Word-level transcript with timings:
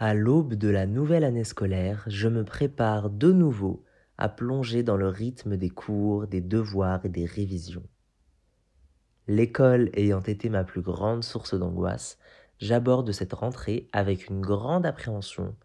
À 0.00 0.14
l'aube 0.14 0.54
de 0.54 0.68
la 0.68 0.86
nouvelle 0.86 1.24
année 1.24 1.42
scolaire, 1.42 2.04
je 2.06 2.28
me 2.28 2.44
prépare 2.44 3.10
de 3.10 3.32
nouveau 3.32 3.84
à 4.16 4.28
plonger 4.28 4.84
dans 4.84 4.96
le 4.96 5.08
rythme 5.08 5.56
des 5.56 5.70
cours, 5.70 6.28
des 6.28 6.40
devoirs 6.40 7.04
et 7.04 7.08
des 7.08 7.26
révisions. 7.26 7.82
L'école 9.26 9.90
ayant 9.94 10.20
été 10.20 10.50
ma 10.50 10.62
plus 10.62 10.82
grande 10.82 11.24
source 11.24 11.58
d'angoisse, 11.58 12.16
j'aborde 12.60 13.10
cette 13.10 13.32
rentrée 13.32 13.88
avec 13.92 14.28
une 14.28 14.40
grande 14.40 14.86
appréhension, 14.86 15.56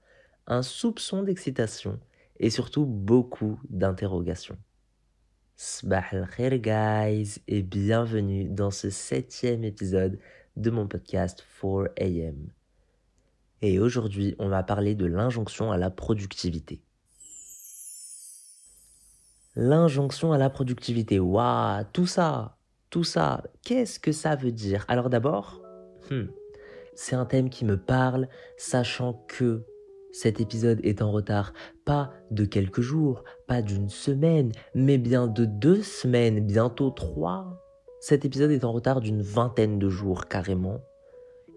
un 0.48 0.64
soupçon 0.64 1.22
d'excitation 1.22 2.00
et 2.40 2.50
surtout 2.50 2.88
beaucoup 2.88 3.60
d'interrogations. 3.70 4.58
Sbah 5.58 6.06
al 6.12 6.60
guys 6.60 7.36
et 7.48 7.62
bienvenue 7.62 8.46
dans 8.46 8.72
ce 8.72 8.90
septième 8.90 9.64
épisode 9.64 10.18
de 10.56 10.72
mon 10.72 10.88
podcast 10.88 11.46
4am. 11.62 12.48
Et 13.66 13.80
aujourd'hui, 13.80 14.36
on 14.40 14.50
va 14.50 14.62
parler 14.62 14.94
de 14.94 15.06
l'injonction 15.06 15.72
à 15.72 15.78
la 15.78 15.90
productivité. 15.90 16.82
L'injonction 19.56 20.34
à 20.34 20.38
la 20.38 20.50
productivité, 20.50 21.18
waouh, 21.18 21.86
tout 21.94 22.06
ça, 22.06 22.58
tout 22.90 23.06
ça, 23.06 23.42
qu'est-ce 23.64 24.02
que 24.02 24.12
ça 24.12 24.36
veut 24.36 24.52
dire? 24.52 24.84
Alors 24.90 25.10
d'abord, 25.10 25.62
hmm, 26.12 26.26
c'est 26.94 27.16
un 27.16 27.26
thème 27.26 27.50
qui 27.50 27.64
me 27.64 27.78
parle, 27.78 28.28
sachant 28.58 29.14
que 29.30 29.64
cet 30.12 30.42
épisode 30.42 30.82
est 30.84 31.02
en 31.02 31.14
retard, 31.14 31.54
pas 31.86 32.12
de 32.32 32.44
quelques 32.44 32.82
jours, 32.82 33.24
pas 33.48 33.62
d'une 33.62 33.88
semaine, 33.88 34.52
mais 34.76 34.98
bien 34.98 35.28
de 35.28 35.46
deux 35.46 35.84
semaines, 35.84 36.46
bientôt 36.46 36.90
trois. 36.90 37.64
Cet 38.02 38.26
épisode 38.26 38.52
est 38.52 38.66
en 38.66 38.74
retard 38.74 39.00
d'une 39.00 39.22
vingtaine 39.22 39.80
de 39.80 39.88
jours 39.88 40.28
carrément. 40.28 40.82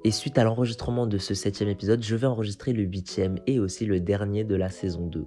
Et 0.07 0.13
suite 0.13 0.39
à 0.39 0.45
l'enregistrement 0.45 1.09
de 1.09 1.19
ce 1.19 1.35
septième 1.35 1.69
épisode, 1.69 2.01
je 2.01 2.15
vais 2.15 2.29
enregistrer 2.29 2.73
le 2.73 2.85
huitième 2.85 3.41
et 3.49 3.59
aussi 3.59 3.87
le 3.87 3.99
dernier 3.99 4.45
de 4.45 4.55
la 4.55 4.71
saison 4.71 5.05
2. 5.05 5.27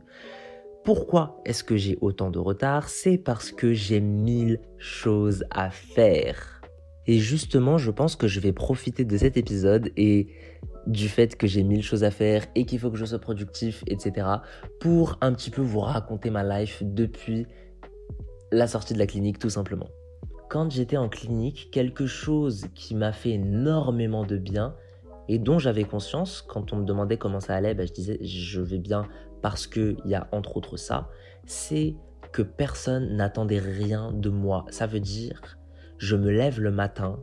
Pourquoi 0.86 1.42
est-ce 1.44 1.66
que 1.66 1.76
j'ai 1.76 1.98
autant 2.00 2.32
de 2.32 2.40
retard? 2.40 2.88
C'est 2.88 3.18
parce 3.18 3.52
que 3.52 3.74
j'ai 3.74 4.00
mille 4.00 4.62
choses 4.78 5.44
à 5.50 5.70
faire. 5.70 6.62
Et 7.08 7.18
justement, 7.18 7.78
je 7.78 7.92
pense 7.92 8.16
que 8.16 8.30
je 8.30 8.40
vais 8.40 8.54
profiter 8.54 9.04
de 9.04 9.18
cet 9.18 9.36
épisode 9.36 9.92
et 9.98 10.30
du 10.88 11.10
fait 11.10 11.36
que 11.36 11.46
j'ai 11.46 11.64
mille 11.64 11.84
choses 11.84 12.06
à 12.06 12.12
faire 12.12 12.46
et 12.56 12.64
qu'il 12.64 12.80
faut 12.80 12.90
que 12.90 12.98
je 12.98 13.04
sois 13.04 13.20
productif, 13.20 13.84
etc. 13.86 14.28
pour 14.80 15.18
un 15.20 15.34
petit 15.34 15.50
peu 15.50 15.62
vous 15.62 15.82
raconter 15.82 16.30
ma 16.30 16.46
life 16.62 16.84
depuis 16.86 17.48
la 18.54 18.66
sortie 18.66 18.94
de 18.94 19.00
la 19.00 19.08
clinique 19.08 19.40
tout 19.40 19.50
simplement 19.50 19.90
quand 20.50 20.72
j'étais 20.72 20.98
en 20.98 21.10
clinique, 21.10 21.70
quelque 21.72 22.08
chose 22.08 22.66
qui 22.74 22.96
m'a 22.96 23.14
fait 23.14 23.30
énormément 23.30 24.26
de 24.26 24.36
bien 24.36 24.76
et 25.28 25.38
dont 25.38 25.60
j'avais 25.60 25.84
conscience 25.84 26.42
quand 26.42 26.74
on 26.74 26.78
me 26.78 26.86
demandait 26.86 27.18
comment 27.18 27.40
ça 27.40 27.56
allait, 27.56 27.76
bah, 27.76 27.86
je 27.86 27.94
disais 27.94 28.18
je 28.22 28.60
vais 28.60 28.80
bien 28.80 29.08
parce 29.44 29.68
qu'il 29.68 29.98
y 30.06 30.16
a 30.16 30.28
entre 30.32 30.58
autres 30.58 30.76
ça, 30.76 31.08
c'est 31.46 31.96
que 32.32 32.42
personne 32.42 33.16
n'attendait 33.16 33.60
rien 33.60 34.12
de 34.12 34.30
moi. 34.30 34.66
Ça 34.70 34.88
veut 34.88 35.00
dire, 35.00 35.58
je 36.00 36.16
me 36.16 36.32
lève 36.32 36.60
le 36.60 36.72
matin, 36.72 37.20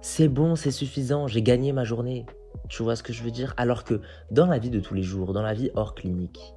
c'est 0.00 0.28
bon, 0.28 0.54
c'est 0.54 0.70
suffisant, 0.70 1.26
j'ai 1.26 1.42
gagné 1.42 1.72
ma 1.72 1.84
journée. 1.84 2.24
Tu 2.68 2.84
vois 2.84 2.94
ce 2.94 3.02
que 3.02 3.12
je 3.12 3.24
veux 3.24 3.32
dire? 3.32 3.52
Alors 3.56 3.82
que 3.82 4.00
dans 4.30 4.46
la 4.46 4.58
vie 4.58 4.70
de 4.70 4.80
tous 4.80 4.94
les 4.94 5.02
jours, 5.02 5.32
dans 5.32 5.42
la 5.42 5.54
vie 5.54 5.70
hors 5.74 5.94
clinique, 5.94 6.54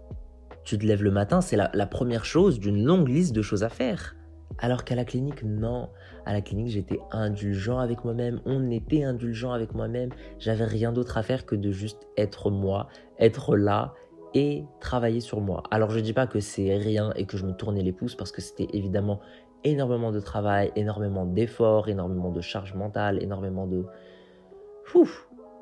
tu 0.64 0.78
te 0.78 0.86
lèves 0.86 1.04
le 1.04 1.12
matin, 1.12 1.42
c'est 1.42 1.58
la 1.58 1.88
première 1.88 2.24
chose 2.24 2.60
d'une 2.60 2.84
longue 2.84 3.08
liste 3.08 3.34
de 3.34 3.42
choses 3.42 3.64
à 3.64 3.70
faire. 3.70 4.17
Alors 4.60 4.84
qu'à 4.84 4.96
la 4.96 5.06
clinique, 5.06 5.44
non. 5.44 5.90
À 6.26 6.34
la 6.34 6.42
clinique, 6.42 6.70
j'étais 6.70 7.00
indulgent 7.12 7.80
avec 7.80 8.04
moi-même. 8.04 8.42
On 8.46 8.70
était 8.72 9.04
indulgent 9.04 9.52
avec 9.52 9.74
moi-même. 9.74 10.10
J'avais 10.40 10.66
rien 10.66 10.92
d'autre 10.92 11.18
à 11.18 11.24
faire 11.24 11.46
que 11.46 11.56
de 11.56 11.72
juste 11.72 12.08
être 12.18 12.50
moi, 12.50 12.88
être 13.20 13.56
là 13.56 13.94
et 14.34 14.66
travailler 14.80 15.22
sur 15.22 15.42
moi. 15.42 15.64
Alors 15.72 15.90
je 15.92 16.00
dis 16.00 16.14
pas 16.14 16.28
que 16.28 16.40
c'est 16.40 16.76
rien 16.76 17.12
et 17.16 17.26
que 17.26 17.38
je 17.38 17.46
me 17.46 17.54
tournais 17.54 17.82
les 17.82 17.94
pouces 17.94 18.16
parce 18.16 18.32
que 18.32 18.42
c'était 18.42 18.68
évidemment 18.74 19.20
énormément 19.64 20.12
de 20.12 20.20
travail, 20.20 20.72
énormément 20.76 21.26
d'efforts, 21.26 21.88
énormément 21.88 22.32
de 22.32 22.42
charge 22.42 22.74
mentale, 22.74 23.22
énormément 23.24 23.68
de... 23.68 23.86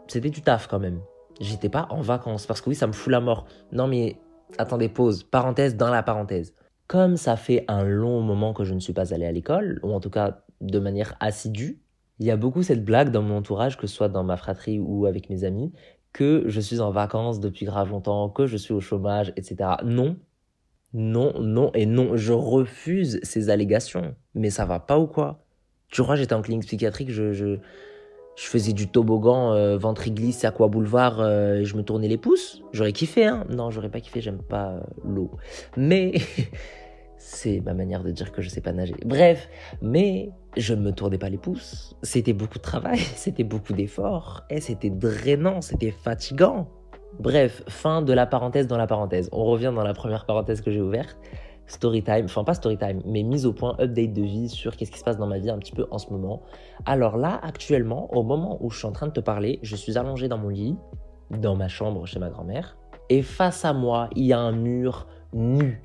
C'était 0.07 0.29
du 0.29 0.41
taf 0.41 0.67
quand 0.67 0.79
même. 0.79 1.01
J'étais 1.39 1.69
pas 1.69 1.87
en 1.89 2.01
vacances 2.01 2.45
parce 2.45 2.61
que 2.61 2.69
oui, 2.69 2.75
ça 2.75 2.87
me 2.87 2.93
fout 2.93 3.11
la 3.11 3.19
mort. 3.19 3.45
Non 3.71 3.87
mais 3.87 4.19
attendez, 4.57 4.89
pause, 4.89 5.23
parenthèse 5.23 5.75
dans 5.75 5.89
la 5.89 6.03
parenthèse 6.03 6.53
comme 6.87 7.17
ça 7.17 7.35
fait 7.35 7.65
un 7.67 7.83
long 7.83 8.21
moment 8.21 8.53
que 8.53 8.63
je 8.63 8.73
ne 8.73 8.79
suis 8.79 8.93
pas 8.93 9.13
allé 9.13 9.25
à 9.25 9.31
l'école, 9.31 9.79
ou 9.83 9.93
en 9.93 9.99
tout 9.99 10.09
cas 10.09 10.41
de 10.61 10.79
manière 10.79 11.15
assidue, 11.19 11.79
il 12.19 12.25
y 12.25 12.31
a 12.31 12.37
beaucoup 12.37 12.63
cette 12.63 12.85
blague 12.85 13.11
dans 13.11 13.21
mon 13.21 13.37
entourage, 13.37 13.77
que 13.77 13.87
ce 13.87 13.95
soit 13.95 14.07
dans 14.07 14.23
ma 14.23 14.37
fratrie 14.37 14.79
ou 14.79 15.05
avec 15.05 15.29
mes 15.29 15.43
amis, 15.43 15.73
que 16.13 16.45
je 16.47 16.61
suis 16.61 16.79
en 16.79 16.91
vacances 16.91 17.39
depuis 17.41 17.65
grave 17.65 17.89
longtemps, 17.89 18.29
que 18.29 18.47
je 18.47 18.55
suis 18.55 18.73
au 18.73 18.79
chômage, 18.79 19.33
etc. 19.35 19.71
Non, 19.83 20.17
non, 20.93 21.33
non 21.41 21.71
et 21.73 21.85
non, 21.85 22.15
je 22.15 22.31
refuse 22.31 23.19
ces 23.23 23.49
allégations. 23.49 24.15
Mais 24.33 24.49
ça 24.49 24.65
va 24.65 24.79
pas 24.79 24.97
ou 24.97 25.07
quoi? 25.07 25.43
Tu 25.89 26.01
crois 26.01 26.15
j'étais 26.15 26.33
en 26.33 26.41
clinique 26.41 26.65
psychiatrique, 26.65 27.11
je, 27.11 27.33
je, 27.33 27.57
je 28.35 28.47
faisais 28.47 28.73
du 28.73 28.87
toboggan 28.87 29.53
euh, 29.53 29.77
ventre 29.77 30.09
glisse 30.09 30.45
quoi 30.55 30.67
boulevard 30.67 31.19
euh, 31.19 31.63
je 31.63 31.75
me 31.75 31.83
tournais 31.83 32.07
les 32.07 32.17
pouces. 32.17 32.61
J'aurais 32.73 32.91
kiffé 32.91 33.25
hein. 33.25 33.45
Non 33.49 33.71
j'aurais 33.71 33.89
pas 33.89 34.01
kiffé 34.01 34.21
j'aime 34.21 34.41
pas 34.41 34.71
euh, 34.71 34.81
l'eau. 35.05 35.31
Mais 35.77 36.13
c'est 37.17 37.61
ma 37.61 37.73
manière 37.73 38.03
de 38.03 38.11
dire 38.11 38.31
que 38.31 38.41
je 38.41 38.49
sais 38.49 38.61
pas 38.61 38.73
nager. 38.73 38.95
Bref 39.05 39.49
mais 39.81 40.31
je 40.57 40.73
ne 40.73 40.81
me 40.81 40.91
tournais 40.91 41.17
pas 41.17 41.29
les 41.29 41.37
pouces. 41.37 41.95
C'était 42.03 42.33
beaucoup 42.33 42.57
de 42.57 42.63
travail 42.63 42.99
c'était 43.15 43.45
beaucoup 43.45 43.73
d'efforts 43.73 44.43
et 44.49 44.59
c'était 44.59 44.89
drainant 44.89 45.61
c'était 45.61 45.91
fatigant. 45.91 46.67
Bref 47.19 47.63
fin 47.69 48.01
de 48.01 48.11
la 48.11 48.25
parenthèse 48.25 48.67
dans 48.67 48.77
la 48.77 48.87
parenthèse. 48.87 49.29
On 49.31 49.45
revient 49.45 49.71
dans 49.73 49.83
la 49.83 49.93
première 49.93 50.25
parenthèse 50.25 50.59
que 50.59 50.71
j'ai 50.71 50.81
ouverte 50.81 51.17
story 51.67 52.03
time, 52.03 52.25
enfin 52.25 52.43
pas 52.43 52.53
story 52.53 52.77
time, 52.77 53.01
mais 53.05 53.23
mise 53.23 53.45
au 53.45 53.53
point, 53.53 53.75
update 53.79 54.13
de 54.13 54.21
vie 54.21 54.49
sur 54.49 54.75
qu'est-ce 54.75 54.91
qui 54.91 54.99
se 54.99 55.03
passe 55.03 55.17
dans 55.17 55.27
ma 55.27 55.39
vie 55.39 55.49
un 55.49 55.57
petit 55.57 55.71
peu 55.71 55.87
en 55.91 55.97
ce 55.97 56.11
moment. 56.11 56.41
Alors 56.85 57.17
là, 57.17 57.39
actuellement, 57.41 58.13
au 58.15 58.23
moment 58.23 58.57
où 58.61 58.69
je 58.69 58.77
suis 58.77 58.87
en 58.87 58.91
train 58.91 59.07
de 59.07 59.13
te 59.13 59.19
parler, 59.19 59.59
je 59.63 59.75
suis 59.75 59.97
allongé 59.97 60.27
dans 60.27 60.37
mon 60.37 60.49
lit, 60.49 60.75
dans 61.31 61.55
ma 61.55 61.67
chambre 61.67 62.05
chez 62.05 62.19
ma 62.19 62.29
grand-mère, 62.29 62.77
et 63.09 63.21
face 63.21 63.65
à 63.65 63.73
moi, 63.73 64.09
il 64.15 64.25
y 64.25 64.33
a 64.33 64.39
un 64.39 64.51
mur 64.51 65.07
nu, 65.33 65.81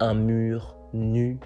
un 0.00 0.14
mur 0.14 0.76
nu 0.92 1.38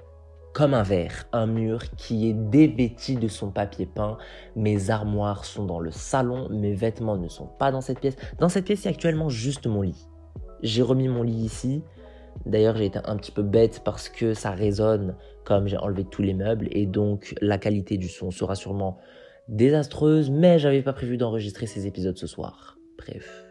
comme 0.53 0.75
un 0.75 0.82
verre, 0.82 1.28
un 1.32 1.47
mur 1.47 1.82
qui 1.97 2.28
est 2.28 2.32
dévêti 2.32 3.15
de 3.15 3.28
son 3.28 3.50
papier 3.50 3.87
peint. 3.87 4.16
Mes 4.56 4.91
armoires 4.91 5.44
sont 5.44 5.65
dans 5.65 5.78
le 5.78 5.93
salon, 5.93 6.48
mes 6.50 6.72
vêtements 6.72 7.16
ne 7.16 7.28
sont 7.28 7.47
pas 7.47 7.71
dans 7.71 7.81
cette 7.81 8.00
pièce. 8.00 8.16
Dans 8.38 8.48
cette 8.48 8.65
pièce, 8.65 8.82
il 8.82 8.84
y 8.87 8.88
a 8.88 8.91
actuellement 8.91 9.28
juste 9.28 9.69
mon 9.69 9.82
lit. 9.82 10.09
J'ai 10.62 10.82
remis 10.82 11.06
mon 11.06 11.22
lit 11.22 11.44
ici, 11.44 11.84
D'ailleurs, 12.47 12.77
j'ai 12.77 12.87
été 12.87 12.99
un 13.05 13.16
petit 13.16 13.33
peu 13.33 13.43
bête 13.43 13.83
parce 13.84 14.09
que 14.09 14.34
ça 14.34 14.50
résonne 14.50 15.16
comme 15.44 15.66
j'ai 15.66 15.77
enlevé 15.77 16.05
tous 16.05 16.22
les 16.22 16.34
meubles 16.34 16.69
et 16.71 16.87
donc 16.87 17.34
la 17.41 17.59
qualité 17.59 17.97
du 17.97 18.09
son 18.09 18.31
sera 18.31 18.55
sûrement 18.55 18.99
désastreuse, 19.49 20.31
mais 20.31 20.59
j'avais 20.59 20.83
pas 20.83 20.93
prévu 20.93 21.16
d'enregistrer 21.16 21.66
ces 21.66 21.87
épisodes 21.87 22.16
ce 22.16 22.27
soir. 22.27 22.78
Bref. 22.99 23.44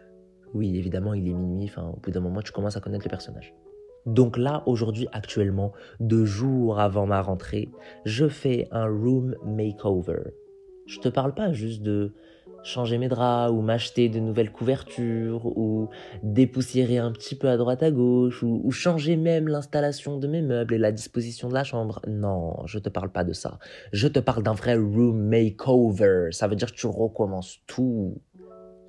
Oui, 0.54 0.76
évidemment, 0.76 1.12
il 1.14 1.28
est 1.28 1.34
minuit, 1.34 1.66
enfin, 1.66 1.92
au 1.94 2.00
bout 2.00 2.10
d'un 2.10 2.20
moment, 2.20 2.40
tu 2.40 2.52
commences 2.52 2.76
à 2.76 2.80
connaître 2.80 3.04
le 3.04 3.10
personnage. 3.10 3.54
Donc 4.06 4.38
là, 4.38 4.62
aujourd'hui, 4.66 5.06
actuellement, 5.12 5.72
deux 6.00 6.24
jours 6.24 6.80
avant 6.80 7.06
ma 7.06 7.20
rentrée, 7.20 7.68
je 8.06 8.28
fais 8.28 8.66
un 8.70 8.86
room 8.86 9.34
makeover. 9.44 10.22
Je 10.86 11.00
te 11.00 11.08
parle 11.08 11.34
pas 11.34 11.52
juste 11.52 11.82
de 11.82 12.14
changer 12.68 12.98
mes 12.98 13.08
draps 13.08 13.52
ou 13.52 13.62
m'acheter 13.62 14.08
de 14.08 14.20
nouvelles 14.20 14.52
couvertures 14.52 15.46
ou 15.46 15.88
dépoussiérer 16.22 16.98
un 16.98 17.10
petit 17.10 17.34
peu 17.34 17.48
à 17.48 17.56
droite 17.56 17.82
à 17.82 17.90
gauche 17.90 18.42
ou, 18.42 18.70
changer 18.70 19.16
même 19.16 19.48
l'installation 19.48 20.18
de 20.18 20.26
mes 20.26 20.42
meubles 20.42 20.74
et 20.74 20.78
la 20.78 20.92
disposition 20.92 21.48
de 21.48 21.54
la 21.54 21.64
chambre. 21.64 22.00
Non, 22.06 22.54
je 22.66 22.78
te 22.78 22.88
parle 22.88 23.10
pas 23.10 23.24
de 23.24 23.32
ça. 23.32 23.58
Je 23.92 24.06
te 24.06 24.18
parle 24.18 24.42
d'un 24.42 24.52
vrai 24.52 24.76
room 24.76 25.18
makeover. 25.18 26.28
Ça 26.32 26.46
veut 26.46 26.56
dire 26.56 26.70
que 26.70 26.76
tu 26.76 26.86
recommences 26.86 27.58
tout 27.66 28.20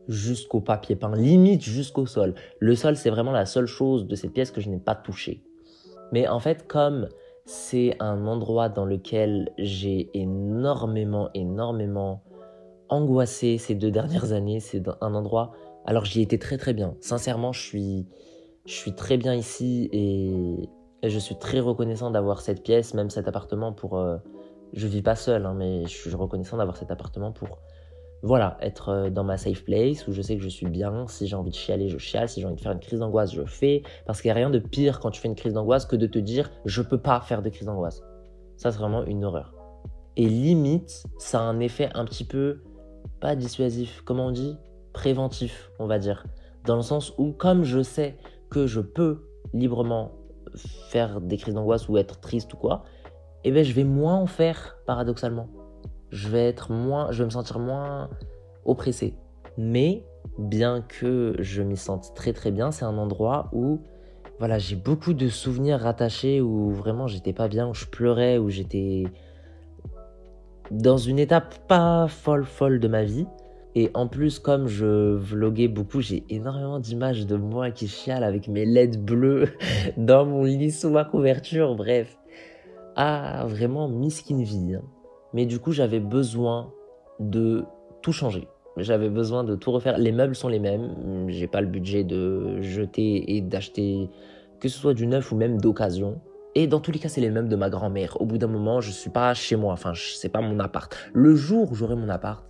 jusqu'au 0.08 0.60
papier 0.60 0.96
peint, 0.96 1.16
limite 1.16 1.64
jusqu'au 1.64 2.06
sol. 2.06 2.36
Le 2.60 2.76
sol, 2.76 2.98
c'est 2.98 3.10
vraiment 3.10 3.32
la 3.32 3.46
seule 3.46 3.68
chose 3.68 4.08
de 4.08 4.16
cette 4.16 4.34
pièce 4.34 4.52
que 4.52 4.60
je 4.60 4.70
n'ai 4.70 4.80
pas 4.80 4.96
touchée. 4.96 5.44
Mais 6.12 6.28
en 6.28 6.40
fait, 6.40 6.68
comme 6.68 7.08
c'est 7.46 7.96
un 8.00 8.28
endroit 8.28 8.70
dans 8.70 8.86
lequel 8.86 9.52
j'ai 9.58 10.10
énormément, 10.14 11.30
énormément 11.34 12.24
angoissé 12.90 13.58
ces 13.58 13.76
deux 13.76 13.92
dernières 13.92 14.34
années. 14.34 14.60
C'est 14.60 14.84
un 15.02 15.14
endroit. 15.14 15.52
Alors 15.86 16.06
j'y 16.06 16.22
étais 16.22 16.38
très 16.38 16.58
très 16.58 16.74
bien. 16.74 16.96
Sincèrement, 17.02 17.52
je 17.52 17.62
suis, 17.62 18.08
je 18.66 18.74
suis 18.74 18.94
très 18.94 19.18
bien 19.18 19.34
ici 19.34 19.90
et, 19.92 20.70
je 21.02 21.18
suis 21.18 21.38
très 21.38 21.62
reconnaissant 21.62 22.12
d'avoir 22.12 22.42
cette 22.42 22.62
pièce, 22.62 22.94
même 22.94 23.10
cet 23.10 23.28
appartement 23.28 23.72
pour. 23.72 23.98
Euh, 23.98 24.18
je 24.74 24.86
vis 24.86 25.02
pas 25.02 25.16
seul, 25.16 25.46
hein, 25.46 25.56
mais 25.58 25.84
je 25.84 25.96
suis 25.96 26.14
reconnaissant 26.14 26.58
d'avoir 26.58 26.78
cet 26.78 26.92
appartement 26.92 27.32
pour. 27.32 27.60
Voilà, 28.22 28.58
être 28.60 28.90
euh, 28.90 29.10
dans 29.10 29.24
ma 29.24 29.38
safe 29.38 29.64
place 29.64 30.06
où 30.08 30.12
je 30.12 30.22
sais 30.22 30.36
que 30.36 30.44
je 30.44 30.50
suis 30.50 30.68
bien. 30.68 31.08
Si 31.08 31.26
j'ai 31.26 31.38
envie 31.38 31.52
de 31.52 31.56
chialer, 31.56 31.88
je 31.88 31.98
chiale. 31.98 32.28
Si 32.28 32.42
j'ai 32.42 32.48
envie 32.48 32.58
de 32.58 32.62
faire 32.62 32.74
une 32.74 32.82
crise 32.82 33.00
d'angoisse, 33.00 33.34
je 33.34 33.44
fais. 33.46 33.82
Parce 34.06 34.22
qu'il 34.22 34.28
n'y 34.28 34.34
a 34.34 34.36
rien 34.36 34.50
de 34.50 34.60
pire 34.60 35.00
quand 35.00 35.10
tu 35.10 35.22
fais 35.22 35.30
une 35.30 35.36
crise 35.36 35.54
d'angoisse 35.54 35.86
que 35.86 35.96
de 35.96 36.06
te 36.06 36.20
dire 36.20 36.52
je 36.66 36.82
peux 36.82 36.98
pas 36.98 37.22
faire 37.22 37.42
de 37.42 37.50
crise 37.50 37.68
d'angoisse. 37.68 38.04
Ça, 38.58 38.72
c'est 38.72 38.78
vraiment 38.78 39.06
une 39.06 39.24
horreur. 39.24 39.56
Et 40.18 40.28
limite, 40.28 41.06
ça 41.18 41.40
a 41.40 41.44
un 41.44 41.62
effet 41.62 41.90
un 41.94 42.04
petit 42.04 42.26
peu 42.26 42.60
pas 43.20 43.36
dissuasif, 43.36 44.02
comment 44.06 44.28
on 44.28 44.32
dit 44.32 44.58
Préventif, 44.94 45.72
on 45.80 45.88
va 45.88 46.00
dire. 46.00 46.26
Dans 46.66 46.76
le 46.76 46.82
sens 46.82 47.14
où, 47.18 47.32
comme 47.32 47.64
je 47.64 47.84
sais 47.84 48.18
que 48.50 48.68
je 48.68 48.80
peux 48.80 49.26
librement 49.54 50.12
faire 50.90 51.22
des 51.22 51.38
crises 51.38 51.54
d'angoisse 51.54 51.88
ou 51.90 51.98
être 51.98 52.20
triste 52.20 52.54
ou 52.54 52.58
quoi, 52.58 52.84
eh 53.44 53.52
ben, 53.52 53.64
je 53.64 53.74
vais 53.74 53.84
moins 53.84 54.16
en 54.16 54.26
faire, 54.26 54.78
paradoxalement. 54.86 55.48
Je 56.10 56.28
vais 56.28 56.48
être 56.48 56.72
moins, 56.72 57.12
je 57.12 57.20
vais 57.20 57.26
me 57.26 57.30
sentir 57.30 57.60
moins 57.60 58.10
oppressé. 58.66 59.16
Mais, 59.58 60.06
bien 60.38 60.82
que 60.82 61.36
je 61.40 61.62
m'y 61.62 61.78
sente 61.78 62.14
très 62.16 62.34
très 62.34 62.52
bien, 62.52 62.72
c'est 62.72 62.86
un 62.86 62.98
endroit 62.98 63.50
où, 63.54 63.82
voilà, 64.40 64.58
j'ai 64.58 64.76
beaucoup 64.76 65.14
de 65.14 65.28
souvenirs 65.28 65.80
rattachés 65.80 66.42
où 66.42 66.72
vraiment 66.72 67.08
j'étais 67.08 67.34
pas 67.34 67.48
bien, 67.48 67.68
où 67.68 67.74
je 67.74 67.86
pleurais, 67.86 68.38
où 68.38 68.50
j'étais 68.50 69.04
dans 70.72 70.98
une 70.98 71.20
étape 71.20 71.56
pas 71.68 72.08
folle 72.08 72.46
folle 72.46 72.80
de 72.80 72.88
ma 72.88 73.04
vie. 73.04 73.26
Et 73.76 73.92
en 73.94 74.08
plus, 74.08 74.40
comme 74.40 74.68
je 74.68 75.14
vloguais 75.16 75.68
beaucoup, 75.68 76.02
j'ai 76.02 76.24
énormément 76.30 76.80
d'images 76.80 77.28
de 77.28 77.36
moi 77.36 77.70
qui 77.72 77.88
chiale 77.88 78.24
avec 78.24 78.48
mes 78.48 78.66
LED 78.66 79.04
bleus 79.04 79.50
dans 79.98 80.26
mon 80.26 80.44
lit 80.44 80.72
sous 80.72 80.90
ma 80.90 81.06
couverture. 81.06 81.76
Bref, 81.76 82.18
ah, 82.96 83.46
vraiment 83.48 83.88
miskin 83.88 84.42
vie. 84.42 84.76
Hein. 84.76 84.82
Mais 85.34 85.46
du 85.46 85.60
coup, 85.60 85.72
j'avais 85.72 86.00
besoin 86.00 86.74
de 87.20 87.64
tout 88.02 88.12
changer. 88.12 88.48
J'avais 88.78 89.10
besoin 89.10 89.44
de 89.44 89.56
tout 89.56 89.72
refaire. 89.72 89.98
Les 89.98 90.12
meubles 90.12 90.36
sont 90.36 90.48
les 90.48 90.60
mêmes. 90.60 91.28
J'ai 91.28 91.48
pas 91.48 91.62
le 91.62 91.68
budget 91.68 92.04
de 92.04 92.62
jeter 92.62 93.36
et 93.36 93.42
d'acheter 93.42 94.10
que 94.60 94.68
ce 94.68 94.78
soit 94.78 94.94
du 94.94 95.08
neuf 95.08 95.32
ou 95.32 95.36
même 95.36 95.60
d'occasion. 95.60 96.20
Et 96.60 96.68
dans 96.68 96.82
tous 96.82 96.92
les 96.92 97.00
cas, 97.00 97.08
c'est 97.08 97.22
les 97.22 97.30
mêmes 97.30 97.48
de 97.48 97.56
ma 97.56 97.70
grand-mère. 97.70 98.20
Au 98.20 98.26
bout 98.26 98.38
d'un 98.38 98.48
moment, 98.48 98.82
je 98.82 98.92
suis 98.92 99.10
pas 99.10 99.34
chez 99.34 99.56
moi. 99.56 99.72
Enfin, 99.72 99.94
c'est 99.96 100.28
pas 100.28 100.42
mon 100.42 100.60
appart. 100.60 100.94
Le 101.14 101.34
jour 101.34 101.72
où 101.72 101.74
j'aurai 101.74 101.96
mon 101.96 102.10
appart, 102.10 102.44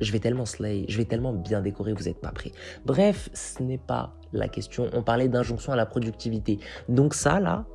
je 0.00 0.12
vais 0.12 0.20
tellement 0.20 0.44
slay, 0.44 0.84
je 0.88 0.96
vais 0.96 1.04
tellement 1.04 1.32
bien 1.32 1.62
décorer, 1.62 1.94
vous 1.94 2.04
n'êtes 2.04 2.20
pas 2.20 2.30
prêts. 2.30 2.52
Bref, 2.86 3.28
ce 3.34 3.60
n'est 3.64 3.76
pas 3.76 4.14
la 4.32 4.46
question. 4.46 4.88
On 4.92 5.02
parlait 5.02 5.26
d'injonction 5.26 5.72
à 5.72 5.76
la 5.76 5.84
productivité. 5.84 6.60
Donc 6.88 7.14
ça, 7.14 7.40
là, 7.40 7.66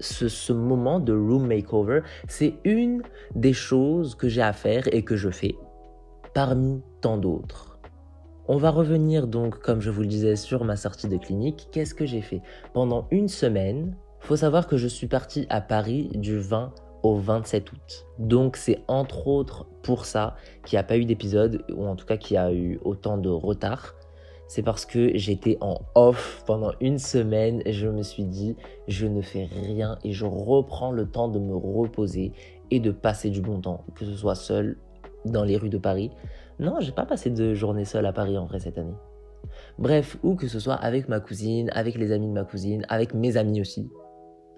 ce 0.00 0.52
moment 0.52 0.98
de 0.98 1.12
room 1.12 1.46
makeover, 1.46 2.00
c'est 2.26 2.54
une 2.64 3.02
des 3.36 3.52
choses 3.52 4.16
que 4.16 4.28
j'ai 4.28 4.42
à 4.42 4.52
faire 4.52 4.92
et 4.92 5.04
que 5.04 5.14
je 5.14 5.30
fais 5.30 5.54
parmi 6.34 6.82
tant 7.00 7.18
d'autres. 7.18 7.78
On 8.48 8.56
va 8.56 8.70
revenir 8.70 9.28
donc, 9.28 9.60
comme 9.60 9.80
je 9.80 9.90
vous 9.90 10.00
le 10.00 10.08
disais, 10.08 10.34
sur 10.34 10.64
ma 10.64 10.74
sortie 10.74 11.06
de 11.06 11.18
clinique. 11.18 11.68
Qu'est-ce 11.70 11.94
que 11.94 12.04
j'ai 12.04 12.22
fait? 12.22 12.42
Pendant 12.72 13.06
une 13.12 13.28
semaine, 13.28 13.94
faut 14.28 14.36
savoir 14.36 14.66
que 14.66 14.76
je 14.76 14.88
suis 14.88 15.06
parti 15.06 15.46
à 15.48 15.62
Paris 15.62 16.10
du 16.12 16.38
20 16.38 16.74
au 17.02 17.16
27 17.16 17.72
août. 17.72 18.06
Donc 18.18 18.58
c'est 18.58 18.82
entre 18.86 19.26
autres 19.26 19.64
pour 19.82 20.04
ça 20.04 20.36
qu'il 20.66 20.76
n'y 20.76 20.80
a 20.80 20.82
pas 20.82 20.98
eu 20.98 21.06
d'épisode, 21.06 21.64
ou 21.74 21.86
en 21.86 21.96
tout 21.96 22.04
cas 22.04 22.18
qu'il 22.18 22.34
y 22.34 22.36
a 22.36 22.52
eu 22.52 22.78
autant 22.84 23.16
de 23.16 23.30
retard. 23.30 23.94
C'est 24.46 24.62
parce 24.62 24.84
que 24.84 25.16
j'étais 25.16 25.56
en 25.62 25.78
off 25.94 26.42
pendant 26.46 26.72
une 26.82 26.98
semaine 26.98 27.62
je 27.64 27.88
me 27.88 28.02
suis 28.02 28.26
dit 28.26 28.54
je 28.86 29.06
ne 29.06 29.22
fais 29.22 29.46
rien 29.46 29.96
et 30.04 30.12
je 30.12 30.26
reprends 30.26 30.92
le 30.92 31.08
temps 31.08 31.28
de 31.28 31.38
me 31.38 31.56
reposer 31.56 32.32
et 32.70 32.80
de 32.80 32.90
passer 32.90 33.30
du 33.30 33.40
bon 33.40 33.62
temps, 33.62 33.86
que 33.94 34.04
ce 34.04 34.14
soit 34.14 34.34
seul 34.34 34.76
dans 35.24 35.44
les 35.44 35.56
rues 35.56 35.70
de 35.70 35.78
Paris. 35.78 36.10
Non, 36.60 36.80
j'ai 36.80 36.92
pas 36.92 37.06
passé 37.06 37.30
de 37.30 37.54
journée 37.54 37.86
seule 37.86 38.04
à 38.04 38.12
Paris 38.12 38.36
en 38.36 38.44
vrai 38.44 38.58
cette 38.58 38.76
année. 38.76 38.96
Bref, 39.78 40.18
ou 40.22 40.34
que 40.34 40.48
ce 40.48 40.60
soit 40.60 40.74
avec 40.74 41.08
ma 41.08 41.18
cousine, 41.18 41.70
avec 41.72 41.94
les 41.94 42.12
amis 42.12 42.26
de 42.26 42.32
ma 42.32 42.44
cousine, 42.44 42.84
avec 42.90 43.14
mes 43.14 43.38
amis 43.38 43.62
aussi. 43.62 43.88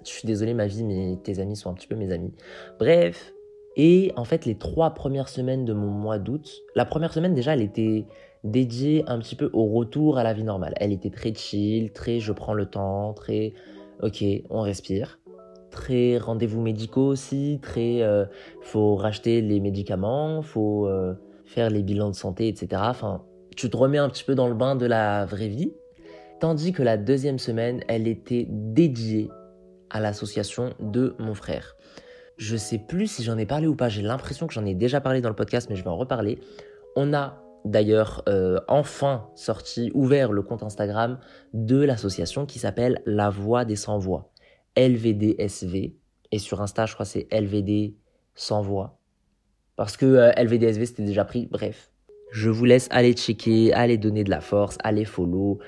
Je 0.04 0.10
suis 0.10 0.26
désolé 0.26 0.54
ma 0.54 0.66
vie, 0.66 0.84
mais 0.84 1.18
tes 1.22 1.40
amis 1.40 1.56
sont 1.56 1.70
un 1.70 1.74
petit 1.74 1.86
peu 1.86 1.96
mes 1.96 2.12
amis. 2.12 2.32
Bref, 2.78 3.32
et 3.76 4.12
en 4.16 4.24
fait 4.24 4.46
les 4.46 4.56
trois 4.56 4.90
premières 4.90 5.28
semaines 5.28 5.64
de 5.64 5.72
mon 5.72 5.88
mois 5.88 6.18
d'août, 6.18 6.62
la 6.74 6.84
première 6.84 7.12
semaine 7.12 7.34
déjà 7.34 7.54
elle 7.54 7.62
était 7.62 8.06
dédiée 8.42 9.04
un 9.06 9.18
petit 9.18 9.36
peu 9.36 9.50
au 9.52 9.66
retour 9.66 10.18
à 10.18 10.24
la 10.24 10.32
vie 10.32 10.44
normale. 10.44 10.74
Elle 10.76 10.92
était 10.92 11.10
très 11.10 11.34
chill, 11.34 11.92
très 11.92 12.20
je 12.20 12.32
prends 12.32 12.54
le 12.54 12.66
temps, 12.66 13.12
très 13.12 13.52
ok, 14.02 14.24
on 14.48 14.62
respire 14.62 15.20
très 15.70 16.18
rendez-vous 16.18 16.60
médicaux 16.60 17.06
aussi, 17.06 17.58
très 17.62 18.02
euh, 18.02 18.26
faut 18.60 18.96
racheter 18.96 19.40
les 19.40 19.60
médicaments, 19.60 20.42
faut 20.42 20.86
euh, 20.86 21.14
faire 21.46 21.70
les 21.70 21.82
bilans 21.82 22.10
de 22.10 22.14
santé, 22.14 22.48
etc. 22.48 22.82
Enfin, 22.84 23.22
tu 23.56 23.70
te 23.70 23.76
remets 23.76 23.98
un 23.98 24.08
petit 24.08 24.24
peu 24.24 24.34
dans 24.34 24.48
le 24.48 24.54
bain 24.54 24.76
de 24.76 24.86
la 24.86 25.24
vraie 25.24 25.48
vie. 25.48 25.72
Tandis 26.40 26.72
que 26.72 26.82
la 26.82 26.96
deuxième 26.96 27.38
semaine, 27.38 27.82
elle 27.88 28.08
était 28.08 28.46
dédiée 28.48 29.30
à 29.90 30.00
l'association 30.00 30.74
de 30.80 31.14
mon 31.18 31.34
frère. 31.34 31.76
Je 32.36 32.56
sais 32.56 32.78
plus 32.78 33.06
si 33.06 33.22
j'en 33.22 33.36
ai 33.36 33.46
parlé 33.46 33.66
ou 33.66 33.76
pas, 33.76 33.88
j'ai 33.88 34.02
l'impression 34.02 34.46
que 34.46 34.54
j'en 34.54 34.64
ai 34.64 34.74
déjà 34.74 35.00
parlé 35.00 35.20
dans 35.20 35.28
le 35.28 35.34
podcast, 35.34 35.68
mais 35.68 35.76
je 35.76 35.84
vais 35.84 35.90
en 35.90 35.96
reparler. 35.96 36.40
On 36.96 37.12
a 37.12 37.42
d'ailleurs 37.64 38.22
euh, 38.28 38.58
enfin 38.68 39.28
sorti, 39.34 39.90
ouvert 39.94 40.32
le 40.32 40.42
compte 40.42 40.62
Instagram 40.62 41.18
de 41.52 41.82
l'association 41.82 42.46
qui 42.46 42.58
s'appelle 42.58 43.02
La 43.04 43.28
Voix 43.28 43.64
des 43.64 43.76
Sans 43.76 43.98
Voix. 43.98 44.30
LVDSV. 44.76 45.96
Et 46.32 46.38
sur 46.38 46.60
Insta, 46.60 46.86
je 46.86 46.94
crois 46.94 47.06
c'est 47.06 47.26
LVD 47.32 47.96
sans 48.34 48.62
voix. 48.62 48.98
Parce 49.76 49.96
que 49.96 50.06
euh, 50.06 50.32
LVDSV, 50.36 50.86
c'était 50.86 51.04
déjà 51.04 51.24
pris. 51.24 51.46
Bref. 51.46 51.90
Je 52.32 52.48
vous 52.48 52.64
laisse 52.64 52.86
aller 52.90 53.12
checker, 53.14 53.72
aller 53.72 53.98
donner 53.98 54.22
de 54.22 54.30
la 54.30 54.40
force, 54.40 54.78
aller 54.84 55.04
follow. 55.04 55.58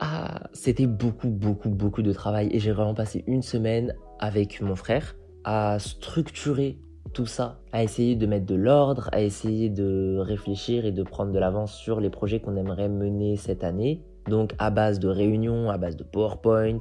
Ah, 0.00 0.48
c'était 0.52 0.86
beaucoup, 0.86 1.28
beaucoup, 1.28 1.68
beaucoup 1.68 2.02
de 2.02 2.12
travail. 2.12 2.48
Et 2.52 2.58
j'ai 2.58 2.72
vraiment 2.72 2.94
passé 2.94 3.24
une 3.26 3.42
semaine 3.42 3.94
avec 4.18 4.60
mon 4.60 4.76
frère 4.76 5.14
à 5.44 5.78
structurer 5.78 6.78
tout 7.12 7.26
ça, 7.26 7.60
à 7.72 7.82
essayer 7.84 8.16
de 8.16 8.26
mettre 8.26 8.46
de 8.46 8.54
l'ordre, 8.54 9.08
à 9.12 9.20
essayer 9.20 9.68
de 9.68 10.16
réfléchir 10.18 10.84
et 10.84 10.92
de 10.92 11.02
prendre 11.02 11.32
de 11.32 11.38
l'avance 11.38 11.74
sur 11.74 12.00
les 12.00 12.10
projets 12.10 12.40
qu'on 12.40 12.56
aimerait 12.56 12.88
mener 12.88 13.36
cette 13.36 13.62
année. 13.62 14.02
Donc 14.28 14.54
à 14.58 14.70
base 14.70 14.98
de 14.98 15.08
réunions, 15.08 15.70
à 15.70 15.78
base 15.78 15.96
de 15.96 16.02
PowerPoint, 16.02 16.78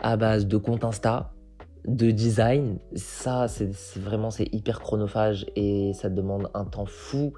à 0.00 0.16
base 0.16 0.46
de 0.46 0.56
compte 0.56 0.84
Insta, 0.84 1.32
de 1.86 2.10
design. 2.10 2.78
Ça, 2.94 3.48
c'est 3.48 3.70
vraiment 3.96 4.30
c'est 4.30 4.48
hyper 4.54 4.80
chronophage 4.80 5.46
et 5.56 5.92
ça 5.94 6.08
demande 6.08 6.48
un 6.54 6.64
temps 6.64 6.86
fou 6.86 7.34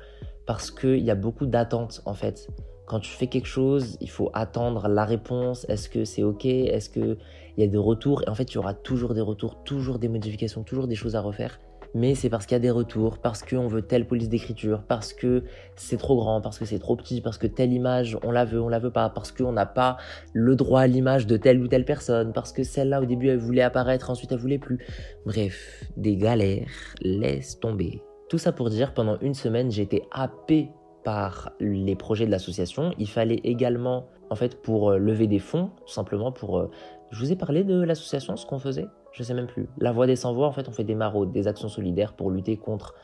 parce 0.46 0.70
qu'il 0.70 0.98
y 0.98 1.10
a 1.10 1.14
beaucoup 1.14 1.46
d'attentes 1.46 2.02
en 2.04 2.14
fait. 2.14 2.48
Quand 2.90 2.98
tu 2.98 3.12
fais 3.12 3.28
quelque 3.28 3.46
chose, 3.46 3.96
il 4.00 4.10
faut 4.10 4.30
attendre 4.34 4.88
la 4.88 5.04
réponse. 5.04 5.64
Est-ce 5.68 5.88
que 5.88 6.04
c'est 6.04 6.24
OK? 6.24 6.44
Est-ce 6.44 6.90
qu'il 6.90 7.18
y 7.56 7.62
a 7.62 7.68
des 7.68 7.78
retours? 7.78 8.24
Et 8.24 8.28
en 8.28 8.34
fait, 8.34 8.50
il 8.50 8.56
y 8.56 8.58
aura 8.58 8.74
toujours 8.74 9.14
des 9.14 9.20
retours, 9.20 9.62
toujours 9.62 10.00
des 10.00 10.08
modifications, 10.08 10.64
toujours 10.64 10.88
des 10.88 10.96
choses 10.96 11.14
à 11.14 11.20
refaire 11.20 11.60
mais 11.94 12.14
c'est 12.14 12.28
parce 12.28 12.46
qu'il 12.46 12.54
y 12.54 12.56
a 12.56 12.60
des 12.60 12.70
retours, 12.70 13.18
parce 13.18 13.42
qu'on 13.42 13.66
veut 13.66 13.82
telle 13.82 14.06
police 14.06 14.28
d'écriture, 14.28 14.84
parce 14.86 15.12
que 15.12 15.42
c'est 15.74 15.96
trop 15.96 16.16
grand, 16.16 16.40
parce 16.40 16.56
que 16.56 16.64
c'est 16.64 16.78
trop 16.78 16.94
petit, 16.94 17.20
parce 17.20 17.36
que 17.36 17.48
telle 17.48 17.72
image, 17.72 18.16
on 18.22 18.30
la 18.30 18.44
veut, 18.44 18.60
on 18.60 18.68
la 18.68 18.78
veut 18.78 18.92
pas, 18.92 19.10
parce 19.10 19.32
qu'on 19.32 19.50
n'a 19.50 19.66
pas 19.66 19.96
le 20.32 20.54
droit 20.54 20.82
à 20.82 20.86
l'image 20.86 21.26
de 21.26 21.36
telle 21.36 21.60
ou 21.60 21.66
telle 21.66 21.84
personne, 21.84 22.32
parce 22.32 22.52
que 22.52 22.62
celle-là 22.62 23.02
au 23.02 23.06
début 23.06 23.28
elle 23.28 23.38
voulait 23.38 23.62
apparaître, 23.62 24.08
ensuite 24.08 24.30
elle 24.30 24.38
voulait 24.38 24.58
plus. 24.58 24.78
Bref, 25.26 25.84
des 25.96 26.16
galères, 26.16 26.68
laisse 27.02 27.58
tomber. 27.58 28.00
Tout 28.28 28.38
ça 28.38 28.52
pour 28.52 28.70
dire, 28.70 28.94
pendant 28.94 29.18
une 29.18 29.34
semaine, 29.34 29.72
été 29.76 30.04
happé 30.12 30.70
par 31.04 31.52
les 31.60 31.96
projets 31.96 32.26
de 32.26 32.30
l'association. 32.30 32.92
Il 32.98 33.08
fallait 33.08 33.40
également, 33.44 34.06
en 34.30 34.34
fait, 34.34 34.60
pour 34.60 34.90
euh, 34.90 34.98
lever 34.98 35.26
des 35.26 35.38
fonds, 35.38 35.70
tout 35.86 35.92
simplement 35.92 36.32
pour... 36.32 36.58
Euh, 36.58 36.70
je 37.10 37.18
vous 37.18 37.32
ai 37.32 37.36
parlé 37.36 37.64
de 37.64 37.80
l'association, 37.82 38.36
ce 38.36 38.46
qu'on 38.46 38.58
faisait? 38.58 38.86
Je 39.12 39.22
sais 39.22 39.34
même 39.34 39.46
plus. 39.46 39.68
La 39.78 39.92
voix 39.92 40.06
des 40.06 40.16
sans-voix, 40.16 40.46
en 40.46 40.52
fait, 40.52 40.68
on 40.68 40.72
fait 40.72 40.84
des 40.84 40.94
maraudes, 40.94 41.32
des 41.32 41.48
actions 41.48 41.68
solidaires 41.68 42.12
pour 42.12 42.30
lutter 42.30 42.56
contre 42.56 42.94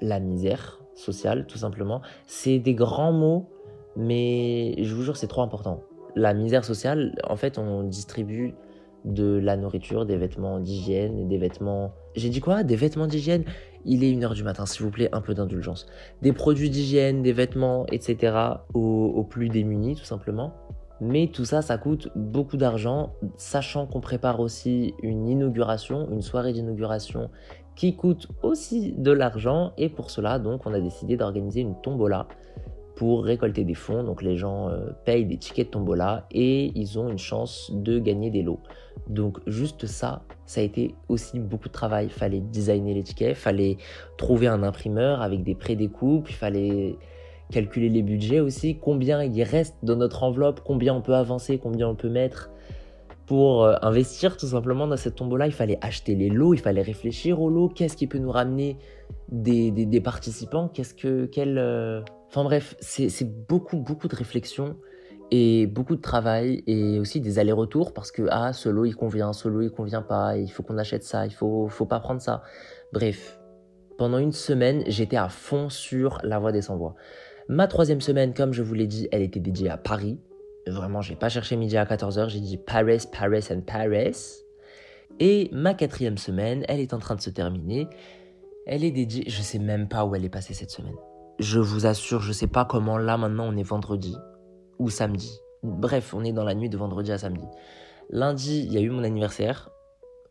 la 0.00 0.20
misère 0.20 0.80
sociale, 0.94 1.46
tout 1.46 1.58
simplement. 1.58 2.00
C'est 2.26 2.58
des 2.58 2.74
grands 2.74 3.12
mots, 3.12 3.48
mais 3.96 4.74
je 4.82 4.94
vous 4.94 5.02
jure, 5.02 5.16
c'est 5.16 5.26
trop 5.26 5.42
important. 5.42 5.82
La 6.14 6.34
misère 6.34 6.64
sociale, 6.64 7.16
en 7.28 7.36
fait, 7.36 7.58
on 7.58 7.82
distribue 7.82 8.54
de 9.04 9.38
la 9.38 9.56
nourriture, 9.56 10.06
des 10.06 10.16
vêtements 10.16 10.60
d'hygiène, 10.60 11.28
des 11.28 11.38
vêtements... 11.38 11.92
J'ai 12.14 12.28
dit 12.28 12.40
quoi? 12.40 12.62
Des 12.62 12.76
vêtements 12.76 13.06
d'hygiène? 13.06 13.44
Il 13.84 14.04
est 14.04 14.12
1h 14.12 14.34
du 14.34 14.44
matin, 14.44 14.66
s'il 14.66 14.84
vous 14.84 14.90
plaît, 14.90 15.08
un 15.12 15.20
peu 15.20 15.34
d'indulgence. 15.34 15.86
Des 16.22 16.32
produits 16.32 16.70
d'hygiène, 16.70 17.22
des 17.22 17.32
vêtements, 17.32 17.86
etc. 17.92 18.36
aux 18.74 19.24
plus 19.28 19.48
démunis, 19.48 19.96
tout 19.96 20.04
simplement. 20.04 20.54
Mais 21.00 21.28
tout 21.28 21.44
ça, 21.44 21.62
ça 21.62 21.78
coûte 21.78 22.08
beaucoup 22.16 22.56
d'argent, 22.56 23.12
sachant 23.36 23.86
qu'on 23.86 24.00
prépare 24.00 24.40
aussi 24.40 24.94
une 25.02 25.28
inauguration, 25.28 26.08
une 26.10 26.22
soirée 26.22 26.52
d'inauguration 26.52 27.30
qui 27.76 27.94
coûte 27.94 28.26
aussi 28.42 28.92
de 28.98 29.12
l'argent. 29.12 29.72
Et 29.78 29.88
pour 29.88 30.10
cela, 30.10 30.40
donc, 30.40 30.66
on 30.66 30.74
a 30.74 30.80
décidé 30.80 31.16
d'organiser 31.16 31.60
une 31.60 31.80
tombola 31.80 32.26
pour 32.98 33.22
récolter 33.22 33.62
des 33.62 33.74
fonds. 33.74 34.02
Donc 34.02 34.22
les 34.22 34.36
gens 34.36 34.68
euh, 34.70 34.90
payent 35.04 35.24
des 35.24 35.36
tickets 35.36 35.68
de 35.68 35.70
tombola 35.70 36.26
et 36.32 36.72
ils 36.74 36.98
ont 36.98 37.08
une 37.08 37.18
chance 37.18 37.70
de 37.72 38.00
gagner 38.00 38.28
des 38.30 38.42
lots. 38.42 38.58
Donc 39.08 39.38
juste 39.46 39.86
ça, 39.86 40.24
ça 40.46 40.62
a 40.62 40.64
été 40.64 40.96
aussi 41.08 41.38
beaucoup 41.38 41.68
de 41.68 41.72
travail. 41.72 42.06
Il 42.06 42.12
fallait 42.12 42.40
designer 42.40 42.94
les 42.94 43.04
tickets, 43.04 43.36
fallait 43.36 43.76
trouver 44.16 44.48
un 44.48 44.64
imprimeur 44.64 45.22
avec 45.22 45.44
des 45.44 45.54
prédécoupes, 45.54 46.28
il 46.28 46.34
fallait 46.34 46.96
calculer 47.52 47.88
les 47.88 48.02
budgets 48.02 48.40
aussi, 48.40 48.78
combien 48.78 49.22
il 49.22 49.42
reste 49.44 49.76
dans 49.84 49.96
notre 49.96 50.24
enveloppe, 50.24 50.62
combien 50.64 50.92
on 50.92 51.00
peut 51.00 51.14
avancer, 51.14 51.58
combien 51.58 51.88
on 51.88 51.94
peut 51.94 52.10
mettre 52.10 52.50
pour 53.26 53.62
euh, 53.62 53.76
investir 53.80 54.36
tout 54.36 54.48
simplement 54.48 54.88
dans 54.88 54.96
cette 54.96 55.14
tombola. 55.14 55.46
Il 55.46 55.52
fallait 55.52 55.78
acheter 55.82 56.16
les 56.16 56.30
lots, 56.30 56.52
il 56.52 56.60
fallait 56.60 56.82
réfléchir 56.82 57.40
aux 57.40 57.48
lots, 57.48 57.68
qu'est-ce 57.68 57.96
qui 57.96 58.08
peut 58.08 58.18
nous 58.18 58.32
ramener 58.32 58.76
des, 59.30 59.70
des, 59.70 60.00
participants, 60.00 60.68
qu'est-ce 60.68 60.94
que, 60.94 61.26
quel, 61.26 61.58
euh, 61.58 62.00
Enfin 62.28 62.44
bref, 62.44 62.76
c'est 62.80 63.24
beaucoup, 63.48 63.78
beaucoup 63.78 64.06
de 64.06 64.14
réflexion 64.14 64.76
et 65.30 65.66
beaucoup 65.66 65.96
de 65.96 66.00
travail 66.00 66.62
et 66.66 66.98
aussi 66.98 67.20
des 67.20 67.38
allers-retours 67.38 67.92
parce 67.92 68.12
que 68.12 68.26
ah, 68.30 68.52
ce 68.52 68.68
lot 68.68 68.84
il 68.84 68.94
convient, 68.94 69.32
ce 69.32 69.48
lot 69.48 69.62
il 69.62 69.70
convient 69.70 70.02
pas, 70.02 70.36
il 70.36 70.48
faut 70.48 70.62
qu'on 70.62 70.78
achète 70.78 71.04
ça, 71.04 71.26
il 71.26 71.32
faut, 71.32 71.68
faut 71.68 71.86
pas 71.86 72.00
prendre 72.00 72.20
ça. 72.20 72.42
Bref, 72.92 73.38
pendant 73.96 74.18
une 74.18 74.32
semaine, 74.32 74.84
j'étais 74.86 75.16
à 75.16 75.28
fond 75.28 75.70
sur 75.70 76.18
la 76.22 76.38
voie 76.38 76.52
des 76.52 76.62
sans-voix. 76.62 76.94
Ma 77.48 77.66
troisième 77.66 78.02
semaine, 78.02 78.34
comme 78.34 78.52
je 78.52 78.62
vous 78.62 78.74
l'ai 78.74 78.86
dit, 78.86 79.08
elle 79.10 79.22
était 79.22 79.40
dédiée 79.40 79.70
à 79.70 79.78
Paris. 79.78 80.20
Vraiment, 80.66 81.00
j'ai 81.00 81.16
pas 81.16 81.30
cherché 81.30 81.56
midi 81.56 81.78
à 81.78 81.86
14h, 81.86 82.28
j'ai 82.28 82.40
dit 82.40 82.58
Paris, 82.58 83.04
Paris 83.10 83.44
and 83.50 83.62
Paris. 83.62 84.44
Et 85.18 85.48
ma 85.52 85.72
quatrième 85.72 86.18
semaine, 86.18 86.64
elle 86.68 86.80
est 86.80 86.92
en 86.92 86.98
train 86.98 87.16
de 87.16 87.22
se 87.22 87.30
terminer. 87.30 87.88
Elle 88.66 88.84
est 88.84 88.90
dédiée, 88.90 89.24
je 89.26 89.40
sais 89.40 89.58
même 89.58 89.88
pas 89.88 90.04
où 90.04 90.14
elle 90.14 90.26
est 90.26 90.30
passée 90.30 90.52
cette 90.52 90.70
semaine. 90.70 90.94
Je 91.38 91.60
vous 91.60 91.86
assure, 91.86 92.20
je 92.20 92.32
sais 92.32 92.48
pas 92.48 92.64
comment 92.64 92.98
là 92.98 93.16
maintenant 93.16 93.46
on 93.48 93.56
est 93.56 93.62
vendredi 93.62 94.16
ou 94.80 94.90
samedi. 94.90 95.38
Bref, 95.62 96.12
on 96.12 96.24
est 96.24 96.32
dans 96.32 96.42
la 96.42 96.56
nuit 96.56 96.68
de 96.68 96.76
vendredi 96.76 97.12
à 97.12 97.18
samedi. 97.18 97.44
Lundi, 98.10 98.64
il 98.66 98.72
y 98.72 98.76
a 98.76 98.80
eu 98.80 98.90
mon 98.90 99.04
anniversaire. 99.04 99.70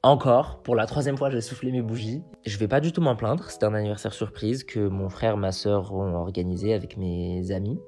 Encore, 0.03 0.61
pour 0.63 0.75
la 0.75 0.85
troisième 0.85 1.15
fois, 1.15 1.29
j'ai 1.29 1.39
soufflé 1.39 1.71
mes 1.71 1.81
bougies. 1.81 2.23
Je 2.45 2.57
vais 2.57 2.67
pas 2.67 2.81
du 2.81 2.91
tout 2.91 2.99
m'en 2.99 3.15
plaindre. 3.15 3.49
C'était 3.49 3.65
un 3.65 3.73
anniversaire 3.73 4.13
surprise 4.13 4.65
que 4.65 4.85
mon 4.85 5.07
frère, 5.07 5.37
ma 5.37 5.53
soeur 5.53 5.93
ont 5.93 6.15
organisé 6.15 6.73
avec 6.73 6.97
mes 6.97 7.51
amis. 7.51 7.79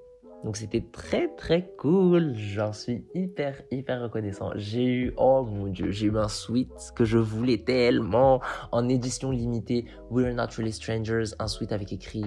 Donc 0.46 0.56
c'était 0.56 0.86
très 0.94 1.28
très 1.36 1.70
cool, 1.78 2.34
j'en 2.34 2.72
suis 2.72 3.04
hyper 3.14 3.62
hyper 3.72 4.02
reconnaissant. 4.02 4.52
J'ai 4.56 4.86
eu, 4.86 5.14
oh 5.18 5.44
mon 5.44 5.68
dieu, 5.68 5.92
j'ai 5.92 6.06
eu 6.06 6.18
un 6.18 6.30
suite 6.30 6.94
que 6.96 7.04
je 7.04 7.18
voulais 7.18 7.58
tellement 7.58 8.40
en 8.72 8.88
édition 8.88 9.32
limitée. 9.32 9.84
We're 10.10 10.34
not 10.34 10.48
really 10.58 10.72
strangers, 10.72 11.34
un 11.40 11.48
suite 11.48 11.74
avec 11.74 11.92
écrit 11.92 12.24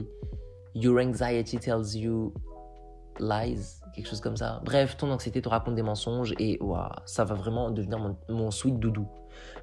Your 0.74 1.00
anxiety 1.00 1.58
tells 1.58 1.94
you 1.94 2.32
lies, 3.18 3.80
quelque 3.94 4.08
chose 4.08 4.20
comme 4.20 4.36
ça. 4.36 4.60
Bref, 4.64 4.96
ton 4.96 5.10
anxiété 5.10 5.42
te 5.42 5.48
raconte 5.48 5.74
des 5.74 5.82
mensonges 5.82 6.34
et 6.38 6.58
waouh, 6.60 6.88
ça 7.04 7.24
va 7.24 7.34
vraiment 7.34 7.70
devenir 7.70 7.98
mon, 7.98 8.16
mon 8.28 8.50
suite 8.50 8.78
doudou, 8.78 9.06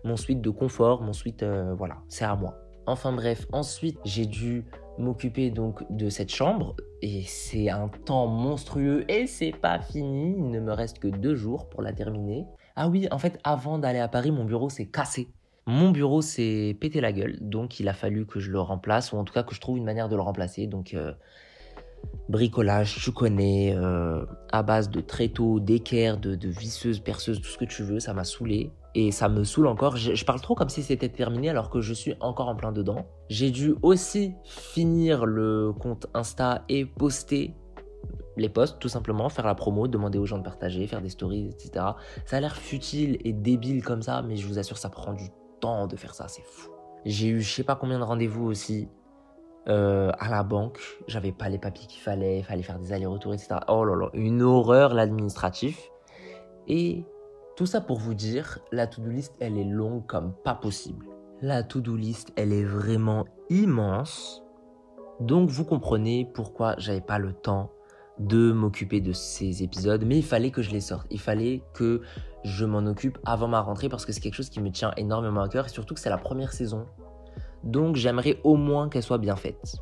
mon 0.04 0.18
suite 0.18 0.42
de 0.42 0.50
confort, 0.50 1.02
mon 1.02 1.14
suite, 1.14 1.44
euh, 1.44 1.74
voilà, 1.76 1.98
c'est 2.08 2.26
à 2.26 2.36
moi. 2.36 2.56
Enfin 2.86 3.12
bref, 3.12 3.46
ensuite 3.52 4.00
j'ai 4.04 4.26
dû 4.26 4.66
m'occuper 4.98 5.52
donc 5.52 5.84
de 5.96 6.10
cette 6.10 6.30
chambre 6.30 6.76
et 7.02 7.24
c'est 7.24 7.70
un 7.70 7.88
temps 7.88 8.28
monstrueux 8.28 9.06
et 9.10 9.28
c'est 9.28 9.52
pas 9.52 9.80
fini. 9.80 10.36
Il 10.38 10.50
ne 10.50 10.60
me 10.60 10.74
reste 10.74 11.00
que 11.00 11.08
deux 11.08 11.36
jours 11.36 11.70
pour 11.70 11.82
la 11.82 11.94
terminer. 11.94 12.46
Ah 12.76 12.88
oui, 12.88 13.08
en 13.12 13.18
fait, 13.18 13.40
avant 13.44 13.78
d'aller 13.78 14.00
à 14.00 14.08
Paris, 14.08 14.32
mon 14.32 14.46
bureau 14.46 14.70
s'est 14.70 14.88
cassé. 14.88 15.30
Mon 15.66 15.92
bureau 15.92 16.22
s'est 16.22 16.76
pété 16.80 17.02
la 17.02 17.12
gueule, 17.12 17.38
donc 17.42 17.80
il 17.80 17.88
a 17.88 17.94
fallu 17.94 18.26
que 18.26 18.40
je 18.40 18.52
le 18.52 18.60
remplace 18.60 19.12
ou 19.12 19.18
en 19.18 19.24
tout 19.24 19.34
cas 19.34 19.44
que 19.44 19.54
je 19.54 19.62
trouve 19.62 19.78
une 19.78 19.84
manière 19.84 20.10
de 20.10 20.16
le 20.16 20.22
remplacer. 20.22 20.68
Donc 20.68 20.94
euh, 20.94 21.14
bricolage, 22.28 23.00
tu 23.04 23.12
connais, 23.12 23.76
euh, 23.76 24.26
à 24.52 24.64
base 24.64 24.90
de 24.90 25.02
tréteaux, 25.02 25.60
d'équerres, 25.60 26.18
de, 26.18 26.36
de 26.36 26.50
visseuses, 26.50 27.00
perceuses, 27.00 27.42
tout 27.42 27.50
ce 27.50 27.58
que 27.58 27.66
tu 27.66 27.84
veux, 27.84 28.00
ça 28.00 28.14
m'a 28.14 28.24
saoulé 28.24 28.72
et 28.96 29.12
ça 29.12 29.30
me 29.30 29.44
saoule 29.44 29.68
encore. 29.68 29.98
Je, 29.98 30.26
parle 30.26 30.42
trop 30.42 30.56
comme 30.56 30.70
si 30.70 30.84
c'était 30.84 31.10
terminé 31.10 31.50
alors 31.50 31.70
que 31.70 31.82
je 31.82 31.94
suis 31.94 32.14
encore 32.20 32.48
en 32.48 32.56
plein 32.56 32.72
dedans. 32.72 33.06
J'ai 33.30 33.52
dû 33.52 33.76
aussi 33.82 34.34
finir 34.44 35.26
le 35.26 35.74
compte 35.74 36.08
Insta 36.14 36.64
et 36.70 36.86
poster 36.86 37.54
les 38.38 38.50
posts 38.50 38.80
tout 38.80 38.90
simplement, 38.90 39.30
faire 39.30 39.46
la 39.46 39.56
promo, 39.56 39.88
demander 39.88 40.18
aux 40.18 40.26
gens 40.26 40.38
de 40.38 40.44
partager, 40.44 40.88
faire 40.88 41.02
des 41.02 41.10
stories, 41.10 41.50
etc. 41.50 41.86
Ça 42.26 42.38
a 42.38 42.40
l'air 42.40 42.56
futile 42.56 43.18
et 43.26 43.34
débile 43.34 43.84
comme 43.84 44.02
ça, 44.02 44.22
mais 44.22 44.38
je 44.38 44.48
vous 44.48 44.60
assure, 44.60 44.78
ça 44.78 44.90
prend 44.90 45.14
du 45.14 45.26
temps 45.60 45.88
de 45.88 45.96
faire 45.96 46.14
ça, 46.14 46.28
c'est 46.28 46.44
fou. 46.44 46.72
J'ai 47.06 47.28
eu 47.28 47.42
je 47.42 47.54
sais 47.54 47.64
pas 47.64 47.76
combien 47.76 48.00
de 48.00 48.04
rendez-vous 48.04 48.46
aussi 48.46 48.90
euh, 49.68 50.12
à 50.20 50.30
la 50.30 50.44
banque. 50.44 50.80
J'avais 51.08 51.32
pas 51.32 51.50
les 51.50 51.58
papiers 51.60 51.88
qu'il 51.88 52.02
fallait, 52.02 52.40
il 52.40 52.44
fallait 52.44 52.64
faire 52.64 52.80
des 52.80 52.94
allers-retours, 52.94 53.34
etc. 53.34 53.58
Oh 53.68 53.84
là 53.84 53.96
là, 53.96 54.10
une 54.14 54.42
horreur 54.42 54.94
l'administratif. 54.94 55.90
Et 56.68 57.06
tout 57.56 57.66
ça 57.66 57.82
pour 57.82 58.00
vous 58.00 58.14
dire, 58.14 58.60
la 58.72 58.88
to-do 58.88 59.10
list, 59.10 59.36
elle 59.40 59.58
est 59.58 59.66
longue 59.66 60.06
comme 60.06 60.34
pas 60.44 60.56
possible. 60.56 61.06
La 61.42 61.64
to-do 61.64 61.96
list, 61.96 62.32
elle 62.36 62.54
est 62.54 62.64
vraiment 62.64 63.26
immense. 63.50 64.44
Donc 65.20 65.50
vous 65.50 65.66
comprenez 65.66 66.30
pourquoi 66.34 66.76
j'avais 66.78 67.02
pas 67.02 67.20
le 67.20 67.34
temps 67.34 67.72
de 68.20 68.52
m'occuper 68.52 69.00
de 69.00 69.14
ces 69.14 69.64
épisodes, 69.64 70.04
mais 70.06 70.18
il 70.18 70.24
fallait 70.24 70.52
que 70.52 70.62
je 70.62 70.72
les 70.72 70.82
sorte. 70.82 71.08
Il 71.10 71.20
fallait 71.20 71.64
que 71.74 72.02
je 72.44 72.66
m'en 72.66 72.86
occupe 72.86 73.18
avant 73.26 73.48
ma 73.48 73.62
rentrée 73.62 73.90
parce 73.90 74.06
que 74.06 74.12
c'est 74.12 74.20
quelque 74.20 74.36
chose 74.36 74.50
qui 74.50 74.62
me 74.62 74.72
tient 74.72 74.92
énormément 74.98 75.42
à 75.42 75.50
cœur 75.50 75.66
et 75.66 75.70
surtout 75.70 75.94
que 75.94 76.00
c'est 76.00 76.10
la 76.10 76.18
première 76.18 76.54
saison. 76.54 76.86
Donc 77.64 77.96
j'aimerais 77.96 78.40
au 78.44 78.56
moins 78.56 78.90
qu'elle 78.90 79.04
soit 79.04 79.18
bien 79.18 79.36
faite. 79.36 79.78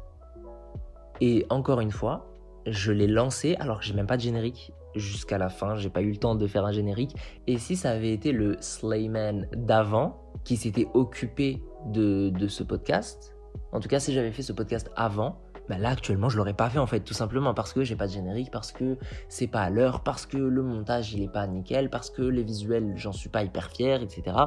Et 1.20 1.46
encore 1.50 1.82
une 1.82 1.91
fois, 1.91 2.27
je 2.65 2.91
l'ai 2.91 3.08
lancée 3.08 3.56
alors 3.60 3.79
que 3.79 3.86
j'ai 3.86 3.94
même 3.94 4.08
pas 4.08 4.17
de 4.17 4.22
générique 4.22 4.72
jusqu'à 4.96 5.38
la 5.38 5.50
fin. 5.50 5.75
J'ai 5.75 5.89
pas 5.89 6.01
eu 6.01 6.12
le 6.12 6.17
temps 6.17 6.36
de 6.36 6.48
faire 6.48 6.65
un 6.65 6.72
générique. 6.72 7.15
Et 7.48 7.58
si 7.58 7.75
ça 7.75 7.91
avait 7.91 8.13
été 8.13 8.32
le 8.32 8.58
Slayman 8.60 9.48
d'avant 9.56 10.22
qui 10.44 10.58
s'était 10.58 10.88
occupé 10.94 11.62
de, 11.88 12.29
de, 12.29 12.48
ce 12.48 12.63
podcast, 12.63 13.36
en 13.72 13.79
tout 13.79 13.89
cas 13.89 14.00
si 14.00 14.13
j'avais 14.13 14.32
fait 14.32 14.44
ce 14.44 14.53
podcast 14.53 14.91
avant, 14.96 15.39
bah 15.70 15.78
là 15.78 15.90
actuellement 15.90 16.30
je 16.30 16.38
l'aurais 16.38 16.54
pas 16.54 16.70
fait 16.70 16.80
en 16.80 16.88
fait 16.88 17.02
tout 17.02 17.14
simplement 17.14 17.54
parce 17.54 17.74
que 17.74 17.84
j'ai 17.84 17.96
pas 17.96 18.08
de 18.08 18.14
générique, 18.14 18.52
parce 18.52 18.72
que 18.72 18.98
c'est 19.30 19.48
pas 19.48 19.62
à 19.62 19.70
l'heure, 19.70 20.02
parce 20.02 20.26
que 20.26 20.38
le 20.38 20.62
montage 20.62 21.14
il 21.14 21.24
est 21.24 21.32
pas 21.32 21.46
nickel, 21.48 21.90
parce 21.90 22.10
que 22.10 22.22
les 22.22 22.44
visuels 22.44 22.94
j'en 22.96 23.12
suis 23.12 23.30
pas 23.30 23.44
hyper 23.44 23.70
fier, 23.72 24.02
etc. 24.02 24.38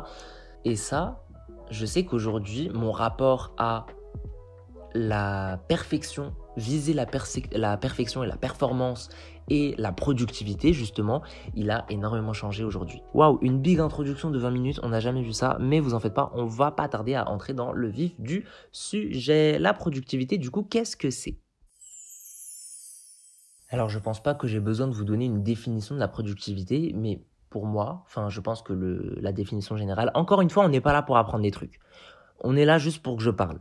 Et 0.64 0.76
ça, 0.76 1.24
je 1.70 1.86
sais 1.86 2.04
qu'aujourd'hui 2.04 2.70
mon 2.72 2.92
rapport 2.92 3.54
à 3.58 3.86
la 4.94 5.60
perfection, 5.68 6.34
viser 6.56 6.94
la, 6.94 7.06
la 7.52 7.76
perfection 7.76 8.24
et 8.24 8.26
la 8.26 8.36
performance 8.36 9.08
et 9.50 9.74
la 9.76 9.92
productivité, 9.92 10.72
justement, 10.72 11.22
il 11.54 11.70
a 11.70 11.84
énormément 11.90 12.32
changé 12.32 12.64
aujourd'hui. 12.64 13.02
Waouh, 13.12 13.38
une 13.42 13.60
big 13.60 13.80
introduction 13.80 14.30
de 14.30 14.38
20 14.38 14.50
minutes, 14.50 14.80
on 14.82 14.88
n'a 14.88 15.00
jamais 15.00 15.22
vu 15.22 15.32
ça, 15.32 15.58
mais 15.60 15.80
vous 15.80 15.92
en 15.92 16.00
faites 16.00 16.14
pas, 16.14 16.30
on 16.34 16.46
va 16.46 16.70
pas 16.70 16.88
tarder 16.88 17.14
à 17.14 17.28
entrer 17.28 17.52
dans 17.52 17.72
le 17.72 17.88
vif 17.88 18.18
du 18.20 18.46
sujet. 18.72 19.58
La 19.58 19.74
productivité, 19.74 20.38
du 20.38 20.50
coup, 20.50 20.62
qu'est-ce 20.62 20.96
que 20.96 21.10
c'est? 21.10 21.36
Alors 23.72 23.88
je 23.88 23.98
pense 24.00 24.20
pas 24.20 24.34
que 24.34 24.48
j'ai 24.48 24.58
besoin 24.58 24.88
de 24.88 24.94
vous 24.94 25.04
donner 25.04 25.26
une 25.26 25.44
définition 25.44 25.94
de 25.94 26.00
la 26.00 26.08
productivité, 26.08 26.92
mais 26.96 27.22
pour 27.50 27.66
moi, 27.66 28.02
enfin 28.04 28.28
je 28.28 28.40
pense 28.40 28.62
que 28.62 28.72
la 29.20 29.32
définition 29.32 29.76
générale, 29.76 30.10
encore 30.14 30.40
une 30.40 30.50
fois, 30.50 30.64
on 30.64 30.68
n'est 30.68 30.80
pas 30.80 30.92
là 30.92 31.02
pour 31.02 31.16
apprendre 31.16 31.42
des 31.42 31.52
trucs. 31.52 31.78
On 32.40 32.56
est 32.56 32.64
là 32.64 32.78
juste 32.78 33.02
pour 33.02 33.16
que 33.16 33.22
je 33.22 33.30
parle. 33.30 33.60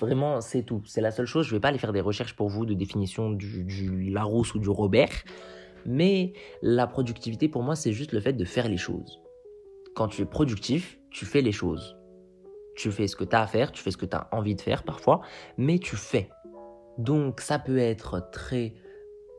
Vraiment, 0.00 0.40
c'est 0.40 0.62
tout. 0.62 0.82
C'est 0.86 1.00
la 1.00 1.10
seule 1.10 1.26
chose. 1.26 1.46
Je 1.46 1.52
ne 1.52 1.56
vais 1.56 1.60
pas 1.60 1.68
aller 1.68 1.78
faire 1.78 1.92
des 1.92 2.00
recherches 2.00 2.34
pour 2.34 2.48
vous 2.48 2.66
de 2.66 2.74
définition 2.74 3.30
du, 3.30 4.10
Larousse 4.10 4.54
ou 4.54 4.58
du 4.58 4.68
Robert. 4.68 5.12
Mais 5.86 6.32
la 6.62 6.86
productivité, 6.86 7.48
pour 7.48 7.62
moi, 7.62 7.76
c'est 7.76 7.92
juste 7.92 8.12
le 8.12 8.20
fait 8.20 8.32
de 8.32 8.44
faire 8.44 8.68
les 8.68 8.76
choses. 8.76 9.20
Quand 9.94 10.08
tu 10.08 10.22
es 10.22 10.24
productif, 10.24 10.98
tu 11.10 11.26
fais 11.26 11.42
les 11.42 11.52
choses. 11.52 11.96
Tu 12.76 12.90
fais 12.90 13.06
ce 13.06 13.16
que 13.16 13.24
tu 13.24 13.36
as 13.36 13.42
à 13.42 13.46
faire, 13.46 13.70
tu 13.72 13.82
fais 13.82 13.90
ce 13.90 13.96
que 13.96 14.06
tu 14.06 14.16
as 14.16 14.28
envie 14.32 14.54
de 14.54 14.60
faire 14.60 14.82
parfois, 14.82 15.20
mais 15.58 15.78
tu 15.78 15.96
fais. 15.96 16.30
Donc 16.98 17.40
ça 17.40 17.58
peut 17.58 17.78
être 17.78 18.30
très 18.30 18.74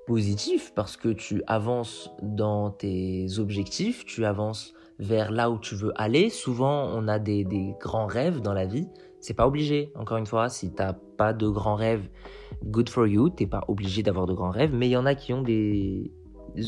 positif 0.06 0.74
parce 0.75 0.98
que 0.98 1.10
tu 1.10 1.42
avances 1.48 2.12
dans 2.22 2.70
tes 2.70 3.39
objectifs, 3.39 4.06
tu 4.06 4.25
avances 4.25 4.74
vers 5.00 5.32
là 5.32 5.50
où 5.50 5.58
tu 5.58 5.75
veux 5.75 5.94
aller. 5.96 6.30
Souvent, 6.30 6.92
on 6.94 7.08
a 7.08 7.20
des, 7.20 7.44
des 7.44 7.74
grands 7.80 8.06
rêves 8.06 8.42
dans 8.42 8.53
la 8.53 8.65
vie 8.65 8.88
c'est 9.24 9.34
pas 9.34 9.48
obligé, 9.48 9.89
encore 9.96 10.18
une 10.18 10.25
fois, 10.25 10.50
si 10.50 10.74
t'as 10.74 10.92
pas 10.92 11.32
de 11.32 11.48
grands 11.48 11.75
rêves, 11.75 12.10
good 12.65 12.89
for 12.89 13.08
you, 13.08 13.30
t'es 13.30 13.48
pas 13.48 13.63
obligé 13.70 14.03
d'avoir 14.03 14.25
de 14.25 14.34
grands 14.34 14.50
rêves, 14.50 14.74
mais 14.74 14.89
il 14.89 14.92
y 14.92 14.98
en 14.98 15.06
a 15.06 15.15
qui 15.15 15.32
ont 15.32 15.42
des, 15.42 16.12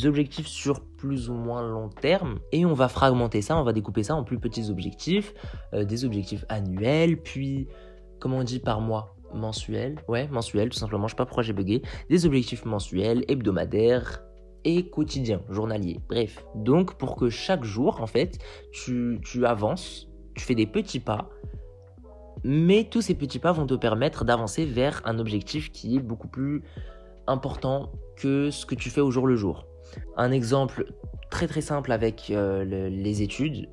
objectifs 0.05 0.47
sur 0.47 0.79
plus 0.79 1.29
ou 1.29 1.33
moins 1.33 1.67
long 1.67 1.89
terme 1.89 2.39
et 2.53 2.65
on 2.65 2.73
va 2.73 2.87
fragmenter 2.87 3.41
ça, 3.41 3.57
on 3.57 3.63
va 3.63 3.73
découper 3.73 4.03
ça 4.03 4.15
en 4.15 4.23
plus 4.23 4.39
petits 4.39 4.69
objectifs, 4.69 5.33
euh, 5.73 5.83
des 5.83 6.05
objectifs 6.05 6.45
annuels, 6.47 7.21
puis 7.21 7.67
comment 8.19 8.37
on 8.37 8.43
dit 8.43 8.59
par 8.59 8.79
mois 8.79 9.17
mensuel, 9.33 9.97
ouais 10.07 10.29
mensuel 10.29 10.69
tout 10.69 10.79
simplement, 10.79 11.07
je 11.07 11.11
sais 11.11 11.17
pas 11.17 11.25
pourquoi 11.25 11.43
j'ai 11.43 11.53
bugué, 11.53 11.81
des 12.09 12.25
objectifs 12.25 12.63
mensuels, 12.63 13.25
hebdomadaires 13.27 14.23
et 14.63 14.89
quotidiens, 14.89 15.41
journaliers, 15.49 15.99
bref. 16.07 16.45
Donc 16.55 16.97
pour 16.97 17.17
que 17.17 17.29
chaque 17.29 17.65
jour 17.65 18.01
en 18.01 18.07
fait 18.07 18.39
tu, 18.71 19.19
tu 19.25 19.45
avances, 19.45 20.07
tu 20.35 20.45
fais 20.45 20.55
des 20.55 20.67
petits 20.67 21.01
pas 21.01 21.29
mais 22.43 22.83
tous 22.83 23.01
ces 23.01 23.15
petits 23.15 23.39
pas 23.39 23.51
vont 23.51 23.65
te 23.65 23.73
permettre 23.73 24.25
d'avancer 24.25 24.65
vers 24.65 25.01
un 25.05 25.19
objectif 25.19 25.71
qui 25.71 25.95
est 25.95 25.99
beaucoup 25.99 26.27
plus 26.27 26.63
important 27.27 27.91
que 28.17 28.51
ce 28.51 28.65
que 28.65 28.75
tu 28.75 28.89
fais 28.89 29.01
au 29.01 29.11
jour 29.11 29.27
le 29.27 29.35
jour. 29.35 29.65
Un 30.17 30.31
exemple 30.31 30.93
très 31.29 31.47
très 31.47 31.61
simple 31.61 31.91
avec 31.91 32.29
euh, 32.31 32.89
les 32.89 33.21
études, 33.21 33.69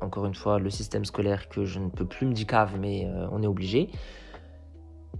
encore 0.00 0.26
une 0.26 0.34
fois 0.34 0.58
le 0.58 0.70
système 0.70 1.04
scolaire 1.04 1.48
que 1.48 1.64
je 1.64 1.78
ne 1.78 1.88
peux 1.88 2.06
plus 2.06 2.26
me 2.26 2.32
dire 2.32 2.46
mais 2.78 3.06
euh, 3.06 3.26
on 3.30 3.42
est 3.42 3.46
obligé. 3.46 3.90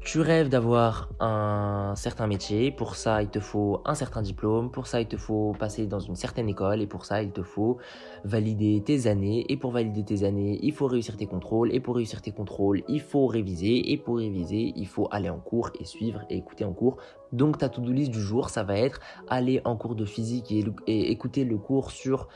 Tu 0.00 0.20
rêves 0.20 0.48
d'avoir 0.48 1.10
un 1.20 1.94
certain 1.96 2.26
métier, 2.26 2.72
pour 2.72 2.96
ça 2.96 3.22
il 3.22 3.28
te 3.28 3.38
faut 3.38 3.82
un 3.84 3.94
certain 3.94 4.22
diplôme, 4.22 4.70
pour 4.70 4.86
ça 4.86 5.00
il 5.00 5.06
te 5.06 5.16
faut 5.16 5.52
passer 5.58 5.86
dans 5.86 6.00
une 6.00 6.16
certaine 6.16 6.48
école 6.48 6.80
et 6.80 6.86
pour 6.86 7.04
ça 7.04 7.22
il 7.22 7.30
te 7.30 7.42
faut 7.42 7.78
valider 8.24 8.82
tes 8.84 9.06
années 9.06 9.44
et 9.48 9.56
pour 9.56 9.70
valider 9.70 10.04
tes 10.04 10.24
années 10.24 10.58
il 10.62 10.72
faut 10.72 10.86
réussir 10.86 11.16
tes 11.16 11.26
contrôles 11.26 11.72
et 11.72 11.78
pour 11.78 11.96
réussir 11.96 12.20
tes 12.20 12.32
contrôles 12.32 12.82
il 12.88 13.00
faut 13.00 13.26
réviser 13.26 13.92
et 13.92 13.96
pour 13.96 14.16
réviser 14.16 14.72
il 14.74 14.86
faut 14.88 15.08
aller 15.10 15.30
en 15.30 15.38
cours 15.38 15.70
et 15.78 15.84
suivre 15.84 16.22
et 16.30 16.36
écouter 16.36 16.64
en 16.64 16.72
cours. 16.72 16.96
Donc 17.32 17.58
ta 17.58 17.68
to-do 17.68 17.92
list 17.92 18.10
du 18.10 18.20
jour 18.20 18.50
ça 18.50 18.64
va 18.64 18.76
être 18.76 19.00
aller 19.28 19.60
en 19.64 19.76
cours 19.76 19.94
de 19.94 20.04
physique 20.04 20.50
et, 20.50 21.10
écouter 21.10 21.44
le 21.44 21.58
cours 21.58 21.90
sur 21.90 22.28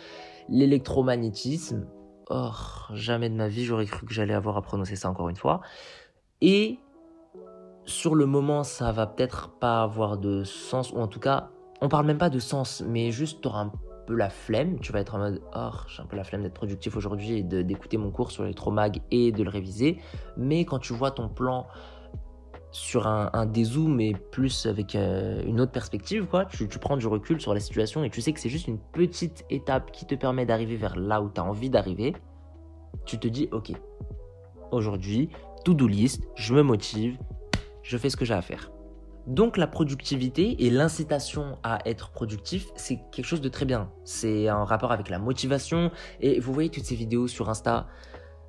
l'électromagnétisme. 0.48 1.86
Oh, 2.30 2.50
jamais 2.92 3.28
de 3.28 3.34
ma 3.34 3.48
vie 3.48 3.64
j'aurais 3.64 3.86
cru 3.86 4.06
que 4.06 4.14
j'allais 4.14 4.34
avoir 4.34 4.56
à 4.56 4.62
prononcer 4.62 4.94
ça 4.94 5.10
encore 5.10 5.28
une 5.28 5.36
fois. 5.36 5.62
Et 6.40 6.78
sur 7.86 8.14
le 8.14 8.26
moment, 8.26 8.64
ça 8.64 8.92
va 8.92 9.06
peut-être 9.06 9.50
pas 9.58 9.82
avoir 9.82 10.18
de 10.18 10.44
sens, 10.44 10.92
ou 10.92 10.98
en 10.98 11.06
tout 11.06 11.20
cas, 11.20 11.50
on 11.80 11.88
parle 11.88 12.06
même 12.06 12.18
pas 12.18 12.30
de 12.30 12.38
sens, 12.38 12.82
mais 12.86 13.10
juste 13.10 13.40
tu 13.40 13.48
auras 13.48 13.60
un 13.60 13.72
peu 14.06 14.14
la 14.14 14.28
flemme, 14.28 14.78
tu 14.80 14.92
vas 14.92 15.00
être 15.00 15.14
en 15.14 15.18
mode 15.18 15.42
oh, 15.54 15.70
j'ai 15.88 16.02
un 16.02 16.06
peu 16.06 16.16
la 16.16 16.24
flemme 16.24 16.42
d'être 16.42 16.54
productif 16.54 16.96
aujourd'hui 16.96 17.38
et 17.38 17.42
d'écouter 17.42 17.96
mon 17.96 18.10
cours 18.10 18.30
sur 18.30 18.42
l'électromag 18.42 19.00
et 19.10 19.32
de 19.32 19.42
le 19.42 19.50
réviser. 19.50 20.00
Mais 20.36 20.64
quand 20.64 20.78
tu 20.78 20.92
vois 20.92 21.10
ton 21.10 21.28
plan 21.28 21.66
sur 22.70 23.06
un, 23.06 23.30
un 23.32 23.46
dézoom 23.46 23.94
mais 23.94 24.12
plus 24.12 24.66
avec 24.66 24.94
euh, 24.94 25.42
une 25.44 25.60
autre 25.60 25.72
perspective, 25.72 26.26
quoi, 26.26 26.44
tu, 26.44 26.68
tu, 26.68 26.78
prends 26.78 26.96
du 26.96 27.06
recul 27.06 27.40
sur 27.40 27.54
la 27.54 27.60
situation 27.60 28.04
et 28.04 28.10
tu 28.10 28.20
sais 28.20 28.32
que 28.32 28.40
c'est 28.40 28.48
juste 28.48 28.68
une 28.68 28.78
petite 28.78 29.44
étape 29.50 29.92
qui 29.92 30.06
te 30.06 30.14
permet 30.14 30.46
d'arriver 30.46 30.76
vers 30.76 30.96
là 30.96 31.20
où 31.20 31.30
tu 31.30 31.40
as 31.40 31.44
envie 31.44 31.70
d'arriver, 31.70 32.14
tu 33.04 33.18
te 33.18 33.28
dis 33.28 33.48
ok, 33.50 33.72
aujourd'hui, 34.70 35.30
to-do 35.64 35.86
list, 35.86 36.22
je 36.36 36.54
me 36.54 36.62
motive 36.62 37.18
je 37.86 37.96
fais 37.96 38.10
ce 38.10 38.16
que 38.16 38.24
j'ai 38.24 38.34
à 38.34 38.42
faire. 38.42 38.70
Donc 39.26 39.56
la 39.56 39.66
productivité 39.66 40.64
et 40.64 40.70
l'incitation 40.70 41.58
à 41.64 41.78
être 41.84 42.10
productif, 42.10 42.68
c'est 42.76 43.00
quelque 43.10 43.24
chose 43.24 43.40
de 43.40 43.48
très 43.48 43.64
bien. 43.66 43.90
C'est 44.04 44.48
un 44.48 44.64
rapport 44.64 44.92
avec 44.92 45.08
la 45.08 45.18
motivation. 45.18 45.90
Et 46.20 46.38
vous 46.38 46.52
voyez 46.52 46.68
toutes 46.68 46.84
ces 46.84 46.94
vidéos 46.94 47.26
sur 47.26 47.48
Insta 47.48 47.88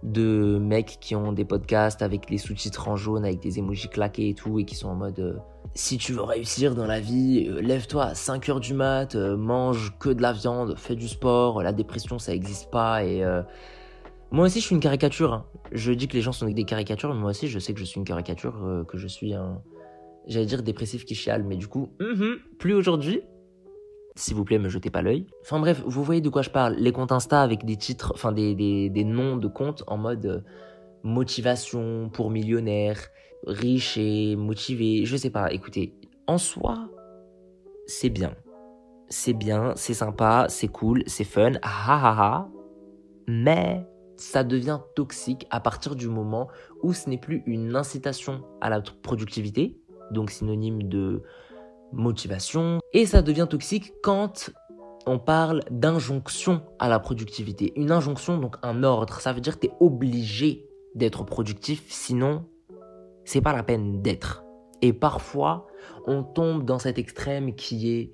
de 0.03 0.59
mecs 0.61 0.97
qui 1.01 1.15
ont 1.15 1.33
des 1.33 1.45
podcasts 1.45 2.03
avec 2.03 2.29
les 2.29 2.37
sous-titres 2.37 2.87
en 2.87 2.95
jaune, 2.95 3.25
avec 3.25 3.39
des 3.39 3.57
emojis 3.57 3.89
claqués 3.89 4.29
et 4.29 4.33
tout, 4.35 4.59
et 4.59 4.65
qui 4.65 4.75
sont 4.75 4.89
en 4.89 4.95
mode 4.95 5.19
euh, 5.19 5.33
si 5.73 5.97
tu 5.97 6.13
veux 6.13 6.21
réussir 6.21 6.75
dans 6.75 6.85
la 6.85 6.99
vie, 6.99 7.47
euh, 7.49 7.59
lève-toi 7.61 8.05
à 8.05 8.15
5 8.15 8.47
heures 8.49 8.59
du 8.59 8.75
mat, 8.75 9.15
euh, 9.15 9.35
mange 9.35 9.97
que 9.99 10.09
de 10.09 10.21
la 10.21 10.33
viande, 10.33 10.75
fais 10.77 10.95
du 10.95 11.07
sport, 11.07 11.63
la 11.63 11.73
dépression 11.73 12.19
ça 12.19 12.31
n'existe 12.31 12.69
pas 12.69 13.03
et 13.03 13.23
moi 14.31 14.45
aussi, 14.45 14.59
je 14.59 14.65
suis 14.65 14.75
une 14.75 14.81
caricature. 14.81 15.45
Je 15.71 15.91
dis 15.91 16.07
que 16.07 16.13
les 16.13 16.21
gens 16.21 16.31
sont 16.31 16.47
des 16.47 16.63
caricatures, 16.63 17.13
mais 17.13 17.19
moi 17.19 17.31
aussi, 17.31 17.47
je 17.47 17.59
sais 17.59 17.73
que 17.73 17.79
je 17.79 17.85
suis 17.85 17.97
une 17.97 18.05
caricature, 18.05 18.63
euh, 18.63 18.83
que 18.83 18.97
je 18.97 19.07
suis 19.07 19.33
un. 19.33 19.61
J'allais 20.27 20.45
dire 20.45 20.63
dépressif 20.63 21.05
qui 21.05 21.15
chiale, 21.15 21.43
mais 21.43 21.55
du 21.55 21.67
coup, 21.67 21.89
mm-hmm, 21.99 22.57
plus 22.59 22.73
aujourd'hui. 22.73 23.21
S'il 24.15 24.35
vous 24.35 24.43
plaît, 24.43 24.59
me 24.59 24.67
jetez 24.67 24.89
pas 24.89 25.01
l'œil. 25.01 25.27
Enfin 25.41 25.59
bref, 25.59 25.81
vous 25.85 26.03
voyez 26.03 26.21
de 26.21 26.29
quoi 26.29 26.41
je 26.41 26.49
parle. 26.49 26.75
Les 26.75 26.91
comptes 26.91 27.11
Insta 27.11 27.41
avec 27.41 27.63
des 27.65 27.77
titres, 27.77 28.11
enfin 28.15 28.31
des, 28.31 28.55
des, 28.55 28.89
des 28.89 29.03
noms 29.03 29.37
de 29.37 29.47
comptes 29.47 29.83
en 29.87 29.97
mode 29.97 30.25
euh, 30.25 30.41
motivation 31.03 32.09
pour 32.11 32.29
millionnaire, 32.31 32.99
riche 33.45 33.97
et 33.97 34.35
motivé. 34.35 35.05
Je 35.05 35.15
sais 35.15 35.29
pas, 35.29 35.53
écoutez, 35.53 35.93
en 36.25 36.37
soi, 36.37 36.89
c'est 37.85 38.09
bien. 38.09 38.35
C'est 39.07 39.33
bien, 39.33 39.73
c'est 39.75 39.93
sympa, 39.93 40.47
c'est 40.49 40.67
cool, 40.67 41.03
c'est 41.05 41.23
fun, 41.23 41.53
ah 41.61 41.85
ah 41.87 42.01
ah. 42.03 42.15
ah. 42.19 42.49
Mais 43.27 43.85
ça 44.17 44.43
devient 44.43 44.79
toxique 44.95 45.47
à 45.49 45.59
partir 45.59 45.95
du 45.95 46.07
moment 46.07 46.47
où 46.83 46.93
ce 46.93 47.09
n'est 47.09 47.17
plus 47.17 47.43
une 47.45 47.75
incitation 47.75 48.43
à 48.61 48.69
la 48.69 48.81
productivité, 48.81 49.79
donc 50.11 50.31
synonyme 50.31 50.83
de 50.83 51.23
motivation, 51.93 52.79
et 52.93 53.05
ça 53.05 53.21
devient 53.21 53.47
toxique 53.49 53.93
quand 54.01 54.49
on 55.05 55.19
parle 55.19 55.61
d'injonction 55.71 56.61
à 56.79 56.89
la 56.89 56.99
productivité. 56.99 57.71
Une 57.77 57.91
injonction, 57.91 58.37
donc 58.37 58.57
un 58.61 58.83
ordre, 58.83 59.21
ça 59.21 59.31
veut 59.31 59.39
dire 59.39 59.57
que 59.57 59.67
tu 59.67 59.73
es 59.73 59.77
obligé 59.79 60.67
d'être 60.95 61.23
productif, 61.23 61.85
sinon 61.87 62.45
c'est 63.23 63.41
pas 63.41 63.53
la 63.53 63.63
peine 63.63 64.01
d'être. 64.01 64.43
Et 64.81 64.93
parfois, 64.93 65.67
on 66.05 66.23
tombe 66.23 66.65
dans 66.65 66.79
cet 66.79 66.97
extrême 66.97 67.55
qui 67.55 67.91
est 67.91 68.13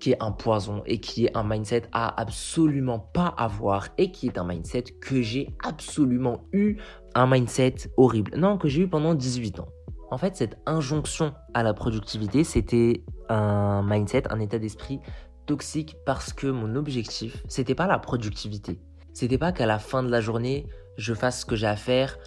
qui 0.00 0.12
est 0.12 0.22
un 0.22 0.32
poison 0.32 0.82
et 0.86 0.98
qui 1.00 1.26
est 1.26 1.36
un 1.36 1.42
mindset 1.42 1.84
à 1.92 2.20
absolument 2.20 2.98
pas 2.98 3.26
avoir 3.26 3.88
et 3.98 4.10
qui 4.10 4.26
est 4.26 4.38
un 4.38 4.44
mindset 4.44 4.84
que 5.00 5.22
j'ai 5.22 5.54
absolument 5.64 6.44
eu, 6.52 6.76
un 7.14 7.26
mindset 7.26 7.74
horrible. 7.96 8.36
Non, 8.36 8.58
que 8.58 8.68
j'ai 8.68 8.82
eu 8.82 8.88
pendant 8.88 9.14
18 9.14 9.60
ans. 9.60 9.68
En 10.10 10.18
fait, 10.18 10.36
cette 10.36 10.58
injonction 10.66 11.34
à 11.54 11.62
la 11.62 11.74
productivité, 11.74 12.44
c'était 12.44 13.04
un 13.28 13.82
mindset, 13.82 14.30
un 14.30 14.38
état 14.40 14.58
d'esprit 14.58 15.00
toxique 15.46 15.96
parce 16.04 16.32
que 16.32 16.46
mon 16.46 16.76
objectif, 16.76 17.42
c'était 17.48 17.74
pas 17.74 17.86
la 17.86 17.98
productivité. 17.98 18.80
C'était 19.14 19.38
pas 19.38 19.52
qu'à 19.52 19.66
la 19.66 19.78
fin 19.78 20.02
de 20.02 20.10
la 20.10 20.20
journée, 20.20 20.66
je 20.96 21.14
fasse 21.14 21.40
ce 21.40 21.46
que 21.46 21.56
j'ai 21.56 21.66
à 21.66 21.76
faire 21.76 22.18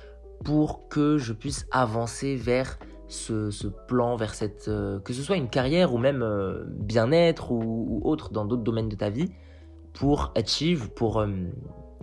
pour 0.43 0.87
que 0.87 1.17
je 1.17 1.33
puisse 1.33 1.67
avancer 1.71 2.35
vers 2.35 2.79
ce, 3.09 3.67
plan 3.67 4.15
vers 4.15 4.33
cette 4.33 4.67
euh, 4.67 4.99
que 4.99 5.13
ce 5.13 5.21
soit 5.21 5.35
une 5.35 5.49
carrière 5.49 5.93
ou 5.93 5.97
même 5.97 6.21
euh, 6.21 6.63
bien-être 6.67 7.51
ou, 7.51 8.01
autre 8.03 8.31
dans 8.31 8.45
d'autres 8.45 8.63
domaines 8.63 8.89
de 8.89 8.95
ta 8.95 9.09
vie 9.09 9.31
pour 9.93 10.31
achieve 10.35 10.89
pour 10.91 11.19
euh, 11.19 11.27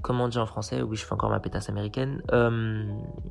comment 0.02 0.24
on 0.24 0.28
dit 0.28 0.38
en 0.38 0.46
français? 0.46 0.82
Oui 0.82 0.96
je 0.96 1.04
fais 1.04 1.12
encore 1.12 1.30
ma 1.30 1.40
pétasse 1.40 1.68
américaine. 1.68 2.22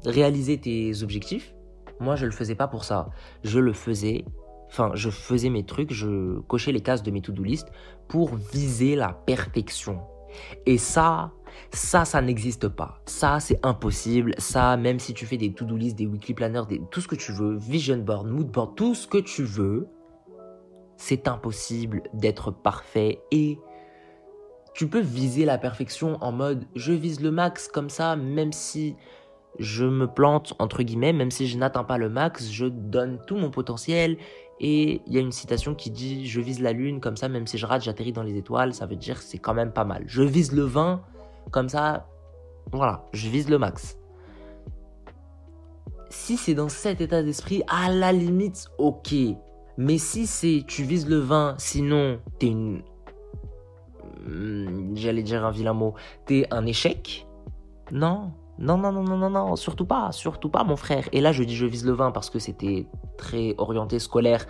Réaliser 0.06 0.60
tes 0.60 1.04
objectifs. 1.04 1.54
Moi 2.00 2.16
je 2.16 2.26
le 2.26 2.32
faisais 2.32 2.56
pas 2.56 2.68
pour 2.68 2.84
ça. 2.84 3.10
Je 3.44 3.60
le 3.60 3.74
faisais 3.74 4.26
enfin 4.68 4.92
je 4.96 5.10
faisais 5.10 5.50
mes 5.50 5.64
trucs 5.64 5.94
je 5.94 6.40
cochais 6.42 6.72
les 6.72 6.82
cases 6.82 7.04
de 7.04 7.12
mes 7.12 7.22
to-do 7.22 7.44
list 7.44 7.72
pour 8.08 8.36
viser 8.36 8.96
la 8.96 9.10
perfection 9.10 10.00
et 10.66 10.78
ça 10.78 11.32
ça, 11.72 12.06
ça 12.06 12.22
n'existe 12.22 12.68
pas. 12.68 13.00
Ça, 13.06 13.40
c'est 13.40 13.60
impossible. 13.66 14.34
Ça, 14.38 14.78
même 14.78 15.00
si 15.00 15.14
tu 15.14 15.26
fais 15.26 15.38
des 15.38 15.54
to-do 15.54 15.76
list, 15.76 15.98
des 15.98 16.06
weekly 16.06 16.34
planners, 16.34 16.64
des, 16.68 16.82
tout 16.92 17.02
ce 17.02 17.08
que 17.08 17.16
tu 17.16 17.32
veux, 17.32 17.56
vision 17.56 17.98
board, 17.98 18.28
mood 18.28 18.48
board, 18.48 18.76
tout 18.76 18.96
ce 18.96 19.08
que 19.08 19.18
tu 19.18 19.44
veux, 19.44 19.88
c'est 20.98 21.28
impossible 21.28 22.04
d'être 22.14 22.52
parfait 22.52 23.20
et 23.32 23.60
tu 24.74 24.88
peux 24.88 25.00
viser 25.00 25.46
la 25.46 25.58
perfection 25.58 26.18
en 26.22 26.32
mode 26.32 26.66
je 26.76 26.94
vise 26.94 27.22
le 27.22 27.32
max 27.32 27.68
comme 27.68 27.90
ça, 27.90 28.16
même 28.16 28.52
si 28.52 28.96
je 29.60 29.86
me 29.86 30.08
plante, 30.08 30.54
entre 30.60 30.84
guillemets, 30.84 31.14
même 31.14 31.32
si 31.32 31.48
je 31.48 31.58
n'atteins 31.58 31.84
pas 31.86 31.98
le 31.98 32.10
max, 32.10 32.50
je 32.50 32.66
donne 32.66 33.20
tout 33.26 33.38
mon 33.38 33.52
potentiel. 33.52 34.18
Et 34.60 35.02
il 35.06 35.14
y 35.14 35.18
a 35.18 35.22
une 35.22 35.32
citation 35.32 35.76
qui 35.76 35.92
dit 35.92 36.28
je 36.28 36.40
vise 36.40 36.62
la 36.62 36.72
lune 36.72 37.02
comme 37.02 37.18
ça, 37.18 37.28
même 37.28 37.46
si 37.48 37.58
je 37.58 37.66
rate, 37.66 37.84
j'atterris 37.84 38.14
dans 38.14 38.24
les 38.24 38.38
étoiles. 38.38 38.74
Ça 38.74 38.86
veut 38.86 38.96
dire 38.96 39.22
c'est 39.22 39.38
quand 39.38 39.54
même 39.54 39.72
pas 39.72 39.84
mal. 39.84 40.04
Je 40.08 40.24
vise 40.24 40.54
le 40.54 40.64
vin 40.64 41.02
comme 41.52 41.70
ça, 41.70 42.08
voilà, 42.72 43.06
je 43.14 43.30
vise 43.30 43.50
le 43.50 43.58
max. 43.58 43.98
Si 46.10 46.38
c'est 46.38 46.54
dans 46.54 46.70
cet 46.70 47.02
état 47.02 47.22
d'esprit, 47.22 47.64
à 47.68 47.92
la 47.92 48.12
limite, 48.12 48.68
ok. 48.78 49.14
Mais 49.78 49.98
si 49.98 50.28
c'est 50.28 50.64
tu 50.66 50.84
vises 50.84 51.08
le 51.08 51.18
vin, 51.18 51.56
sinon 51.58 52.20
t'es 52.40 52.48
une. 52.48 52.84
Hmm, 54.26 54.96
j'allais 54.96 55.24
dire 55.24 55.46
un 55.46 55.52
vilain 55.52 55.74
mot. 55.74 55.94
T'es 56.26 56.48
un 56.52 56.66
échec 56.66 57.28
Non. 57.92 58.32
Non, 58.58 58.78
non, 58.78 58.92
non, 58.92 59.04
non, 59.04 59.30
non, 59.30 59.56
surtout 59.56 59.86
pas, 59.86 60.12
surtout 60.12 60.50
pas, 60.50 60.64
mon 60.64 60.76
frère. 60.76 61.08
Et 61.12 61.22
là, 61.22 61.32
je 61.32 61.44
dis 61.44 61.56
je 61.56 61.66
vise 61.66 61.86
le 61.86 61.94
vin 61.94 62.12
parce 62.12 62.30
que 62.30 62.40
c'était 62.40 62.88
très 63.18 63.56
orienté 63.58 64.00
scolaire. 64.00 64.46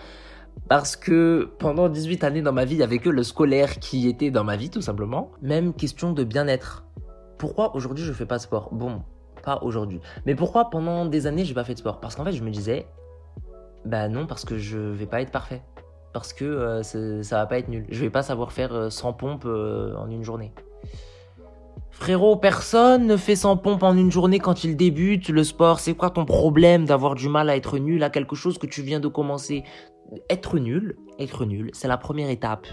Parce 0.69 0.95
que 0.95 1.51
pendant 1.59 1.89
18 1.89 2.23
années 2.23 2.41
dans 2.41 2.53
ma 2.53 2.65
vie, 2.65 2.75
il 2.75 2.77
n'y 2.77 2.83
avait 2.83 2.99
que 2.99 3.09
le 3.09 3.23
scolaire 3.23 3.79
qui 3.79 4.07
était 4.07 4.31
dans 4.31 4.43
ma 4.43 4.55
vie, 4.55 4.69
tout 4.69 4.81
simplement. 4.81 5.31
Même 5.41 5.73
question 5.73 6.13
de 6.13 6.23
bien-être 6.23 6.85
pourquoi 7.37 7.75
aujourd'hui 7.75 8.03
je 8.03 8.13
fais 8.13 8.25
pas 8.25 8.37
de 8.37 8.41
sport? 8.41 8.69
Bon, 8.71 9.01
pas 9.43 9.59
aujourd'hui. 9.61 9.99
Mais 10.25 10.35
pourquoi 10.35 10.69
pendant 10.69 11.05
des 11.05 11.27
années 11.27 11.45
j'ai 11.45 11.53
pas 11.53 11.63
fait 11.63 11.73
de 11.73 11.79
sport? 11.79 11.99
Parce 11.99 12.15
qu'en 12.15 12.23
fait 12.23 12.31
je 12.31 12.43
me 12.43 12.49
disais, 12.49 12.87
bah 13.85 14.07
non, 14.07 14.25
parce 14.25 14.45
que 14.45 14.57
je 14.57 14.77
vais 14.77 15.05
pas 15.05 15.21
être 15.21 15.31
parfait. 15.31 15.61
Parce 16.13 16.31
que 16.31 16.45
euh, 16.45 16.83
ça 16.83 17.37
va 17.37 17.45
pas 17.45 17.59
être 17.59 17.67
nul. 17.67 17.85
Je 17.89 17.99
vais 18.01 18.09
pas 18.09 18.23
savoir 18.23 18.53
faire 18.53 18.91
100 18.91 19.09
euh, 19.09 19.11
pompes 19.13 19.45
euh, 19.45 19.95
en 19.95 20.09
une 20.09 20.23
journée. 20.23 20.53
Frérot, 21.95 22.35
personne 22.35 23.07
ne 23.07 23.17
fait 23.17 23.35
100 23.35 23.57
pompes 23.57 23.83
en 23.83 23.97
une 23.97 24.11
journée 24.11 24.39
quand 24.39 24.63
il 24.63 24.77
débute 24.77 25.29
le 25.29 25.43
sport. 25.43 25.79
C'est 25.79 25.95
quoi 25.95 26.11
ton 26.11 26.25
problème 26.25 26.85
d'avoir 26.85 27.15
du 27.15 27.29
mal 27.29 27.49
à 27.49 27.55
être 27.55 27.79
nul 27.79 28.03
à 28.03 28.09
quelque 28.09 28.35
chose 28.35 28.57
que 28.57 28.67
tu 28.67 28.81
viens 28.83 28.99
de 28.99 29.07
commencer? 29.07 29.63
Être 30.29 30.59
nul, 30.59 30.97
être 31.19 31.45
nul, 31.45 31.71
c'est 31.73 31.87
la 31.87 31.97
première 31.97 32.29
étape 32.29 32.67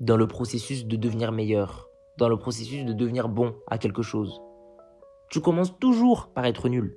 dans 0.00 0.16
le 0.16 0.28
processus 0.28 0.86
de 0.86 0.96
devenir 0.96 1.32
meilleur 1.32 1.86
dans 2.18 2.28
le 2.28 2.38
processus 2.38 2.84
de 2.84 2.92
devenir 2.92 3.28
bon 3.28 3.54
à 3.68 3.78
quelque 3.78 4.02
chose. 4.02 4.40
Tu 5.30 5.40
commences 5.40 5.78
toujours 5.78 6.28
par 6.28 6.44
être 6.46 6.68
nul. 6.68 6.96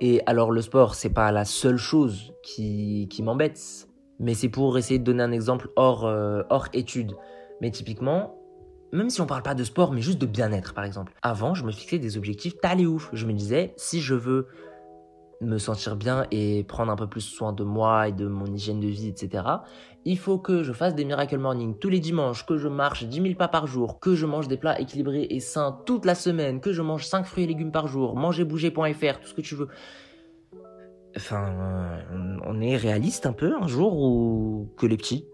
Et 0.00 0.20
alors 0.26 0.50
le 0.50 0.60
sport, 0.60 0.94
c'est 0.94 1.12
pas 1.12 1.30
la 1.32 1.44
seule 1.44 1.76
chose 1.76 2.32
qui, 2.42 3.08
qui 3.10 3.22
m'embête, 3.22 3.88
mais 4.18 4.34
c'est 4.34 4.48
pour 4.48 4.76
essayer 4.78 4.98
de 4.98 5.04
donner 5.04 5.22
un 5.22 5.32
exemple 5.32 5.70
hors, 5.76 6.06
euh, 6.06 6.42
hors 6.50 6.68
étude. 6.72 7.12
Mais 7.60 7.70
typiquement, 7.70 8.35
même 8.92 9.10
si 9.10 9.20
on 9.20 9.26
parle 9.26 9.42
pas 9.42 9.54
de 9.54 9.64
sport, 9.64 9.92
mais 9.92 10.00
juste 10.00 10.18
de 10.18 10.26
bien-être 10.26 10.74
par 10.74 10.84
exemple. 10.84 11.12
Avant, 11.22 11.54
je 11.54 11.64
me 11.64 11.72
fixais 11.72 11.98
des 11.98 12.16
objectifs 12.16 12.54
les 12.76 12.86
ouf. 12.86 13.10
Je 13.12 13.26
me 13.26 13.32
disais, 13.32 13.74
si 13.76 14.00
je 14.00 14.14
veux 14.14 14.46
me 15.40 15.58
sentir 15.58 15.96
bien 15.96 16.26
et 16.30 16.64
prendre 16.64 16.90
un 16.90 16.96
peu 16.96 17.06
plus 17.06 17.20
soin 17.20 17.52
de 17.52 17.62
moi 17.62 18.08
et 18.08 18.12
de 18.12 18.26
mon 18.26 18.46
hygiène 18.46 18.80
de 18.80 18.86
vie, 18.86 19.08
etc., 19.08 19.44
il 20.04 20.18
faut 20.18 20.38
que 20.38 20.62
je 20.62 20.72
fasse 20.72 20.94
des 20.94 21.04
Miracle 21.04 21.36
Morning 21.36 21.76
tous 21.78 21.88
les 21.88 21.98
dimanches, 21.98 22.46
que 22.46 22.56
je 22.56 22.68
marche 22.68 23.04
10 23.04 23.22
000 23.22 23.34
pas 23.34 23.48
par 23.48 23.66
jour, 23.66 23.98
que 23.98 24.14
je 24.14 24.24
mange 24.24 24.48
des 24.48 24.56
plats 24.56 24.80
équilibrés 24.80 25.26
et 25.28 25.40
sains 25.40 25.78
toute 25.84 26.04
la 26.04 26.14
semaine, 26.14 26.60
que 26.60 26.72
je 26.72 26.80
mange 26.80 27.06
5 27.06 27.26
fruits 27.26 27.44
et 27.44 27.46
légumes 27.48 27.72
par 27.72 27.88
jour, 27.88 28.16
mangerbouger.fr, 28.16 29.20
tout 29.20 29.26
ce 29.26 29.34
que 29.34 29.40
tu 29.40 29.56
veux. 29.56 29.68
Enfin, 31.16 31.98
on 32.46 32.60
est 32.60 32.76
réaliste 32.76 33.26
un 33.26 33.32
peu 33.32 33.54
un 33.60 33.66
jour 33.66 33.98
ou 33.98 34.72
que 34.76 34.86
les 34.86 34.96
petits. 34.96 35.26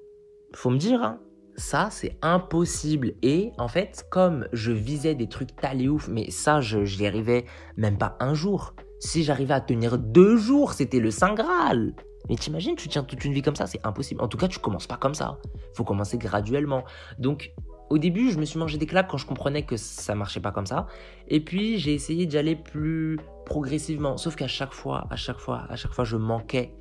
Faut 0.54 0.70
me 0.70 0.78
dire, 0.78 1.02
hein. 1.02 1.18
Ça, 1.56 1.88
c'est 1.90 2.16
impossible. 2.22 3.12
Et 3.22 3.52
en 3.58 3.68
fait, 3.68 4.06
comme 4.10 4.46
je 4.52 4.72
visais 4.72 5.14
des 5.14 5.28
trucs 5.28 5.54
talés 5.56 5.88
ouf, 5.88 6.08
mais 6.08 6.30
ça, 6.30 6.60
je 6.60 6.78
n'y 6.78 7.06
arrivais 7.06 7.44
même 7.76 7.98
pas 7.98 8.16
un 8.20 8.34
jour. 8.34 8.74
Si 9.00 9.24
j'arrivais 9.24 9.54
à 9.54 9.60
tenir 9.60 9.98
deux 9.98 10.36
jours, 10.36 10.72
c'était 10.72 11.00
le 11.00 11.10
Saint 11.10 11.34
Graal. 11.34 11.94
Mais 12.28 12.36
t'imagines, 12.36 12.76
tu 12.76 12.88
tiens 12.88 13.02
toute 13.02 13.24
une 13.24 13.32
vie 13.32 13.42
comme 13.42 13.56
ça, 13.56 13.66
c'est 13.66 13.84
impossible. 13.84 14.22
En 14.22 14.28
tout 14.28 14.38
cas, 14.38 14.48
tu 14.48 14.58
commences 14.58 14.86
pas 14.86 14.96
comme 14.96 15.14
ça. 15.14 15.38
Faut 15.74 15.84
commencer 15.84 16.18
graduellement. 16.18 16.84
Donc, 17.18 17.52
au 17.90 17.98
début, 17.98 18.30
je 18.30 18.38
me 18.38 18.44
suis 18.44 18.58
mangé 18.58 18.78
des 18.78 18.86
claques 18.86 19.08
quand 19.08 19.18
je 19.18 19.26
comprenais 19.26 19.64
que 19.64 19.76
ça 19.76 20.14
marchait 20.14 20.40
pas 20.40 20.52
comme 20.52 20.66
ça. 20.66 20.86
Et 21.28 21.40
puis, 21.40 21.78
j'ai 21.78 21.92
essayé 21.92 22.26
d'y 22.26 22.38
aller 22.38 22.56
plus 22.56 23.18
progressivement. 23.44 24.16
Sauf 24.16 24.36
qu'à 24.36 24.46
chaque 24.46 24.72
fois, 24.72 25.06
à 25.10 25.16
chaque 25.16 25.38
fois, 25.38 25.66
à 25.68 25.76
chaque 25.76 25.92
fois, 25.92 26.04
je 26.04 26.16
manquais 26.16 26.72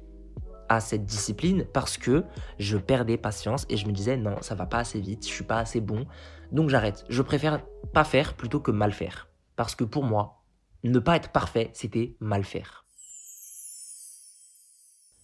à 0.71 0.79
cette 0.79 1.05
discipline 1.05 1.65
parce 1.73 1.97
que 1.97 2.23
je 2.57 2.77
perdais 2.77 3.17
patience 3.17 3.65
et 3.67 3.75
je 3.75 3.86
me 3.88 3.91
disais 3.91 4.15
non, 4.15 4.41
ça 4.41 4.55
va 4.55 4.65
pas 4.65 4.79
assez 4.79 5.01
vite, 5.01 5.27
je 5.27 5.34
suis 5.34 5.43
pas 5.43 5.60
assez 5.60 5.81
bon. 5.81 6.05
Donc 6.53 6.69
j'arrête. 6.69 7.03
Je 7.10 7.21
préfère 7.21 7.62
pas 7.93 8.05
faire 8.05 8.36
plutôt 8.36 8.62
que 8.62 8.71
mal 8.71 8.93
faire. 8.93 9.27
Parce 9.57 9.75
que 9.75 9.84
pour 9.84 10.05
moi, 10.05 10.45
ne 10.86 10.99
pas 10.99 11.17
être 11.17 11.34
parfait, 11.34 11.71
c'était 11.73 12.15
mal 12.21 12.45
faire. 12.45 12.86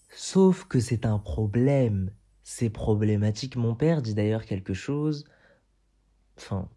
Sauf 0.10 0.65
que 0.65 0.81
c'est 0.81 1.05
un 1.05 1.17
problème. 1.17 2.12
C'est 2.43 2.69
problématique. 2.69 3.55
Mon 3.55 3.73
père 3.73 4.01
dit 4.01 4.13
d'ailleurs 4.13 4.45
quelque 4.45 4.73
chose. 4.73 5.23
Enfin, 6.38 6.69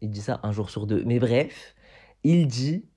il 0.00 0.10
dit 0.10 0.20
ça 0.20 0.40
un 0.42 0.50
jour 0.50 0.68
sur 0.68 0.88
deux. 0.88 1.04
Mais 1.04 1.20
bref, 1.20 1.76
il 2.24 2.48
dit 2.48 2.88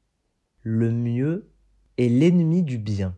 le 0.64 0.92
mieux 0.92 1.52
est 1.98 2.10
l'ennemi 2.10 2.64
du 2.64 2.80
bien. 2.80 3.16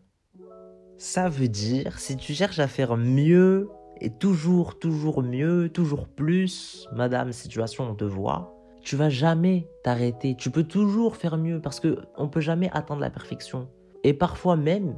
Ça 1.04 1.28
veut 1.28 1.48
dire, 1.48 1.98
si 1.98 2.16
tu 2.16 2.32
cherches 2.32 2.60
à 2.60 2.68
faire 2.68 2.96
mieux 2.96 3.68
et 4.00 4.08
toujours, 4.08 4.78
toujours 4.78 5.24
mieux, 5.24 5.68
toujours 5.68 6.06
plus, 6.06 6.86
madame, 6.92 7.32
situation, 7.32 7.90
on 7.90 7.96
te 7.96 8.04
voit, 8.04 8.54
tu 8.82 8.94
vas 8.94 9.08
jamais 9.08 9.68
t'arrêter. 9.82 10.36
Tu 10.36 10.48
peux 10.48 10.62
toujours 10.62 11.16
faire 11.16 11.38
mieux 11.38 11.60
parce 11.60 11.80
que 11.80 11.98
on 12.16 12.28
peut 12.28 12.40
jamais 12.40 12.70
atteindre 12.72 13.00
la 13.00 13.10
perfection. 13.10 13.68
Et 14.04 14.14
parfois 14.14 14.54
même, 14.54 14.96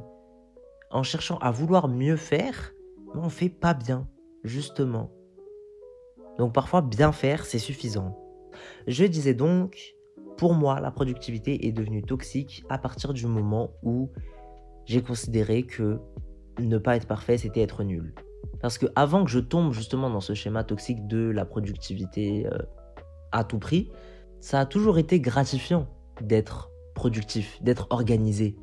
en 0.91 1.01
cherchant 1.01 1.39
à 1.39 1.49
vouloir 1.49 1.87
mieux 1.87 2.17
faire, 2.17 2.71
on 3.15 3.27
fait 3.29 3.49
pas 3.49 3.73
bien, 3.73 4.07
justement. 4.43 5.09
Donc 6.37 6.53
parfois, 6.53 6.83
bien 6.83 7.13
faire, 7.13 7.47
c'est 7.47 7.57
suffisant. 7.57 8.15
Je 8.85 9.05
disais 9.05 9.33
donc, 9.33 9.95
pour 10.37 10.53
moi, 10.53 10.79
la 10.79 10.91
productivité 10.91 11.65
est 11.65 11.71
devenue 11.71 12.03
toxique 12.03 12.63
à 12.69 12.77
partir 12.77 13.11
du 13.11 13.25
moment 13.25 13.71
où 13.81 14.11
j'ai 14.85 15.01
considéré 15.01 15.63
que 15.63 15.99
ne 16.59 16.77
pas 16.77 16.95
être 16.95 17.07
parfait, 17.07 17.37
c'était 17.37 17.61
être 17.61 17.83
nul. 17.83 18.13
Parce 18.61 18.77
que 18.77 18.85
avant 18.95 19.23
que 19.25 19.31
je 19.31 19.39
tombe 19.39 19.73
justement 19.73 20.09
dans 20.09 20.21
ce 20.21 20.33
schéma 20.33 20.63
toxique 20.63 21.07
de 21.07 21.29
la 21.29 21.45
productivité 21.45 22.47
euh, 22.47 22.57
à 23.31 23.43
tout 23.43 23.59
prix, 23.59 23.91
ça 24.39 24.59
a 24.59 24.65
toujours 24.65 24.97
été 24.97 25.19
gratifiant 25.19 25.87
d'être 26.21 26.71
productif, 26.93 27.61
d'être 27.61 27.87
organisé. 27.89 28.55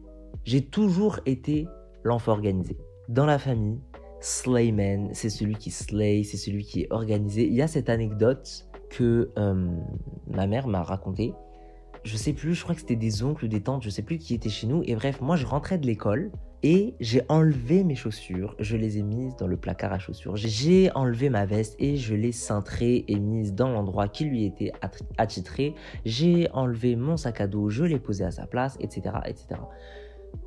J'ai 0.45 0.65
toujours 0.65 1.21
été 1.27 1.67
l'enfant 2.03 2.33
organisé. 2.33 2.77
Dans 3.09 3.27
la 3.27 3.39
famille, 3.39 3.81
Slayman, 4.21 5.11
c'est 5.13 5.31
celui 5.31 5.57
qui 5.57 5.71
slay, 5.71 6.23
c'est 6.23 6.37
celui 6.37 6.65
qui 6.65 6.83
est 6.83 6.93
organisé. 6.93 7.47
Il 7.47 7.55
y 7.55 7.63
a 7.63 7.67
cette 7.67 7.91
anecdote 7.91 8.67
que 8.89 9.31
euh, 9.39 9.69
ma 10.29 10.47
mère 10.47 10.69
m'a 10.69 10.83
racontée. 10.83 11.35
Je 12.05 12.17
sais 12.17 12.33
plus, 12.33 12.55
je 12.55 12.63
crois 12.63 12.75
que 12.75 12.81
c'était 12.81 12.97
des 12.97 13.23
oncles 13.23 13.45
ou 13.45 13.49
des 13.49 13.61
tantes, 13.61 13.83
je 13.83 13.91
sais 13.91 14.03
plus 14.03 14.19
qui 14.19 14.35
étaient 14.35 14.49
chez 14.49 14.67
nous. 14.67 14.83
Et 14.87 14.97
bref, 14.97 15.21
moi 15.21 15.37
je 15.37 15.47
rentrais 15.47 15.79
de 15.79 15.87
l'école 15.87 16.33
et 16.65 16.95
j'ai 17.01 17.23
enlevé 17.29 17.85
mes 17.85 17.95
chaussures, 17.95 18.55
je 18.59 18.77
les 18.77 18.99
ai 18.99 19.03
mises 19.03 19.37
dans 19.37 19.47
le 19.47 19.57
placard 19.57 19.93
à 19.93 19.99
chaussures. 19.99 20.37
J'ai 20.37 20.91
enlevé 20.95 21.29
ma 21.29 21.47
veste 21.47 21.77
et 21.79 21.97
je 21.97 22.15
l'ai 22.15 22.33
cintrée 22.33 23.05
et 23.07 23.19
mise 23.19 23.55
dans 23.55 23.69
l'endroit 23.69 24.09
qui 24.09 24.25
lui 24.25 24.45
était 24.45 24.73
attitré. 25.17 25.75
J'ai 26.05 26.49
enlevé 26.53 26.97
mon 26.97 27.17
sac 27.17 27.41
à 27.41 27.47
dos, 27.47 27.69
je 27.69 27.85
l'ai 27.85 27.99
posé 27.99 28.25
à 28.25 28.31
sa 28.31 28.47
place, 28.47 28.77
etc., 28.81 29.17
etc. 29.27 29.61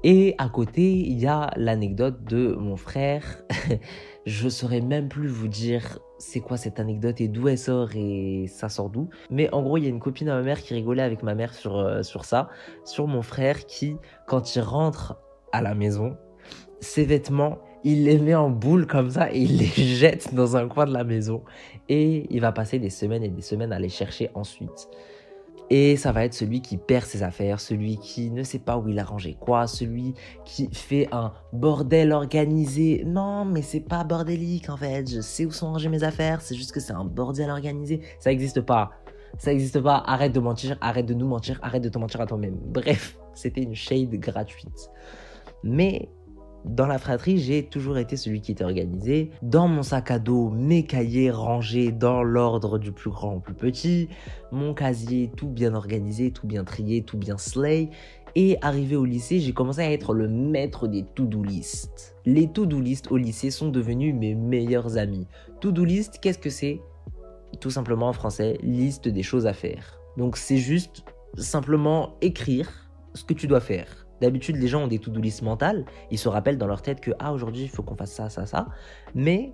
Et 0.04 0.36
à 0.38 0.50
côté, 0.50 0.92
il 0.92 1.20
y 1.20 1.28
a 1.28 1.52
l'anecdote 1.56 2.24
de 2.26 2.54
mon 2.54 2.76
frère. 2.76 3.44
je 4.26 4.50
saurais 4.50 4.82
même 4.82 5.10
plus 5.10 5.28
vous 5.28 5.48
dire 5.48 6.00
c'est 6.18 6.40
quoi 6.40 6.58
cette 6.58 6.80
anecdote 6.80 7.20
et 7.22 7.28
d'où 7.28 7.48
elle 7.48 7.58
sort 7.58 7.90
et 7.96 8.46
ça 8.48 8.70
sort 8.70 8.90
d'où. 8.90 9.10
Mais 9.30 9.54
en 9.54 9.62
gros, 9.62 9.78
il 9.78 9.84
y 9.84 9.88
a 9.88 9.90
une 9.90 10.00
copine 10.00 10.30
à 10.30 10.36
ma 10.36 10.42
mère 10.42 10.62
qui 10.62 10.74
rigolait 10.74 11.02
avec 11.02 11.24
ma 11.24 11.36
mère 11.36 11.54
sur, 11.54 11.78
euh, 11.78 12.04
sur 12.04 12.26
ça, 12.26 12.50
sur 12.84 13.08
mon 13.08 13.22
frère 13.22 13.66
qui, 13.66 13.98
quand 14.28 14.56
il 14.56 14.62
rentre 14.62 15.18
à 15.52 15.62
la 15.62 15.76
maison, 15.76 16.18
ses 16.80 17.06
vêtements, 17.06 17.60
il 17.84 18.06
les 18.06 18.18
met 18.18 18.36
en 18.36 18.50
boule 18.50 18.88
comme 18.88 19.12
ça 19.12 19.32
et 19.32 19.40
il 19.40 19.58
les 19.58 19.66
jette 19.96 20.34
dans 20.34 20.58
un 20.58 20.68
coin 20.68 20.86
de 20.86 20.94
la 20.94 21.04
maison. 21.04 21.44
Et 21.90 22.26
il 22.34 22.42
va 22.42 22.52
passer 22.52 22.80
des 22.80 22.90
semaines 22.90 23.24
et 23.24 23.30
des 23.30 23.42
semaines 23.42 23.74
à 23.74 23.80
les 23.80 23.90
chercher 23.90 24.32
ensuite. 24.34 24.90
Et 25.70 25.98
ça 25.98 26.12
va 26.12 26.26
être 26.26 26.34
celui 26.34 26.62
qui 26.62 26.78
perd 26.78 27.06
ses 27.06 27.24
affaires, 27.24 27.60
celui 27.60 27.98
qui 27.98 28.30
ne 28.30 28.44
sait 28.44 28.60
pas 28.60 28.78
où 28.78 28.88
il 28.88 29.00
a 29.00 29.04
rangé 29.04 29.36
quoi, 29.40 29.66
celui 29.66 30.14
qui 30.44 30.70
fait 30.72 31.08
un 31.12 31.34
bordel 31.54 32.12
organisé. 32.12 33.04
Non, 33.06 33.46
mais 33.46 33.64
c'est 33.64 33.80
pas 33.80 34.04
bordélique 34.04 34.70
en 34.70 34.78
fait. 34.78 35.10
Je 35.10 35.22
sais 35.22 35.46
où 35.46 35.52
sont 35.52 35.72
rangées 35.72 35.90
mes 35.90 36.04
affaires, 36.04 36.42
c'est 36.42 36.56
juste 36.56 36.72
que 36.72 36.80
c'est 36.80 36.94
un 36.94 37.06
bordel 37.06 37.50
organisé. 37.50 38.02
Ça 38.20 38.30
n'existe 38.30 38.62
pas. 38.62 38.92
Ça 39.40 39.52
n'existe 39.52 39.82
pas. 39.82 40.04
Arrête 40.06 40.34
de 40.34 40.40
mentir, 40.40 40.78
arrête 40.82 41.08
de 41.08 41.14
nous 41.14 41.28
mentir, 41.28 41.60
arrête 41.64 41.84
de 41.84 41.90
te 41.90 41.98
mentir 41.98 42.22
à 42.22 42.28
toi-même. 42.28 42.58
Bref, 42.68 43.18
c'était 43.34 43.64
une 43.64 43.76
shade 43.76 44.12
gratuite. 44.12 44.92
Mais 45.64 46.10
dans 46.66 46.88
la 46.88 46.98
fratrie, 46.98 47.38
j'ai 47.38 47.64
toujours 47.64 48.00
été 48.00 48.18
celui 48.18 48.42
qui 48.42 48.52
était 48.52 48.64
organisé. 48.64 49.30
Dans 49.44 49.68
mon 49.68 49.84
sac 49.84 50.10
à 50.10 50.18
dos, 50.18 50.50
mes 50.50 50.84
cahiers 50.84 51.30
rangés 51.30 51.92
dans 51.92 52.24
l'ordre 52.24 52.80
du 52.80 52.92
plus 52.92 53.12
grand 53.12 53.36
au 53.36 53.40
plus 53.40 53.54
petit, 53.54 54.10
mon 54.52 54.74
casier 54.74 55.30
tout 55.38 55.48
bien 55.48 55.76
organisé, 55.76 56.32
tout 56.32 56.48
bien 56.48 56.64
trié, 56.64 57.04
tout 57.04 57.18
bien 57.18 57.38
slay. 57.38 57.90
Et 58.36 58.58
arrivé 58.62 58.96
au 58.96 59.06
lycée, 59.06 59.40
j'ai 59.40 59.54
commencé 59.54 59.80
à 59.80 59.92
être 59.92 60.14
le 60.14 60.28
maître 60.28 60.88
des 60.88 61.06
to-do 61.16 61.44
list. 61.44 62.16
Les 62.26 62.48
to-do 62.48 62.82
list 62.82 63.12
au 63.12 63.18
lycée 63.18 63.52
sont 63.52 63.70
devenus 63.70 64.14
mes 64.14 64.34
meilleurs 64.36 64.98
amis. 64.98 65.28
To-do 65.62 65.86
list, 65.86 66.20
qu'est-ce 66.20 66.40
que 66.40 66.50
c'est? 66.50 66.82
Tout 67.62 67.70
simplement 67.70 68.10
en 68.10 68.14
français, 68.14 68.58
liste 68.62 69.08
des 69.08 69.24
choses 69.24 69.46
à 69.46 69.54
faire. 69.54 70.00
Donc 70.18 70.36
c'est 70.36 70.58
juste 70.58 71.06
simplement 71.38 72.18
écrire 72.22 72.90
ce 73.14 73.24
que 73.24 73.34
tu 73.34 73.48
dois 73.48 73.62
faire 73.62 74.05
D'habitude, 74.22 74.58
les 74.58 74.68
gens 74.68 74.84
ont 74.84 74.88
des 74.88 75.00
to-do 75.00 75.22
mentales. 75.44 75.86
Ils 76.12 76.18
se 76.18 76.30
rappellent 76.30 76.58
dans 76.58 76.68
leur 76.68 76.82
tête 76.82 77.02
que, 77.02 77.12
ah, 77.20 77.34
aujourd'hui, 77.34 77.64
il 77.64 77.70
faut 77.70 77.84
qu'on 77.84 77.96
fasse 77.96 78.14
ça, 78.14 78.30
ça, 78.30 78.46
ça. 78.46 78.68
Mais 79.14 79.54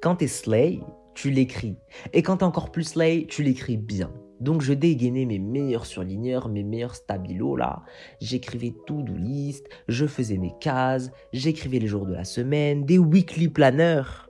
quand 0.00 0.16
t'es 0.16 0.28
slay, 0.28 0.80
tu 1.14 1.30
l'écris. 1.30 1.76
Et 2.12 2.22
quand 2.22 2.38
t'es 2.38 2.44
encore 2.44 2.70
plus 2.70 2.84
slay, 2.84 3.26
tu 3.28 3.42
l'écris 3.42 3.76
bien. 3.76 4.10
Donc 4.40 4.60
je 4.60 4.74
dégainais 4.74 5.24
mes 5.24 5.38
meilleurs 5.38 5.86
surligneurs, 5.86 6.48
mes 6.48 6.62
meilleurs 6.62 6.94
stabilos 6.94 7.56
là. 7.56 7.82
J'écrivais 8.20 8.74
to-do 8.86 9.14
list, 9.14 9.66
je 9.88 10.06
faisais 10.06 10.36
mes 10.36 10.52
cases, 10.60 11.10
j'écrivais 11.32 11.78
les 11.78 11.86
jours 11.86 12.04
de 12.04 12.12
la 12.12 12.24
semaine, 12.24 12.84
des 12.84 12.98
weekly 12.98 13.48
planners. 13.48 14.28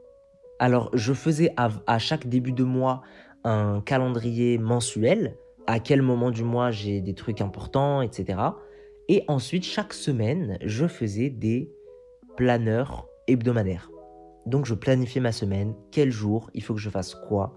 Alors 0.61 0.91
je 0.95 1.13
faisais 1.13 1.53
à 1.57 1.99
chaque 1.99 2.29
début 2.29 2.53
de 2.53 2.63
mois 2.63 3.03
un 3.43 3.81
calendrier 3.81 4.59
mensuel, 4.59 5.37
à 5.67 5.81
quel 5.81 6.03
moment 6.03 6.31
du 6.31 6.45
mois 6.45 6.71
j'ai 6.71 7.01
des 7.01 7.15
trucs 7.15 7.41
importants, 7.41 8.01
etc. 8.01 8.39
Et 9.09 9.25
ensuite, 9.29 9.65
chaque 9.65 9.93
semaine, 9.93 10.59
je 10.65 10.87
faisais 10.87 11.31
des 11.31 11.71
planeurs 12.37 13.09
hebdomadaires. 13.29 13.91
Donc, 14.47 14.67
je 14.67 14.75
planifiais 14.75 15.21
ma 15.21 15.33
semaine, 15.33 15.75
quel 15.93 16.11
jour 16.11 16.51
il 16.55 16.63
faut 16.63 16.75
que 16.75 16.81
je 16.81 16.91
fasse 16.91 17.15
quoi, 17.15 17.57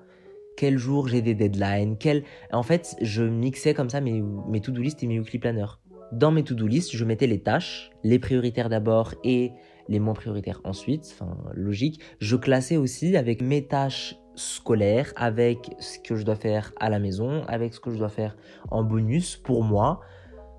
quel 0.57 0.77
jour 0.77 1.07
j'ai 1.07 1.21
des 1.21 1.35
deadlines, 1.35 1.97
quel... 1.97 2.23
En 2.51 2.63
fait, 2.63 2.95
je 3.01 3.23
mixais 3.23 3.73
comme 3.73 3.89
ça 3.89 4.01
mes, 4.01 4.21
mes 4.21 4.61
to-do 4.61 4.81
list 4.81 5.01
et 5.03 5.07
mes 5.07 5.19
weekly 5.19 5.39
planners. 5.39 5.79
Dans 6.11 6.31
mes 6.31 6.43
to-do 6.43 6.67
list, 6.67 6.95
je 6.95 7.05
mettais 7.05 7.27
les 7.27 7.41
tâches, 7.41 7.91
les 8.03 8.19
prioritaires 8.19 8.69
d'abord 8.69 9.13
et 9.23 9.51
les 9.87 9.99
moins 9.99 10.13
prioritaires 10.13 10.61
ensuite, 10.63 11.09
enfin 11.13 11.37
logique. 11.53 12.01
Je 12.19 12.35
classais 12.35 12.77
aussi 12.77 13.15
avec 13.17 13.41
mes 13.41 13.65
tâches 13.67 14.15
scolaires, 14.35 15.13
avec 15.15 15.75
ce 15.79 15.99
que 15.99 16.15
je 16.15 16.23
dois 16.23 16.35
faire 16.35 16.73
à 16.79 16.89
la 16.89 16.99
maison, 16.99 17.43
avec 17.47 17.73
ce 17.73 17.79
que 17.79 17.91
je 17.91 17.97
dois 17.97 18.09
faire 18.09 18.37
en 18.69 18.83
bonus 18.83 19.35
pour 19.35 19.63
moi, 19.63 20.01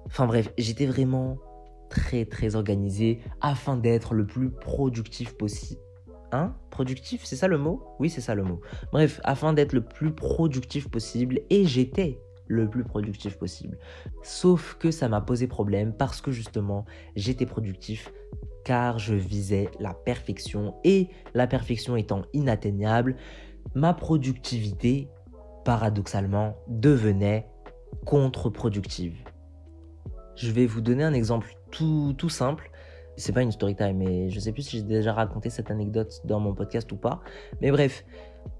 Enfin 0.07 0.27
bref, 0.27 0.53
j'étais 0.59 0.87
vraiment 0.87 1.39
très 1.89 2.25
très 2.25 2.55
organisé 2.55 3.21
afin 3.41 3.77
d'être 3.77 4.15
le 4.15 4.27
plus 4.27 4.51
productif 4.51 5.37
possible. 5.37 5.81
Hein? 6.33 6.55
Productif, 6.71 7.25
c'est 7.25 7.37
ça 7.37 7.49
le 7.49 7.59
mot? 7.59 7.83
Oui, 7.99 8.09
c'est 8.09 8.21
ça 8.21 8.35
le 8.35 8.45
mot. 8.45 8.61
Bref, 8.93 9.21
afin 9.25 9.53
d'être 9.53 9.73
le 9.73 9.83
plus 9.83 10.13
productif 10.13 10.89
possible 10.89 11.41
et 11.51 11.67
j'étais 11.67 12.21
le 12.47 12.69
plus 12.69 12.85
productif 12.85 13.37
possible. 13.37 13.79
Sauf 14.23 14.77
que 14.79 14.91
ça 14.91 15.09
m'a 15.09 15.21
posé 15.21 15.47
problème 15.47 15.93
parce 15.93 16.21
que 16.21 16.31
justement, 16.31 16.85
j'étais 17.17 17.47
productif 17.47 18.13
car 18.65 18.99
je 18.99 19.15
visais 19.15 19.71
la 19.79 19.95
perfection 19.95 20.75
et 20.85 21.09
la 21.35 21.47
perfection 21.47 21.97
étant 21.97 22.23
inatteignable, 22.33 23.17
ma 23.75 23.95
productivité, 23.95 25.09
paradoxalement, 25.65 26.57
devenait 26.69 27.47
contre-productive. 28.05 29.17
Je 30.40 30.53
vais 30.53 30.64
vous 30.64 30.81
donner 30.81 31.05
un 31.05 31.12
exemple 31.12 31.55
tout, 31.70 32.14
tout 32.16 32.31
simple. 32.31 32.70
C'est 33.18 33.33
pas 33.33 33.42
une 33.42 33.53
story 33.53 33.76
time, 33.76 33.98
mais 33.98 34.31
je 34.31 34.40
sais 34.40 34.53
plus 34.53 34.62
si 34.62 34.79
j'ai 34.79 34.83
déjà 34.83 35.12
raconté 35.12 35.50
cette 35.50 35.70
anecdote 35.70 36.22
dans 36.24 36.40
mon 36.40 36.55
podcast 36.55 36.90
ou 36.92 36.96
pas. 36.96 37.20
Mais 37.61 37.70
bref, 37.70 38.07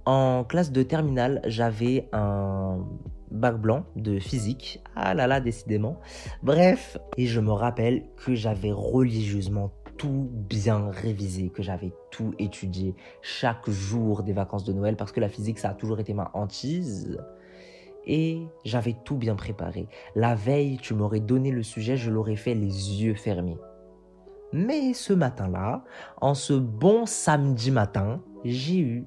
en 0.04 0.44
classe 0.44 0.72
de 0.72 0.82
terminale, 0.82 1.40
j'avais 1.46 2.06
un 2.12 2.84
bac 3.30 3.58
blanc 3.58 3.86
de 3.96 4.18
physique. 4.18 4.84
Ah 4.94 5.14
là 5.14 5.26
là, 5.26 5.40
décidément. 5.40 5.98
Bref, 6.42 6.98
et 7.16 7.24
je 7.24 7.40
me 7.40 7.52
rappelle 7.52 8.04
que 8.26 8.34
j'avais 8.34 8.72
religieusement 8.72 9.72
tout 9.96 10.28
bien 10.30 10.90
révisé, 10.90 11.48
que 11.48 11.62
j'avais 11.62 11.94
tout 12.10 12.34
étudié 12.38 12.94
chaque 13.22 13.70
jour 13.70 14.22
des 14.22 14.34
vacances 14.34 14.64
de 14.64 14.74
Noël 14.74 14.96
parce 14.96 15.12
que 15.12 15.20
la 15.20 15.30
physique, 15.30 15.58
ça 15.58 15.70
a 15.70 15.74
toujours 15.74 15.98
été 15.98 16.12
ma 16.12 16.30
hantise. 16.34 17.18
Et 18.06 18.46
j'avais 18.64 18.96
tout 19.04 19.16
bien 19.16 19.36
préparé. 19.36 19.88
La 20.14 20.34
veille, 20.34 20.78
tu 20.78 20.94
m'aurais 20.94 21.20
donné 21.20 21.50
le 21.50 21.62
sujet, 21.62 21.96
je 21.96 22.10
l'aurais 22.10 22.36
fait 22.36 22.54
les 22.54 23.02
yeux 23.02 23.14
fermés. 23.14 23.58
Mais 24.52 24.94
ce 24.94 25.12
matin-là, 25.12 25.84
en 26.20 26.34
ce 26.34 26.54
bon 26.54 27.06
samedi 27.06 27.70
matin, 27.70 28.20
j'ai 28.44 28.78
eu 28.78 29.04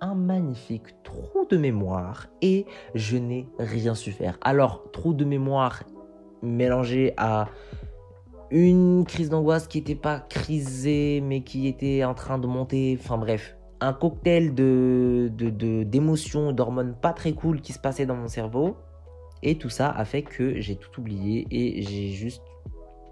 un 0.00 0.14
magnifique 0.14 1.02
trou 1.04 1.46
de 1.48 1.56
mémoire 1.56 2.28
et 2.42 2.66
je 2.94 3.16
n'ai 3.16 3.46
rien 3.58 3.94
su 3.94 4.12
faire. 4.12 4.38
Alors, 4.40 4.90
trou 4.92 5.12
de 5.14 5.24
mémoire 5.24 5.84
mélangé 6.42 7.12
à 7.16 7.48
une 8.50 9.04
crise 9.06 9.30
d'angoisse 9.30 9.68
qui 9.68 9.78
n'était 9.78 9.94
pas 9.94 10.20
crisée, 10.20 11.20
mais 11.20 11.42
qui 11.42 11.68
était 11.68 12.02
en 12.04 12.14
train 12.14 12.38
de 12.38 12.46
monter. 12.46 12.98
Enfin 13.00 13.18
bref, 13.18 13.56
un 13.80 13.92
cocktail 13.92 14.54
de, 14.54 15.30
d'émotions, 15.84 16.52
d'hormones 16.52 16.94
pas 16.94 17.12
très 17.12 17.32
cool 17.32 17.60
qui 17.60 17.72
se 17.72 17.78
passait 17.78 18.06
dans 18.06 18.16
mon 18.16 18.28
cerveau. 18.28 18.76
Et 19.42 19.56
tout 19.56 19.70
ça 19.70 19.88
a 19.88 20.04
fait 20.04 20.22
que 20.22 20.60
j'ai 20.60 20.76
tout 20.76 21.00
oublié 21.00 21.46
et 21.50 21.82
j'ai 21.82 22.08
juste 22.08 22.42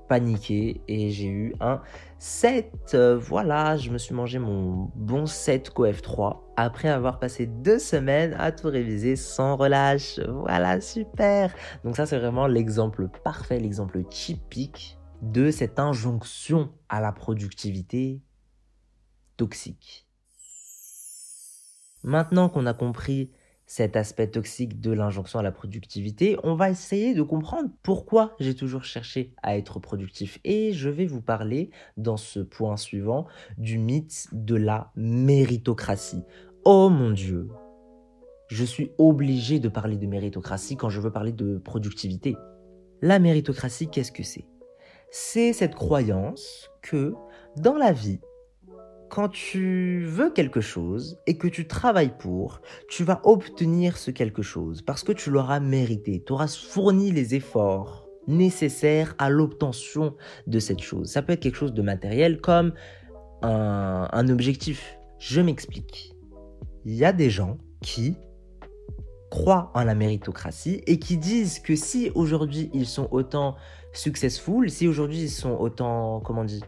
paniqué 0.08 0.80
et 0.88 1.10
j'ai 1.10 1.28
eu 1.28 1.54
un 1.60 1.80
7. 2.18 2.96
Voilà, 2.96 3.76
je 3.76 3.90
me 3.90 3.98
suis 3.98 4.14
mangé 4.14 4.38
mon 4.38 4.90
bon 4.94 5.26
7 5.26 5.70
f 5.70 6.02
3 6.02 6.52
après 6.56 6.88
avoir 6.88 7.18
passé 7.18 7.46
deux 7.46 7.78
semaines 7.78 8.34
à 8.38 8.52
tout 8.52 8.68
réviser 8.68 9.16
sans 9.16 9.56
relâche. 9.56 10.18
Voilà, 10.20 10.80
super. 10.80 11.54
Donc 11.84 11.96
ça 11.96 12.04
c'est 12.04 12.18
vraiment 12.18 12.46
l'exemple 12.46 13.08
parfait, 13.24 13.58
l'exemple 13.58 14.02
typique 14.04 14.98
de 15.22 15.50
cette 15.50 15.78
injonction 15.78 16.70
à 16.88 17.00
la 17.00 17.12
productivité 17.12 18.20
toxique. 19.36 20.07
Maintenant 22.02 22.48
qu'on 22.48 22.66
a 22.66 22.74
compris 22.74 23.30
cet 23.66 23.96
aspect 23.96 24.28
toxique 24.28 24.80
de 24.80 24.92
l'injonction 24.92 25.38
à 25.38 25.42
la 25.42 25.52
productivité, 25.52 26.38
on 26.42 26.54
va 26.54 26.70
essayer 26.70 27.12
de 27.14 27.22
comprendre 27.22 27.68
pourquoi 27.82 28.34
j'ai 28.40 28.54
toujours 28.54 28.84
cherché 28.84 29.34
à 29.42 29.58
être 29.58 29.78
productif. 29.78 30.38
Et 30.44 30.72
je 30.72 30.88
vais 30.88 31.04
vous 31.04 31.20
parler 31.20 31.70
dans 31.98 32.16
ce 32.16 32.40
point 32.40 32.78
suivant 32.78 33.26
du 33.58 33.78
mythe 33.78 34.28
de 34.32 34.54
la 34.54 34.90
méritocratie. 34.96 36.24
Oh 36.64 36.88
mon 36.88 37.10
Dieu, 37.10 37.48
je 38.48 38.64
suis 38.64 38.90
obligé 38.96 39.60
de 39.60 39.68
parler 39.68 39.98
de 39.98 40.06
méritocratie 40.06 40.76
quand 40.76 40.88
je 40.88 41.00
veux 41.00 41.12
parler 41.12 41.32
de 41.32 41.58
productivité. 41.58 42.36
La 43.02 43.18
méritocratie, 43.18 43.88
qu'est-ce 43.88 44.12
que 44.12 44.22
c'est? 44.22 44.46
C'est 45.10 45.52
cette 45.52 45.74
croyance 45.74 46.70
que 46.80 47.14
dans 47.56 47.76
la 47.76 47.92
vie, 47.92 48.20
quand 49.08 49.28
tu 49.28 50.04
veux 50.06 50.30
quelque 50.30 50.60
chose 50.60 51.18
et 51.26 51.38
que 51.38 51.48
tu 51.48 51.66
travailles 51.66 52.14
pour, 52.18 52.60
tu 52.88 53.04
vas 53.04 53.20
obtenir 53.24 53.96
ce 53.96 54.10
quelque 54.10 54.42
chose 54.42 54.82
parce 54.82 55.02
que 55.02 55.12
tu 55.12 55.30
l'auras 55.30 55.60
mérité, 55.60 56.22
tu 56.24 56.32
auras 56.32 56.48
fourni 56.48 57.10
les 57.10 57.34
efforts 57.34 58.06
nécessaires 58.26 59.14
à 59.18 59.30
l'obtention 59.30 60.14
de 60.46 60.58
cette 60.58 60.80
chose. 60.80 61.10
Ça 61.10 61.22
peut 61.22 61.32
être 61.32 61.40
quelque 61.40 61.56
chose 61.56 61.72
de 61.72 61.82
matériel 61.82 62.40
comme 62.40 62.72
un, 63.42 64.28
objectif. 64.28 64.98
Je 65.18 65.40
m'explique. 65.40 66.14
Il 66.84 66.94
y 66.94 67.04
a 67.04 67.12
des 67.12 67.30
gens 67.30 67.58
qui 67.80 68.16
croient 69.30 69.70
en 69.74 69.84
la 69.84 69.94
méritocratie 69.94 70.82
et 70.86 70.98
qui 70.98 71.16
disent 71.16 71.58
que 71.58 71.76
si 71.76 72.10
aujourd'hui 72.14 72.70
ils 72.72 72.86
sont 72.86 73.08
autant 73.10 73.56
successful, 73.92 74.70
si 74.70 74.88
aujourd'hui 74.88 75.22
ils 75.22 75.30
sont 75.30 75.52
autant, 75.52 76.20
comment 76.20 76.42
on 76.42 76.44
dit, 76.44 76.62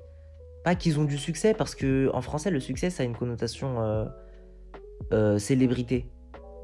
pas 0.64 0.74
qu'ils 0.74 0.98
ont 1.00 1.04
du 1.04 1.18
succès, 1.18 1.54
parce 1.54 1.74
que 1.74 2.10
en 2.12 2.20
français 2.20 2.50
le 2.50 2.60
succès 2.60 2.90
ça 2.90 3.02
a 3.02 3.06
une 3.06 3.16
connotation 3.16 3.80
euh, 3.82 4.04
euh, 5.12 5.38
célébrité, 5.38 6.06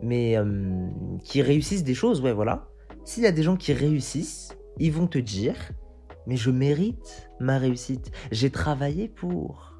mais 0.02 0.37
euh, 0.37 0.88
qui 1.24 1.42
réussissent 1.42 1.85
des 1.85 1.94
choses, 1.94 2.20
ouais 2.20 2.32
voilà. 2.32 2.68
S'il 3.04 3.22
y 3.22 3.26
a 3.26 3.32
des 3.32 3.42
gens 3.42 3.56
qui 3.56 3.72
réussissent, 3.72 4.56
ils 4.78 4.92
vont 4.92 5.06
te 5.06 5.18
dire, 5.18 5.56
mais 6.26 6.37
je 6.37 6.50
mérite 6.50 7.30
ma 7.40 7.59
réussite, 7.59 8.11
j'ai 8.32 8.50
travaillé 8.50 9.09
pour. 9.09 9.74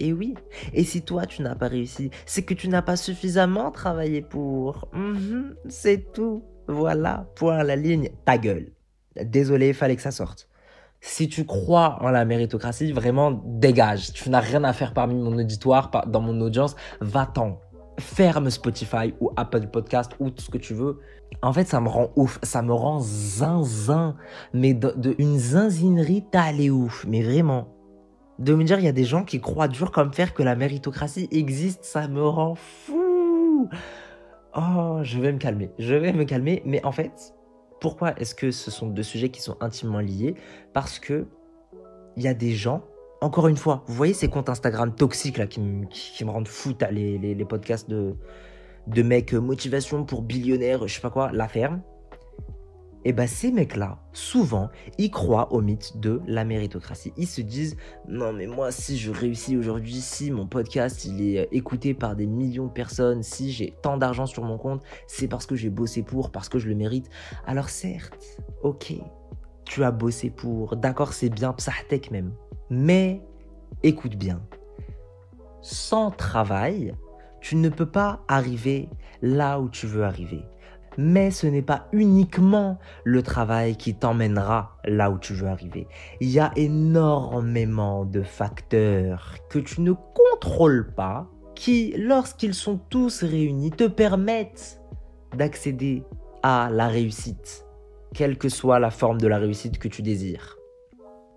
Et 0.00 0.12
oui. 0.12 0.34
Et 0.72 0.84
si 0.84 1.02
toi, 1.02 1.26
tu 1.26 1.42
n'as 1.42 1.54
pas 1.54 1.68
réussi, 1.68 2.10
c'est 2.26 2.42
que 2.42 2.54
tu 2.54 2.68
n'as 2.68 2.82
pas 2.82 2.96
suffisamment 2.96 3.70
travaillé 3.70 4.20
pour. 4.20 4.88
Mhm, 4.92 5.54
c'est 5.68 6.12
tout. 6.12 6.42
Voilà, 6.66 7.30
point 7.36 7.58
à 7.58 7.64
la 7.64 7.76
ligne. 7.76 8.10
Ta 8.24 8.36
gueule. 8.36 8.72
Désolé, 9.16 9.72
fallait 9.72 9.96
que 9.96 10.02
ça 10.02 10.10
sorte. 10.10 10.48
Si 11.04 11.28
tu 11.28 11.44
crois 11.44 11.98
en 12.00 12.10
la 12.10 12.24
méritocratie, 12.24 12.92
vraiment 12.92 13.42
dégage. 13.44 14.12
Tu 14.12 14.30
n'as 14.30 14.38
rien 14.38 14.62
à 14.62 14.72
faire 14.72 14.94
parmi 14.94 15.16
mon 15.16 15.36
auditoire, 15.36 15.90
dans 16.06 16.20
mon 16.20 16.40
audience. 16.40 16.76
Va-t'en. 17.00 17.58
Ferme 17.98 18.50
Spotify 18.50 19.12
ou 19.20 19.30
Apple 19.36 19.66
Podcast 19.66 20.12
ou 20.20 20.30
tout 20.30 20.42
ce 20.42 20.50
que 20.50 20.58
tu 20.58 20.74
veux. 20.74 21.00
En 21.42 21.52
fait, 21.52 21.66
ça 21.66 21.80
me 21.80 21.88
rend 21.88 22.12
ouf. 22.14 22.38
Ça 22.44 22.62
me 22.62 22.72
rend 22.72 23.00
zinzin. 23.00 24.14
Mais 24.54 24.74
de, 24.74 25.16
une 25.18 25.38
zinzinerie, 25.38 26.24
t'as 26.30 26.52
les 26.52 26.70
ouf. 26.70 27.04
Mais 27.08 27.20
vraiment. 27.20 27.74
De 28.38 28.54
me 28.54 28.62
dire, 28.62 28.78
il 28.78 28.84
y 28.84 28.88
a 28.88 28.92
des 28.92 29.04
gens 29.04 29.24
qui 29.24 29.40
croient 29.40 29.68
dur 29.68 29.90
comme 29.90 30.12
fer 30.12 30.32
que 30.32 30.44
la 30.44 30.54
méritocratie 30.54 31.28
existe, 31.32 31.84
ça 31.84 32.06
me 32.06 32.24
rend 32.24 32.54
fou. 32.54 33.68
Oh, 34.56 35.00
je 35.02 35.18
vais 35.18 35.32
me 35.32 35.38
calmer. 35.38 35.72
Je 35.80 35.96
vais 35.96 36.12
me 36.12 36.22
calmer. 36.22 36.62
Mais 36.64 36.84
en 36.86 36.92
fait, 36.92 37.34
pourquoi 37.82 38.14
est-ce 38.20 38.36
que 38.36 38.52
ce 38.52 38.70
sont 38.70 38.86
deux 38.86 39.02
sujets 39.02 39.28
qui 39.30 39.42
sont 39.42 39.56
intimement 39.60 39.98
liés? 39.98 40.36
Parce 40.72 41.00
que 41.00 41.26
il 42.16 42.22
y 42.22 42.28
a 42.28 42.34
des 42.34 42.52
gens, 42.52 42.84
encore 43.20 43.48
une 43.48 43.56
fois, 43.56 43.82
vous 43.88 43.94
voyez 43.94 44.14
ces 44.14 44.28
comptes 44.28 44.48
Instagram 44.48 44.94
toxiques 44.94 45.48
qui, 45.48 45.60
me, 45.60 46.30
rendent 46.30 46.46
fou, 46.46 46.74
les, 46.92 47.44
podcasts 47.44 47.90
de, 47.90 48.14
de 48.86 49.02
mecs 49.02 49.34
euh, 49.34 49.40
motivation 49.40 50.04
pour 50.04 50.22
billionnaires, 50.22 50.86
je 50.86 50.94
sais 50.94 51.00
pas 51.00 51.10
quoi, 51.10 51.32
la 51.32 51.48
ferme 51.48 51.82
et 53.04 53.08
eh 53.08 53.12
bien 53.12 53.26
ces 53.26 53.50
mecs-là, 53.50 53.98
souvent, 54.12 54.70
ils 54.96 55.10
croient 55.10 55.52
au 55.52 55.60
mythe 55.60 55.98
de 55.98 56.20
la 56.26 56.44
méritocratie. 56.44 57.12
Ils 57.16 57.26
se 57.26 57.40
disent 57.40 57.76
non 58.08 58.32
mais 58.32 58.46
moi 58.46 58.70
si 58.70 58.96
je 58.96 59.10
réussis 59.10 59.56
aujourd'hui, 59.56 60.00
si 60.00 60.30
mon 60.30 60.46
podcast 60.46 61.04
il 61.04 61.20
est 61.20 61.40
euh, 61.40 61.46
écouté 61.50 61.94
par 61.94 62.14
des 62.14 62.26
millions 62.26 62.66
de 62.66 62.72
personnes, 62.72 63.24
si 63.24 63.50
j'ai 63.50 63.74
tant 63.82 63.96
d'argent 63.96 64.26
sur 64.26 64.44
mon 64.44 64.56
compte, 64.56 64.82
c'est 65.08 65.26
parce 65.26 65.46
que 65.46 65.56
j'ai 65.56 65.68
bossé 65.68 66.04
pour, 66.04 66.30
parce 66.30 66.48
que 66.48 66.60
je 66.60 66.68
le 66.68 66.76
mérite. 66.76 67.10
Alors 67.44 67.70
certes, 67.70 68.16
ok, 68.62 68.94
tu 69.64 69.82
as 69.82 69.90
bossé 69.90 70.30
pour, 70.30 70.76
d'accord 70.76 71.12
c'est 71.12 71.28
bien, 71.28 71.52
psahtek 71.52 72.12
même. 72.12 72.32
Mais 72.70 73.20
écoute 73.82 74.14
bien, 74.14 74.40
sans 75.60 76.12
travail, 76.12 76.94
tu 77.40 77.56
ne 77.56 77.68
peux 77.68 77.90
pas 77.90 78.20
arriver 78.28 78.88
là 79.22 79.60
où 79.60 79.68
tu 79.68 79.86
veux 79.86 80.04
arriver. 80.04 80.44
Mais 80.98 81.30
ce 81.30 81.46
n'est 81.46 81.62
pas 81.62 81.88
uniquement 81.92 82.78
le 83.04 83.22
travail 83.22 83.76
qui 83.76 83.94
t'emmènera 83.94 84.76
là 84.84 85.10
où 85.10 85.18
tu 85.18 85.32
veux 85.32 85.48
arriver. 85.48 85.88
Il 86.20 86.30
y 86.30 86.38
a 86.38 86.52
énormément 86.56 88.04
de 88.04 88.22
facteurs 88.22 89.36
que 89.48 89.58
tu 89.58 89.80
ne 89.80 89.92
contrôles 89.92 90.92
pas 90.94 91.28
qui, 91.54 91.94
lorsqu'ils 91.96 92.54
sont 92.54 92.78
tous 92.90 93.22
réunis, 93.22 93.70
te 93.70 93.84
permettent 93.84 94.80
d'accéder 95.36 96.02
à 96.42 96.68
la 96.70 96.88
réussite, 96.88 97.66
quelle 98.14 98.36
que 98.36 98.48
soit 98.48 98.78
la 98.78 98.90
forme 98.90 99.20
de 99.20 99.28
la 99.28 99.38
réussite 99.38 99.78
que 99.78 99.88
tu 99.88 100.02
désires. 100.02 100.56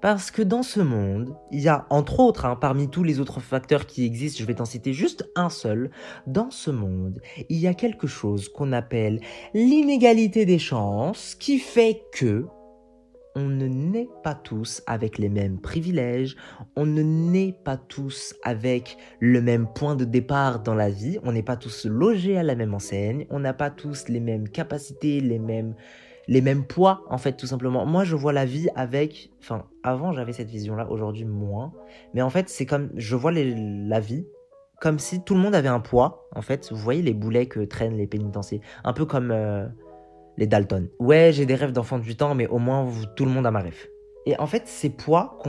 Parce 0.05 0.29
que 0.29 0.43
dans 0.43 0.61
ce 0.61 0.81
monde, 0.81 1.35
il 1.49 1.61
y 1.61 1.67
a 1.67 1.87
entre 1.89 2.19
autres, 2.19 2.45
hein, 2.45 2.55
parmi 2.55 2.87
tous 2.91 3.01
les 3.01 3.19
autres 3.19 3.39
facteurs 3.39 3.87
qui 3.87 4.05
existent, 4.05 4.39
je 4.39 4.45
vais 4.45 4.53
t'en 4.53 4.63
citer 4.63 4.93
juste 4.93 5.27
un 5.35 5.49
seul, 5.49 5.89
dans 6.27 6.51
ce 6.51 6.69
monde, 6.69 7.23
il 7.49 7.57
y 7.57 7.65
a 7.65 7.73
quelque 7.73 8.05
chose 8.05 8.47
qu'on 8.47 8.71
appelle 8.71 9.19
l'inégalité 9.55 10.45
des 10.45 10.59
chances 10.59 11.33
qui 11.33 11.57
fait 11.57 12.03
que 12.13 12.45
on 13.35 13.45
ne 13.45 13.65
naît 13.65 14.07
pas 14.23 14.35
tous 14.35 14.83
avec 14.85 15.17
les 15.17 15.27
mêmes 15.27 15.59
privilèges, 15.59 16.35
on 16.75 16.85
ne 16.85 17.01
naît 17.01 17.57
pas 17.65 17.75
tous 17.75 18.35
avec 18.43 18.97
le 19.19 19.41
même 19.41 19.67
point 19.73 19.95
de 19.95 20.05
départ 20.05 20.61
dans 20.61 20.75
la 20.75 20.91
vie, 20.91 21.17
on 21.23 21.31
n'est 21.31 21.41
pas 21.41 21.57
tous 21.57 21.87
logés 21.87 22.37
à 22.37 22.43
la 22.43 22.53
même 22.53 22.75
enseigne, 22.75 23.25
on 23.31 23.39
n'a 23.39 23.53
pas 23.53 23.71
tous 23.71 24.07
les 24.07 24.19
mêmes 24.19 24.49
capacités, 24.49 25.19
les 25.19 25.39
mêmes 25.39 25.73
les 26.27 26.41
mêmes 26.41 26.65
poids 26.65 27.03
en 27.09 27.17
fait 27.17 27.33
tout 27.33 27.47
simplement. 27.47 27.85
Moi 27.85 28.03
je 28.03 28.15
vois 28.15 28.33
la 28.33 28.45
vie 28.45 28.67
avec 28.75 29.31
enfin 29.39 29.65
avant 29.83 30.11
j'avais 30.11 30.33
cette 30.33 30.49
vision 30.49 30.75
là, 30.75 30.89
aujourd'hui 30.89 31.25
moins, 31.25 31.73
mais 32.13 32.21
en 32.21 32.29
fait 32.29 32.49
c'est 32.49 32.65
comme 32.65 32.89
je 32.95 33.15
vois 33.15 33.31
la 33.31 33.99
vie 33.99 34.25
comme 34.81 34.99
si 34.99 35.23
tout 35.23 35.35
le 35.35 35.39
monde 35.39 35.55
avait 35.55 35.69
un 35.69 35.79
poids 35.79 36.27
en 36.35 36.41
fait, 36.41 36.69
vous 36.71 36.77
voyez 36.77 37.01
les 37.01 37.13
boulets 37.13 37.47
que 37.47 37.61
traînent 37.61 37.97
les 37.97 38.07
pénitenciers, 38.07 38.61
un 38.83 38.93
peu 38.93 39.05
comme 39.05 39.31
euh, 39.31 39.65
les 40.37 40.47
Dalton. 40.47 40.89
Ouais, 40.99 41.31
j'ai 41.31 41.45
des 41.45 41.55
rêves 41.55 41.71
d'enfant 41.71 41.97
de 41.97 42.03
8 42.03 42.21
ans, 42.21 42.35
mais 42.35 42.47
au 42.47 42.59
moins 42.59 42.87
tout 43.15 43.25
le 43.25 43.31
monde 43.31 43.45
a 43.45 43.51
ma 43.51 43.61
rêve. 43.61 43.87
Et 44.27 44.39
en 44.39 44.47
fait, 44.47 44.67
ces 44.67 44.89
poids 44.89 45.39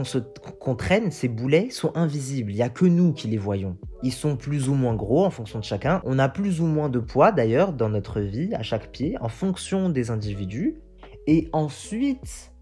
qu'on 0.59 0.75
traîne, 0.75 1.09
ces 1.09 1.27
boulets, 1.27 1.71
sont 1.71 1.91
invisibles. 1.95 2.51
Il 2.51 2.55
n'y 2.55 2.61
a 2.61 2.69
que 2.69 2.85
nous 2.85 3.11
qui 3.11 3.27
les 3.27 3.37
voyons. 3.37 3.77
Ils 4.03 4.13
sont 4.13 4.37
plus 4.37 4.69
ou 4.69 4.75
moins 4.75 4.93
gros 4.93 5.25
en 5.25 5.31
fonction 5.31 5.57
de 5.57 5.63
chacun. 5.63 6.01
On 6.05 6.19
a 6.19 6.29
plus 6.29 6.61
ou 6.61 6.65
moins 6.65 6.89
de 6.89 6.99
poids 6.99 7.31
d'ailleurs 7.31 7.73
dans 7.73 7.89
notre 7.89 8.19
vie, 8.21 8.53
à 8.53 8.61
chaque 8.61 8.91
pied, 8.91 9.17
en 9.19 9.29
fonction 9.29 9.89
des 9.89 10.11
individus. 10.11 10.79
Et 11.25 11.49
ensuite, 11.53 12.53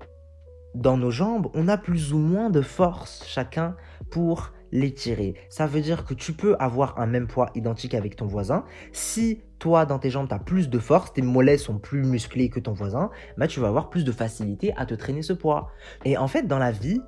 dans 0.73 0.97
nos 0.97 1.12
jambes, 1.12 1.47
on 1.54 1.67
a 1.67 1.78
plus 1.78 2.13
ou 2.13 2.17
moins 2.17 2.49
de 2.49 2.62
force 2.62 3.23
chacun 3.28 3.75
pour 4.10 4.54
les 4.75 4.93
tirer. 4.93 5.35
Ça 5.49 5.67
veut 5.67 5.79
dire 5.79 6.03
que 6.03 6.13
tu 6.13 6.33
peux 6.33 6.55
avoir 6.59 6.99
un 6.99 7.07
même 7.07 7.27
poids 7.27 7.49
identique 7.55 7.93
avec 7.93 8.17
ton 8.17 8.25
voisin. 8.25 8.65
Si 8.91 9.41
toi, 9.57 9.85
dans 9.85 9.99
tes 9.99 10.09
jambes, 10.09 10.27
tu 10.27 10.35
as 10.35 10.39
plus 10.39 10.69
de 10.69 10.79
force, 10.79 11.13
tes 11.13 11.21
mollets 11.21 11.57
sont 11.57 11.79
plus 11.79 12.03
musclés 12.03 12.49
que 12.49 12.59
ton 12.59 12.73
voisin, 12.73 13.09
bah, 13.38 13.47
tu 13.47 13.61
vas 13.61 13.69
avoir 13.69 13.89
plus 13.89 14.03
de 14.03 14.11
facilité 14.11 14.73
à 14.75 14.85
te 14.85 14.93
traîner 14.93 15.21
ce 15.21 15.31
poids. 15.31 15.69
Et 16.03 16.17
en 16.17 16.27
fait, 16.27 16.43
dans 16.43 16.59
la 16.59 16.71
vie, 16.71 17.01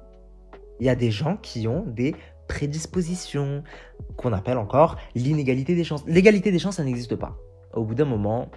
il 0.80 0.86
y 0.86 0.90
a 0.90 0.96
des 0.96 1.12
gens 1.12 1.36
qui 1.36 1.68
ont 1.68 1.84
des 1.86 2.16
prédispositions, 2.48 3.64
qu'on 4.16 4.32
appelle 4.32 4.58
encore 4.58 4.96
l'inégalité 5.14 5.76
des 5.76 5.84
chances. 5.84 6.06
L'égalité 6.08 6.52
des 6.52 6.60
chances, 6.60 6.78
ça 6.78 6.86
n'existe 6.86 7.18
pas. 7.18 7.36
Au 7.74 7.84
bout 7.84 7.96
d'un 7.96 8.06
moment, 8.06 8.50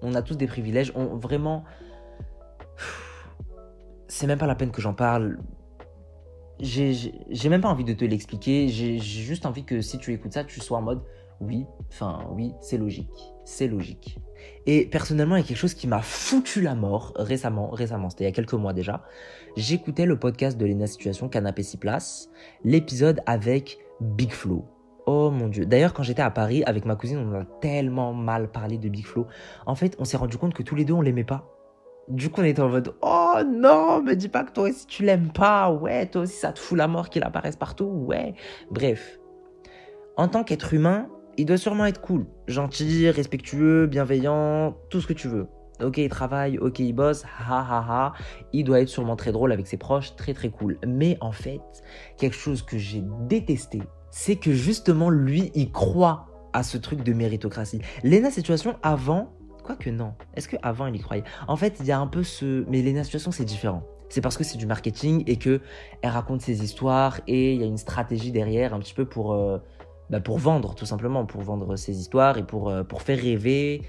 on 0.00 0.14
a 0.14 0.22
tous 0.22 0.36
des 0.36 0.46
privilèges. 0.46 0.92
On 0.94 1.16
vraiment, 1.16 1.64
c'est 4.06 4.28
même 4.28 4.38
pas 4.38 4.46
la 4.46 4.54
peine 4.54 4.70
que 4.70 4.80
j'en 4.80 4.94
parle 4.94 5.38
j'ai 6.60 7.48
même 7.48 7.60
pas 7.60 7.68
envie 7.68 7.84
de 7.84 7.92
te 7.92 8.04
l'expliquer. 8.04 8.68
J'ai 8.68 8.98
juste 8.98 9.46
envie 9.46 9.64
que 9.64 9.80
si 9.80 9.98
tu 9.98 10.12
écoutes 10.12 10.32
ça, 10.32 10.44
tu 10.44 10.60
sois 10.60 10.78
en 10.78 10.82
mode 10.82 11.02
oui, 11.40 11.66
enfin 11.88 12.26
oui, 12.30 12.52
c'est 12.60 12.78
logique, 12.78 13.34
c'est 13.44 13.66
logique. 13.66 14.18
Et 14.66 14.86
personnellement, 14.86 15.36
il 15.36 15.40
y 15.40 15.44
a 15.44 15.46
quelque 15.46 15.56
chose 15.56 15.74
qui 15.74 15.86
m'a 15.86 16.00
foutu 16.00 16.60
la 16.60 16.74
mort 16.74 17.12
récemment, 17.16 17.70
récemment, 17.70 18.10
c'était 18.10 18.24
il 18.24 18.28
y 18.28 18.30
a 18.30 18.32
quelques 18.32 18.54
mois 18.54 18.72
déjà. 18.72 19.04
J'écoutais 19.56 20.06
le 20.06 20.18
podcast 20.18 20.58
de 20.58 20.66
Lena 20.66 20.86
Situation 20.86 21.28
Canapé 21.28 21.62
6 21.62 21.76
places, 21.78 22.30
l'épisode 22.64 23.20
avec 23.26 23.78
Big 24.00 24.30
Flo. 24.30 24.64
Oh 25.06 25.30
mon 25.30 25.48
dieu. 25.48 25.66
D'ailleurs, 25.66 25.92
quand 25.92 26.02
j'étais 26.02 26.22
à 26.22 26.30
Paris 26.30 26.62
avec 26.64 26.86
ma 26.86 26.96
cousine, 26.96 27.18
on 27.18 27.34
a 27.34 27.44
tellement 27.44 28.14
mal 28.14 28.50
parlé 28.50 28.78
de 28.78 28.88
Big 28.88 29.04
Flo. 29.04 29.26
En 29.66 29.74
fait, 29.74 29.96
on 29.98 30.04
s'est 30.04 30.16
rendu 30.16 30.38
compte 30.38 30.54
que 30.54 30.62
tous 30.62 30.74
les 30.74 30.84
deux, 30.84 30.94
on 30.94 31.02
l'aimait 31.02 31.24
pas. 31.24 31.53
Du 32.08 32.30
coup, 32.30 32.42
on 32.42 32.44
était 32.44 32.60
en 32.60 32.68
mode 32.68 32.94
Oh 33.02 33.36
non, 33.46 34.02
me 34.02 34.14
dis 34.14 34.28
pas 34.28 34.44
que 34.44 34.52
toi 34.52 34.64
aussi 34.64 34.86
tu 34.86 35.04
l'aimes 35.04 35.32
pas. 35.32 35.70
Ouais, 35.70 36.06
toi 36.06 36.22
aussi 36.22 36.36
ça 36.36 36.52
te 36.52 36.58
fout 36.58 36.76
la 36.76 36.88
mort 36.88 37.08
qu'il 37.08 37.22
apparaisse 37.22 37.56
partout. 37.56 37.86
Ouais. 37.86 38.34
Bref. 38.70 39.18
En 40.16 40.28
tant 40.28 40.44
qu'être 40.44 40.74
humain, 40.74 41.08
il 41.36 41.46
doit 41.46 41.56
sûrement 41.56 41.86
être 41.86 42.00
cool. 42.00 42.26
Gentil, 42.46 43.10
respectueux, 43.10 43.86
bienveillant, 43.86 44.76
tout 44.90 45.00
ce 45.00 45.06
que 45.06 45.12
tu 45.12 45.28
veux. 45.28 45.46
Ok, 45.82 45.98
il 45.98 46.08
travaille, 46.08 46.56
ok, 46.58 46.78
il 46.78 46.92
bosse, 46.92 47.24
ha 47.24 47.60
ha 47.60 47.84
ha. 47.88 48.12
Il 48.52 48.64
doit 48.64 48.80
être 48.80 48.88
sûrement 48.88 49.16
très 49.16 49.32
drôle 49.32 49.50
avec 49.50 49.66
ses 49.66 49.76
proches, 49.76 50.14
très 50.14 50.32
très 50.32 50.50
cool. 50.50 50.78
Mais 50.86 51.16
en 51.20 51.32
fait, 51.32 51.60
quelque 52.16 52.36
chose 52.36 52.62
que 52.62 52.78
j'ai 52.78 53.02
détesté, 53.22 53.82
c'est 54.10 54.36
que 54.36 54.52
justement 54.52 55.10
lui, 55.10 55.50
il 55.54 55.72
croit 55.72 56.26
à 56.52 56.62
ce 56.62 56.78
truc 56.78 57.02
de 57.02 57.12
méritocratie. 57.12 57.80
Lena 58.04 58.30
Situation, 58.30 58.76
avant, 58.84 59.32
Quoique 59.64 59.88
non. 59.88 60.12
Est-ce 60.34 60.48
qu'avant 60.48 60.86
il 60.86 60.96
y 60.96 61.00
croyait? 61.00 61.24
En 61.48 61.56
fait, 61.56 61.78
il 61.80 61.86
y 61.86 61.92
a 61.92 61.98
un 61.98 62.06
peu 62.06 62.22
ce. 62.22 62.64
Mais 62.68 62.82
les 62.82 63.02
situations, 63.02 63.32
c'est 63.32 63.46
différent. 63.46 63.82
C'est 64.10 64.20
parce 64.20 64.36
que 64.36 64.44
c'est 64.44 64.58
du 64.58 64.66
marketing 64.66 65.24
et 65.26 65.36
que 65.36 65.60
elle 66.02 66.10
raconte 66.10 66.42
ses 66.42 66.62
histoires 66.62 67.20
et 67.26 67.54
il 67.54 67.60
y 67.60 67.64
a 67.64 67.66
une 67.66 67.78
stratégie 67.78 68.30
derrière 68.30 68.74
un 68.74 68.78
petit 68.78 68.94
peu 68.94 69.06
pour, 69.06 69.32
euh, 69.32 69.58
bah, 70.10 70.20
pour 70.20 70.38
vendre, 70.38 70.74
tout 70.74 70.84
simplement, 70.84 71.24
pour 71.24 71.40
vendre 71.40 71.76
ses 71.76 71.98
histoires 71.98 72.36
et 72.36 72.44
pour, 72.44 72.68
euh, 72.68 72.84
pour 72.84 73.00
faire 73.02 73.18
rêver 73.18 73.82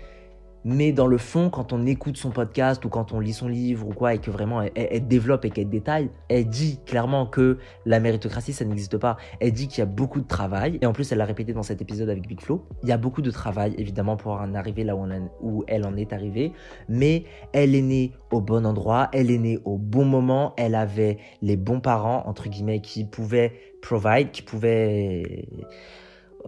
mais 0.66 0.92
dans 0.92 1.06
le 1.06 1.20
fond, 1.20 1.52
quand 1.52 1.74
on 1.74 1.86
écoute 1.86 2.18
son 2.18 2.32
podcast 2.32 2.84
ou 2.84 2.90
quand 2.90 3.14
on 3.14 3.20
lit 3.20 3.34
son 3.34 3.48
livre 3.48 3.88
ou 3.88 3.94
quoi, 3.94 4.16
et 4.16 4.18
que 4.18 4.32
vraiment 4.32 4.64
elle, 4.64 5.08
développe 5.08 5.46
et 5.46 5.52
qu'elle 5.52 5.70
détaille, 5.70 6.10
elle 6.28 6.50
dit 6.50 6.80
clairement 6.86 7.28
que 7.28 7.60
la 7.86 8.00
méritocratie, 8.00 8.52
ça 8.52 8.66
n'existe 8.66 8.98
pas. 8.98 9.16
Elle 9.40 9.54
dit 9.54 9.68
qu'il 9.68 9.80
y 9.80 9.84
a 9.84 9.86
beaucoup 9.86 10.20
de 10.20 10.28
travail, 10.28 10.80
et 10.82 10.88
en 10.88 10.92
plus, 10.92 11.12
elle 11.12 11.20
l'a 11.20 11.26
répété 11.26 11.54
dans 11.54 11.62
cet 11.62 11.84
épisode 11.84 12.10
avec 12.10 12.28
Big 12.28 12.42
Flo. 12.42 12.66
Il 12.82 12.90
y 12.90 12.92
a 12.92 12.98
beaucoup 12.98 13.22
de 13.22 13.30
travail, 13.30 13.76
évidemment, 13.78 14.18
pour 14.18 14.34
en 14.34 14.56
arriver 14.56 14.84
là 14.84 14.96
où, 14.96 15.08
où 15.42 15.64
elle 15.68 15.86
en 15.86 15.96
est 15.96 16.12
arrivée, 16.14 16.52
mais 16.90 17.26
elle 17.54 17.76
est 17.76 17.84
née 17.84 18.14
au 18.32 18.42
bon 18.42 18.66
endroit, 18.66 19.10
elle 19.14 19.30
est 19.30 19.38
née 19.38 19.60
au 19.66 19.78
bon 19.78 20.04
moment, 20.04 20.54
elle 20.58 20.74
avait 20.74 21.20
les 21.44 21.58
bons 21.58 21.80
parents, 21.80 22.24
entre 22.26 22.50
guillemets, 22.50 22.82
qui 22.82 23.06
pouvaient 23.06 23.54
provide, 23.82 24.32
qui 24.32 24.42
pouvaient... 24.42 25.48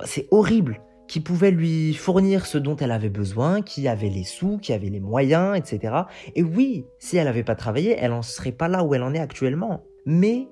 C'est 0.05 0.27
horrible 0.31 0.81
qui 1.07 1.21
pouvait 1.21 1.51
lui 1.51 1.93
fournir 1.93 2.45
ce 2.45 2.57
dont 2.57 2.75
elle 2.75 2.91
avait 2.91 3.09
besoin, 3.09 3.61
qui 3.61 3.87
avait 3.87 4.09
les 4.09 4.23
sous, 4.23 4.57
qui 4.57 4.73
avait 4.73 4.89
les 4.89 4.99
moyens, 4.99 5.57
etc. 5.57 5.93
Et 6.35 6.43
oui, 6.43 6.85
si 6.99 7.17
elle 7.17 7.25
n'avait 7.25 7.43
pas 7.43 7.55
travaillé, 7.55 7.95
elle 7.97 8.11
n'en 8.11 8.21
serait 8.21 8.51
pas 8.51 8.67
là 8.67 8.83
où 8.83 8.93
elle 8.93 9.03
en 9.03 9.13
est 9.13 9.19
actuellement. 9.19 9.83
Mais 10.05 10.47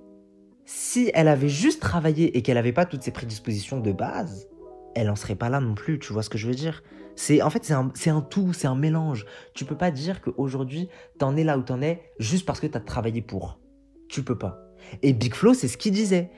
si 0.65 1.11
elle 1.13 1.27
avait 1.27 1.49
juste 1.49 1.81
travaillé 1.81 2.37
et 2.37 2.41
qu'elle 2.41 2.55
n'avait 2.55 2.73
pas 2.73 2.85
toutes 2.85 3.03
ses 3.03 3.11
prédispositions 3.11 3.79
de 3.79 3.91
base, 3.91 4.47
elle 4.95 5.07
n'en 5.07 5.15
serait 5.15 5.35
pas 5.35 5.49
là 5.49 5.59
non 5.59 5.75
plus, 5.75 5.99
tu 5.99 6.13
vois 6.13 6.23
ce 6.23 6.29
que 6.29 6.37
je 6.37 6.47
veux 6.47 6.55
dire? 6.55 6.83
C'est 7.17 7.41
en 7.41 7.49
fait 7.49 7.63
c'est 7.63 7.73
un, 7.73 7.91
un, 8.07 8.21
tout, 8.21 8.53
c'est 8.53 8.67
un 8.67 8.75
mélange. 8.75 9.25
Tu 9.53 9.65
peux 9.65 9.77
pas 9.77 9.91
dire 9.91 10.21
qu'aujourd'hui 10.21 10.89
t'en 11.17 11.35
es 11.37 11.43
là 11.43 11.57
où 11.57 11.61
t'en 11.61 11.81
es 11.81 12.01
juste 12.19 12.45
parce 12.45 12.59
que 12.59 12.67
t'as 12.67 12.79
travaillé 12.79 13.21
pour. 13.21 13.59
Tu 14.09 14.23
peux 14.23 14.37
pas. 14.37 14.59
Et 15.01 15.13
Big 15.13 15.33
Flo, 15.33 15.53
c'est 15.53 15.67
ce 15.67 15.77
qu'il 15.77 15.93
disait. 15.93 16.29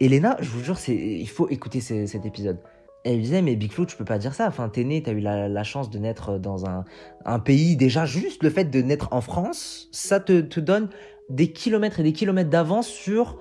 Elena, 0.00 0.36
je 0.40 0.48
vous 0.48 0.62
jure, 0.62 0.76
il 0.88 1.28
faut 1.28 1.48
écouter 1.48 1.80
cet 1.80 2.26
épisode 2.26 2.58
elle 3.04 3.20
disait, 3.20 3.42
mais 3.42 3.54
Big 3.54 3.70
Flo, 3.70 3.84
tu 3.84 3.96
peux 3.96 4.04
pas 4.04 4.18
dire 4.18 4.34
ça. 4.34 4.46
Enfin, 4.48 4.70
t'es 4.70 4.82
né, 4.82 5.02
t'as 5.02 5.12
eu 5.12 5.20
la, 5.20 5.62
chance 5.62 5.90
de 5.90 5.98
naître 5.98 6.38
dans 6.38 6.64
un, 6.66 7.38
pays. 7.38 7.76
Déjà, 7.76 8.06
juste 8.06 8.42
le 8.42 8.50
fait 8.50 8.64
de 8.64 8.80
naître 8.80 9.08
en 9.12 9.20
France, 9.20 9.88
ça 9.92 10.20
te, 10.20 10.60
donne 10.60 10.88
des 11.28 11.52
kilomètres 11.52 12.00
et 12.00 12.02
des 12.02 12.14
kilomètres 12.14 12.50
d'avance 12.50 12.88
sur 12.88 13.38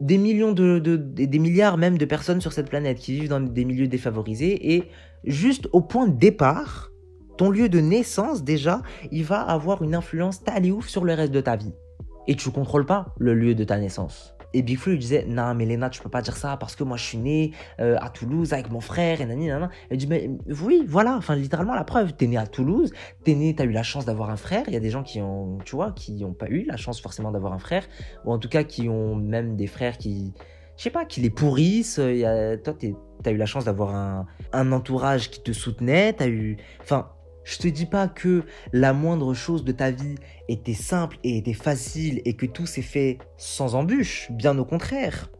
des 0.00 0.18
millions 0.18 0.52
de, 0.52 0.78
de, 0.78 0.96
des 0.96 1.38
milliards 1.38 1.76
même 1.76 1.98
de 1.98 2.04
personnes 2.04 2.40
sur 2.40 2.52
cette 2.52 2.68
planète 2.68 2.98
qui 2.98 3.12
vivent 3.12 3.28
dans 3.28 3.40
des 3.40 3.64
milieux 3.64 3.88
défavorisés. 3.88 4.74
Et 4.74 4.84
juste 5.24 5.68
au 5.72 5.80
point 5.80 6.06
de 6.06 6.16
départ, 6.16 6.90
ton 7.38 7.48
lieu 7.48 7.70
de 7.70 7.80
naissance, 7.80 8.44
déjà, 8.44 8.82
il 9.10 9.24
va 9.24 9.40
avoir 9.40 9.82
une 9.82 9.94
influence 9.94 10.42
ouf 10.74 10.88
sur 10.88 11.06
le 11.06 11.14
reste 11.14 11.32
de 11.32 11.40
ta 11.40 11.56
vie. 11.56 11.72
Et 12.28 12.34
tu 12.34 12.50
contrôles 12.50 12.84
pas 12.84 13.14
le 13.18 13.32
lieu 13.32 13.54
de 13.54 13.64
ta 13.64 13.78
naissance. 13.78 14.34
Et 14.52 14.62
Big 14.62 14.80
lui 14.84 14.98
disait 14.98 15.24
Non, 15.26 15.54
mais 15.54 15.64
Léna, 15.64 15.90
tu 15.90 16.00
peux 16.00 16.08
pas 16.08 16.22
dire 16.22 16.36
ça 16.36 16.56
parce 16.56 16.74
que 16.76 16.84
moi 16.84 16.96
je 16.96 17.04
suis 17.04 17.18
né 17.18 17.52
euh, 17.80 17.96
à 18.00 18.10
Toulouse 18.10 18.52
avec 18.52 18.70
mon 18.70 18.80
frère 18.80 19.20
et 19.20 19.26
nani, 19.26 19.48
nana. 19.48 19.70
Elle 19.90 19.96
dit 19.96 20.06
Mais 20.06 20.30
oui, 20.62 20.84
voilà, 20.86 21.16
enfin 21.16 21.36
littéralement 21.36 21.74
la 21.74 21.84
preuve. 21.84 22.12
T'es 22.14 22.26
né 22.26 22.36
à 22.36 22.46
Toulouse, 22.46 22.92
t'es 23.24 23.34
né, 23.34 23.54
t'as 23.54 23.64
eu 23.64 23.72
la 23.72 23.82
chance 23.82 24.04
d'avoir 24.04 24.30
un 24.30 24.36
frère. 24.36 24.64
Il 24.66 24.74
y 24.74 24.76
a 24.76 24.80
des 24.80 24.90
gens 24.90 25.02
qui 25.02 25.20
ont, 25.20 25.58
tu 25.64 25.76
vois, 25.76 25.92
qui 25.92 26.14
n'ont 26.14 26.32
pas 26.32 26.48
eu 26.48 26.64
la 26.64 26.76
chance 26.76 27.00
forcément 27.00 27.30
d'avoir 27.30 27.52
un 27.52 27.58
frère, 27.58 27.86
ou 28.24 28.32
en 28.32 28.38
tout 28.38 28.48
cas 28.48 28.64
qui 28.64 28.88
ont 28.88 29.14
même 29.14 29.56
des 29.56 29.66
frères 29.66 29.98
qui, 29.98 30.32
je 30.76 30.82
sais 30.82 30.90
pas, 30.90 31.04
qui 31.04 31.20
les 31.20 31.30
pourrissent. 31.30 32.00
Y 32.02 32.24
a, 32.24 32.56
toi, 32.56 32.74
t'as 33.22 33.30
eu 33.30 33.36
la 33.36 33.46
chance 33.46 33.64
d'avoir 33.64 33.94
un, 33.94 34.26
un 34.52 34.72
entourage 34.72 35.30
qui 35.30 35.42
te 35.42 35.52
soutenait, 35.52 36.12
t'as 36.12 36.28
eu. 36.28 36.56
Enfin, 36.80 37.10
je 37.50 37.58
te 37.58 37.66
dis 37.66 37.86
pas 37.86 38.06
que 38.06 38.44
la 38.72 38.92
moindre 38.92 39.34
chose 39.34 39.64
de 39.64 39.72
ta 39.72 39.90
vie 39.90 40.14
était 40.48 40.72
simple 40.72 41.18
et 41.24 41.36
était 41.36 41.52
facile 41.52 42.22
et 42.24 42.34
que 42.34 42.46
tout 42.46 42.64
s'est 42.64 42.80
fait 42.80 43.18
sans 43.36 43.74
embûche, 43.74 44.30
bien 44.30 44.56
au 44.56 44.64
contraire. 44.64 45.32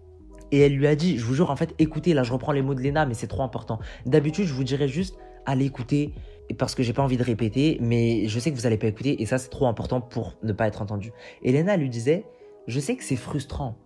Et 0.50 0.58
elle 0.58 0.74
lui 0.74 0.88
a 0.88 0.96
dit, 0.96 1.18
je 1.18 1.24
vous 1.24 1.34
jure, 1.34 1.52
en 1.52 1.56
fait, 1.56 1.72
écoutez, 1.78 2.12
là 2.12 2.24
je 2.24 2.32
reprends 2.32 2.50
les 2.50 2.62
mots 2.62 2.74
de 2.74 2.80
Léna, 2.80 3.06
mais 3.06 3.14
c'est 3.14 3.28
trop 3.28 3.44
important. 3.44 3.78
D'habitude, 4.06 4.46
je 4.46 4.52
vous 4.52 4.64
dirais 4.64 4.88
juste, 4.88 5.18
allez 5.46 5.66
écouter, 5.66 6.12
parce 6.58 6.74
que 6.74 6.82
j'ai 6.82 6.92
pas 6.92 7.02
envie 7.02 7.16
de 7.16 7.22
répéter, 7.22 7.78
mais 7.80 8.26
je 8.26 8.40
sais 8.40 8.50
que 8.50 8.56
vous 8.56 8.66
allez 8.66 8.78
pas 8.78 8.88
écouter, 8.88 9.22
et 9.22 9.26
ça 9.26 9.38
c'est 9.38 9.50
trop 9.50 9.68
important 9.68 10.00
pour 10.00 10.36
ne 10.42 10.52
pas 10.52 10.66
être 10.66 10.82
entendu. 10.82 11.12
Et 11.44 11.52
Léna 11.52 11.76
lui 11.76 11.90
disait, 11.90 12.24
je 12.66 12.80
sais 12.80 12.96
que 12.96 13.04
c'est 13.04 13.14
frustrant 13.14 13.78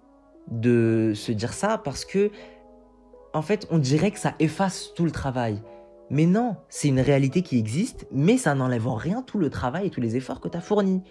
de 0.50 1.12
se 1.14 1.30
dire 1.30 1.52
ça, 1.52 1.76
parce 1.76 2.06
que, 2.06 2.30
en 3.34 3.42
fait, 3.42 3.66
on 3.70 3.76
dirait 3.76 4.12
que 4.12 4.18
ça 4.18 4.34
efface 4.38 4.92
tout 4.94 5.04
le 5.04 5.10
travail. 5.10 5.60
Mais 6.14 6.26
non, 6.26 6.56
c'est 6.68 6.88
une 6.88 7.00
réalité 7.00 7.42
qui 7.42 7.58
existe, 7.58 8.06
mais 8.12 8.36
ça 8.38 8.54
n'enlève 8.54 8.86
en 8.86 8.94
rien 8.94 9.22
tout 9.22 9.38
le 9.38 9.50
travail 9.50 9.88
et 9.88 9.90
tous 9.90 10.00
les 10.00 10.14
efforts 10.16 10.40
que 10.40 10.48
tu 10.48 10.56
as 10.56 10.60
fournis. 10.60 11.02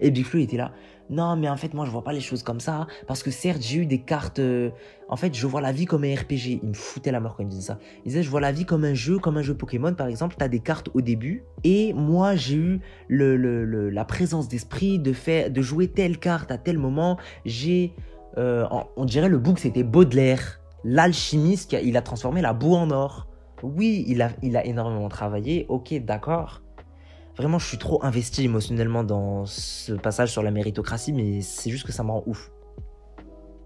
Et 0.00 0.10
Big 0.10 0.24
Flo 0.24 0.40
était 0.40 0.56
là. 0.56 0.72
Non, 1.10 1.36
mais 1.36 1.48
en 1.48 1.56
fait, 1.56 1.74
moi, 1.74 1.86
je 1.86 1.90
vois 1.90 2.02
pas 2.04 2.12
les 2.12 2.20
choses 2.20 2.42
comme 2.42 2.60
ça. 2.60 2.86
Parce 3.06 3.22
que 3.22 3.30
certes, 3.30 3.62
j'ai 3.62 3.78
eu 3.78 3.86
des 3.86 4.00
cartes. 4.02 4.40
euh, 4.40 4.70
En 5.08 5.16
fait, 5.16 5.34
je 5.34 5.46
vois 5.46 5.60
la 5.60 5.72
vie 5.72 5.86
comme 5.86 6.04
un 6.04 6.14
RPG. 6.14 6.60
Il 6.62 6.68
me 6.68 6.74
foutait 6.74 7.10
la 7.12 7.18
mort 7.20 7.34
quand 7.36 7.42
il 7.44 7.48
disait 7.48 7.62
ça. 7.68 7.78
Il 8.04 8.08
disait, 8.08 8.22
je 8.22 8.30
vois 8.30 8.40
la 8.40 8.52
vie 8.52 8.64
comme 8.64 8.84
un 8.84 8.94
jeu, 8.94 9.18
comme 9.18 9.36
un 9.38 9.42
jeu 9.42 9.54
Pokémon, 9.54 9.94
par 9.94 10.06
exemple. 10.08 10.36
T'as 10.38 10.48
des 10.48 10.60
cartes 10.60 10.88
au 10.94 11.00
début. 11.00 11.44
Et 11.64 11.92
moi, 11.94 12.34
j'ai 12.36 12.56
eu 12.56 12.80
la 13.08 14.04
présence 14.04 14.48
d'esprit 14.48 14.98
de, 14.98 15.12
faire, 15.12 15.50
de 15.50 15.62
jouer 15.62 15.88
telle 15.88 16.18
carte 16.18 16.50
à 16.50 16.58
tel 16.58 16.78
moment. 16.78 17.16
J'ai. 17.44 17.94
euh, 18.36 18.66
en- 18.70 18.88
on 18.96 19.04
dirait 19.04 19.28
le 19.28 19.38
book, 19.38 19.58
c'était 19.60 19.82
Baudelaire. 19.84 20.60
L'alchimiste, 20.84 21.76
il 21.82 21.96
a 21.96 22.02
transformé 22.02 22.40
la 22.42 22.52
boue 22.52 22.74
en 22.74 22.90
or. 22.90 23.26
Oui, 23.62 24.04
il 24.06 24.22
a, 24.22 24.66
énormément 24.66 25.08
travaillé. 25.08 25.66
Ok, 25.68 25.94
d'accord. 26.04 26.62
Vraiment, 27.36 27.58
je 27.58 27.66
suis 27.66 27.78
trop 27.78 28.04
investi 28.04 28.44
émotionnellement 28.44 29.04
dans 29.04 29.46
ce 29.46 29.92
passage 29.92 30.32
sur 30.32 30.42
la 30.42 30.50
méritocratie, 30.50 31.12
mais 31.12 31.40
c'est 31.40 31.70
juste 31.70 31.86
que 31.86 31.92
ça 31.92 32.02
me 32.02 32.10
rend 32.10 32.22
ouf. 32.26 32.50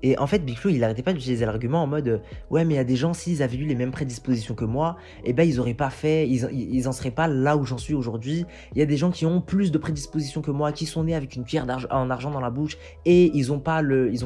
Et 0.02 0.18
en 0.18 0.26
fait, 0.26 0.44
Big 0.44 0.58
il 0.64 0.84
arrêtait 0.84 1.02
pas 1.02 1.12
d'utiliser 1.12 1.44
l'argument 1.44 1.82
en 1.82 1.86
mode 1.86 2.08
euh, 2.08 2.18
Ouais, 2.50 2.64
mais 2.64 2.74
il 2.74 2.76
y 2.76 2.80
a 2.80 2.84
des 2.84 2.96
gens, 2.96 3.12
s'ils 3.12 3.42
avaient 3.42 3.56
eu 3.56 3.64
les 3.64 3.74
mêmes 3.74 3.90
prédispositions 3.90 4.54
que 4.54 4.64
moi, 4.64 4.96
eh 5.24 5.32
ben, 5.32 5.44
ils 5.44 5.60
auraient 5.60 5.74
pas 5.74 5.90
fait, 5.90 6.28
ils, 6.28 6.48
ils 6.52 6.88
en 6.88 6.92
seraient 6.92 7.10
pas 7.10 7.28
là 7.28 7.56
où 7.56 7.64
j'en 7.64 7.78
suis 7.78 7.94
aujourd'hui. 7.94 8.44
Il 8.74 8.78
y 8.78 8.82
a 8.82 8.86
des 8.86 8.96
gens 8.96 9.10
qui 9.10 9.26
ont 9.26 9.40
plus 9.40 9.70
de 9.70 9.78
prédispositions 9.78 10.42
que 10.42 10.50
moi, 10.50 10.72
qui 10.72 10.86
sont 10.86 11.04
nés 11.04 11.14
avec 11.14 11.36
une 11.36 11.44
pierre 11.44 11.66
d'argent- 11.66 11.88
en 11.90 12.10
argent 12.10 12.30
dans 12.30 12.40
la 12.40 12.50
bouche, 12.50 12.78
et 13.04 13.30
ils 13.34 13.52
ont 13.52 13.58
pas 13.58 13.82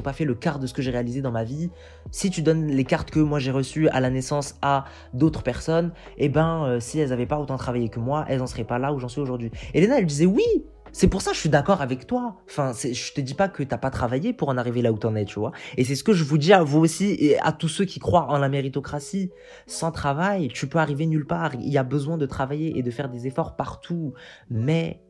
pas 0.07 0.12
fait 0.12 0.24
le 0.24 0.35
quart 0.35 0.59
de 0.59 0.66
ce 0.66 0.74
que 0.74 0.83
j'ai 0.83 0.91
réalisé 0.91 1.20
dans 1.20 1.33
ma 1.33 1.45
vie. 1.45 1.70
Si 2.11 2.31
tu 2.31 2.43
donnes 2.43 2.68
les 2.68 2.85
cartes 2.85 3.11
que 3.11 3.18
moi 3.18 3.39
j'ai 3.39 3.51
reçues 3.51 3.89
à 3.89 4.01
la 4.01 4.11
naissance 4.11 4.55
à 4.62 4.85
d'autres 5.14 5.43
personnes, 5.43 5.93
eh 6.16 6.29
ben, 6.29 6.64
euh, 6.64 6.81
si 6.81 7.01
elles 7.01 7.12
avaient 7.12 7.27
pas 7.27 7.39
autant 7.39 7.57
travaillé 7.57 7.89
que 7.89 7.99
moi, 7.99 8.24
elles 8.29 8.41
en 8.41 8.47
seraient 8.47 8.64
pas 8.64 8.79
là 8.79 8.93
où 8.93 8.99
j'en 8.99 9.09
suis 9.09 9.20
aujourd'hui. 9.20 9.51
Et 9.74 9.81
Léna, 9.81 9.99
elle 9.99 10.07
disait 10.07 10.27
oui, 10.27 10.45
c'est 10.93 11.09
pour 11.09 11.22
ça 11.22 11.30
que 11.30 11.37
je 11.37 11.41
suis 11.41 11.49
d'accord 11.49 11.82
avec 11.82 12.07
toi. 12.07 12.37
Enfin, 12.49 12.72
je 12.72 13.12
te 13.12 13.20
dis 13.20 13.34
pas 13.34 13.49
que 13.49 13.62
t'as 13.62 13.78
pas 13.78 13.91
travaillé 13.91 14.32
pour 14.32 14.49
en 14.49 14.57
arriver 14.57 14.82
là 14.82 14.93
où 14.93 14.99
t'en 14.99 15.14
es, 15.14 15.24
tu 15.24 15.39
vois. 15.39 15.53
Et 15.76 15.84
c'est 15.84 15.95
ce 15.95 16.05
que 16.05 16.12
je 16.12 16.24
vous 16.24 16.39
dis 16.39 16.53
à 16.53 16.62
vous 16.62 16.78
aussi 16.78 17.16
et 17.18 17.39
à 17.41 17.53
tous 17.53 17.68
ceux 17.68 17.84
qui 17.84 17.99
croient 17.99 18.30
en 18.30 18.39
la 18.39 18.49
méritocratie. 18.49 19.30
Sans 19.66 19.93
travail, 19.93 20.49
tu 20.49 20.66
peux 20.66 20.78
arriver 20.78 21.07
nulle 21.07 21.26
part. 21.26 21.55
Il 21.55 21.68
y 21.68 21.78
a 21.78 21.82
besoin 21.82 22.16
de 22.16 22.26
travailler 22.26 22.78
et 22.78 22.82
de 22.82 22.91
faire 22.91 23.09
des 23.09 23.26
efforts 23.26 23.57
partout. 23.57 24.14
Mais 24.51 25.03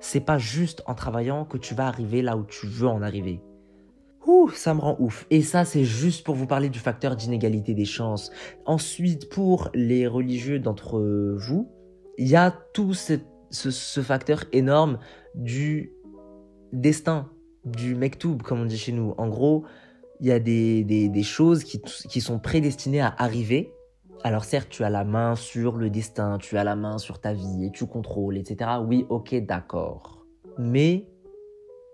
c'est 0.00 0.20
pas 0.20 0.38
juste 0.38 0.82
en 0.86 0.94
travaillant 0.94 1.44
que 1.44 1.58
tu 1.58 1.74
vas 1.74 1.86
arriver 1.86 2.22
là 2.22 2.36
où 2.36 2.44
tu 2.44 2.66
veux 2.66 2.88
en 2.88 3.02
arriver. 3.02 3.40
Ouh, 4.26 4.50
ça 4.50 4.74
me 4.74 4.80
rend 4.80 4.96
ouf. 4.98 5.26
Et 5.30 5.42
ça, 5.42 5.64
c'est 5.64 5.84
juste 5.84 6.24
pour 6.24 6.34
vous 6.34 6.46
parler 6.46 6.68
du 6.68 6.78
facteur 6.78 7.16
d'inégalité 7.16 7.74
des 7.74 7.86
chances. 7.86 8.30
Ensuite, 8.66 9.28
pour 9.30 9.70
les 9.74 10.06
religieux 10.06 10.58
d'entre 10.58 11.00
vous, 11.36 11.70
il 12.18 12.28
y 12.28 12.36
a 12.36 12.50
tout 12.74 12.94
ce, 12.94 13.14
ce- 13.50 14.00
facteur 14.02 14.44
énorme 14.52 14.98
du 15.34 15.92
destin, 16.72 17.28
du 17.64 17.94
mektoub, 17.94 18.38
comme 18.42 18.60
on 18.60 18.64
dit 18.66 18.78
chez 18.78 18.92
nous. 18.92 19.14
En 19.18 19.28
gros, 19.28 19.64
il 20.20 20.26
y 20.26 20.32
a 20.32 20.38
des, 20.38 20.84
des- 20.84 21.08
des 21.08 21.22
choses 21.22 21.64
qui, 21.64 21.80
qui 21.80 22.20
sont 22.20 22.38
prédestinées 22.38 23.00
à 23.00 23.14
arriver. 23.18 23.72
Alors 24.24 24.44
certes, 24.44 24.68
tu 24.70 24.82
as 24.84 24.90
la 24.90 25.04
main 25.04 25.36
sur 25.36 25.76
le 25.76 25.90
destin, 25.90 26.38
tu 26.38 26.58
as 26.58 26.64
la 26.64 26.74
main 26.76 26.98
sur 26.98 27.20
ta 27.20 27.32
vie 27.32 27.64
et 27.64 27.70
tu 27.70 27.86
contrôles, 27.86 28.36
etc. 28.36 28.70
Oui, 28.84 29.06
ok, 29.08 29.34
d'accord. 29.46 30.26
Mais 30.58 31.06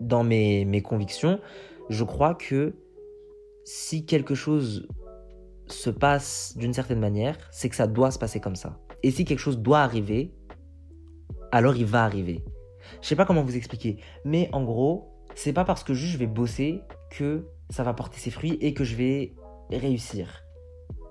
dans 0.00 0.24
mes, 0.24 0.64
mes 0.64 0.80
convictions, 0.80 1.38
je 1.90 2.02
crois 2.02 2.34
que 2.34 2.74
si 3.64 4.06
quelque 4.06 4.34
chose 4.34 4.88
se 5.66 5.90
passe 5.90 6.54
d'une 6.56 6.72
certaine 6.72 7.00
manière, 7.00 7.36
c'est 7.50 7.68
que 7.68 7.76
ça 7.76 7.86
doit 7.86 8.10
se 8.10 8.18
passer 8.18 8.40
comme 8.40 8.56
ça. 8.56 8.78
Et 9.02 9.10
si 9.10 9.24
quelque 9.24 9.38
chose 9.38 9.58
doit 9.58 9.80
arriver, 9.80 10.32
alors 11.52 11.76
il 11.76 11.86
va 11.86 12.04
arriver. 12.04 12.44
Je 13.00 13.08
sais 13.08 13.16
pas 13.16 13.24
comment 13.24 13.42
vous 13.42 13.56
expliquer, 13.56 13.98
mais 14.24 14.48
en 14.52 14.64
gros, 14.64 15.14
c'est 15.34 15.52
pas 15.52 15.64
parce 15.64 15.84
que 15.84 15.94
juste 15.94 16.12
je 16.12 16.18
vais 16.18 16.26
bosser 16.26 16.82
que 17.10 17.48
ça 17.70 17.82
va 17.82 17.94
porter 17.94 18.18
ses 18.18 18.30
fruits 18.30 18.58
et 18.60 18.74
que 18.74 18.84
je 18.84 18.96
vais 18.96 19.34
réussir. 19.70 20.42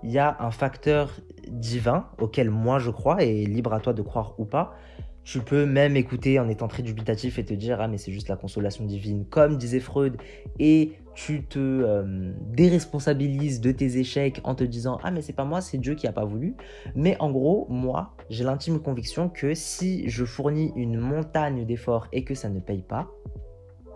Il 0.04 0.12
y 0.12 0.20
a 0.20 0.36
un 0.40 0.52
facteur 0.52 1.12
divin 1.48 2.10
auquel 2.20 2.50
moi 2.50 2.80
je 2.80 2.92
crois 2.92 3.24
et 3.24 3.46
libre 3.46 3.74
à 3.74 3.80
toi 3.80 3.94
de 3.94 4.02
croire 4.02 4.40
ou 4.40 4.46
pas. 4.46 4.76
Tu 5.24 5.40
peux 5.40 5.66
même 5.66 5.96
écouter 5.96 6.38
en 6.38 6.50
étant 6.50 6.68
très 6.68 6.84
dubitatif 6.84 7.40
et 7.40 7.46
te 7.46 7.54
dire 7.54 7.80
ah 7.80 7.88
mais 7.88 7.98
c'est 7.98 8.12
juste 8.12 8.28
la 8.28 8.36
consolation 8.36 8.84
divine. 8.86 9.26
Comme 9.26 9.58
disait 9.58 9.80
Freud 9.80 10.18
et 10.60 10.94
tu 11.16 11.46
te 11.46 11.60
euh, 11.60 12.34
déresponsabilises 12.52 13.62
de 13.62 13.72
tes 13.72 13.98
échecs 13.98 14.42
en 14.44 14.54
te 14.54 14.66
disant 14.66 15.00
ah 15.02 15.12
mais 15.12 15.22
c'est 15.22 15.34
pas 15.34 15.46
moi 15.46 15.62
c'est 15.62 15.78
Dieu 15.78 15.96
qui 15.96 16.08
a 16.08 16.12
pas 16.12 16.26
voulu. 16.26 16.56
Mais 16.96 17.16
en 17.20 17.32
gros 17.32 17.68
moi 17.70 18.14
j'ai 18.30 18.44
l'intime 18.44 18.82
conviction 18.82 19.30
que 19.30 19.54
si 19.54 20.10
je 20.10 20.26
fournis 20.26 20.74
une 20.76 20.98
montagne 20.98 21.66
d'efforts 21.66 22.08
et 22.12 22.26
que 22.26 22.36
ça 22.36 22.50
ne 22.50 22.60
paye 22.60 22.84
pas 22.84 23.10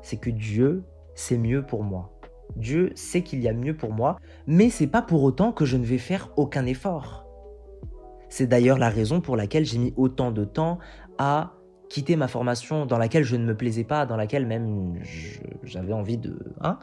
c'est 0.01 0.17
que 0.17 0.29
Dieu 0.29 0.83
c'est 1.13 1.37
mieux 1.37 1.61
pour 1.61 1.83
moi. 1.83 2.13
Dieu 2.55 2.91
sait 2.95 3.21
qu'il 3.21 3.41
y 3.41 3.49
a 3.49 3.53
mieux 3.53 3.75
pour 3.75 3.91
moi 3.91 4.17
mais 4.45 4.69
c'est 4.69 4.87
pas 4.87 5.01
pour 5.01 5.23
autant 5.23 5.51
que 5.51 5.65
je 5.65 5.75
ne 5.75 5.83
vais 5.83 5.97
faire 5.97 6.31
aucun 6.37 6.65
effort. 6.65 7.25
C'est 8.29 8.47
d'ailleurs 8.47 8.77
la 8.77 8.89
raison 8.89 9.21
pour 9.21 9.37
laquelle 9.37 9.65
j'ai 9.65 9.77
mis 9.77 9.93
autant 9.95 10.31
de 10.31 10.43
temps 10.43 10.79
à 11.17 11.53
quitter 11.89 12.15
ma 12.15 12.27
formation 12.27 12.85
dans 12.85 12.97
laquelle 12.97 13.23
je 13.23 13.35
ne 13.35 13.45
me 13.45 13.55
plaisais 13.55 13.83
pas, 13.83 14.05
dans 14.05 14.17
laquelle 14.17 14.45
même 14.45 14.99
j'avais 15.63 15.93
envie 15.93 16.17
de 16.17 16.37
hein, 16.61 16.79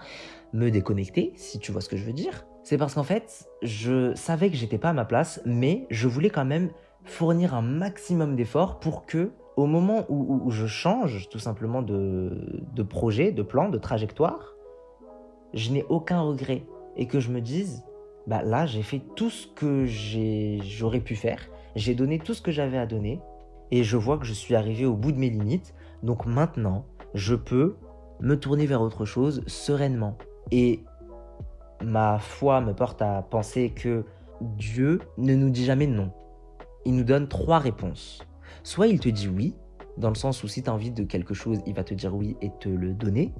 me 0.53 0.71
déconnecter, 0.71 1.33
si 1.37 1.59
tu 1.59 1.73
vois 1.73 1.81
ce 1.81 1.89
que 1.89 1.97
je 1.97 2.05
veux 2.05 2.13
dire. 2.13 2.47
C'est 2.63 2.79
parce 2.79 2.95
qu'en 2.95 3.03
fait, 3.03 3.47
je 3.63 4.15
savais 4.15 4.51
que 4.51 4.57
j'étais 4.57 4.79
pas 4.79 4.91
à 4.91 4.93
ma 4.95 5.05
place, 5.05 5.43
mais 5.45 5.87
je 5.91 6.09
voulais 6.09 6.31
quand 6.31 6.47
même 6.47 6.71
fournir 7.05 7.55
un 7.55 7.63
maximum 7.63 8.37
d'efforts 8.37 8.81
pour 8.81 9.05
que, 9.05 9.33
au 9.57 9.67
moment 9.67 10.07
où, 10.09 10.51
je 10.51 10.67
change 10.67 11.29
tout 11.29 11.39
simplement 11.39 11.83
de, 11.83 12.63
de 12.75 12.83
projet, 12.83 13.31
de 13.31 13.43
plan, 13.43 13.69
de 13.69 13.79
trajectoire, 13.79 14.55
je 15.53 15.71
n'ai 15.71 15.85
aucun 15.89 16.21
regret 16.23 16.65
et 16.97 17.07
que 17.07 17.21
je 17.21 17.31
me 17.31 17.41
dise, 17.41 17.85
bah 18.27 18.43
là, 18.43 18.67
j'ai 18.67 18.83
fait 18.83 19.03
tout 19.15 19.31
ce 19.31 19.47
que 19.47 19.85
j'aurais 19.87 21.01
pu 21.01 21.15
faire, 21.15 21.41
j'ai 21.77 21.95
donné 21.95 22.19
tout 22.19 22.35
ce 22.35 22.43
que 22.43 22.51
j'avais 22.51 22.79
à 22.79 22.87
donner, 22.87 23.21
et 23.71 23.83
je 23.85 23.97
vois 23.97 24.19
que 24.19 24.25
je 24.25 24.33
suis 24.33 24.55
arrivé 24.55 24.87
au 24.87 24.95
bout 24.95 25.13
de 25.13 25.19
mes 25.19 25.31
limites. 25.31 25.75
Donc 26.03 26.27
maintenant, 26.27 26.85
je 27.15 27.35
peux 27.35 27.77
me 28.21 28.39
tourner 28.39 28.67
vers 28.67 28.83
autre 28.83 29.05
chose 29.05 29.43
sereinement. 29.47 30.17
Et 30.51 30.85
ma 31.83 32.19
foi 32.19 32.61
me 32.61 32.75
porte 32.75 33.03
à 33.03 33.23
penser 33.23 33.71
que 33.71 34.05
Dieu 34.41 35.01
ne 35.19 35.35
nous 35.35 35.51
dit 35.51 35.65
jamais 35.65 35.87
non. 35.87 36.13
Il 36.85 36.97
nous 36.97 37.05
donne 37.05 37.29
trois 37.29 37.59
réponses. 37.59 38.23
Soit 38.63 38.89
il 38.89 39.01
te 39.01 39.09
dit 39.09 39.29
oui, 39.29 39.55
dans 39.97 40.09
le 40.09 40.15
sens 40.15 40.43
où 40.43 40.49
si 40.49 40.63
tu 40.63 40.71
as 40.71 40.73
envie 40.73 40.91
de 40.91 41.05
quelque 41.05 41.35
chose, 41.35 41.61
il 41.67 41.75
va 41.75 41.85
te 41.85 41.95
dire 41.95 42.15
oui 42.15 42.37
et 42.41 42.51
te 42.61 42.69
le 42.69 42.93
donner. 42.93 43.33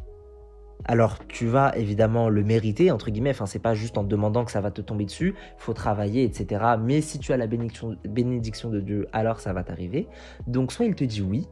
Alors 0.87 1.19
tu 1.27 1.47
vas 1.47 1.77
évidemment 1.77 2.29
le 2.29 2.43
mériter, 2.45 2.91
entre 2.91 3.11
guillemets, 3.11 3.31
enfin 3.31 3.47
c'est 3.47 3.59
pas 3.59 3.75
juste 3.75 3.97
en 3.97 4.05
te 4.05 4.09
demandant 4.09 4.45
que 4.45 4.51
ça 4.51 4.61
va 4.61 4.71
te 4.71 4.83
tomber 4.83 5.05
dessus, 5.05 5.35
faut 5.57 5.73
travailler, 5.73 6.25
etc. 6.25 6.63
Mais 6.81 7.01
si 7.01 7.19
tu 7.19 7.33
as 7.33 7.37
la 7.37 7.47
bénédiction, 7.47 7.97
bénédiction 8.09 8.71
de 8.71 8.81
Dieu, 8.81 9.07
alors 9.13 9.41
ça 9.41 9.53
va 9.53 9.65
t'arriver. 9.65 10.09
Donc 10.47 10.73
soit 10.73 10.87
il 10.87 10.95
te 10.95 11.05
dit 11.05 11.23
oui, 11.23 11.47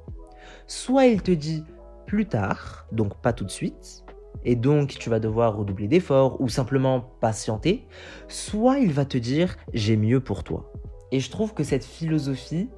soit 0.66 1.07
il 1.07 1.23
te 1.23 1.31
dit 1.31 1.64
plus 2.07 2.27
tard, 2.27 2.87
donc 2.93 3.20
pas 3.23 3.33
tout 3.33 3.45
de 3.45 3.51
suite, 3.51 4.05
et 4.45 4.57
donc 4.57 4.99
tu 4.99 5.09
vas 5.09 5.20
devoir 5.20 5.57
redoubler 5.57 5.89
d'efforts 5.89 6.41
ou 6.41 6.49
simplement 6.49 7.01
patienter, 7.20 7.87
soit 8.29 8.79
il 8.79 8.93
va 8.93 9.05
te 9.05 9.18
dire 9.18 9.57
j'ai 9.73 9.97
mieux 9.97 10.20
pour 10.20 10.45
toi. 10.45 10.73
Et 11.11 11.20
je 11.20 11.31
trouve 11.31 11.55
que 11.55 11.62
cette 11.62 11.85
philosophie, 11.85 12.68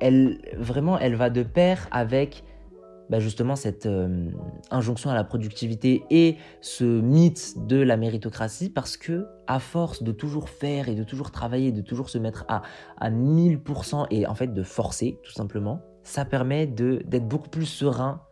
elle 0.00 0.40
vraiment, 0.56 0.98
elle 0.98 1.14
va 1.14 1.30
de 1.30 1.42
pair 1.42 1.88
avec 1.90 2.44
bah, 3.10 3.18
justement 3.18 3.56
cette 3.56 3.86
euh, 3.86 4.30
injonction 4.70 5.10
à 5.10 5.14
la 5.14 5.24
productivité 5.24 6.04
et 6.10 6.36
ce 6.60 6.84
mythe 6.84 7.66
de 7.66 7.76
la 7.76 7.96
méritocratie 7.96 8.70
parce 8.70 8.96
que 8.96 9.26
à 9.46 9.58
force 9.58 10.02
de 10.02 10.12
toujours 10.12 10.48
faire 10.48 10.88
et 10.88 10.94
de 10.94 11.02
toujours 11.02 11.30
travailler, 11.30 11.72
de 11.72 11.82
toujours 11.82 12.08
se 12.08 12.18
mettre 12.18 12.44
à, 12.48 12.62
à 12.98 13.10
1000% 13.10 14.06
et 14.10 14.26
en 14.26 14.34
fait 14.34 14.54
de 14.54 14.62
forcer 14.62 15.18
tout 15.22 15.32
simplement, 15.32 15.82
ça 16.04 16.24
permet 16.24 16.66
d'être 16.66 17.28
beaucoup 17.28 17.50
plus 17.50 17.66
serein 17.66 18.22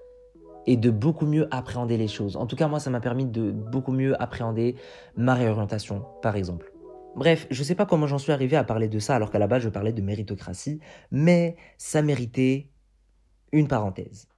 et 0.67 0.77
de 0.77 0.91
beaucoup 0.91 1.27
mieux 1.27 1.53
appréhender 1.53 1.97
les 1.97 2.09
choses. 2.09 2.37
En 2.37 2.47
tout 2.47 2.55
cas, 2.55 2.69
moi, 2.69 2.79
ça 2.79 2.91
m'a 2.91 3.01
permis 3.01 3.27
de 3.27 3.51
beaucoup 3.51 3.93
mieux 3.93 4.21
appréhender 4.23 4.77
ma 5.17 5.35
réorientation, 5.35 6.05
par 6.23 6.37
exemple. 6.37 6.73
Bref, 7.17 7.47
je 7.51 7.63
sais 7.63 7.75
pas 7.75 7.87
comment 7.87 8.07
j'en 8.07 8.19
suis 8.19 8.33
arrivé 8.33 8.55
à 8.55 8.65
parler 8.65 8.89
de 8.89 8.99
ça 8.99 9.17
alors 9.17 9.31
qu'à 9.31 9.39
la 9.39 9.47
base 9.49 9.63
je 9.63 9.71
parlais 9.71 9.93
de 9.93 10.03
méritocratie, 10.03 10.79
mais 11.11 11.57
ça 11.79 12.03
méritait 12.03 12.71
une 13.51 13.67
parenthèse. 13.67 14.29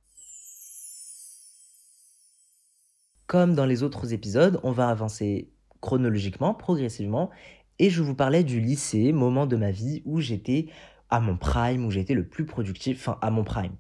Comme 3.30 3.54
dans 3.54 3.64
les 3.64 3.84
autres 3.84 4.12
épisodes, 4.12 4.58
on 4.64 4.72
va 4.72 4.88
avancer 4.88 5.52
chronologiquement, 5.80 6.52
progressivement, 6.52 7.30
et 7.78 7.88
je 7.88 8.02
vous 8.02 8.16
parlais 8.16 8.42
du 8.42 8.58
lycée, 8.58 9.12
moment 9.12 9.46
de 9.46 9.54
ma 9.54 9.70
vie 9.70 10.02
où 10.04 10.18
j'étais 10.18 10.66
à 11.10 11.20
mon 11.20 11.36
prime, 11.36 11.86
où 11.86 11.92
j'étais 11.92 12.14
le 12.14 12.26
plus 12.26 12.44
productif, 12.44 12.98
enfin 12.98 13.18
à 13.22 13.30
mon 13.30 13.44
prime. 13.44 13.76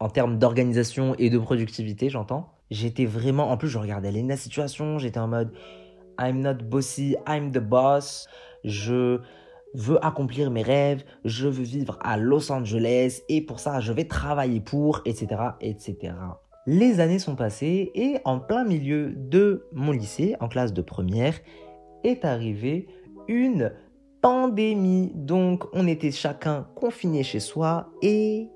En 0.00 0.08
termes 0.08 0.38
d'organisation 0.38 1.14
et 1.18 1.28
de 1.28 1.36
productivité, 1.36 2.08
j'entends. 2.08 2.54
J'étais 2.70 3.04
vraiment, 3.04 3.50
en 3.50 3.58
plus 3.58 3.68
je 3.68 3.76
regardais 3.76 4.10
Lena 4.10 4.38
Situation, 4.38 4.98
j'étais 4.98 5.20
en 5.20 5.28
mode 5.28 5.52
I'm 6.18 6.40
not 6.40 6.64
bossy, 6.64 7.14
I'm 7.28 7.52
the 7.52 7.58
boss. 7.58 8.26
Je 8.64 9.20
veux 9.74 10.02
accomplir 10.02 10.50
mes 10.50 10.62
rêves, 10.62 11.04
je 11.26 11.46
veux 11.46 11.62
vivre 11.62 11.98
à 12.00 12.16
Los 12.16 12.50
Angeles 12.50 13.20
et 13.28 13.42
pour 13.42 13.60
ça 13.60 13.80
je 13.80 13.92
vais 13.92 14.04
travailler 14.06 14.60
pour, 14.60 15.02
etc., 15.04 15.26
etc. 15.60 16.14
Les 16.66 17.00
années 17.00 17.18
sont 17.18 17.36
passées 17.36 17.90
et 17.94 18.18
en 18.24 18.40
plein 18.40 18.64
milieu 18.64 19.12
de 19.14 19.66
mon 19.72 19.92
lycée, 19.92 20.34
en 20.40 20.48
classe 20.48 20.72
de 20.72 20.80
première, 20.80 21.34
est 22.04 22.24
arrivée 22.24 22.86
une 23.28 23.70
pandémie. 24.22 25.12
Donc 25.14 25.64
on 25.74 25.86
était 25.86 26.10
chacun 26.10 26.66
confiné 26.74 27.22
chez 27.22 27.40
soi 27.40 27.90
et 28.00 28.48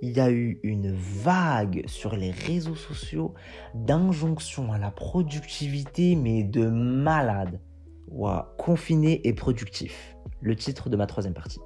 il 0.00 0.12
y 0.12 0.20
a 0.20 0.30
eu 0.30 0.58
une 0.62 0.92
vague 0.92 1.84
sur 1.86 2.16
les 2.16 2.30
réseaux 2.30 2.74
sociaux 2.74 3.34
d'injonctions 3.74 4.72
à 4.72 4.78
la 4.78 4.90
productivité, 4.90 6.16
mais 6.16 6.44
de 6.44 6.66
malade. 6.66 7.60
Ouah, 8.08 8.54
confiné 8.58 9.20
et 9.26 9.34
productif, 9.34 10.16
le 10.40 10.56
titre 10.56 10.88
de 10.88 10.96
ma 10.96 11.06
troisième 11.06 11.34
partie. 11.34 11.60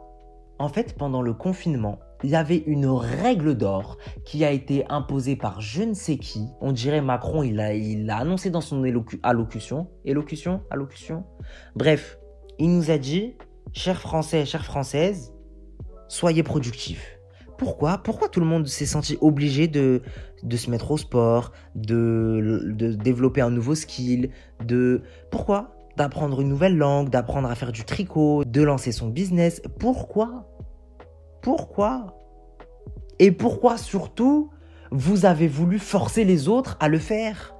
En 0.58 0.68
fait, 0.68 0.96
pendant 0.96 1.22
le 1.22 1.34
confinement, 1.34 2.00
il 2.24 2.30
y 2.30 2.36
avait 2.36 2.64
une 2.66 2.86
règle 2.86 3.54
d'or 3.54 3.96
qui 4.24 4.44
a 4.44 4.50
été 4.50 4.84
imposée 4.88 5.36
par 5.36 5.60
je 5.60 5.82
ne 5.82 5.94
sais 5.94 6.16
qui. 6.16 6.46
On 6.60 6.72
dirait 6.72 7.00
Macron, 7.00 7.42
il 7.42 7.56
l'a 8.06 8.16
annoncé 8.16 8.50
dans 8.50 8.60
son 8.60 8.82
allocution. 9.22 9.88
Élocution? 10.04 10.62
Allocution? 10.70 11.24
Bref, 11.76 12.18
il 12.58 12.74
nous 12.74 12.90
a 12.90 12.98
dit, 12.98 13.36
chers 13.72 14.00
Français, 14.00 14.44
chères 14.44 14.64
Françaises, 14.64 15.32
soyez 16.08 16.42
productifs. 16.42 17.18
Pourquoi? 17.56 17.98
Pourquoi 17.98 18.28
tout 18.28 18.40
le 18.40 18.46
monde 18.46 18.66
s'est 18.66 18.86
senti 18.86 19.18
obligé 19.20 19.66
de, 19.66 20.02
de 20.42 20.56
se 20.56 20.70
mettre 20.70 20.90
au 20.90 20.96
sport, 20.96 21.52
de, 21.74 22.72
de 22.72 22.92
développer 22.92 23.40
un 23.40 23.50
nouveau 23.50 23.74
skill, 23.74 24.30
de... 24.64 25.02
Pourquoi? 25.30 25.74
D'apprendre 25.96 26.40
une 26.40 26.48
nouvelle 26.48 26.76
langue, 26.76 27.10
d'apprendre 27.10 27.50
à 27.50 27.56
faire 27.56 27.72
du 27.72 27.84
tricot, 27.84 28.44
de 28.44 28.62
lancer 28.62 28.92
son 28.92 29.08
business. 29.08 29.60
Pourquoi? 29.80 30.48
Pourquoi 31.42 32.16
Et 33.18 33.32
pourquoi 33.32 33.76
surtout 33.76 34.50
vous 34.90 35.26
avez 35.26 35.48
voulu 35.48 35.78
forcer 35.78 36.24
les 36.24 36.48
autres 36.48 36.76
à 36.80 36.88
le 36.88 36.98
faire? 36.98 37.54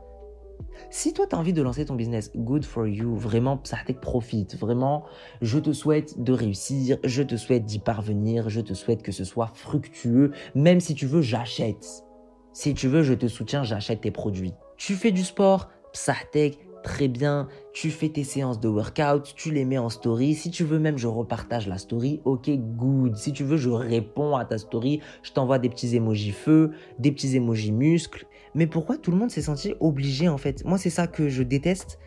Si 0.91 1.12
toi 1.12 1.26
tu 1.26 1.35
as 1.35 1.39
envie 1.39 1.53
de 1.53 1.61
lancer 1.61 1.85
ton 1.85 1.95
business, 1.95 2.31
good 2.35 2.64
for 2.64 2.87
you, 2.87 3.14
vraiment 3.14 3.61
ça 3.64 3.79
te 3.87 3.93
profite, 3.93 4.57
vraiment 4.57 5.05
je 5.43 5.59
te 5.59 5.72
souhaite 5.72 6.22
de 6.22 6.33
réussir, 6.33 6.99
je 7.05 7.22
te 7.22 7.37
souhaite 7.37 7.64
d'y 7.64 7.79
parvenir, 7.79 8.49
je 8.49 8.61
te 8.61 8.72
souhaite 8.72 9.03
que 9.03 9.12
ce 9.12 9.24
soit 9.24 9.51
fructueux, 9.55 10.33
même 10.55 10.81
si 10.81 10.95
tu 10.95 11.07
veux 11.07 11.20
j'achète. 11.20 12.05
Si 12.53 12.74
tu 12.74 12.89
veux 12.89 13.03
je 13.03 13.14
te 13.14 13.26
soutiens, 13.26 13.64
j'achète 13.64 14.01
tes 14.01 14.11
produits. 14.11 14.55
Tu 14.76 14.95
fais 14.95 15.11
du 15.11 15.24
sport, 15.24 15.68
Psahtec, 15.93 16.59
très 16.89 17.07
bien, 17.07 17.49
tu 17.74 17.91
fais 17.91 18.09
tes 18.09 18.24
séances 18.24 18.61
de 18.61 18.66
workout, 18.66 19.34
tu 19.36 19.51
les 19.51 19.66
mets 19.66 19.76
en 19.76 19.91
story. 19.91 20.34
Si 20.34 20.51
tu 20.51 20.64
veux 20.64 20.78
même, 20.78 20.97
je 20.97 21.07
repartage 21.07 21.68
la 21.68 21.76
story. 21.76 22.22
Ok, 22.24 22.49
good. 22.49 23.14
Si 23.14 23.34
tu 23.34 23.45
veux, 23.45 23.59
je 23.59 23.68
réponds 23.68 24.36
à 24.36 24.47
ta 24.47 24.57
story. 24.57 25.01
Je 25.22 25.32
t'envoie 25.32 25.59
des 25.59 25.68
petits 25.68 25.95
emojis 25.95 26.32
feu, 26.32 26.70
des 26.99 27.12
petits 27.12 27.36
emojis 27.36 27.72
muscles. 27.72 28.26
Mais 28.55 28.66
pourquoi 28.66 28.97
tout 28.97 29.11
le 29.11 29.18
monde 29.18 29.30
s'est 29.30 29.43
senti 29.43 29.74
obligé 29.80 30.30
en 30.30 30.39
fait? 30.39 30.64
Moi, 30.64 30.78
c'est 30.78 30.89
ça 30.89 31.07
que 31.07 31.28
je 31.28 31.43
déteste 31.43 31.99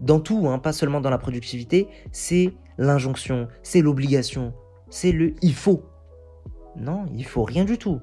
dans 0.00 0.18
tout, 0.18 0.48
hein, 0.48 0.58
pas 0.58 0.72
seulement 0.72 1.00
dans 1.00 1.10
la 1.10 1.18
productivité. 1.18 1.86
C'est 2.10 2.52
l'injonction, 2.76 3.46
c'est 3.62 3.82
l'obligation, 3.82 4.52
c'est 4.90 5.12
le 5.12 5.34
il 5.42 5.54
faut. 5.54 5.84
Non, 6.76 7.06
il 7.16 7.24
faut 7.24 7.44
rien 7.44 7.64
du 7.64 7.78
tout. 7.78 8.00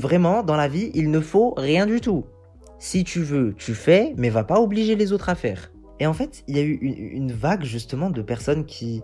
vraiment, 0.00 0.42
dans 0.42 0.56
la 0.56 0.66
vie, 0.66 0.90
il 0.94 1.12
ne 1.12 1.20
faut 1.20 1.54
rien 1.56 1.86
du 1.86 2.00
tout. 2.00 2.24
Si 2.84 3.04
tu 3.04 3.20
veux, 3.20 3.54
tu 3.56 3.74
fais, 3.74 4.12
mais 4.16 4.28
va 4.28 4.42
pas 4.42 4.60
obliger 4.60 4.96
les 4.96 5.12
autres 5.12 5.28
à 5.28 5.36
faire. 5.36 5.70
Et 6.00 6.06
en 6.08 6.12
fait, 6.12 6.42
il 6.48 6.56
y 6.56 6.58
a 6.58 6.64
eu 6.64 6.72
une, 6.72 7.30
vague 7.30 7.62
justement 7.62 8.10
de 8.10 8.22
personnes 8.22 8.66
qui 8.66 9.02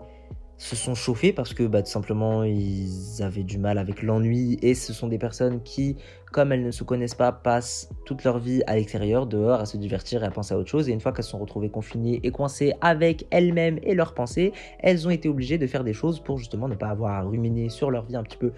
se 0.57 0.75
sont 0.75 0.95
chauffées 0.95 1.31
parce 1.31 1.53
que 1.53 1.63
bah, 1.63 1.81
tout 1.81 1.89
simplement 1.89 2.43
ils 2.43 3.23
avaient 3.23 3.43
du 3.43 3.57
mal 3.57 3.77
avec 3.77 4.03
l'ennui 4.03 4.59
et 4.61 4.75
ce 4.75 4.91
sont 4.91 5.07
des 5.07 5.17
personnes 5.17 5.63
qui, 5.63 5.95
comme 6.33 6.51
elles 6.51 6.65
ne 6.65 6.71
se 6.71 6.83
connaissent 6.83 7.15
pas, 7.15 7.31
passent 7.31 7.89
toute 8.03 8.25
leur 8.25 8.39
vie 8.39 8.61
à 8.67 8.75
l'extérieur, 8.75 9.27
dehors, 9.27 9.61
à 9.61 9.65
se 9.65 9.77
divertir 9.77 10.23
et 10.23 10.27
à 10.27 10.31
penser 10.31 10.53
à 10.53 10.57
autre 10.57 10.69
chose. 10.69 10.89
Et 10.89 10.91
une 10.91 10.99
fois 10.99 11.13
qu'elles 11.13 11.23
se 11.23 11.31
sont 11.31 11.39
retrouvées 11.39 11.69
confinées 11.69 12.19
et 12.23 12.31
coincées 12.31 12.73
avec 12.81 13.27
elles-mêmes 13.31 13.79
et 13.83 13.95
leurs 13.95 14.13
pensées, 14.13 14.51
elles 14.79 15.07
ont 15.07 15.11
été 15.11 15.29
obligées 15.29 15.57
de 15.57 15.67
faire 15.67 15.85
des 15.85 15.93
choses 15.93 16.19
pour 16.19 16.37
justement 16.37 16.67
ne 16.67 16.75
pas 16.75 16.89
avoir 16.89 17.13
à 17.13 17.21
ruminer 17.21 17.69
sur 17.69 17.91
leur 17.91 18.03
vie 18.03 18.17
un 18.17 18.23
petit 18.23 18.37
peu 18.37 18.51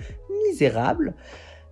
misérable 0.48 1.14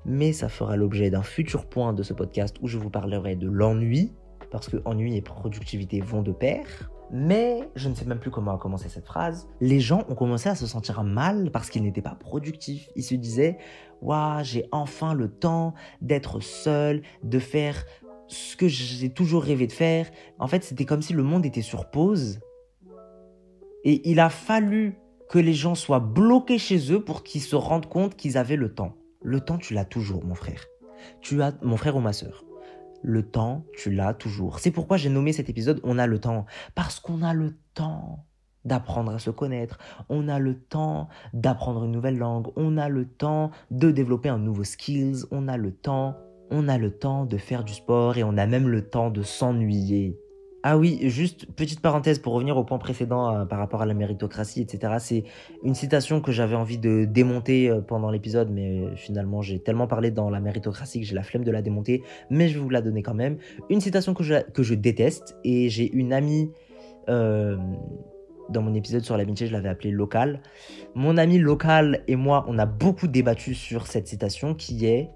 mais 0.06 0.34
ça 0.34 0.50
fera 0.50 0.76
l'objet 0.76 1.10
d'un 1.10 1.24
futur 1.24 1.66
point 1.66 1.94
de 1.94 2.04
ce 2.04 2.14
podcast 2.14 2.58
où 2.62 2.68
je 2.68 2.78
vous 2.78 2.90
parlerai 2.90 3.36
de 3.36 3.50
l'ennui, 3.50 4.14
parce 4.52 4.70
que 4.70 4.78
ennui 4.86 5.16
et 5.16 5.22
productivité 5.22 6.02
vont 6.02 6.22
de 6.22 6.32
pair. 6.32 6.92
Mais 7.12 7.68
je 7.76 7.90
ne 7.90 7.96
sais 7.96 8.06
même 8.06 8.20
plus 8.20 8.30
comment 8.30 8.54
a 8.54 8.58
commencé 8.58 8.88
cette 8.88 9.06
phrase. 9.06 9.48
Les 9.62 9.80
gens 9.80 10.04
ont 10.10 10.16
commencé 10.16 10.48
à 10.48 10.56
se 10.56 10.68
sentir 10.68 11.04
mal 11.04 11.50
parce 11.52 11.70
qu'ils 11.70 11.82
n'étaient 11.82 12.04
pas 12.04 12.16
productifs. 12.16 12.88
Ils 12.96 13.04
se 13.04 13.16
disaient 13.16 13.58
Waouh, 14.02 14.44
j'ai 14.44 14.66
enfin 14.72 15.14
le 15.14 15.28
temps 15.28 15.74
d'être 16.02 16.40
seul, 16.40 17.02
de 17.24 17.40
faire 17.40 17.84
ce 18.28 18.56
que 18.56 18.68
j'ai 18.68 19.10
toujours 19.10 19.44
rêvé 19.44 19.66
de 19.66 19.72
faire. 19.72 20.08
En 20.38 20.48
fait, 20.48 20.64
c'était 20.64 20.86
comme 20.86 21.02
si 21.02 21.14
le 21.14 21.24
monde 21.24 21.46
était 21.46 21.64
sur 21.64 21.90
pause. 21.90 22.40
Et 23.84 24.08
il 24.10 24.20
a 24.20 24.30
fallu 24.30 25.00
que 25.30 25.40
les 25.40 25.54
gens 25.54 25.76
soient 25.76 26.00
bloqués 26.00 26.60
chez 26.60 26.92
eux 26.92 27.04
pour 27.04 27.24
qu'ils 27.24 27.42
se 27.42 27.56
rendent 27.56 27.88
compte 27.88 28.16
qu'ils 28.16 28.38
avaient 28.38 28.56
le 28.56 28.74
temps. 28.74 28.99
Le 29.22 29.42
temps, 29.42 29.58
tu 29.58 29.74
l'as 29.74 29.86
toujours, 29.86 30.24
mon 30.24 30.36
frère. 30.36 30.66
Tu 31.20 31.42
as, 31.42 31.54
mon 31.62 31.76
frère 31.76 31.98
ou 31.98 32.00
ma 32.00 32.14
soeur. 32.14 32.46
Le 33.02 33.22
temps, 33.24 33.66
tu 33.78 33.92
l'as 33.92 34.14
toujours. 34.14 34.60
C'est 34.60 34.72
pourquoi 34.72 34.96
j'ai 34.96 35.10
nommé 35.10 35.34
cet 35.34 35.50
épisode 35.50 35.82
On 35.84 35.98
a 35.98 36.08
le 36.08 36.20
temps. 36.20 36.46
Parce 36.74 37.02
qu'on 37.02 37.22
a 37.22 37.34
le 37.34 37.58
temps 37.74 38.26
d'apprendre 38.64 39.14
à 39.14 39.20
se 39.20 39.30
connaître. 39.30 39.78
On 40.08 40.30
a 40.30 40.40
le 40.40 40.58
temps 40.58 41.10
d'apprendre 41.34 41.84
une 41.84 41.92
nouvelle 41.92 42.18
langue. 42.18 42.48
On 42.56 42.78
a 42.78 42.88
le 42.88 43.06
temps 43.06 43.52
de 43.72 43.92
développer 43.92 44.30
un 44.30 44.38
nouveau 44.38 44.64
skills. 44.64 45.26
On 45.32 45.50
a 45.50 45.58
le 45.58 45.74
temps. 45.74 46.16
On 46.50 46.70
a 46.70 46.78
le 46.78 46.92
temps 46.92 47.26
de 47.26 47.38
faire 47.38 47.66
du 47.66 47.74
sport 47.74 48.18
et 48.18 48.24
on 48.24 48.38
a 48.38 48.48
même 48.48 48.70
le 48.70 48.90
temps 48.90 49.10
de 49.10 49.22
s'ennuyer. 49.22 50.18
Ah 50.62 50.78
oui, 50.78 51.00
juste 51.04 51.46
petite 51.54 51.80
parenthèse 51.80 52.20
pour 52.20 52.34
revenir 52.34 52.58
au 52.58 52.66
point 52.66 52.80
précédent 52.80 53.34
euh, 53.34 53.46
par 53.46 53.60
rapport 53.60 53.82
à 53.82 53.86
la 53.86 53.94
méritocratie, 53.94 54.62
etc. 54.62 54.96
C'est 55.00 55.24
une 55.64 55.74
citation 55.74 56.20
que 56.20 56.34
j'avais 56.34 56.56
envie 56.56 56.78
de 56.78 57.06
démonter 57.06 57.70
euh, 57.70 57.80
pendant 57.80 58.12
l'épisode, 58.12 58.50
mais 58.52 58.82
euh, 58.82 58.96
finalement 58.98 59.42
j'ai 59.42 59.60
tellement 59.60 59.88
parlé 59.88 60.12
dans 60.12 60.30
la 60.30 60.42
méritocratie 60.42 61.00
que 61.00 61.06
j'ai 61.06 61.16
la 61.16 61.24
flemme 61.24 61.46
de 61.46 61.52
la 61.52 61.62
démonter, 61.62 62.04
mais 62.30 62.50
je 62.50 62.56
vais 62.56 62.60
vous 62.60 62.70
la 62.70 62.82
donner 62.82 63.04
quand 63.04 63.14
même. 63.14 63.38
Une 63.70 63.80
citation 63.80 64.14
que 64.14 64.24
je, 64.24 64.74
déteste, 64.74 65.38
et 65.46 65.70
j'ai 65.70 65.90
une 65.94 66.12
amie, 66.12 66.52
dans 67.08 68.62
mon 68.62 68.74
épisode 68.76 69.04
sur 69.04 69.18
l'amitié, 69.18 69.48
je 69.48 69.54
l'avais 69.54 69.70
appelée 69.70 69.92
locale. 69.92 70.42
Mon 70.94 71.18
ami 71.18 71.40
local 71.40 72.04
et 72.08 72.16
moi, 72.16 72.46
on 72.48 72.60
a 72.60 72.66
beaucoup 72.66 73.08
débattu 73.08 73.56
sur 73.56 73.88
cette 73.88 74.08
citation 74.08 74.54
qui 74.54 74.86
est⁇ 74.86 75.04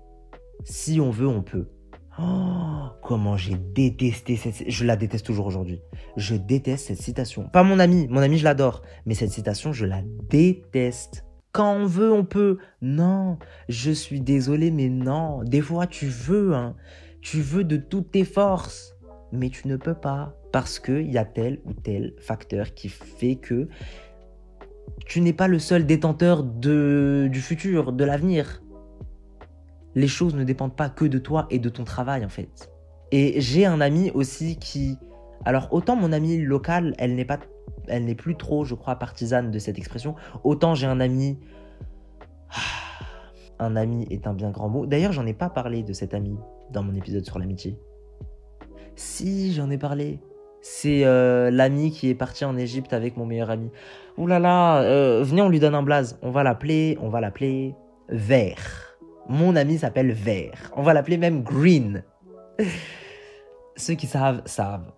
Si 0.64 1.00
on 1.00 1.12
veut, 1.12 1.28
on 1.28 1.42
peut⁇ 1.44 1.60
Oh, 2.20 2.90
comment 3.02 3.38
j'ai 3.38 3.56
détesté 3.56 4.36
cette... 4.36 4.70
Je 4.70 4.86
la 4.86 4.96
déteste 4.96 5.26
toujours 5.26 5.48
aujourd'hui. 5.48 5.82
Je 6.16 6.36
déteste 6.36 6.88
cette 6.88 7.02
citation. 7.02 7.50
Pas 7.50 7.64
mon 7.64 7.80
ami, 7.80 8.08
mon 8.08 8.22
ami 8.22 8.38
je 8.38 8.44
l'adore. 8.44 8.84
Mais 9.06 9.16
cette 9.16 9.32
citation, 9.32 9.74
je 9.74 9.86
la 9.86 10.02
déteste. 10.30 11.26
Quand 11.52 11.74
on 11.74 11.86
veut, 11.86 12.12
on 12.12 12.26
peut. 12.26 12.58
Non, 12.82 13.38
je 13.68 13.92
suis 13.92 14.22
désolé, 14.22 14.72
mais 14.72 14.90
non. 14.90 15.44
Des 15.44 15.62
fois, 15.62 15.88
tu 15.88 16.08
veux, 16.08 16.54
hein. 16.54 16.76
Tu 17.22 17.42
veux 17.42 17.64
de 17.64 17.78
toutes 17.78 18.12
tes 18.12 18.26
forces. 18.26 18.96
Mais 19.32 19.50
tu 19.50 19.68
ne 19.68 19.78
peux 19.78 19.96
pas. 19.96 20.36
Parce 20.52 20.80
qu'il 20.80 21.12
y 21.12 21.18
a 21.18 21.26
tel 21.26 21.60
ou 21.66 21.74
tel 21.74 22.14
facteur 22.20 22.76
qui 22.76 22.90
fait 22.90 23.36
que 23.36 23.68
tu 25.06 25.22
n'es 25.22 25.34
pas 25.34 25.48
le 25.48 25.60
seul 25.60 25.86
détenteur 25.86 26.44
de, 26.44 27.28
du 27.32 27.42
futur, 27.42 27.94
de 27.94 28.04
l'avenir 28.04 28.63
les 29.96 30.08
choses 30.08 30.36
ne 30.36 30.44
dépendent 30.44 30.76
pas 30.76 30.90
que 30.90 31.06
de 31.06 31.18
toi 31.18 31.48
et 31.50 31.60
de 31.60 31.70
ton 31.70 31.84
travail 31.84 32.26
en 32.26 32.30
fait. 32.30 32.72
Et 33.12 33.40
j'ai 33.42 33.66
un 33.66 33.82
ami 33.82 34.12
aussi 34.12 34.58
qui... 34.58 34.98
Alors 35.46 35.68
autant 35.72 35.96
mon 35.96 36.12
ami 36.12 36.38
local, 36.38 36.96
elle 36.98 37.16
n'est 37.16 37.26
pas... 37.26 37.40
Elle 37.88 38.06
n'est 38.06 38.16
plus 38.16 38.36
trop, 38.36 38.64
je 38.66 38.76
crois, 38.76 38.96
partisane 38.96 39.52
de 39.52 39.60
cette 39.60 39.78
expression. 39.78 40.16
Autant 40.44 40.76
j'ai 40.76 40.88
un 40.88 41.00
ami... 41.00 41.40
Un 43.60 43.76
ami 43.76 44.08
est 44.10 44.28
un 44.28 44.34
bien 44.34 44.50
grand 44.50 44.68
mot. 44.68 44.86
D'ailleurs, 44.86 45.12
j'en 45.14 45.26
ai 45.26 45.34
pas 45.34 45.50
parlé 45.50 45.84
de 45.84 45.94
cet 45.94 46.14
ami 46.14 46.36
dans 46.72 46.84
mon 46.84 46.96
épisode 46.96 47.24
sur 47.24 47.40
l'amitié. 47.40 47.80
Si, 48.96 49.54
j'en 49.54 49.70
ai 49.70 49.78
parlé. 49.78 50.20
C'est 50.62 51.06
euh, 51.06 51.52
l'ami 51.52 51.92
qui 51.92 52.10
est 52.10 52.16
parti 52.16 52.46
en 52.46 52.58
Égypte 52.58 52.94
avec 52.94 53.16
mon 53.16 53.26
meilleur 53.26 53.50
ami. 53.50 53.70
Ouh 54.18 54.28
là 54.28 54.40
là, 54.40 54.82
euh, 54.82 55.24
venez, 55.24 55.42
on 55.42 55.50
lui 55.50 55.60
donne 55.60 55.76
un 55.76 55.84
blaze. 55.84 56.18
On 56.22 56.32
va 56.32 56.44
l'appeler, 56.44 56.98
on 57.02 57.10
va 57.10 57.22
l'appeler 57.22 57.76
Vert. 58.10 58.93
Mon 59.30 59.56
ami 59.56 59.78
s'appelle 59.78 60.12
Vert. 60.12 60.72
On 60.76 60.84
va 60.84 60.94
l'appeler 60.94 61.18
même 61.18 61.44
Green. 61.44 62.04
Ceux 63.78 63.96
qui 63.96 64.08
savent, 64.08 64.42
savent. 64.46 64.92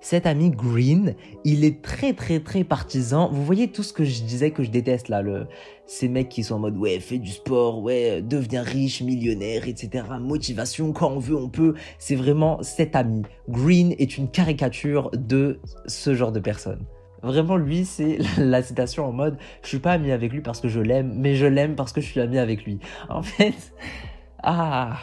Cet 0.00 0.26
ami 0.26 0.50
Green, 0.50 1.14
il 1.44 1.64
est 1.64 1.82
très 1.82 2.12
très 2.12 2.40
très 2.40 2.64
partisan. 2.64 3.28
Vous 3.32 3.44
voyez 3.44 3.68
tout 3.68 3.82
ce 3.82 3.92
que 3.92 4.04
je 4.04 4.22
disais 4.22 4.50
que 4.50 4.62
je 4.62 4.70
déteste 4.70 5.08
là, 5.08 5.22
le... 5.22 5.46
ces 5.86 6.08
mecs 6.08 6.28
qui 6.28 6.44
sont 6.44 6.56
en 6.56 6.58
mode 6.58 6.76
ouais, 6.76 7.00
fais 7.00 7.18
du 7.18 7.30
sport, 7.30 7.82
ouais, 7.82 8.22
deviens 8.22 8.62
riche, 8.62 9.02
millionnaire, 9.02 9.66
etc. 9.66 10.04
Motivation, 10.20 10.92
quand 10.92 11.10
on 11.10 11.18
veut, 11.18 11.36
on 11.36 11.48
peut. 11.48 11.74
C'est 11.98 12.14
vraiment 12.14 12.62
cet 12.62 12.94
ami. 12.94 13.22
Green 13.48 13.94
est 13.98 14.16
une 14.18 14.28
caricature 14.28 15.10
de 15.12 15.60
ce 15.86 16.14
genre 16.14 16.32
de 16.32 16.40
personne. 16.40 16.84
Vraiment, 17.26 17.56
lui, 17.56 17.84
c'est 17.84 18.18
la 18.38 18.62
citation 18.62 19.04
en 19.04 19.12
mode 19.12 19.36
Je 19.62 19.68
suis 19.68 19.80
pas 19.80 19.92
ami 19.92 20.12
avec 20.12 20.32
lui 20.32 20.40
parce 20.40 20.60
que 20.60 20.68
je 20.68 20.80
l'aime, 20.80 21.12
mais 21.16 21.34
je 21.34 21.46
l'aime 21.46 21.74
parce 21.74 21.92
que 21.92 22.00
je 22.00 22.06
suis 22.06 22.20
ami 22.20 22.38
avec 22.38 22.64
lui. 22.64 22.78
En 23.08 23.22
fait, 23.22 23.74
ah, 24.42 24.96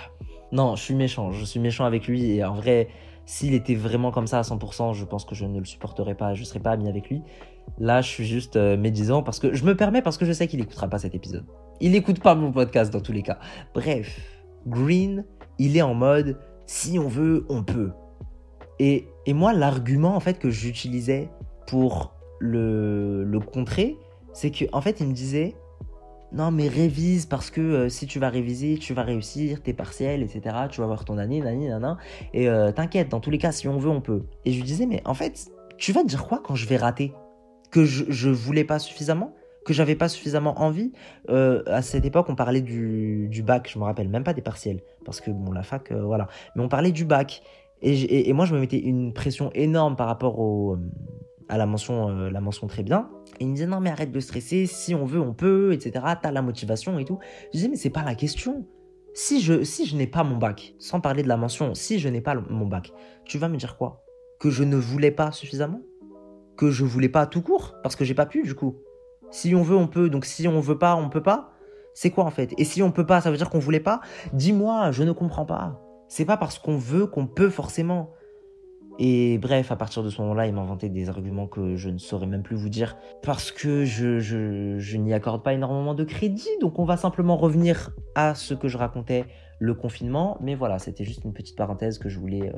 Non, 0.53 0.75
je 0.75 0.83
suis 0.83 0.95
méchant, 0.95 1.31
je 1.31 1.43
suis 1.43 1.59
méchant 1.59 1.83
avec 1.83 2.07
lui 2.07 2.31
et 2.31 2.43
en 2.45 2.53
vrai, 2.53 2.87
s'il 3.25 3.53
était 3.53 3.75
vraiment 3.75 4.11
comme 4.11 4.27
ça 4.27 4.39
à 4.39 4.41
100%, 4.41 4.93
je 4.93 5.03
pense 5.03 5.25
que 5.25 5.35
je 5.35 5.45
ne 5.45 5.59
le 5.59 5.65
supporterais 5.65 6.15
pas, 6.15 6.33
je 6.33 6.45
serais 6.45 6.61
pas 6.61 6.71
ami 6.71 6.87
avec 6.87 7.09
lui. 7.09 7.21
Là, 7.77 8.01
je 8.01 8.07
suis 8.07 8.25
juste 8.25 8.55
euh, 8.55 8.77
médisant 8.77 9.21
parce 9.21 9.39
que 9.39 9.53
je 9.53 9.65
me 9.65 9.75
permets 9.75 10.01
parce 10.01 10.17
que 10.17 10.25
je 10.25 10.31
sais 10.31 10.47
qu'il 10.47 10.59
n'écoutera 10.59 10.87
pas 10.87 10.99
cet 10.99 11.15
épisode. 11.15 11.45
Il 11.81 11.91
n'écoute 11.91 12.21
pas 12.21 12.35
mon 12.35 12.53
podcast 12.53 12.91
dans 12.93 13.01
tous 13.01 13.13
les 13.13 13.23
cas. 13.23 13.39
Bref, 13.73 14.21
Green, 14.65 15.25
il 15.59 15.75
est 15.75 15.81
en 15.81 15.93
mode 15.93 16.39
si 16.67 16.97
on 16.99 17.09
veut, 17.09 17.45
on 17.49 17.63
peut. 17.63 17.91
Et, 18.79 19.07
et 19.25 19.33
moi, 19.33 19.51
l'argument 19.51 20.15
en 20.15 20.19
fait 20.21 20.39
que 20.39 20.49
j'utilisais 20.49 21.29
pour 21.67 22.12
le, 22.43 23.23
le 23.23 23.39
contrer, 23.39 23.97
c'est 24.33 24.51
qu'en 24.51 24.77
en 24.77 24.81
fait, 24.81 24.99
il 24.99 25.07
me 25.07 25.13
disait 25.13 25.55
non 26.33 26.49
mais 26.49 26.67
révise 26.67 27.27
parce 27.27 27.51
que 27.51 27.61
euh, 27.61 27.89
si 27.89 28.07
tu 28.07 28.19
vas 28.19 28.29
réviser, 28.29 28.77
tu 28.77 28.93
vas 28.93 29.03
réussir 29.03 29.61
tes 29.61 29.73
partiels, 29.73 30.23
etc. 30.23 30.55
Tu 30.69 30.81
vas 30.81 30.87
voir 30.87 31.05
ton 31.05 31.17
année, 31.17 31.39
nani, 31.41 31.67
nana. 31.67 31.97
Et 32.33 32.49
euh, 32.49 32.71
t'inquiète, 32.71 33.09
dans 33.09 33.19
tous 33.19 33.29
les 33.29 33.37
cas, 33.37 33.51
si 33.51 33.67
on 33.67 33.77
veut, 33.77 33.89
on 33.89 34.01
peut. 34.01 34.23
Et 34.43 34.51
je 34.51 34.57
lui 34.57 34.63
disais, 34.63 34.85
mais 34.85 35.01
en 35.05 35.13
fait, 35.13 35.51
tu 35.77 35.91
vas 35.91 36.03
dire 36.03 36.25
quoi 36.25 36.41
quand 36.43 36.55
je 36.55 36.67
vais 36.67 36.77
rater? 36.77 37.13
Que 37.71 37.85
je, 37.85 38.05
je 38.09 38.29
voulais 38.29 38.63
pas 38.63 38.79
suffisamment? 38.79 39.33
Que 39.65 39.73
j'avais 39.73 39.95
pas 39.95 40.09
suffisamment 40.09 40.59
envie? 40.59 40.91
Euh, 41.29 41.63
À 41.67 41.81
cette 41.81 42.03
époque, 42.03 42.25
on 42.29 42.35
parlait 42.35 42.61
du, 42.61 43.43
bac, 43.45 43.69
je 43.71 43.79
me 43.79 43.83
rappelle 43.83 44.09
même 44.09 44.23
pas 44.23 44.33
des 44.33 44.41
partiels. 44.41 44.81
Parce 45.05 45.21
que 45.21 45.31
bon, 45.31 45.51
la 45.51 45.63
fac, 45.63 45.91
voilà. 45.91 46.27
Mais 46.55 46.63
on 46.63 46.67
parlait 46.67 46.91
du 46.91 47.05
bac. 47.05 47.43
Et, 47.81 48.29
et, 48.29 48.33
moi, 48.33 48.45
je 48.45 48.55
me 48.55 48.59
mettais 48.59 48.79
une 48.79 49.13
pression 49.13 49.51
énorme 49.53 49.95
par 49.95 50.07
rapport 50.07 50.39
au, 50.39 50.77
à 51.53 51.57
la 51.57 51.65
mention, 51.67 52.09
la 52.09 52.41
mention 52.41 52.67
très 52.67 52.81
bien. 52.81 53.09
Et 53.39 53.43
il 53.43 53.49
me 53.49 53.53
disait 53.53 53.67
non 53.67 53.79
mais 53.79 53.91
arrête 53.91 54.11
de 54.11 54.19
stresser, 54.19 54.65
si 54.65 54.95
on 54.95 55.05
veut 55.05 55.21
on 55.21 55.33
peut, 55.33 55.71
etc. 55.71 56.03
T'as 56.21 56.31
la 56.31 56.41
motivation 56.41 56.97
et 56.97 57.05
tout. 57.05 57.19
Je 57.53 57.57
disais 57.57 57.67
mais 57.69 57.75
c'est 57.75 57.91
pas 57.91 58.03
la 58.03 58.15
question. 58.15 58.65
Si 59.13 59.39
je, 59.41 59.63
si 59.63 59.85
je 59.85 59.95
n'ai 59.95 60.07
pas 60.07 60.23
mon 60.23 60.37
bac, 60.37 60.73
sans 60.79 60.99
parler 60.99 61.21
de 61.21 61.27
la 61.27 61.37
mention, 61.37 61.75
si 61.75 61.99
je 61.99 62.09
n'ai 62.09 62.21
pas 62.21 62.33
mon 62.33 62.65
bac, 62.65 62.91
tu 63.25 63.37
vas 63.37 63.47
me 63.47 63.57
dire 63.57 63.77
quoi? 63.77 64.03
Que 64.39 64.49
je 64.49 64.63
ne 64.63 64.75
voulais 64.75 65.11
pas 65.11 65.31
suffisamment? 65.31 65.81
Que 66.57 66.71
je 66.71 66.83
voulais 66.83 67.09
pas 67.09 67.27
tout 67.27 67.43
court? 67.43 67.75
Parce 67.83 67.95
que 67.95 68.03
j'ai 68.03 68.15
pas 68.15 68.25
pu 68.25 68.41
du 68.41 68.55
coup. 68.55 68.77
Si 69.29 69.53
on 69.53 69.61
veut 69.61 69.77
on 69.77 69.87
peut, 69.87 70.09
donc 70.09 70.25
si 70.25 70.47
on 70.47 70.59
veut 70.59 70.79
pas 70.79 70.95
on 70.95 71.09
peut 71.09 71.21
pas. 71.21 71.51
C'est 71.93 72.09
quoi 72.09 72.23
en 72.23 72.31
fait? 72.31 72.55
Et 72.57 72.65
si 72.65 72.81
on 72.81 72.91
peut 72.91 73.05
pas, 73.05 73.21
ça 73.21 73.29
veut 73.29 73.37
dire 73.37 73.51
qu'on 73.51 73.59
voulait 73.59 73.79
pas? 73.79 74.01
Dis-moi, 74.33 74.91
je 74.91 75.03
ne 75.03 75.11
comprends 75.11 75.45
pas. 75.45 75.79
C'est 76.07 76.25
pas 76.25 76.37
parce 76.37 76.57
qu'on 76.57 76.77
veut 76.77 77.05
qu'on 77.05 77.27
peut 77.27 77.51
forcément. 77.51 78.13
Et 78.99 79.39
bref, 79.39 79.71
à 79.71 79.75
partir 79.75 80.03
de 80.03 80.09
ce 80.09 80.21
moment-là, 80.21 80.45
il 80.45 80.53
m'inventait 80.53 80.89
des 80.89 81.09
arguments 81.09 81.47
que 81.47 81.75
je 81.75 81.89
ne 81.89 81.97
saurais 81.97 82.27
même 82.27 82.43
plus 82.43 82.55
vous 82.55 82.69
dire 82.69 82.95
parce 83.23 83.51
que 83.51 83.85
je, 83.85 84.97
n'y 84.97 85.13
accorde 85.13 85.43
pas 85.43 85.53
énormément 85.53 85.95
de 85.95 86.03
crédit. 86.03 86.49
Donc 86.61 86.77
on 86.77 86.85
va 86.85 86.97
simplement 86.97 87.35
revenir 87.35 87.91
à 88.15 88.35
ce 88.35 88.53
que 88.53 88.67
je 88.67 88.77
racontais, 88.77 89.25
le 89.59 89.73
confinement. 89.73 90.37
Mais 90.41 90.55
voilà, 90.55 90.77
c'était 90.77 91.05
juste 91.05 91.23
une 91.23 91.33
petite 91.33 91.57
parenthèse 91.57 91.97
que 91.97 92.07
je 92.07 92.19
voulais 92.19 92.49
euh, 92.49 92.57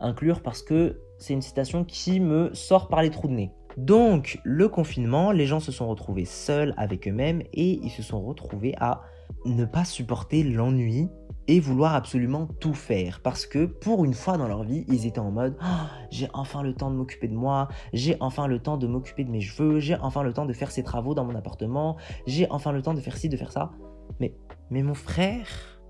inclure 0.00 0.42
parce 0.42 0.62
que 0.62 1.00
c'est 1.18 1.32
une 1.34 1.42
citation 1.42 1.84
qui 1.84 2.20
me 2.20 2.54
sort 2.54 2.88
par 2.88 3.02
les 3.02 3.10
trous 3.10 3.28
de 3.28 3.34
nez. 3.34 3.50
Donc 3.76 4.38
le 4.44 4.68
confinement, 4.68 5.32
les 5.32 5.46
gens 5.46 5.60
se 5.60 5.72
sont 5.72 5.88
retrouvés 5.88 6.24
seuls 6.24 6.74
avec 6.76 7.08
eux-mêmes 7.08 7.42
et 7.52 7.80
ils 7.82 7.90
se 7.90 8.02
sont 8.02 8.22
retrouvés 8.22 8.74
à 8.78 9.02
ne 9.44 9.64
pas 9.64 9.84
supporter 9.84 10.44
l'ennui 10.44 11.08
et 11.48 11.60
vouloir 11.60 11.94
absolument 11.94 12.46
tout 12.60 12.74
faire 12.74 13.20
parce 13.20 13.46
que 13.46 13.66
pour 13.66 14.04
une 14.04 14.14
fois 14.14 14.36
dans 14.36 14.48
leur 14.48 14.62
vie, 14.62 14.84
ils 14.88 15.06
étaient 15.06 15.18
en 15.18 15.30
mode 15.30 15.56
ah, 15.60 15.90
j'ai 16.10 16.28
enfin 16.34 16.62
le 16.62 16.74
temps 16.74 16.90
de 16.90 16.96
m'occuper 16.96 17.28
de 17.28 17.34
moi, 17.34 17.68
j'ai 17.92 18.16
enfin 18.20 18.46
le 18.46 18.58
temps 18.58 18.76
de 18.76 18.86
m'occuper 18.86 19.24
de 19.24 19.30
mes 19.30 19.40
cheveux, 19.40 19.80
j'ai 19.80 19.96
enfin 19.96 20.22
le 20.22 20.32
temps 20.32 20.46
de 20.46 20.52
faire 20.52 20.70
ces 20.70 20.82
travaux 20.82 21.14
dans 21.14 21.24
mon 21.24 21.34
appartement, 21.34 21.96
j'ai 22.26 22.48
enfin 22.50 22.72
le 22.72 22.82
temps 22.82 22.94
de 22.94 23.00
faire 23.00 23.16
ci, 23.16 23.28
de 23.28 23.36
faire 23.36 23.52
ça. 23.52 23.72
Mais 24.20 24.34
mais 24.70 24.82
mon 24.82 24.94
frère 24.94 25.46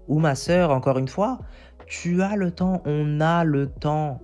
ou 0.09 0.18
ma 0.18 0.34
sœur 0.34 0.70
encore 0.70 0.98
une 0.98 1.09
fois, 1.09 1.38
tu 1.86 2.22
as 2.22 2.36
le 2.36 2.50
temps, 2.50 2.82
on 2.86 3.20
a 3.20 3.44
le 3.44 3.68
temps. 3.68 4.20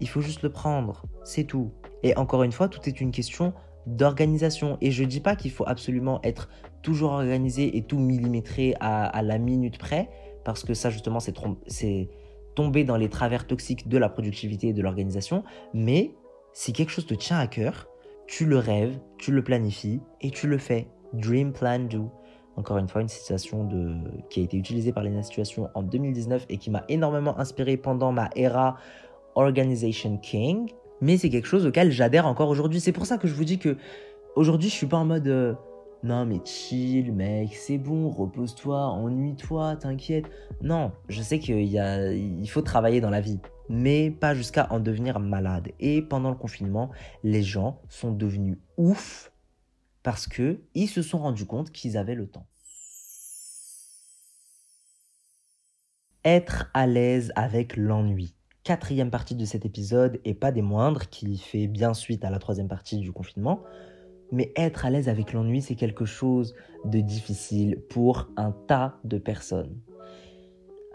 Il 0.00 0.08
faut 0.08 0.20
juste 0.20 0.42
le 0.42 0.50
prendre, 0.50 1.04
c'est 1.24 1.44
tout. 1.44 1.72
Et 2.02 2.16
encore 2.18 2.42
une 2.42 2.52
fois, 2.52 2.68
tout 2.68 2.80
est 2.86 3.00
une 3.00 3.10
question 3.10 3.54
d'organisation. 3.86 4.76
Et 4.80 4.90
je 4.90 5.04
dis 5.04 5.20
pas 5.20 5.36
qu'il 5.36 5.50
faut 5.50 5.64
absolument 5.66 6.20
être 6.22 6.50
toujours 6.82 7.12
organisé 7.12 7.78
et 7.78 7.82
tout 7.82 7.98
millimétré 7.98 8.74
à 8.80 9.22
la 9.22 9.38
minute 9.38 9.78
près 9.78 10.10
parce 10.46 10.62
que 10.62 10.74
ça 10.74 10.90
justement 10.90 11.18
c'est 11.18 12.08
tomber 12.54 12.84
dans 12.84 12.96
les 12.96 13.08
travers 13.10 13.48
toxiques 13.48 13.88
de 13.88 13.98
la 13.98 14.08
productivité 14.08 14.68
et 14.68 14.72
de 14.72 14.80
l'organisation, 14.80 15.42
mais 15.74 16.14
si 16.52 16.72
quelque 16.72 16.90
chose 16.90 17.04
te 17.04 17.14
tient 17.14 17.38
à 17.38 17.48
cœur, 17.48 17.88
tu 18.28 18.46
le 18.46 18.58
rêves, 18.58 18.96
tu 19.18 19.32
le 19.32 19.42
planifies 19.42 20.00
et 20.20 20.30
tu 20.30 20.46
le 20.46 20.56
fais. 20.56 20.86
Dream 21.12 21.52
Plan 21.52 21.80
Do. 21.80 22.12
Encore 22.54 22.78
une 22.78 22.88
fois, 22.88 23.02
une 23.02 23.08
situation 23.08 23.64
de... 23.64 23.96
qui 24.30 24.40
a 24.40 24.44
été 24.44 24.56
utilisée 24.56 24.92
par 24.92 25.02
les 25.02 25.22
Situation 25.22 25.68
en 25.74 25.82
2019 25.82 26.46
et 26.48 26.56
qui 26.56 26.70
m'a 26.70 26.84
énormément 26.88 27.38
inspiré 27.38 27.76
pendant 27.76 28.12
ma 28.12 28.30
era 28.36 28.76
Organization 29.34 30.16
King. 30.16 30.70
Mais 31.00 31.18
c'est 31.18 31.28
quelque 31.28 31.48
chose 31.48 31.66
auquel 31.66 31.90
j'adhère 31.90 32.26
encore 32.26 32.48
aujourd'hui. 32.48 32.80
C'est 32.80 32.92
pour 32.92 33.04
ça 33.04 33.18
que 33.18 33.26
je 33.28 33.34
vous 33.34 33.44
dis 33.44 33.58
que 33.58 33.76
aujourd'hui, 34.36 34.70
je 34.70 34.74
suis 34.74 34.86
pas 34.86 34.96
en 34.96 35.04
mode 35.04 35.26
euh, 35.26 35.54
non 36.06 36.24
mais 36.24 36.40
chill 36.44 37.12
mec, 37.12 37.52
c'est 37.54 37.78
bon, 37.78 38.08
repose-toi, 38.10 38.78
ennuie-toi, 38.78 39.76
t'inquiète. 39.76 40.26
Non, 40.62 40.92
je 41.08 41.20
sais 41.20 41.40
qu'il 41.40 41.78
a, 41.78 42.12
il 42.12 42.48
faut 42.48 42.62
travailler 42.62 43.00
dans 43.00 43.10
la 43.10 43.20
vie, 43.20 43.40
mais 43.68 44.12
pas 44.12 44.32
jusqu'à 44.32 44.72
en 44.72 44.78
devenir 44.78 45.18
malade. 45.18 45.72
Et 45.80 46.02
pendant 46.02 46.30
le 46.30 46.36
confinement, 46.36 46.90
les 47.24 47.42
gens 47.42 47.80
sont 47.88 48.12
devenus 48.12 48.56
ouf 48.76 49.32
parce 50.04 50.28
que 50.28 50.60
ils 50.74 50.86
se 50.86 51.02
sont 51.02 51.18
rendus 51.18 51.46
compte 51.46 51.72
qu'ils 51.72 51.96
avaient 51.96 52.14
le 52.14 52.28
temps. 52.28 52.46
Être 56.24 56.70
à 56.72 56.86
l'aise 56.86 57.32
avec 57.34 57.76
l'ennui. 57.76 58.36
Quatrième 58.62 59.10
partie 59.10 59.34
de 59.34 59.44
cet 59.44 59.64
épisode 59.64 60.20
et 60.24 60.34
pas 60.34 60.52
des 60.52 60.62
moindres 60.62 61.08
qui 61.08 61.36
fait 61.38 61.66
bien 61.66 61.94
suite 61.94 62.24
à 62.24 62.30
la 62.30 62.38
troisième 62.38 62.68
partie 62.68 62.98
du 62.98 63.10
confinement. 63.12 63.64
Mais 64.32 64.52
être 64.56 64.84
à 64.84 64.90
l'aise 64.90 65.08
avec 65.08 65.32
l'ennui, 65.32 65.62
c'est 65.62 65.74
quelque 65.74 66.04
chose 66.04 66.54
de 66.84 67.00
difficile 67.00 67.80
pour 67.88 68.28
un 68.36 68.52
tas 68.52 68.98
de 69.04 69.18
personnes. 69.18 69.80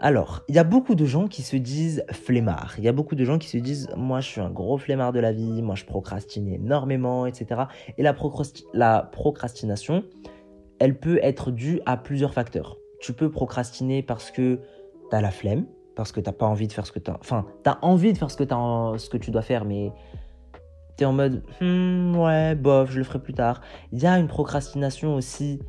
Alors, 0.04 0.42
il 0.48 0.56
y 0.56 0.58
a 0.58 0.64
beaucoup 0.64 0.96
de 0.96 1.04
gens 1.04 1.28
qui 1.28 1.42
se 1.42 1.54
disent 1.54 2.04
flemmards. 2.10 2.74
Il 2.76 2.82
y 2.82 2.88
a 2.88 2.92
beaucoup 2.92 3.14
de 3.14 3.24
gens 3.24 3.38
qui 3.38 3.48
se 3.48 3.56
disent 3.56 3.88
moi 3.96 4.18
je 4.18 4.26
suis 4.26 4.40
un 4.40 4.50
gros 4.50 4.76
flemmard 4.76 5.12
de 5.12 5.20
la 5.20 5.30
vie, 5.30 5.62
moi 5.62 5.76
je 5.76 5.84
procrastine 5.84 6.48
énormément, 6.48 7.24
etc. 7.24 7.62
Et 7.98 8.02
la, 8.02 8.12
procrastination, 8.12 10.02
elle 10.80 10.98
peut 10.98 11.20
être 11.22 11.52
due 11.52 11.80
à 11.86 11.96
plusieurs 11.96 12.34
facteurs. 12.34 12.78
Tu 13.00 13.12
peux 13.12 13.30
procrastiner 13.30 14.02
parce 14.02 14.32
que 14.32 14.58
tu 15.08 15.16
as 15.16 15.20
la 15.20 15.30
flemme, 15.30 15.66
parce 15.94 16.10
que 16.10 16.18
tu 16.18 16.28
n'as 16.28 16.34
pas 16.34 16.46
envie 16.46 16.66
de 16.66 16.72
faire 16.72 16.84
ce 16.84 16.90
que 16.90 16.98
tu. 16.98 17.12
Enfin, 17.12 17.46
tu 17.62 17.70
as 17.70 17.78
envie 17.82 18.12
de 18.12 18.18
faire 18.18 18.30
ce 18.32 18.36
que 18.36 19.16
tu 19.18 19.30
dois 19.30 19.42
faire, 19.42 19.64
mais 19.64 19.92
T'es 20.96 21.04
en 21.04 21.12
mode, 21.12 21.42
hmm, 21.60 22.16
ouais, 22.16 22.54
bof, 22.54 22.90
je 22.90 22.98
le 22.98 23.04
ferai 23.04 23.18
plus 23.18 23.34
tard. 23.34 23.60
Il 23.92 24.02
y 24.02 24.06
a 24.06 24.18
une 24.18 24.28
procrastination 24.28 25.14
aussi 25.14 25.60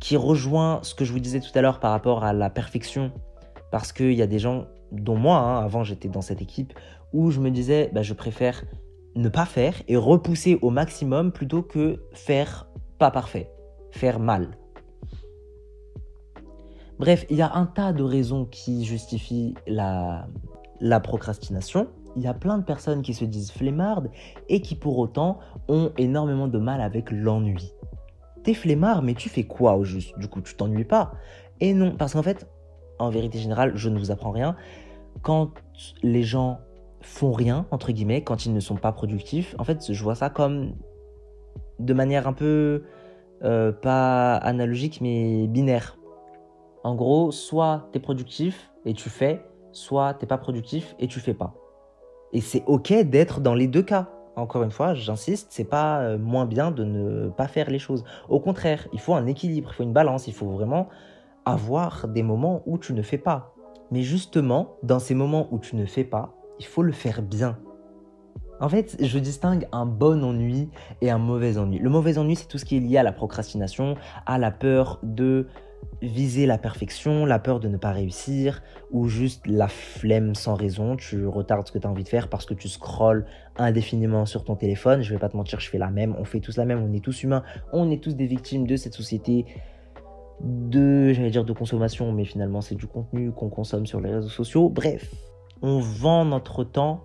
qui 0.00 0.16
rejoint 0.16 0.80
ce 0.82 0.94
que 0.94 1.04
je 1.04 1.12
vous 1.12 1.20
disais 1.20 1.40
tout 1.40 1.56
à 1.56 1.62
l'heure 1.62 1.78
par 1.78 1.92
rapport 1.92 2.24
à 2.24 2.32
la 2.32 2.50
perfection. 2.50 3.12
Parce 3.70 3.92
qu'il 3.92 4.12
y 4.12 4.22
a 4.22 4.26
des 4.26 4.38
gens, 4.38 4.66
dont 4.92 5.16
moi, 5.16 5.38
hein, 5.38 5.64
avant 5.64 5.84
j'étais 5.84 6.08
dans 6.08 6.20
cette 6.20 6.42
équipe, 6.42 6.74
où 7.12 7.30
je 7.30 7.40
me 7.40 7.50
disais, 7.50 7.90
bah, 7.92 8.02
je 8.02 8.12
préfère 8.12 8.64
ne 9.14 9.28
pas 9.28 9.46
faire 9.46 9.74
et 9.86 9.96
repousser 9.96 10.58
au 10.62 10.70
maximum 10.70 11.30
plutôt 11.30 11.62
que 11.62 12.02
faire 12.12 12.68
pas 12.98 13.10
parfait, 13.10 13.50
faire 13.92 14.18
mal. 14.18 14.58
Bref, 16.98 17.24
il 17.30 17.36
y 17.36 17.42
a 17.42 17.54
un 17.54 17.66
tas 17.66 17.92
de 17.92 18.02
raisons 18.02 18.44
qui 18.44 18.84
justifient 18.84 19.54
la, 19.66 20.26
la 20.80 21.00
procrastination 21.00 21.88
il 22.16 22.22
y 22.22 22.26
a 22.26 22.34
plein 22.34 22.58
de 22.58 22.64
personnes 22.64 23.02
qui 23.02 23.14
se 23.14 23.24
disent 23.24 23.50
flemmardes 23.50 24.10
et 24.48 24.60
qui 24.60 24.74
pour 24.74 24.98
autant 24.98 25.38
ont 25.68 25.92
énormément 25.98 26.48
de 26.48 26.58
mal 26.58 26.80
avec 26.80 27.10
l'ennui. 27.10 27.72
T'es 28.42 28.54
flemmard, 28.54 29.02
mais 29.02 29.14
tu 29.14 29.28
fais 29.28 29.44
quoi 29.44 29.76
au 29.76 29.84
juste? 29.84 30.18
Du 30.18 30.28
coup, 30.28 30.40
tu 30.42 30.54
t'ennuies 30.54 30.84
pas 30.84 31.12
Et 31.60 31.72
non, 31.72 31.94
parce 31.96 32.12
qu'en 32.12 32.22
fait, 32.22 32.46
en 32.98 33.10
vérité 33.10 33.38
générale, 33.38 33.72
je 33.74 33.88
ne 33.88 33.98
vous 33.98 34.10
apprends 34.10 34.30
rien. 34.30 34.56
Quand 35.22 35.50
les 36.02 36.22
gens 36.22 36.60
font 37.00 37.32
rien, 37.32 37.66
entre 37.70 37.92
guillemets, 37.92 38.22
quand 38.22 38.46
ils 38.46 38.52
ne 38.52 38.60
sont 38.60 38.76
pas 38.76 38.92
productifs, 38.92 39.54
en 39.58 39.64
fait, 39.64 39.92
je 39.92 40.02
vois 40.02 40.14
ça 40.14 40.30
comme 40.30 40.74
de 41.78 41.94
manière 41.94 42.28
un 42.28 42.32
peu 42.32 42.84
euh, 43.42 43.72
pas 43.72 44.36
analogique, 44.36 45.00
mais 45.00 45.46
binaire. 45.46 45.98
En 46.82 46.94
gros, 46.94 47.30
soit 47.30 47.88
tu 47.92 47.98
es 47.98 48.00
productif 48.00 48.70
et 48.84 48.92
tu 48.92 49.08
fais, 49.08 49.44
soit 49.72 50.14
t'es 50.14 50.26
pas 50.26 50.38
productif 50.38 50.94
et 50.98 51.08
tu 51.08 51.18
fais 51.18 51.34
pas. 51.34 51.54
Et 52.34 52.40
c'est 52.40 52.64
ok 52.66 52.92
d'être 53.04 53.40
dans 53.40 53.54
les 53.54 53.68
deux 53.68 53.82
cas. 53.82 54.08
Encore 54.36 54.64
une 54.64 54.72
fois, 54.72 54.94
j'insiste, 54.94 55.46
c'est 55.50 55.64
pas 55.64 56.00
euh, 56.00 56.18
moins 56.18 56.44
bien 56.44 56.72
de 56.72 56.84
ne 56.84 57.28
pas 57.28 57.46
faire 57.46 57.70
les 57.70 57.78
choses. 57.78 58.04
Au 58.28 58.40
contraire, 58.40 58.88
il 58.92 59.00
faut 59.00 59.14
un 59.14 59.26
équilibre, 59.26 59.70
il 59.72 59.74
faut 59.74 59.84
une 59.84 59.92
balance, 59.92 60.26
il 60.26 60.34
faut 60.34 60.48
vraiment 60.48 60.88
avoir 61.44 62.08
des 62.08 62.24
moments 62.24 62.62
où 62.66 62.76
tu 62.76 62.92
ne 62.92 63.02
fais 63.02 63.18
pas. 63.18 63.54
Mais 63.92 64.02
justement, 64.02 64.76
dans 64.82 64.98
ces 64.98 65.14
moments 65.14 65.46
où 65.52 65.60
tu 65.60 65.76
ne 65.76 65.86
fais 65.86 66.02
pas, 66.02 66.34
il 66.58 66.66
faut 66.66 66.82
le 66.82 66.92
faire 66.92 67.22
bien. 67.22 67.58
En 68.60 68.68
fait, 68.68 68.96
je 69.00 69.18
distingue 69.18 69.68
un 69.72 69.86
bon 69.86 70.24
ennui 70.24 70.68
et 71.00 71.10
un 71.10 71.18
mauvais 71.18 71.58
ennui. 71.58 71.78
Le 71.78 71.90
mauvais 71.90 72.18
ennui, 72.18 72.36
c'est 72.36 72.46
tout 72.46 72.58
ce 72.58 72.64
qui 72.64 72.76
est 72.76 72.80
lié 72.80 72.98
à 72.98 73.02
la 73.02 73.12
procrastination, 73.12 73.96
à 74.26 74.38
la 74.38 74.50
peur 74.50 74.98
de 75.02 75.48
viser 76.02 76.46
la 76.46 76.58
perfection, 76.58 77.26
la 77.26 77.38
peur 77.38 77.60
de 77.60 77.68
ne 77.68 77.76
pas 77.76 77.92
réussir, 77.92 78.62
ou 78.90 79.08
juste 79.08 79.46
la 79.46 79.68
flemme 79.68 80.34
sans 80.34 80.54
raison, 80.54 80.96
tu 80.96 81.26
retardes 81.26 81.66
ce 81.66 81.72
que 81.72 81.78
tu 81.78 81.86
as 81.86 81.90
envie 81.90 82.04
de 82.04 82.08
faire 82.08 82.28
parce 82.28 82.46
que 82.46 82.54
tu 82.54 82.68
scrolles 82.68 83.26
indéfiniment 83.56 84.26
sur 84.26 84.44
ton 84.44 84.56
téléphone. 84.56 85.02
Je 85.02 85.12
vais 85.12 85.18
pas 85.18 85.28
te 85.28 85.36
mentir, 85.36 85.60
je 85.60 85.68
fais 85.68 85.78
la 85.78 85.90
même, 85.90 86.14
on 86.18 86.24
fait 86.24 86.40
tous 86.40 86.56
la 86.56 86.64
même, 86.64 86.82
on 86.82 86.92
est 86.92 87.04
tous 87.04 87.22
humains, 87.22 87.42
on 87.72 87.90
est 87.90 88.02
tous 88.02 88.14
des 88.14 88.26
victimes 88.26 88.66
de 88.66 88.76
cette 88.76 88.94
société 88.94 89.46
de, 90.40 91.12
j'allais 91.12 91.30
dire 91.30 91.44
de 91.44 91.52
consommation, 91.52 92.12
mais 92.12 92.24
finalement 92.24 92.60
c'est 92.60 92.74
du 92.74 92.86
contenu 92.86 93.32
qu'on 93.32 93.48
consomme 93.48 93.86
sur 93.86 94.00
les 94.00 94.12
réseaux 94.12 94.28
sociaux. 94.28 94.68
Bref, 94.68 95.10
on 95.62 95.78
vend 95.78 96.24
notre 96.24 96.64
temps. 96.64 97.04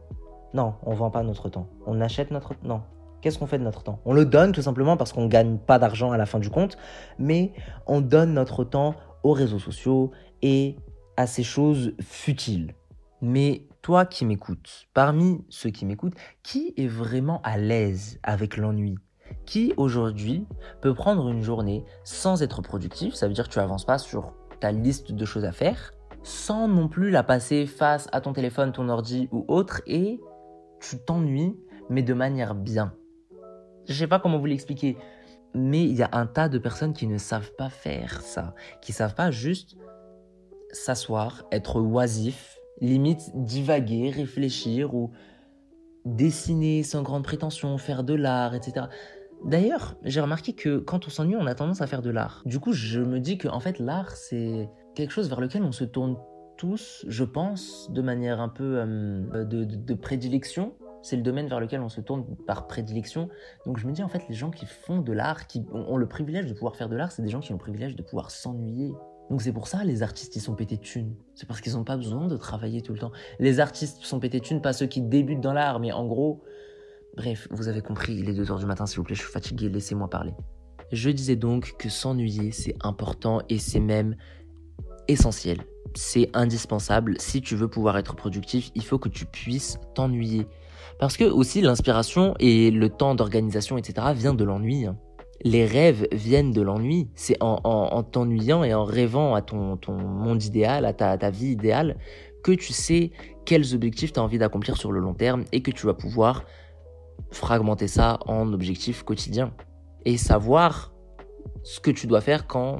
Non, 0.53 0.73
on 0.84 0.93
vend 0.93 1.11
pas 1.11 1.23
notre 1.23 1.47
temps. 1.49 1.67
On 1.86 2.01
achète 2.01 2.32
notre... 2.32 2.55
Non, 2.63 2.82
Qu'est-ce 3.22 3.38
qu'on 3.38 3.47
fait 3.47 3.59
de 3.59 3.63
notre 3.63 3.84
temps? 3.84 3.99
On 4.05 4.13
le 4.13 4.26
donne 4.26 4.51
tout 4.51 4.61
simplement 4.61 4.95
parce 4.95 5.11
qu'on 5.11 5.24
ne 5.24 5.28
gagne 5.28 5.57
pas 5.57 5.78
d'argent 5.78 6.11
à 6.11 6.17
la 6.17 6.26
fin 6.26 6.39
du 6.39 6.49
compte, 6.49 6.78
mais 7.17 7.53
on 7.86 8.01
donne 8.01 8.34
notre 8.34 8.63
temps 8.63 8.95
aux 9.24 9.34
réseaux 9.34 9.59
sociaux 9.59 10.11
et 10.41 10.78
à 11.17 11.28
ces 11.28 11.43
choses 11.43 11.93
futiles. 12.01 12.76
Mais 13.22 13.67
toi 13.82 14.05
qui 14.05 14.26
m'écoutes, 14.26 14.88
parmi 14.93 15.43
ceux 15.49 15.70
qui 15.70 15.86
m'écoutent, 15.86 16.15
qui 16.43 16.74
est 16.78 16.88
vraiment 16.88 17.41
à 17.43 17.57
l'aise 17.57 18.20
avec 18.24 18.55
l'ennui? 18.55 18.95
Qui 19.45 19.74
aujourd'hui 19.78 20.45
peut 20.82 20.93
prendre 20.93 21.28
une 21.30 21.41
journée 21.41 21.84
sans 22.05 22.41
être 22.41 22.61
productif? 22.61 23.13
Ça 23.15 23.28
veut 23.28 23.34
dire 23.34 23.49
que 23.49 23.53
tu 23.53 23.59
avances 23.59 23.86
pas 23.86 23.97
sur 23.97 24.34
ta 24.61 24.72
liste 24.72 25.11
de 25.11 25.26
choses 25.26 25.45
à 25.45 25.51
faire, 25.51 25.91
sans 26.24 26.67
non 26.67 26.88
plus 26.88 27.11
la 27.11 27.24
passer 27.24 27.65
face 27.65 28.07
à 28.11 28.22
ton 28.22 28.34
téléphone, 28.34 28.72
ton 28.72 28.89
ordi 28.89 29.28
ou 29.32 29.45
autre, 29.47 29.82
et 29.88 30.20
tu 30.80 30.97
t'ennuies, 30.97 31.57
mais 31.89 32.01
de 32.01 32.13
manière 32.13 32.55
bien. 32.55 32.93
Je 33.90 33.96
sais 33.96 34.08
pas 34.08 34.20
comment 34.20 34.38
vous 34.38 34.46
l'expliquer, 34.46 34.98
mais 35.56 35.84
il 35.84 35.96
y 35.96 36.04
a 36.04 36.10
un 36.14 36.28
tas 36.28 36.48
de 36.48 36.60
personnes 36.60 36.94
qui 36.94 37.08
ne 37.08 37.18
savent 37.18 37.52
pas 37.58 37.70
faire 37.70 38.22
ça, 38.22 38.54
qui 38.82 38.94
savent 38.94 39.16
pas 39.16 39.32
juste 39.32 39.76
s'asseoir, 40.72 41.44
être 41.52 41.82
oisif, 41.82 42.60
limite 42.82 43.32
divaguer, 43.34 44.12
réfléchir 44.12 44.94
ou 44.94 45.12
dessiner 46.06 46.84
sans 46.84 47.02
grande 47.02 47.24
prétention, 47.24 47.80
faire 47.80 48.04
de 48.04 48.14
l'art, 48.14 48.54
etc. 48.54 48.86
D'ailleurs, 49.44 49.96
j'ai 50.04 50.22
remarqué 50.22 50.54
que 50.54 50.78
quand 50.78 51.08
on 51.08 51.10
s'ennuie, 51.10 51.36
on 51.36 51.48
a 51.48 51.56
tendance 51.56 51.82
à 51.82 51.88
faire 51.88 52.04
de 52.04 52.12
l'art. 52.12 52.44
Du 52.46 52.60
coup, 52.60 52.74
je 52.74 53.00
me 53.00 53.20
dis 53.20 53.40
que 53.40 53.48
en 53.48 53.60
fait, 53.60 53.80
l'art, 53.80 54.12
c'est 54.12 54.70
quelque 54.94 55.12
chose 55.12 55.30
vers 55.30 55.42
lequel 55.42 55.64
on 55.64 55.72
se 55.72 55.84
tourne 55.84 56.16
tous, 56.58 57.06
je 57.08 57.24
pense, 57.24 57.90
de 57.92 58.04
manière 58.04 58.40
un 58.40 58.50
peu 58.50 58.84
euh, 58.86 59.46
de 59.46 59.94
prédilection 59.96 60.76
c'est 61.02 61.16
le 61.16 61.22
domaine 61.22 61.47
vers 61.47 61.60
lequel 61.60 61.82
on 61.82 61.89
se 61.89 62.02
tourne 62.02 62.26
par 62.47 62.68
prédilection. 62.68 63.30
Donc 63.66 63.78
je 63.78 63.88
me 63.88 63.91
dis 63.91 64.04
en 64.04 64.08
fait, 64.08 64.28
les 64.28 64.36
gens 64.36 64.52
qui 64.52 64.66
font 64.66 65.02
de 65.02 65.14
l'art, 65.14 65.47
qui 65.47 65.66
ont 65.72 65.97
le 65.97 66.08
privilège 66.08 66.47
de 66.47 66.54
pouvoir 66.54 66.76
faire 66.76 66.89
de 66.89 66.95
l'art, 66.95 67.12
c'est 67.12 67.22
des 67.22 67.30
gens 67.30 67.39
qui 67.39 67.52
ont 67.52 67.56
le 67.56 67.62
privilège 67.62 67.95
de 67.95 68.04
pouvoir 68.04 68.32
s'ennuyer. 68.32 68.93
Donc 69.30 69.41
c'est 69.41 69.54
pour 69.54 69.68
ça 69.68 69.84
les 69.84 70.02
artistes 70.02 70.36
ils 70.36 70.41
sont 70.41 70.56
pétés 70.56 70.78
thunes. 70.78 71.16
C'est 71.36 71.47
parce 71.47 71.62
qu'ils 71.62 71.74
n'ont 71.74 71.84
pas 71.84 71.97
besoin 71.97 72.28
de 72.28 72.38
travailler 72.38 72.82
tout 72.82 72.93
le 72.93 73.00
temps. 73.00 73.12
Les 73.39 73.60
artistes 73.60 74.04
sont 74.04 74.20
pétés 74.20 74.39
thunes, 74.39 74.62
pas 74.62 74.74
ceux 74.74 74.88
qui 74.88 75.02
débutent 75.02 75.41
dans 75.41 75.54
l'art, 75.54 75.80
mais 75.80 75.91
en 75.91 76.06
gros, 76.06 76.43
bref, 77.16 77.47
vous 77.52 77.68
avez 77.68 77.82
compris, 77.82 78.16
il 78.16 78.30
est 78.30 78.34
2h 78.34 78.60
du 78.60 78.66
matin 78.66 78.86
s'il 78.86 78.97
vous 78.97 79.04
plaît, 79.04 79.16
je 79.16 79.22
suis 79.22 79.32
fatigué, 79.32 79.70
laissez-moi 79.70 80.10
parler. 80.10 80.34
Je 80.91 81.12
disais 81.12 81.36
donc 81.36 81.76
que 81.78 81.89
s'ennuyer 81.89 82.52
c'est 82.52 82.76
important 82.82 83.41
et 83.50 83.60
c'est 83.60 83.80
même 83.80 84.16
essentiel. 85.08 85.60
C'est 85.95 86.30
indispensable. 86.34 87.16
Si 87.20 87.41
tu 87.41 87.56
veux 87.56 87.68
pouvoir 87.68 87.97
être 87.97 88.16
productif, 88.16 88.72
il 88.76 88.84
faut 88.84 89.00
que 89.00 89.10
tu 89.10 89.26
puisses 89.26 89.78
t'ennuyer. 89.95 90.47
Parce 91.00 91.16
que 91.16 91.24
aussi 91.24 91.62
l'inspiration 91.62 92.36
et 92.39 92.72
le 92.72 92.89
temps 92.89 93.16
d'organisation, 93.16 93.78
etc. 93.78 94.08
vient 94.14 94.34
de 94.34 94.43
l'ennui. 94.43 94.86
Les 95.41 95.66
rêves 95.66 96.08
viennent 96.12 96.52
de 96.52 96.62
l'ennui. 96.62 97.10
C'est 97.16 97.38
en, 97.39 98.04
t'ennuyant 98.04 98.66
et 98.66 98.74
en 98.74 98.84
rêvant 98.84 99.34
à 99.34 99.41
ton, 99.41 99.78
ton 99.78 99.93
monde 99.93 100.43
idéal, 100.43 100.84
à 100.86 100.91
ta, 100.91 101.18
ta 101.18 101.30
vie 101.30 101.52
idéale, 101.52 101.97
que 102.43 102.52
tu 102.52 102.74
sais 102.74 103.12
quels 103.45 103.74
objectifs 103.74 104.12
tu 104.12 104.20
as 104.20 104.24
envie 104.24 104.38
d'accomplir 104.38 104.76
sur 104.76 104.91
le 104.91 105.00
long 105.00 105.14
terme 105.14 105.45
et 105.54 105.62
que 105.62 105.72
tu 105.72 105.86
vas 105.86 105.93
pouvoir 105.93 106.43
fragmenter 107.32 107.88
ça 107.88 108.20
en 108.26 108.52
objectifs 108.52 109.04
quotidiens. 109.04 109.54
Et 110.04 110.18
savoir 110.18 110.93
ce 111.64 111.80
que 111.80 111.91
tu 111.91 112.08
dois 112.08 112.22
faire 112.22 112.45
quand 112.45 112.80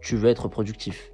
tu 0.00 0.16
veux 0.16 0.28
être 0.28 0.46
productif 0.46 1.12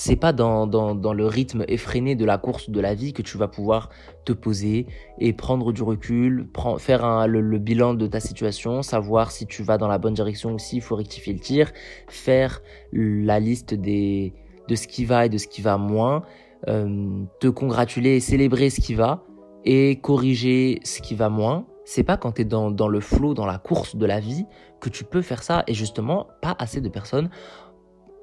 c'est 0.00 0.14
pas 0.14 0.32
dans, 0.32 0.68
dans, 0.68 1.12
le 1.12 1.26
rythme 1.26 1.64
effréné 1.66 2.14
de 2.14 2.24
la 2.24 2.38
course 2.38 2.70
de 2.70 2.80
la 2.80 2.94
vie 2.94 3.12
que 3.12 3.20
tu 3.20 3.36
vas 3.36 3.48
pouvoir 3.48 3.88
te 4.24 4.32
poser 4.32 4.86
et 5.18 5.32
prendre 5.32 5.72
du 5.72 5.82
recul, 5.82 6.48
faire 6.78 7.26
le, 7.26 7.58
bilan 7.58 7.94
de 7.94 8.06
ta 8.06 8.20
situation, 8.20 8.82
savoir 8.82 9.32
si 9.32 9.44
tu 9.44 9.64
vas 9.64 9.76
dans 9.76 9.88
la 9.88 9.98
bonne 9.98 10.14
direction 10.14 10.52
ou 10.52 10.58
s'il 10.60 10.82
faut 10.82 10.94
rectifier 10.94 11.32
le 11.32 11.40
tir, 11.40 11.72
faire 12.06 12.62
la 12.92 13.40
liste 13.40 13.74
des, 13.74 14.34
de 14.68 14.76
ce 14.76 14.86
qui 14.86 15.04
va 15.04 15.26
et 15.26 15.28
de 15.28 15.36
ce 15.36 15.48
qui 15.48 15.62
va 15.62 15.78
moins, 15.78 16.22
euh, 16.68 17.24
te 17.40 17.48
congratuler 17.48 18.14
et 18.14 18.20
célébrer 18.20 18.70
ce 18.70 18.80
qui 18.80 18.94
va 18.94 19.24
et 19.64 19.98
corriger 20.00 20.78
ce 20.84 21.02
qui 21.02 21.16
va 21.16 21.28
moins. 21.28 21.66
C'est 21.84 22.04
pas 22.04 22.16
quand 22.16 22.30
tu 22.30 22.42
es 22.42 22.44
dans, 22.44 22.70
dans 22.70 22.86
le 22.86 23.00
flow, 23.00 23.34
dans 23.34 23.46
la 23.46 23.58
course 23.58 23.96
de 23.96 24.06
la 24.06 24.20
vie 24.20 24.44
que 24.80 24.90
tu 24.90 25.02
peux 25.02 25.22
faire 25.22 25.42
ça. 25.42 25.64
Et 25.66 25.74
justement, 25.74 26.28
pas 26.40 26.54
assez 26.60 26.80
de 26.80 26.88
personnes 26.88 27.30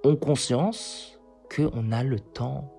ont 0.06 0.16
conscience 0.16 1.15
qu'on 1.56 1.92
a 1.92 2.04
le 2.04 2.20
temps 2.20 2.72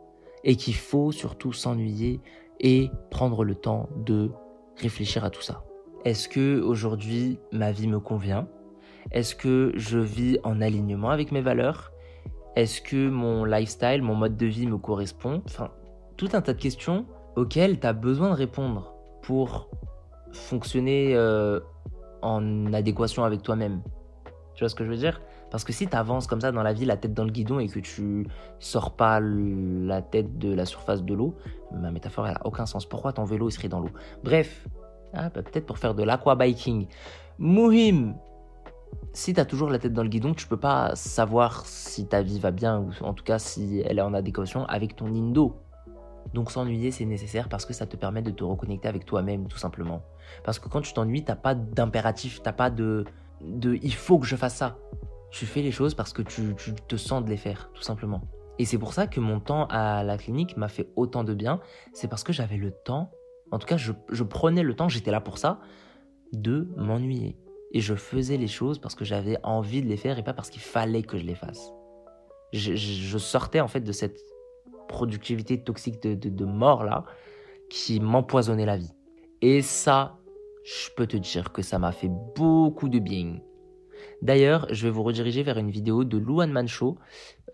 et 0.44 0.56
qu'il 0.56 0.74
faut 0.74 1.12
surtout 1.12 1.52
s'ennuyer 1.52 2.20
et 2.60 2.90
prendre 3.10 3.44
le 3.44 3.54
temps 3.54 3.88
de 3.96 4.30
réfléchir 4.76 5.24
à 5.24 5.30
tout 5.30 5.42
ça. 5.42 5.64
Est-ce 6.04 6.28
que 6.28 6.60
aujourd'hui 6.60 7.38
ma 7.52 7.72
vie 7.72 7.88
me 7.88 8.00
convient? 8.00 8.46
Est-ce 9.12 9.34
que 9.34 9.72
je 9.76 9.98
vis 9.98 10.38
en 10.44 10.60
alignement 10.60 11.10
avec 11.10 11.32
mes 11.32 11.40
valeurs? 11.40 11.92
Est-ce 12.54 12.80
que 12.80 13.08
mon 13.08 13.44
lifestyle, 13.44 14.02
mon 14.02 14.14
mode 14.14 14.36
de 14.36 14.46
vie 14.46 14.66
me 14.66 14.78
correspond? 14.78 15.42
Enfin, 15.46 15.70
tout 16.16 16.28
un 16.32 16.40
tas 16.40 16.54
de 16.54 16.60
questions 16.60 17.06
auxquelles 17.36 17.78
tu 17.78 17.86
as 17.86 17.92
besoin 17.92 18.30
de 18.30 18.34
répondre 18.34 18.94
pour 19.22 19.68
fonctionner 20.32 21.14
euh, 21.14 21.60
en 22.22 22.72
adéquation 22.72 23.24
avec 23.24 23.42
toi-même. 23.42 23.82
Tu 24.54 24.60
vois 24.60 24.68
ce 24.68 24.74
que 24.74 24.84
je 24.84 24.90
veux 24.90 24.96
dire? 24.96 25.20
Parce 25.50 25.64
que 25.64 25.72
si 25.72 25.86
tu 25.86 25.96
avances 25.96 26.26
comme 26.26 26.40
ça 26.40 26.52
dans 26.52 26.62
la 26.62 26.72
vie, 26.72 26.84
la 26.84 26.96
tête 26.96 27.14
dans 27.14 27.24
le 27.24 27.30
guidon, 27.30 27.58
et 27.58 27.68
que 27.68 27.78
tu 27.78 28.26
sors 28.58 28.96
pas 28.96 29.20
la 29.20 30.02
tête 30.02 30.38
de 30.38 30.52
la 30.52 30.64
surface 30.64 31.04
de 31.04 31.14
l'eau, 31.14 31.36
ma 31.72 31.90
métaphore, 31.90 32.26
elle 32.26 32.36
a 32.36 32.46
aucun 32.46 32.66
sens. 32.66 32.86
Pourquoi 32.86 33.12
ton 33.12 33.24
vélo, 33.24 33.48
il 33.48 33.52
serait 33.52 33.68
dans 33.68 33.80
l'eau? 33.80 33.90
Bref, 34.24 34.66
ah, 35.12 35.30
bah, 35.30 35.42
peut-être 35.42 35.66
pour 35.66 35.78
faire 35.78 35.94
de 35.94 36.02
l'aquabiking. 36.02 36.86
Mouhim 37.38 38.14
si 39.12 39.34
tu 39.34 39.40
as 39.40 39.44
toujours 39.44 39.70
la 39.70 39.78
tête 39.78 39.92
dans 39.92 40.02
le 40.02 40.08
guidon, 40.08 40.34
tu 40.34 40.46
peux 40.46 40.56
pas 40.56 40.94
savoir 40.94 41.66
si 41.66 42.06
ta 42.06 42.22
vie 42.22 42.38
va 42.38 42.50
bien, 42.50 42.80
ou 42.80 42.90
en 43.04 43.14
tout 43.14 43.24
cas 43.24 43.38
si 43.38 43.82
elle 43.84 43.98
est 43.98 44.02
en 44.02 44.14
adéquation 44.14 44.64
avec 44.66 44.94
ton 44.94 45.06
indo. 45.06 45.56
Donc 46.34 46.50
s'ennuyer, 46.50 46.90
c'est 46.90 47.04
nécessaire 47.04 47.48
parce 47.48 47.64
que 47.64 47.72
ça 47.72 47.86
te 47.86 47.96
permet 47.96 48.22
de 48.22 48.30
te 48.30 48.44
reconnecter 48.44 48.88
avec 48.88 49.06
toi-même, 49.06 49.48
tout 49.48 49.58
simplement. 49.58 50.02
Parce 50.44 50.58
que 50.58 50.68
quand 50.68 50.80
tu 50.80 50.92
t'ennuies, 50.92 51.24
t'as 51.24 51.36
pas 51.36 51.54
d'impératif, 51.54 52.42
t'as 52.42 52.52
pas 52.52 52.68
de, 52.68 53.04
de 53.40 53.78
il 53.82 53.94
faut 53.94 54.18
que 54.18 54.26
je 54.26 54.36
fasse 54.36 54.56
ça 54.56 54.76
tu 55.36 55.44
fais 55.44 55.60
les 55.60 55.70
choses 55.70 55.94
parce 55.94 56.14
que 56.14 56.22
tu, 56.22 56.54
te 56.88 56.96
sens 56.96 57.22
de 57.22 57.28
les 57.28 57.36
faire, 57.36 57.70
tout 57.74 57.82
simplement. 57.82 58.22
Et 58.58 58.64
c'est 58.64 58.78
pour 58.78 58.94
ça 58.94 59.06
que 59.06 59.20
mon 59.20 59.38
temps 59.38 59.66
à 59.66 60.02
la 60.02 60.16
clinique 60.16 60.56
m'a 60.56 60.68
fait 60.68 60.88
autant 60.96 61.24
de 61.24 61.34
bien. 61.34 61.60
C'est 61.92 62.08
parce 62.08 62.24
que 62.24 62.32
j'avais 62.32 62.56
le 62.56 62.70
temps, 62.70 63.10
en 63.50 63.58
tout 63.58 63.66
cas, 63.66 63.76
je, 63.76 63.92
prenais 64.22 64.62
le 64.62 64.74
temps, 64.74 64.88
j'étais 64.88 65.10
là 65.10 65.20
pour 65.20 65.36
ça, 65.36 65.60
de 66.32 66.68
m'ennuyer. 66.76 67.36
Et 67.72 67.80
je 67.80 67.94
faisais 67.94 68.38
les 68.38 68.46
choses 68.46 68.78
parce 68.78 68.94
que 68.94 69.04
j'avais 69.04 69.36
envie 69.42 69.82
de 69.82 69.88
les 69.88 69.98
faire 69.98 70.18
et 70.18 70.22
pas 70.22 70.32
parce 70.32 70.48
qu'il 70.48 70.62
fallait 70.62 71.02
que 71.02 71.18
je 71.18 71.24
les 71.24 71.34
fasse. 71.34 71.70
Je, 72.54 73.18
sortais 73.18 73.60
en 73.60 73.68
fait 73.68 73.80
de 73.80 73.92
cette 73.92 74.18
productivité 74.88 75.62
toxique 75.62 76.00
de, 76.00 76.44
mort 76.46 76.82
là 76.82 77.04
qui 77.68 78.00
m'empoisonnait 78.00 78.64
la 78.64 78.78
vie. 78.78 78.92
Et 79.42 79.60
ça, 79.60 80.16
je 80.64 80.88
peux 80.96 81.06
te 81.06 81.18
dire 81.18 81.52
que 81.52 81.60
ça 81.60 81.78
m'a 81.78 81.92
fait 81.92 82.10
beaucoup 82.36 82.88
de 82.88 83.00
bien. 83.00 83.40
D'ailleurs, 84.22 84.66
je 84.70 84.84
vais 84.84 84.90
vous 84.90 85.02
rediriger 85.02 85.42
vers 85.42 85.58
une 85.58 85.70
vidéo 85.70 86.04
de 86.04 86.18
Luan 86.18 86.50
Mancho, 86.50 86.98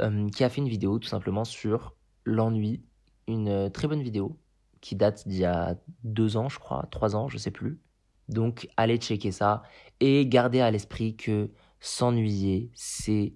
euh, 0.01 0.29
qui 0.31 0.45
a 0.45 0.49
fait 0.49 0.61
une 0.61 0.69
vidéo 0.69 0.99
tout 0.99 1.09
simplement 1.09 1.45
sur 1.45 1.95
l'ennui. 2.25 2.83
Une 3.29 3.49
euh, 3.49 3.69
très 3.69 3.89
bonne 3.89 4.03
vidéo 4.03 4.39
qui 4.81 4.97
date 4.97 5.27
d'il 5.29 5.39
y 5.41 5.45
a 5.45 5.77
deux 6.05 6.37
ans, 6.37 6.49
je 6.49 6.59
crois, 6.59 6.87
trois 6.91 7.15
ans, 7.17 7.29
je 7.29 7.39
sais 7.39 7.51
plus. 7.51 7.81
Donc, 8.29 8.69
allez 8.77 8.97
checker 8.99 9.33
ça 9.33 9.63
et 10.01 10.27
gardez 10.27 10.61
à 10.61 10.71
l'esprit 10.71 11.17
que 11.17 11.51
s'ennuyer, 11.81 12.71
c'est 12.75 13.35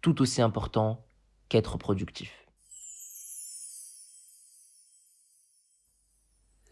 tout 0.00 0.20
aussi 0.22 0.42
important 0.42 1.06
qu'être 1.48 1.78
productif. 1.78 2.43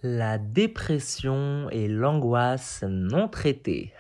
La 0.05 0.37
dépression 0.37 1.71
et 1.71 1.87
l'angoisse 1.87 2.83
non 2.89 3.29
traitées. 3.29 3.93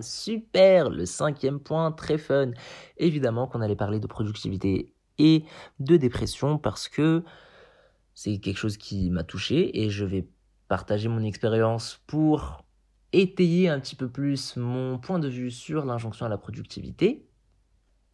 Super, 0.00 0.90
le 0.90 1.06
cinquième 1.06 1.60
point, 1.60 1.92
très 1.92 2.18
fun. 2.18 2.50
Évidemment 2.96 3.46
qu'on 3.46 3.60
allait 3.60 3.76
parler 3.76 4.00
de 4.00 4.08
productivité 4.08 4.92
et 5.18 5.44
de 5.78 5.96
dépression 5.96 6.58
parce 6.58 6.88
que 6.88 7.22
c'est 8.14 8.38
quelque 8.38 8.56
chose 8.56 8.76
qui 8.76 9.10
m'a 9.10 9.22
touché 9.22 9.84
et 9.84 9.90
je 9.90 10.04
vais 10.04 10.26
partager 10.66 11.08
mon 11.08 11.22
expérience 11.22 12.00
pour 12.08 12.64
étayer 13.12 13.68
un 13.68 13.78
petit 13.78 13.94
peu 13.94 14.08
plus 14.08 14.56
mon 14.56 14.98
point 14.98 15.20
de 15.20 15.28
vue 15.28 15.52
sur 15.52 15.84
l'injonction 15.84 16.26
à 16.26 16.30
la 16.30 16.38
productivité. 16.38 17.28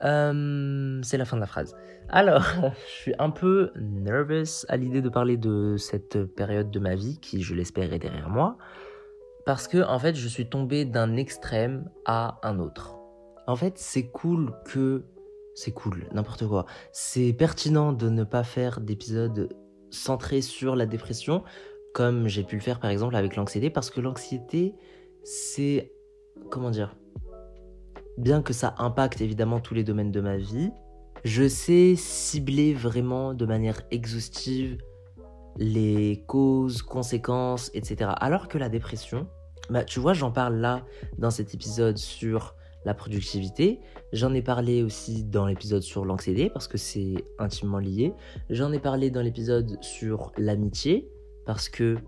Euh, 0.04 1.00
c'est 1.02 1.18
la 1.18 1.24
fin 1.24 1.36
de 1.36 1.40
la 1.40 1.46
phrase. 1.46 1.74
Alors, 2.08 2.42
je 2.86 2.90
suis 2.90 3.14
un 3.18 3.30
peu 3.30 3.72
nervous 3.76 4.64
à 4.68 4.76
l'idée 4.76 5.02
de 5.02 5.08
parler 5.08 5.36
de 5.36 5.76
cette 5.76 6.24
période 6.24 6.70
de 6.70 6.78
ma 6.78 6.94
vie 6.94 7.18
qui, 7.20 7.42
je 7.42 7.54
l'espère, 7.54 7.92
est 7.92 7.98
derrière 7.98 8.28
moi. 8.28 8.56
Parce 9.44 9.66
que, 9.66 9.78
en 9.82 9.98
fait, 9.98 10.14
je 10.14 10.28
suis 10.28 10.48
tombé 10.48 10.84
d'un 10.84 11.16
extrême 11.16 11.90
à 12.04 12.38
un 12.42 12.58
autre. 12.58 12.96
En 13.46 13.56
fait, 13.56 13.78
c'est 13.78 14.08
cool 14.08 14.52
que. 14.64 15.04
C'est 15.54 15.72
cool, 15.72 16.06
n'importe 16.12 16.46
quoi. 16.46 16.66
C'est 16.92 17.32
pertinent 17.32 17.92
de 17.92 18.08
ne 18.08 18.22
pas 18.22 18.44
faire 18.44 18.80
d'épisodes 18.80 19.48
centrés 19.90 20.42
sur 20.42 20.76
la 20.76 20.86
dépression, 20.86 21.42
comme 21.94 22.28
j'ai 22.28 22.44
pu 22.44 22.54
le 22.54 22.60
faire 22.60 22.78
par 22.78 22.90
exemple 22.90 23.16
avec 23.16 23.34
l'anxiété, 23.34 23.70
parce 23.70 23.90
que 23.90 24.00
l'anxiété, 24.00 24.74
c'est. 25.24 25.92
Comment 26.50 26.70
dire 26.70 26.94
Bien 28.18 28.42
que 28.42 28.52
ça 28.52 28.74
impacte 28.78 29.20
évidemment 29.20 29.60
tous 29.60 29.74
les 29.74 29.84
domaines 29.84 30.10
de 30.10 30.20
ma 30.20 30.36
vie, 30.36 30.72
je 31.24 31.46
sais 31.46 31.94
cibler 31.96 32.74
vraiment 32.74 33.32
de 33.32 33.46
manière 33.46 33.82
exhaustive 33.92 34.78
les 35.56 36.24
causes, 36.26 36.82
conséquences, 36.82 37.70
etc. 37.74 38.10
Alors 38.16 38.48
que 38.48 38.58
la 38.58 38.68
dépression, 38.68 39.28
bah, 39.70 39.84
tu 39.84 40.00
vois, 40.00 40.14
j'en 40.14 40.32
parle 40.32 40.56
là 40.56 40.84
dans 41.16 41.30
cet 41.30 41.54
épisode 41.54 41.96
sur 41.96 42.56
la 42.84 42.92
productivité. 42.92 43.78
J'en 44.12 44.34
ai 44.34 44.42
parlé 44.42 44.82
aussi 44.82 45.22
dans 45.22 45.46
l'épisode 45.46 45.82
sur 45.82 46.04
l'anxiété 46.04 46.50
parce 46.50 46.66
que 46.66 46.76
c'est 46.76 47.24
intimement 47.38 47.78
lié. 47.78 48.14
J'en 48.50 48.72
ai 48.72 48.80
parlé 48.80 49.12
dans 49.12 49.22
l'épisode 49.22 49.80
sur 49.80 50.32
l'amitié 50.36 51.08
parce 51.46 51.68
que 51.68 51.98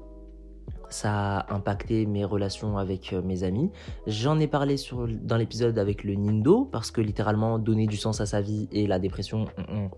ça 0.90 1.38
a 1.38 1.54
impacté 1.54 2.06
mes 2.06 2.24
relations 2.24 2.78
avec 2.78 3.12
euh, 3.12 3.22
mes 3.22 3.44
amis. 3.44 3.70
J'en 4.06 4.38
ai 4.38 4.46
parlé 4.46 4.76
dans 5.22 5.36
l'épisode 5.36 5.78
avec 5.78 6.04
le 6.04 6.14
Nindo 6.14 6.64
parce 6.64 6.90
que 6.90 7.00
littéralement 7.00 7.58
donner 7.58 7.86
du 7.86 7.96
sens 7.96 8.20
à 8.20 8.26
sa 8.26 8.40
vie 8.40 8.68
et 8.72 8.86
la 8.86 8.98
dépression, 8.98 9.46
mm, 9.56 9.84
mm, 9.84 9.90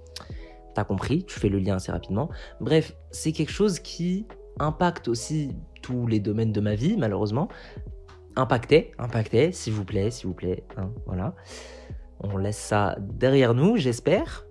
t'as 0.74 0.84
compris, 0.84 1.24
tu 1.24 1.38
fais 1.38 1.48
le 1.48 1.58
lien 1.58 1.76
assez 1.76 1.92
rapidement. 1.92 2.28
Bref, 2.60 2.96
c'est 3.10 3.32
quelque 3.32 3.52
chose 3.52 3.80
qui 3.80 4.26
impacte 4.58 5.08
aussi 5.08 5.56
tous 5.82 6.06
les 6.06 6.20
domaines 6.20 6.52
de 6.52 6.60
ma 6.60 6.74
vie, 6.74 6.96
malheureusement. 6.96 7.48
Impactait, 8.36 8.92
impactait, 8.98 9.52
s'il 9.52 9.72
vous 9.74 9.84
plaît, 9.84 10.10
s'il 10.10 10.28
vous 10.28 10.34
plaît. 10.34 10.64
Hein, 10.76 10.90
voilà. 11.06 11.34
On 12.20 12.36
laisse 12.36 12.58
ça 12.58 12.96
derrière 13.00 13.54
nous, 13.54 13.76
j'espère. 13.76 14.46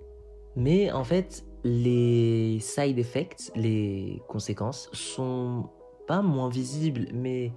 Mais 0.55 0.91
en 0.91 1.03
fait, 1.03 1.45
les 1.63 2.59
side 2.59 2.99
effects, 2.99 3.51
les 3.55 4.21
conséquences, 4.27 4.89
sont 4.93 5.69
moins 6.19 6.49
visibles, 6.49 7.07
mais 7.13 7.53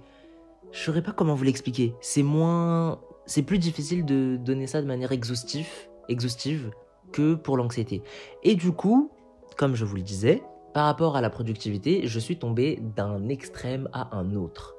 je 0.71 0.79
saurais 0.79 1.01
pas 1.01 1.11
comment 1.11 1.35
vous 1.35 1.43
l'expliquer. 1.43 1.95
C'est 1.99 2.23
moins. 2.23 2.99
C'est 3.25 3.43
plus 3.43 3.59
difficile 3.59 4.05
de 4.05 4.37
donner 4.37 4.67
ça 4.67 4.81
de 4.81 4.87
manière 4.87 5.11
exhaustive, 5.11 5.67
exhaustive 6.09 6.71
que 7.11 7.33
pour 7.33 7.57
l'anxiété. 7.57 8.03
Et 8.43 8.55
du 8.55 8.71
coup, 8.71 9.09
comme 9.57 9.75
je 9.75 9.83
vous 9.83 9.95
le 9.95 10.01
disais, 10.01 10.43
par 10.73 10.85
rapport 10.85 11.15
à 11.15 11.21
la 11.21 11.29
productivité, 11.29 12.05
je 12.05 12.19
suis 12.19 12.37
tombé 12.37 12.79
d'un 12.95 13.29
extrême 13.29 13.89
à 13.93 14.15
un 14.15 14.35
autre. 14.35 14.75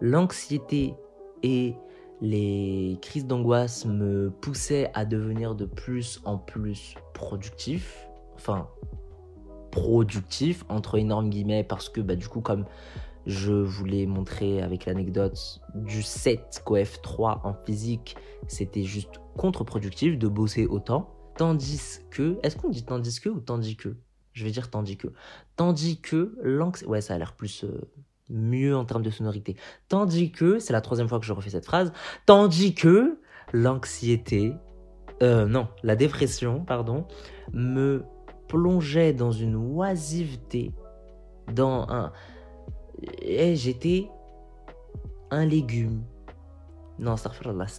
L'anxiété 0.00 0.94
et 1.42 1.74
les 2.20 2.98
crises 3.00 3.26
d'angoisse 3.26 3.86
me 3.86 4.30
poussaient 4.30 4.90
à 4.94 5.04
devenir 5.04 5.54
de 5.54 5.64
plus 5.64 6.20
en 6.24 6.36
plus 6.36 6.94
productif. 7.14 8.06
Enfin, 8.34 8.68
productif, 9.70 10.64
entre 10.68 10.98
énormes 10.98 11.30
guillemets, 11.30 11.64
parce 11.64 11.88
que 11.88 12.00
bah, 12.00 12.16
du 12.16 12.28
coup, 12.28 12.40
comme 12.40 12.66
je 13.28 13.52
voulais 13.52 14.06
montrer 14.06 14.62
avec 14.62 14.86
l'anecdote 14.86 15.60
du 15.74 16.02
7 16.02 16.62
COF 16.64 17.00
3 17.02 17.42
en 17.44 17.54
physique, 17.54 18.16
c'était 18.48 18.82
juste 18.82 19.20
contre-productif 19.36 20.18
de 20.18 20.26
bosser 20.26 20.66
autant. 20.66 21.14
Tandis 21.36 22.00
que, 22.10 22.38
est-ce 22.42 22.56
qu'on 22.56 22.70
dit 22.70 22.84
tandis 22.84 23.20
que 23.20 23.28
ou 23.28 23.38
tandis 23.38 23.76
que? 23.76 23.96
Je 24.32 24.44
vais 24.44 24.50
dire 24.50 24.70
tandis 24.70 24.96
que. 24.96 25.08
Tandis 25.56 26.00
que 26.00 26.36
l'anxiété. 26.42 26.90
Ouais, 26.90 27.00
ça 27.00 27.14
a 27.14 27.18
l'air 27.18 27.34
plus. 27.34 27.64
Euh, 27.64 27.88
mieux 28.30 28.76
en 28.76 28.84
termes 28.84 29.02
de 29.02 29.10
sonorité. 29.10 29.56
Tandis 29.88 30.30
que, 30.32 30.58
c'est 30.58 30.72
la 30.72 30.80
troisième 30.80 31.08
fois 31.08 31.18
que 31.18 31.26
je 31.26 31.32
refais 31.32 31.50
cette 31.50 31.64
phrase, 31.64 31.92
tandis 32.26 32.74
que 32.74 33.18
l'anxiété, 33.52 34.54
euh, 35.22 35.46
non, 35.46 35.68
la 35.82 35.96
dépression, 35.96 36.64
pardon, 36.64 37.06
me 37.52 38.04
plongeait 38.48 39.12
dans 39.12 39.32
une 39.32 39.56
oisiveté, 39.56 40.72
dans 41.52 41.88
un... 41.88 42.12
Et 43.22 43.56
j'étais 43.56 44.08
un 45.30 45.44
légume. 45.44 46.02
Non, 46.98 47.16
c'est 47.16 47.28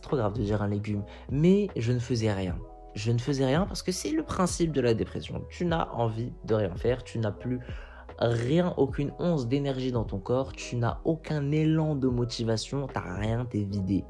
trop 0.02 0.16
grave 0.16 0.34
de 0.34 0.44
dire 0.44 0.62
un 0.62 0.68
légume. 0.68 1.04
Mais 1.30 1.68
je 1.76 1.92
ne 1.92 2.00
faisais 2.00 2.32
rien 2.32 2.58
je 2.96 3.12
ne 3.12 3.18
faisais 3.18 3.46
rien 3.46 3.66
parce 3.66 3.82
que 3.82 3.92
c'est 3.92 4.12
le 4.12 4.24
principe 4.24 4.72
de 4.72 4.82
la 4.82 4.94
dépression. 4.94 5.44
Tu 5.50 5.66
n'as 5.66 5.90
envie 5.92 6.34
de 6.46 6.56
rien 6.56 6.76
faire, 6.76 7.04
tu 7.04 7.20
n'as 7.20 7.32
plus 7.32 7.60
rien, 8.20 8.74
aucune 8.78 9.12
once 9.20 9.48
d'énergie 9.48 9.92
dans 9.92 10.04
ton 10.04 10.20
corps, 10.20 10.52
tu 10.52 10.76
n'as 10.76 11.00
aucun 11.06 11.52
élan 11.52 11.96
de 11.96 12.08
motivation, 12.08 12.88
t'as 12.88 13.16
rien, 13.16 13.46
t'es 13.46 13.64
vidé. 13.64 14.04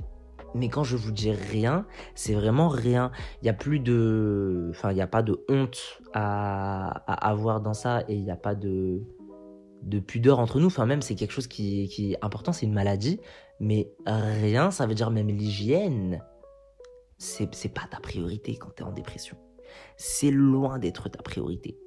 Mais 0.55 0.67
quand 0.67 0.83
je 0.83 0.97
vous 0.97 1.11
dis 1.11 1.31
rien, 1.31 1.85
c'est 2.15 2.33
vraiment 2.33 2.69
rien. 2.69 3.11
Il 3.41 3.45
n'y 3.45 3.49
a 3.49 3.53
plus 3.53 3.79
de. 3.79 4.67
Enfin, 4.71 4.89
il 4.91 4.95
n'y 4.95 5.01
a 5.01 5.07
pas 5.07 5.21
de 5.21 5.45
honte 5.47 6.01
à, 6.13 6.87
avoir 7.05 7.61
dans 7.61 7.75
ça 7.75 8.01
et 8.07 8.15
il 8.15 8.23
n'y 8.23 8.31
a 8.31 8.35
pas 8.35 8.55
de, 8.55 9.03
de 9.81 9.99
pudeur 9.99 10.39
entre 10.39 10.59
nous. 10.59 10.67
Enfin, 10.67 10.85
même, 10.85 11.01
c'est 11.01 11.15
quelque 11.15 11.31
chose 11.31 11.47
qui, 11.47 11.87
qui 11.89 12.13
est 12.13 12.17
important, 12.21 12.53
c'est 12.53 12.65
une 12.65 12.73
maladie. 12.73 13.19
Mais 13.59 13.91
rien, 14.05 14.71
ça 14.71 14.85
veut 14.85 14.95
dire 14.95 15.11
même 15.11 15.27
l'hygiène 15.27 16.21
c'est 17.19 17.73
pas 17.73 17.87
ta 17.89 17.99
priorité 17.99 18.55
quand 18.55 18.69
tu 18.75 18.83
es 18.83 18.85
en 18.85 18.91
dépression. 18.91 19.37
C'est 19.97 20.31
loin 20.31 20.79
d'être 20.79 21.09
ta 21.09 21.21
priorité. 21.21 21.77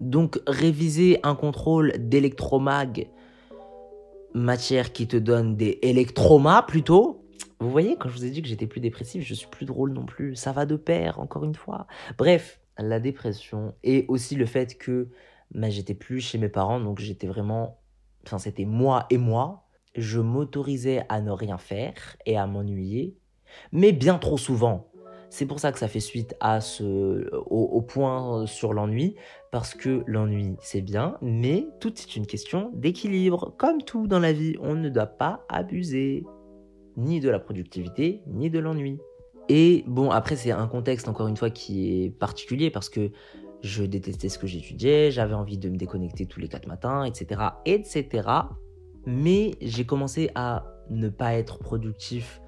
Donc 0.00 0.40
réviser 0.46 1.18
un 1.22 1.34
contrôle 1.34 1.92
d'électromag, 1.98 3.10
matière 4.32 4.92
qui 4.92 5.06
te 5.06 5.16
donne 5.16 5.56
des 5.56 5.78
électromas 5.82 6.62
plutôt. 6.62 7.26
Vous 7.58 7.70
voyez, 7.70 7.96
quand 7.98 8.08
je 8.08 8.14
vous 8.14 8.24
ai 8.24 8.30
dit 8.30 8.40
que 8.40 8.48
j'étais 8.48 8.66
plus 8.66 8.80
dépressif, 8.80 9.22
je 9.22 9.34
suis 9.34 9.48
plus 9.48 9.66
drôle 9.66 9.92
non 9.92 10.06
plus. 10.06 10.34
Ça 10.36 10.52
va 10.52 10.64
de 10.64 10.76
pair, 10.76 11.20
encore 11.20 11.44
une 11.44 11.54
fois. 11.54 11.86
Bref, 12.16 12.60
la 12.78 13.00
dépression 13.00 13.74
et 13.82 14.06
aussi 14.08 14.36
le 14.36 14.46
fait 14.46 14.78
que 14.78 15.08
bah, 15.52 15.70
j'étais 15.70 15.94
plus 15.94 16.20
chez 16.20 16.38
mes 16.38 16.48
parents, 16.48 16.80
donc 16.80 17.00
j'étais 17.00 17.26
vraiment... 17.26 17.80
Enfin, 18.26 18.38
c'était 18.38 18.64
moi 18.64 19.06
et 19.10 19.18
moi. 19.18 19.66
Je 19.96 20.20
m'autorisais 20.20 21.04
à 21.08 21.20
ne 21.20 21.30
rien 21.30 21.58
faire 21.58 22.16
et 22.26 22.36
à 22.36 22.46
m'ennuyer 22.46 23.20
mais 23.72 23.92
bien 23.92 24.18
trop 24.18 24.38
souvent. 24.38 24.86
C'est 25.28 25.46
pour 25.46 25.60
ça 25.60 25.70
que 25.70 25.78
ça 25.78 25.86
fait 25.86 26.00
suite 26.00 26.34
à 26.40 26.60
ce, 26.60 27.30
au, 27.46 27.80
point 27.82 28.46
sur 28.46 28.72
l'ennui, 28.72 29.14
parce 29.52 29.74
que 29.74 30.02
l'ennui 30.06 30.56
c'est 30.60 30.80
bien, 30.80 31.16
mais 31.22 31.68
tout 31.78 31.92
est 31.92 32.16
une 32.16 32.26
question 32.26 32.72
d'équilibre. 32.74 33.54
Comme 33.56 33.82
tout 33.82 34.08
dans 34.08 34.18
la 34.18 34.32
vie, 34.32 34.56
on 34.60 34.74
ne 34.74 34.88
doit 34.88 35.06
pas 35.06 35.44
abuser 35.48 36.24
ni 36.96 37.20
de 37.20 37.30
la 37.30 37.38
productivité, 37.38 38.22
ni 38.26 38.50
de 38.50 38.58
l'ennui. 38.58 38.98
Et 39.48 39.84
bon, 39.86 40.10
après 40.10 40.34
c'est 40.34 40.50
un 40.50 40.66
contexte 40.66 41.06
encore 41.06 41.28
une 41.28 41.36
fois 41.36 41.50
qui 41.50 42.04
est 42.04 42.10
particulier 42.10 42.70
parce 42.70 42.88
que 42.88 43.12
je 43.62 43.84
détestais 43.84 44.28
ce 44.28 44.38
que 44.38 44.46
j'étudiais, 44.46 45.10
j'avais 45.10 45.34
envie 45.34 45.58
de 45.58 45.68
me 45.68 45.76
déconnecter 45.76 46.26
tous 46.26 46.40
les 46.40 46.48
quatre 46.48 46.66
matins, 46.66 47.04
etc., 47.04 47.40
etc. 47.66 48.28
Mais 49.06 49.52
j'ai 49.60 49.84
commencé 49.84 50.30
à 50.34 50.64
ne 50.90 51.08
pas 51.08 51.34
être 51.34 51.58
productif 51.58 52.40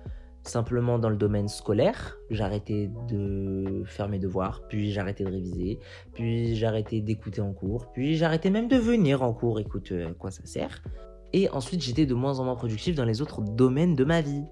simplement 0.43 0.99
dans 0.99 1.09
le 1.09 1.17
domaine 1.17 1.49
scolaire. 1.49 2.19
J'arrêtais 2.31 2.91
de 3.09 3.83
faire 3.87 4.09
mes 4.09 4.19
devoirs, 4.19 4.63
puis 4.69 4.93
j'arrêtais 4.93 5.25
de 5.25 5.31
réviser, 5.31 5.79
puis 6.15 6.57
j'arrêtais 6.57 7.01
d'écouter 7.01 7.41
en 7.41 7.53
cours, 7.53 7.93
puis 7.93 8.17
j'arrêtais 8.17 8.51
même 8.51 8.69
de 8.69 8.77
venir 8.77 9.23
en 9.23 9.33
cours, 9.33 9.61
écoute, 9.61 9.93
euh, 9.93 10.11
à 10.11 10.15
quoi 10.15 10.31
ça 10.31 10.45
sert? 10.45 10.83
Et 11.33 11.49
ensuite, 11.51 11.81
j'étais 11.81 12.07
de 12.07 12.15
moins 12.15 12.41
en 12.41 12.45
moins 12.45 12.57
productif 12.57 12.95
dans 12.95 13.05
les 13.05 13.23
autres 13.23 13.41
domaines 13.41 13.95
de 13.95 14.05
ma 14.05 14.21
vie. 14.21 14.45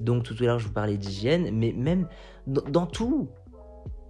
Donc 0.00 0.22
tout 0.22 0.34
à 0.40 0.44
l'heure, 0.44 0.58
je 0.58 0.66
vous 0.66 0.72
parlais 0.72 0.96
d'hygiène, 0.96 1.50
mais 1.52 1.72
même 1.72 2.08
dans, 2.46 2.86
tout. 2.86 3.28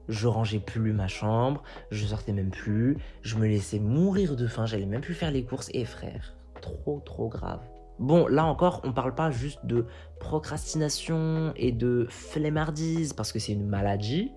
Je 0.09 0.27
rangeais 0.27 0.59
plus 0.59 0.93
ma 0.93 1.09
chambre, 1.09 1.63
je 1.91 2.05
sortais 2.05 2.33
même 2.33 2.51
plus, 2.51 2.99
je 3.23 3.37
me 3.37 3.47
laissais 3.47 3.79
mourir 3.79 4.37
de 4.37 4.47
faim, 4.47 4.67
j'allais 4.67 4.87
même 4.87 5.01
plus 5.01 5.15
faire 5.15 5.31
les 5.31 5.45
courses. 5.45 5.71
Et 5.73 5.85
frère, 5.85 6.35
trop 6.61 7.01
trop 7.05 7.29
grave. 7.29 7.61
Bon, 7.99 8.27
là 8.27 8.45
encore, 8.45 8.81
on 8.85 8.93
parle 8.93 9.15
pas 9.15 9.31
juste 9.31 9.65
de 9.65 9.87
procrastination 10.19 11.53
et 11.57 11.73
de 11.73 12.07
flemmardise 12.09 13.13
parce 13.13 13.33
que 13.33 13.39
c'est 13.39 13.53
une 13.53 13.67
maladie, 13.67 14.33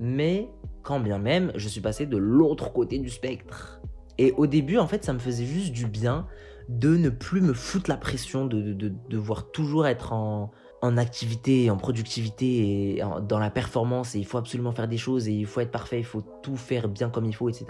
mais 0.00 0.48
quand 0.82 0.98
bien 0.98 1.18
même, 1.18 1.52
je 1.54 1.68
suis 1.68 1.80
passé 1.80 2.06
de 2.06 2.16
l'autre 2.16 2.72
côté 2.72 2.98
du 2.98 3.10
spectre. 3.10 3.80
Et 4.18 4.32
au 4.32 4.46
début, 4.46 4.78
en 4.78 4.86
fait, 4.86 5.04
ça 5.04 5.12
me 5.12 5.18
faisait 5.18 5.44
juste 5.44 5.72
du 5.72 5.86
bien 5.86 6.26
de 6.68 6.96
ne 6.96 7.10
plus 7.10 7.40
me 7.40 7.52
foutre 7.52 7.90
la 7.90 7.96
pression, 7.96 8.46
de, 8.46 8.72
devoir 9.08 9.50
toujours 9.50 9.86
être 9.86 10.12
en, 10.12 10.50
en 10.82 10.96
activité, 10.96 11.70
en 11.70 11.76
productivité 11.76 12.96
et 12.96 13.02
dans 13.28 13.38
la 13.38 13.50
performance 13.50 14.14
et 14.14 14.18
il 14.18 14.24
faut 14.24 14.38
absolument 14.38 14.72
faire 14.72 14.88
des 14.88 14.96
choses 14.96 15.28
et 15.28 15.32
il 15.32 15.46
faut 15.46 15.60
être 15.60 15.70
parfait, 15.70 15.98
il 15.98 16.04
faut 16.04 16.22
tout 16.42 16.56
faire 16.56 16.88
bien 16.88 17.10
comme 17.10 17.26
il 17.26 17.34
faut, 17.34 17.48
etc. 17.48 17.66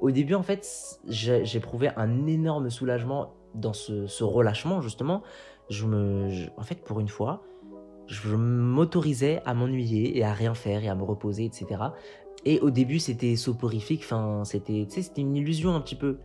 Au 0.00 0.10
début, 0.10 0.34
en 0.34 0.42
fait, 0.42 1.00
j'éprouvais 1.06 1.92
un 1.96 2.26
énorme 2.26 2.68
soulagement 2.70 3.34
dans 3.54 3.72
ce, 3.72 4.24
relâchement, 4.24 4.80
justement, 4.80 5.22
je 5.70 5.86
me, 5.86 6.30
en 6.56 6.62
fait, 6.62 6.82
pour 6.82 7.00
une 7.00 7.08
fois, 7.08 7.42
Je 8.06 8.34
m'autorisais 8.36 9.42
à 9.44 9.52
m'ennuyer 9.52 10.16
et 10.16 10.24
à 10.24 10.32
rien 10.32 10.54
faire 10.54 10.82
et 10.82 10.88
à 10.88 10.94
me 10.94 11.02
reposer, 11.02 11.44
etc. 11.44 11.66
Et 12.46 12.58
au 12.60 12.70
début, 12.70 12.98
c'était 12.98 13.36
soporifique, 13.36 14.00
enfin, 14.02 14.44
c'était, 14.44 14.86
c'était 14.88 15.20
une 15.20 15.36
illusion 15.36 15.74
un 15.74 15.80
petit 15.82 15.96
peu. 15.96 16.18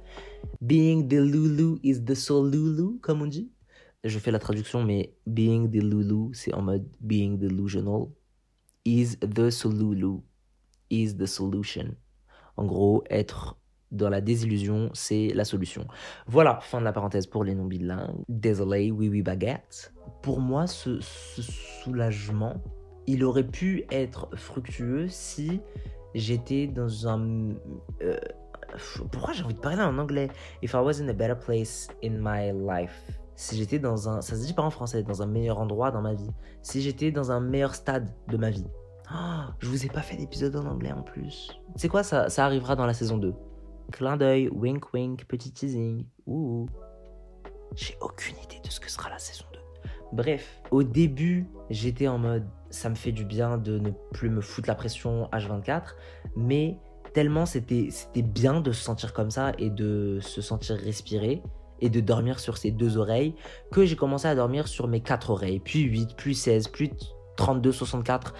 Being 0.61 1.09
the 1.09 1.15
Lulu 1.15 1.79
is 1.83 2.05
the 2.05 2.15
soul 2.15 2.49
Lulu, 2.49 2.99
comme 3.01 3.21
on 3.21 3.27
dit. 3.27 3.51
Je 4.03 4.19
fais 4.19 4.31
la 4.31 4.39
traduction, 4.39 4.83
mais 4.83 5.13
being 5.25 5.69
the 5.69 5.81
Lulu, 5.81 6.33
c'est 6.33 6.53
en 6.53 6.61
mode 6.61 6.85
being 6.99 7.37
delusional. 7.37 8.09
Is 8.85 9.17
the 9.19 9.63
Lulu 9.65 10.19
is 10.89 11.15
the 11.15 11.25
solution. 11.25 11.95
En 12.57 12.65
gros, 12.65 13.03
être 13.09 13.57
dans 13.93 14.09
la 14.09 14.21
désillusion, 14.21 14.89
c'est 14.93 15.29
la 15.33 15.45
solution. 15.45 15.87
Voilà, 16.27 16.59
fin 16.61 16.79
de 16.79 16.83
la 16.83 16.91
parenthèse 16.91 17.27
pour 17.27 17.43
les 17.43 17.55
non-bilingues. 17.55 18.23
Désolé, 18.27 18.91
oui, 18.91 19.07
oui, 19.07 19.21
baguette. 19.21 19.93
Pour 20.21 20.39
moi, 20.39 20.67
ce, 20.67 20.99
soulagement, 20.99 22.61
il 23.07 23.23
aurait 23.23 23.47
pu 23.47 23.85
être 23.91 24.29
fructueux 24.35 25.07
si 25.07 25.61
j'étais 26.15 26.67
dans 26.67 27.07
un... 27.07 27.53
Euh, 28.01 28.17
pourquoi 29.11 29.33
j'ai 29.33 29.43
envie 29.43 29.53
de 29.53 29.59
parler 29.59 29.81
en 29.81 29.97
anglais? 29.99 30.29
If 30.63 30.73
I 30.73 30.77
was 30.77 30.99
in 30.99 31.07
a 31.09 31.13
better 31.13 31.37
place 31.37 31.87
in 32.03 32.17
my 32.19 32.51
life. 32.51 33.22
Si 33.35 33.57
j'étais 33.57 33.79
dans 33.79 34.09
un... 34.09 34.21
Ça 34.21 34.35
se 34.35 34.45
dit 34.45 34.53
pas 34.53 34.63
en 34.63 34.69
français, 34.69 35.03
dans 35.03 35.21
un 35.21 35.25
meilleur 35.25 35.59
endroit 35.59 35.91
dans 35.91 36.01
ma 36.01 36.13
vie. 36.13 36.29
Si 36.61 36.81
j'étais 36.81 37.11
dans 37.11 37.31
un 37.31 37.39
meilleur 37.39 37.75
stade 37.75 38.09
de 38.27 38.37
ma 38.37 38.49
vie. 38.49 38.67
Oh, 39.13 39.51
je 39.59 39.67
vous 39.67 39.85
ai 39.85 39.89
pas 39.89 40.01
fait 40.01 40.15
d'épisode 40.15 40.55
en 40.55 40.65
anglais 40.65 40.91
en 40.91 41.01
plus. 41.01 41.51
C'est 41.75 41.89
quoi 41.89 42.03
ça 42.03 42.29
Ça 42.29 42.45
arrivera 42.45 42.75
dans 42.75 42.85
la 42.85 42.93
saison 42.93 43.17
2. 43.17 43.33
Clin 43.91 44.17
d'œil, 44.17 44.49
wink 44.49 44.93
wink, 44.93 45.25
petit 45.25 45.51
teasing. 45.51 46.05
Ouh. 46.25 46.67
J'ai 47.75 47.97
aucune 48.01 48.35
idée 48.37 48.61
de 48.63 48.69
ce 48.69 48.79
que 48.79 48.89
sera 48.89 49.09
la 49.09 49.19
saison 49.19 49.45
2. 49.53 49.59
Bref, 50.13 50.61
au 50.71 50.83
début, 50.83 51.47
j'étais 51.69 52.07
en 52.07 52.19
mode 52.19 52.45
ça 52.69 52.89
me 52.89 52.95
fait 52.95 53.11
du 53.11 53.23
bien 53.23 53.57
de 53.57 53.77
ne 53.77 53.91
plus 54.11 54.29
me 54.29 54.41
foutre 54.41 54.67
la 54.67 54.75
pression 54.75 55.29
H24, 55.31 55.95
mais 56.35 56.77
tellement 57.13 57.45
c'était 57.45 57.89
bien 58.21 58.61
de 58.61 58.71
se 58.71 58.83
sentir 58.83 59.13
comme 59.13 59.29
ça 59.29 59.51
et 59.59 59.69
de 59.69 60.19
se 60.21 60.41
sentir 60.41 60.75
respirer 60.75 61.43
et 61.83 61.89
de 61.89 61.99
dormir 61.99 62.39
sur 62.39 62.57
ses 62.57 62.71
deux 62.71 62.97
oreilles 62.97 63.35
que 63.71 63.85
j'ai 63.85 63.95
commencé 63.95 64.27
à 64.27 64.35
dormir 64.35 64.67
sur 64.67 64.87
mes 64.87 65.01
quatre 65.01 65.29
oreilles, 65.29 65.59
puis 65.59 65.81
8, 65.81 66.15
puis 66.15 66.33
16, 66.33 66.69
puis 66.69 66.91
32, 67.35 67.71
64 67.71 68.33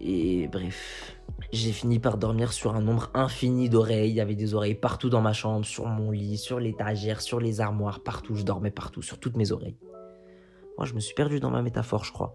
et 0.00 0.48
bref, 0.48 1.16
j'ai 1.52 1.72
fini 1.72 1.98
par 1.98 2.16
dormir 2.16 2.52
sur 2.52 2.74
un 2.74 2.80
nombre 2.80 3.10
infini 3.12 3.68
d'oreilles. 3.68 4.10
Il 4.10 4.16
y 4.16 4.20
avait 4.20 4.34
des 4.34 4.54
oreilles 4.54 4.74
partout 4.74 5.10
dans 5.10 5.20
ma 5.20 5.34
chambre, 5.34 5.66
sur 5.66 5.86
mon 5.86 6.10
lit, 6.10 6.38
sur 6.38 6.58
l'étagère, 6.58 7.20
sur 7.20 7.38
les 7.38 7.60
armoires, 7.60 8.00
partout. 8.00 8.34
Je 8.34 8.42
dormais 8.42 8.70
partout, 8.70 9.02
sur 9.02 9.18
toutes 9.18 9.36
mes 9.36 9.52
oreilles. 9.52 9.76
Moi, 10.78 10.86
je 10.86 10.94
me 10.94 11.00
suis 11.00 11.14
perdu 11.14 11.38
dans 11.38 11.50
ma 11.50 11.60
métaphore, 11.60 12.04
je 12.04 12.12
crois. 12.12 12.34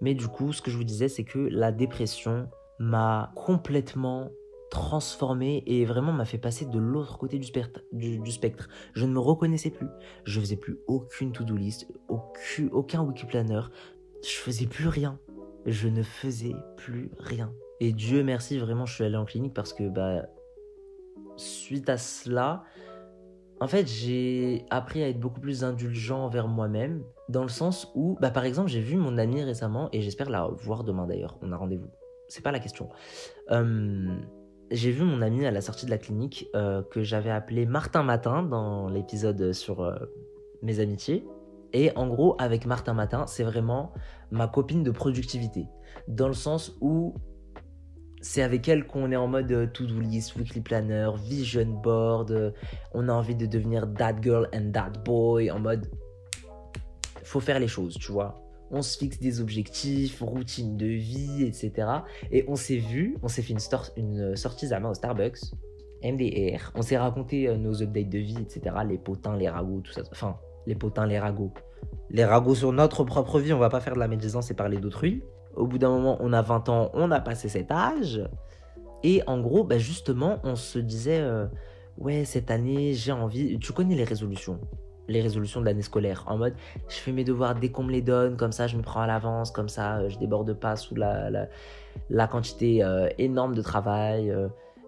Mais 0.00 0.14
du 0.14 0.26
coup, 0.26 0.52
ce 0.52 0.60
que 0.60 0.70
je 0.70 0.76
vous 0.76 0.84
disais, 0.84 1.08
c'est 1.08 1.22
que 1.22 1.38
la 1.38 1.70
dépression 1.70 2.48
m'a 2.80 3.32
complètement 3.36 4.30
transformé 4.70 5.62
et 5.66 5.84
vraiment 5.84 6.12
m'a 6.12 6.24
fait 6.24 6.38
passer 6.38 6.66
de 6.66 6.78
l'autre 6.78 7.18
côté 7.18 7.38
du, 7.38 7.46
spectre. 8.32 8.68
Je 8.94 9.06
ne 9.06 9.12
me 9.12 9.20
reconnaissais 9.20 9.70
plus. 9.70 9.88
Je 10.24 10.40
faisais 10.40 10.56
plus 10.56 10.78
aucune 10.86 11.32
to-do 11.32 11.56
list, 11.56 11.86
aucun, 12.08 12.68
aucun 12.72 13.02
wiki 13.02 13.26
planner. 13.26 13.60
Je 14.22 14.36
faisais 14.36 14.66
plus 14.66 14.88
rien 14.88 15.18
je 15.66 15.88
ne 15.88 16.02
faisais 16.02 16.54
plus 16.76 17.10
rien. 17.18 17.52
Et 17.80 17.92
Dieu 17.92 18.22
merci, 18.22 18.58
vraiment, 18.58 18.86
je 18.86 18.94
suis 18.94 19.04
allé 19.04 19.16
en 19.16 19.24
clinique 19.24 19.52
parce 19.52 19.72
que, 19.72 19.88
bah, 19.88 20.26
suite 21.36 21.90
à 21.90 21.98
cela, 21.98 22.64
en 23.60 23.66
fait, 23.66 23.86
j'ai 23.86 24.64
appris 24.70 25.02
à 25.02 25.08
être 25.08 25.18
beaucoup 25.18 25.40
plus 25.40 25.64
indulgent 25.64 26.24
envers 26.24 26.46
moi-même, 26.46 27.02
dans 27.28 27.42
le 27.42 27.48
sens 27.48 27.90
où, 27.94 28.16
bah, 28.20 28.30
par 28.30 28.44
exemple, 28.44 28.68
j'ai 28.68 28.80
vu 28.80 28.96
mon 28.96 29.18
amie 29.18 29.42
récemment, 29.42 29.88
et 29.92 30.00
j'espère 30.00 30.30
la 30.30 30.46
voir 30.46 30.84
demain 30.84 31.06
d'ailleurs, 31.06 31.36
on 31.42 31.52
a 31.52 31.56
rendez-vous. 31.56 31.90
C'est 32.28 32.42
pas 32.42 32.52
la 32.52 32.60
question. 32.60 32.88
Euh, 33.50 34.16
j'ai 34.70 34.90
vu 34.90 35.04
mon 35.04 35.22
ami 35.22 35.46
à 35.46 35.50
la 35.50 35.60
sortie 35.60 35.86
de 35.86 35.90
la 35.90 35.98
clinique, 35.98 36.48
euh, 36.54 36.82
que 36.82 37.02
j'avais 37.02 37.30
appelé 37.30 37.66
Martin 37.66 38.02
Matin 38.02 38.42
dans 38.42 38.88
l'épisode 38.88 39.52
sur 39.52 39.82
euh, 39.82 39.94
mes 40.62 40.80
amitiés. 40.80 41.24
Et 41.72 41.92
en 41.96 42.06
gros, 42.06 42.36
avec 42.38 42.66
Martin 42.66 42.94
Matin, 42.94 43.26
c'est 43.26 43.44
vraiment 43.44 43.92
ma 44.30 44.48
copine 44.48 44.82
de 44.82 44.90
productivité. 44.90 45.66
Dans 46.08 46.28
le 46.28 46.34
sens 46.34 46.76
où 46.80 47.14
c'est 48.20 48.42
avec 48.42 48.66
elle 48.68 48.86
qu'on 48.86 49.12
est 49.12 49.16
en 49.16 49.28
mode 49.28 49.52
euh, 49.52 49.66
to-do 49.66 50.00
list, 50.00 50.36
weekly 50.36 50.60
planner, 50.60 51.10
vision 51.16 51.66
board. 51.66 52.54
On 52.92 53.08
a 53.08 53.12
envie 53.12 53.36
de 53.36 53.46
devenir 53.46 53.92
that 53.94 54.16
girl 54.20 54.48
and 54.52 54.72
that 54.72 54.90
boy. 55.04 55.50
En 55.50 55.60
mode, 55.60 55.86
faut 57.22 57.40
faire 57.40 57.60
les 57.60 57.68
choses, 57.68 57.94
tu 57.94 58.10
vois. 58.10 58.45
On 58.70 58.82
se 58.82 58.98
fixe 58.98 59.18
des 59.18 59.40
objectifs, 59.40 60.20
routine 60.20 60.76
de 60.76 60.86
vie, 60.86 61.44
etc. 61.44 61.88
Et 62.30 62.44
on 62.48 62.56
s'est 62.56 62.78
vu, 62.78 63.16
on 63.22 63.28
s'est 63.28 63.42
fait 63.42 63.52
une, 63.52 63.60
une 63.96 64.36
sortie 64.36 64.72
à 64.72 64.80
main 64.80 64.90
au 64.90 64.94
Starbucks, 64.94 65.38
MDR. 66.02 66.72
On 66.74 66.82
s'est 66.82 66.98
raconté 66.98 67.48
euh, 67.48 67.56
nos 67.56 67.82
updates 67.82 68.08
de 68.08 68.18
vie, 68.18 68.38
etc. 68.40 68.76
Les 68.86 68.98
potins, 68.98 69.36
les 69.36 69.48
ragots, 69.48 69.80
tout 69.80 69.92
ça. 69.92 70.02
Enfin, 70.10 70.36
les 70.66 70.74
potins, 70.74 71.06
les 71.06 71.18
ragots. 71.18 71.52
Les 72.10 72.24
ragots 72.24 72.54
sur 72.54 72.72
notre 72.72 73.04
propre 73.04 73.40
vie, 73.40 73.52
on 73.52 73.58
va 73.58 73.68
pas 73.68 73.80
faire 73.80 73.94
de 73.94 74.00
la 74.00 74.08
médisance 74.08 74.50
et 74.50 74.54
parler 74.54 74.78
d'autrui. 74.78 75.22
Au 75.54 75.66
bout 75.66 75.78
d'un 75.78 75.90
moment, 75.90 76.18
on 76.20 76.32
a 76.32 76.42
20 76.42 76.68
ans, 76.68 76.90
on 76.94 77.10
a 77.10 77.20
passé 77.20 77.48
cet 77.48 77.70
âge. 77.70 78.22
Et 79.02 79.22
en 79.26 79.40
gros, 79.40 79.64
bah 79.64 79.78
justement, 79.78 80.38
on 80.44 80.56
se 80.56 80.78
disait, 80.78 81.20
euh, 81.20 81.46
ouais, 81.98 82.24
cette 82.24 82.50
année, 82.50 82.92
j'ai 82.92 83.12
envie. 83.12 83.58
Tu 83.58 83.72
connais 83.72 83.94
les 83.94 84.04
résolutions? 84.04 84.60
Les 85.08 85.20
résolutions 85.20 85.60
de 85.60 85.66
l'année 85.66 85.82
scolaire 85.82 86.24
en 86.26 86.36
mode 86.38 86.54
je 86.88 86.96
fais 86.96 87.12
mes 87.12 87.24
devoirs 87.24 87.54
dès 87.54 87.70
qu'on 87.70 87.84
me 87.84 87.92
les 87.92 88.02
donne 88.02 88.36
comme 88.36 88.52
ça 88.52 88.66
je 88.66 88.76
me 88.76 88.82
prends 88.82 89.00
à 89.00 89.06
l'avance 89.06 89.50
comme 89.50 89.68
ça 89.68 89.98
euh, 89.98 90.08
je 90.08 90.18
déborde 90.18 90.52
pas 90.54 90.76
sous 90.76 90.94
la, 90.94 91.30
la, 92.10 92.26
quantité 92.26 92.82
euh, 92.82 93.08
énorme 93.18 93.54
de 93.54 93.62
travail 93.62 94.34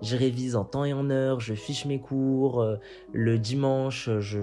je 0.03 0.17
révise 0.17 0.57
en 0.57 0.65
temps 0.65 0.85
et 0.85 0.93
en 0.93 1.11
heure, 1.11 1.41
je 1.41 1.55
fiche 1.55 1.85
mes 1.85 2.01
cours, 2.01 2.61
euh, 2.61 2.77
le 3.13 3.39
dimanche, 3.39 4.09
je, 4.19 4.39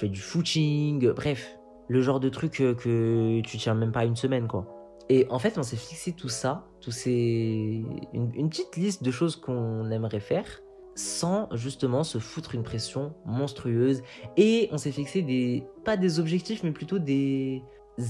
fais 0.00 0.08
du 0.08 0.20
footing, 0.20 1.12
bref, 1.12 1.58
le 1.88 2.00
genre 2.00 2.20
de 2.20 2.28
truc 2.28 2.52
que, 2.52 3.40
tu 3.40 3.58
tiens 3.58 3.74
même 3.74 3.92
pas 3.92 4.04
une 4.04 4.16
semaine, 4.16 4.48
quoi. 4.48 4.66
Et 5.08 5.26
en 5.30 5.38
fait, 5.38 5.56
on 5.58 5.62
s'est 5.62 5.76
fixé 5.76 6.12
tout 6.12 6.28
ça, 6.28 6.66
tout 6.80 6.90
ces... 6.90 7.84
une, 8.12 8.48
petite 8.48 8.76
liste 8.76 9.04
de 9.04 9.12
choses 9.12 9.36
qu'on 9.36 9.88
aimerait 9.90 10.20
faire, 10.20 10.62
sans 10.96 11.48
justement 11.54 12.02
se 12.02 12.18
foutre 12.18 12.54
une 12.54 12.64
pression 12.64 13.14
monstrueuse. 13.24 14.02
Et 14.36 14.68
on 14.72 14.78
s'est 14.78 14.90
fixé 14.90 15.22
des, 15.22 15.64
pas 15.84 15.96
des 15.96 16.18
objectifs, 16.18 16.64
mais 16.64 16.72
plutôt 16.72 16.98
des 16.98 17.62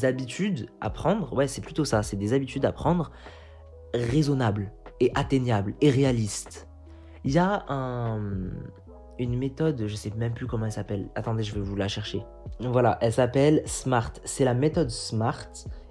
habitudes 0.03 0.71
à 0.81 0.89
prendre. 0.89 1.35
Ouais, 1.35 1.49
c'est 1.49 1.61
plutôt 1.61 1.85
ça, 1.85 2.03
c'est 2.03 2.17
des 2.17 2.33
habitudes 2.33 2.65
à 2.65 2.73
prendre 2.73 3.11
raisonnables 3.93 4.73
et 5.01 5.11
atteignables 5.15 5.75
et 5.81 5.91
réalistes. 5.91 6.69
Il 7.25 7.33
y 7.33 7.39
a 7.39 7.67
une 9.19 9.37
méthode, 9.37 9.87
je 9.87 9.95
sais 9.97 10.13
même 10.17 10.33
plus 10.33 10.47
comment 10.47 10.67
elle 10.67 10.73
s'appelle. 10.73 11.09
Attendez, 11.17 11.43
je 11.43 11.55
vais 11.55 11.61
vous 11.61 11.77
la 11.77 11.89
chercher. 11.89 12.23
Voilà, 12.61 12.99
elle 13.01 13.13
s'appelle 13.13 13.63
SMART. 13.67 14.13
C'est 14.25 14.45
la 14.45 14.55
méthode 14.55 14.91
SMART. 14.91 15.49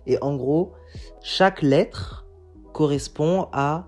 Et 0.07 0.17
en 0.21 0.35
gros, 0.35 0.73
chaque 1.21 1.61
lettre 1.61 2.25
correspond 2.73 3.49
à 3.51 3.87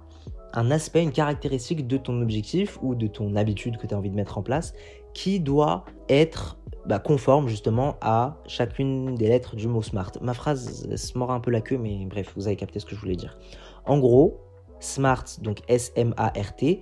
un 0.54 0.72
aspect, 0.72 1.04
une 1.04 1.12
caractéristique 1.12 1.88
de 1.88 1.98
ton 1.98 2.22
objectif 2.22 2.78
ou 2.82 2.96
de 2.96 3.08
ton 3.08 3.36
habitude 3.36 3.78
que 3.78 3.88
tu 3.88 3.94
as 3.94 3.98
envie 3.98 4.10
de 4.10 4.16
mettre 4.16 4.38
en 4.38 4.44
place 4.44 4.74
qui 5.14 5.40
doit 5.40 5.84
être 6.10 6.60
bah, 6.86 7.00
conforme 7.00 7.48
justement 7.48 7.98
à 8.02 8.38
chacune 8.46 9.16
des 9.16 9.28
lettres 9.28 9.56
du 9.56 9.68
mot 9.68 9.82
SMART. 9.82 10.12
Ma 10.22 10.34
phrase 10.34 10.88
se 10.96 11.18
mord 11.18 11.32
un 11.32 11.40
peu 11.40 11.50
la 11.50 11.62
queue, 11.62 11.78
mais 11.78 12.06
bref, 12.06 12.34
vous 12.36 12.48
avez 12.48 12.56
capté 12.56 12.80
ce 12.80 12.86
que 12.86 12.96
je 12.96 13.02
voulais 13.02 13.16
dire. 13.16 13.38
En 13.86 13.98
gros, 13.98 14.40
SMART, 14.80 15.26
donc 15.42 15.62
S-M-A-R-T, 15.68 16.82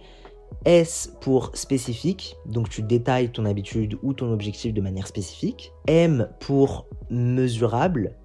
S 0.65 1.15
pour 1.21 1.55
spécifique, 1.55 2.35
donc 2.45 2.69
tu 2.69 2.81
détailles 2.81 3.31
ton 3.31 3.45
habitude 3.45 3.97
ou 4.03 4.13
ton 4.13 4.31
objectif 4.31 4.73
de 4.73 4.81
manière 4.81 5.07
spécifique. 5.07 5.71
M 5.87 6.29
pour 6.39 6.87
mesurable, 7.09 8.15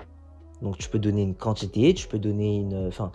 donc 0.62 0.76
tu 0.78 0.88
peux 0.88 0.98
donner 0.98 1.22
une 1.22 1.34
quantité, 1.34 1.94
tu 1.94 2.08
peux 2.08 2.18
donner 2.18 2.56
une... 2.56 2.88
Enfin, 2.88 3.12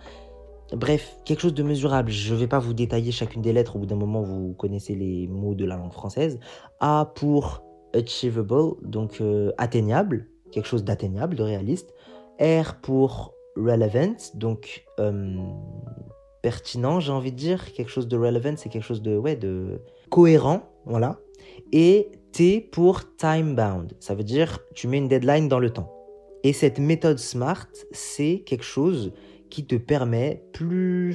bref, 0.72 1.16
quelque 1.24 1.40
chose 1.40 1.54
de 1.54 1.62
mesurable. 1.62 2.10
Je 2.10 2.34
ne 2.34 2.38
vais 2.38 2.46
pas 2.46 2.58
vous 2.58 2.74
détailler 2.74 3.12
chacune 3.12 3.42
des 3.42 3.52
lettres, 3.52 3.76
au 3.76 3.80
bout 3.80 3.86
d'un 3.86 3.96
moment 3.96 4.22
vous 4.22 4.54
connaissez 4.54 4.94
les 4.94 5.26
mots 5.28 5.54
de 5.54 5.64
la 5.64 5.76
langue 5.76 5.92
française. 5.92 6.38
A 6.80 7.12
pour 7.14 7.62
achievable, 7.94 8.74
donc 8.82 9.20
euh, 9.20 9.52
atteignable, 9.58 10.28
quelque 10.52 10.66
chose 10.66 10.84
d'atteignable, 10.84 11.36
de 11.36 11.42
réaliste. 11.42 11.94
R 12.40 12.74
pour 12.82 13.34
relevant, 13.56 14.16
donc 14.34 14.84
euh, 15.00 15.36
pertinent, 16.42 17.00
j'ai 17.00 17.12
envie 17.12 17.32
de 17.32 17.36
dire, 17.36 17.72
quelque 17.72 17.90
chose 17.90 18.08
de 18.08 18.16
relevant, 18.16 18.54
c'est 18.56 18.68
quelque 18.68 18.84
chose 18.84 19.02
de, 19.02 19.16
ouais, 19.16 19.36
de 19.36 19.80
cohérent, 20.10 20.62
voilà. 20.84 21.18
Et 21.72 22.10
T 22.32 22.60
pour 22.60 23.16
time 23.16 23.54
bound, 23.54 23.94
ça 24.00 24.14
veut 24.14 24.24
dire 24.24 24.58
tu 24.74 24.88
mets 24.88 24.98
une 24.98 25.08
deadline 25.08 25.48
dans 25.48 25.58
le 25.58 25.70
temps. 25.70 25.92
Et 26.42 26.52
cette 26.52 26.78
méthode 26.78 27.18
SMART, 27.18 27.66
c'est 27.92 28.42
quelque 28.46 28.64
chose 28.64 29.12
qui 29.50 29.66
te 29.66 29.76
permet 29.76 30.42
plus 30.52 31.14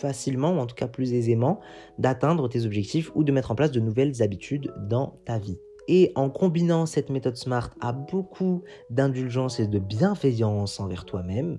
facilement, 0.00 0.52
ou 0.52 0.58
en 0.58 0.66
tout 0.66 0.74
cas 0.74 0.88
plus 0.88 1.14
aisément, 1.14 1.60
d'atteindre 1.98 2.48
tes 2.48 2.64
objectifs 2.64 3.10
ou 3.14 3.24
de 3.24 3.32
mettre 3.32 3.50
en 3.50 3.54
place 3.54 3.70
de 3.70 3.80
nouvelles 3.80 4.22
habitudes 4.22 4.72
dans 4.88 5.18
ta 5.24 5.38
vie. 5.38 5.58
Et 5.88 6.12
en 6.16 6.30
combinant 6.30 6.84
cette 6.86 7.10
méthode 7.10 7.36
SMART 7.36 7.70
à 7.80 7.92
beaucoup 7.92 8.62
d'indulgence 8.90 9.60
et 9.60 9.68
de 9.68 9.78
bienveillance 9.78 10.80
envers 10.80 11.04
toi-même, 11.04 11.58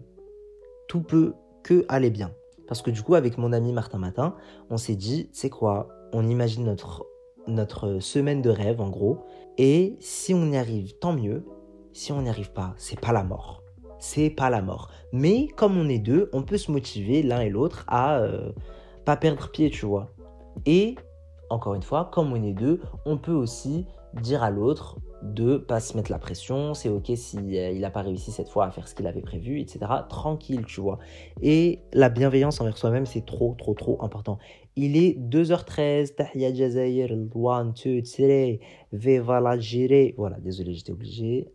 tout 0.87 1.01
peut 1.01 1.33
que 1.63 1.85
aller 1.87 2.09
bien. 2.09 2.33
Parce 2.67 2.81
que 2.81 2.91
du 2.91 3.01
coup, 3.01 3.15
avec 3.15 3.37
mon 3.37 3.53
ami 3.53 3.71
Martin 3.71 3.97
Matin, 3.97 4.35
on 4.69 4.77
s'est 4.77 4.95
dit, 4.95 5.29
c'est 5.31 5.49
quoi 5.49 5.87
On 6.11 6.27
imagine 6.27 6.65
notre, 6.65 7.05
notre 7.47 7.99
semaine 7.99 8.41
de 8.41 8.49
rêve, 8.49 8.81
en 8.81 8.89
gros. 8.89 9.19
Et 9.57 9.95
si 9.99 10.33
on 10.33 10.51
y 10.51 10.57
arrive, 10.57 10.93
tant 10.99 11.13
mieux. 11.13 11.45
Si 11.93 12.11
on 12.11 12.21
n'y 12.21 12.29
arrive 12.29 12.51
pas, 12.51 12.75
c'est 12.77 12.99
pas 12.99 13.13
la 13.13 13.23
mort. 13.23 13.63
C'est 13.99 14.29
pas 14.29 14.49
la 14.49 14.61
mort. 14.61 14.89
Mais 15.11 15.47
comme 15.55 15.77
on 15.77 15.89
est 15.89 15.99
deux, 15.99 16.29
on 16.33 16.43
peut 16.43 16.57
se 16.57 16.71
motiver 16.71 17.23
l'un 17.23 17.41
et 17.41 17.49
l'autre 17.49 17.85
à 17.87 18.19
euh, 18.19 18.51
pas 19.05 19.17
perdre 19.17 19.49
pied, 19.51 19.69
tu 19.69 19.85
vois. 19.85 20.11
Et 20.65 20.95
encore 21.49 21.75
une 21.75 21.83
fois, 21.83 22.09
comme 22.11 22.33
on 22.33 22.43
est 22.43 22.53
deux, 22.53 22.81
on 23.05 23.17
peut 23.17 23.31
aussi 23.33 23.85
dire 24.21 24.43
à 24.43 24.49
l'autre 24.49 24.97
de 25.23 25.57
pas 25.57 25.79
se 25.79 25.97
mettre 25.97 26.11
la 26.11 26.19
pression, 26.19 26.73
c'est 26.73 26.89
ok 26.89 27.11
si 27.15 27.37
euh, 27.37 27.71
il 27.71 27.81
n'a 27.81 27.89
pas 27.89 28.01
réussi 28.01 28.31
cette 28.31 28.49
fois 28.49 28.65
à 28.65 28.71
faire 28.71 28.87
ce 28.87 28.93
qu'il 28.95 29.07
avait 29.07 29.21
prévu, 29.21 29.59
etc. 29.59 29.79
Tranquille, 30.09 30.63
tu 30.65 30.79
vois. 30.79 30.99
Et 31.41 31.79
la 31.93 32.09
bienveillance 32.09 32.61
envers 32.61 32.77
soi-même, 32.77 33.05
c'est 33.05 33.25
trop, 33.25 33.55
trop, 33.57 33.73
trop 33.73 33.97
important. 34.03 34.37
Il 34.75 34.95
est 34.95 35.17
2h13, 35.17 36.15
Tahia 36.15 36.53
Jazair, 36.53 37.11
1, 37.11 37.15
2, 37.15 37.29
3, 37.31 37.73
Viva. 38.93 39.39
Voilà, 40.17 40.39
désolé, 40.39 40.73
j'étais 40.73 40.91
obligé. 40.91 41.49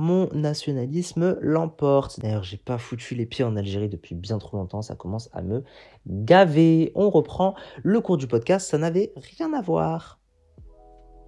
Mon 0.00 0.28
nationalisme 0.32 1.36
l'emporte. 1.40 2.20
D'ailleurs, 2.20 2.44
j'ai 2.44 2.56
pas 2.56 2.78
foutu 2.78 3.16
les 3.16 3.26
pieds 3.26 3.44
en 3.44 3.56
Algérie 3.56 3.88
depuis 3.88 4.14
bien 4.14 4.38
trop 4.38 4.56
longtemps, 4.56 4.80
ça 4.80 4.94
commence 4.94 5.28
à 5.32 5.42
me 5.42 5.64
gaver. 6.06 6.92
On 6.94 7.10
reprend 7.10 7.56
le 7.82 8.00
cours 8.00 8.16
du 8.16 8.28
podcast, 8.28 8.70
ça 8.70 8.78
n'avait 8.78 9.12
rien 9.16 9.52
à 9.54 9.60
voir. 9.60 10.20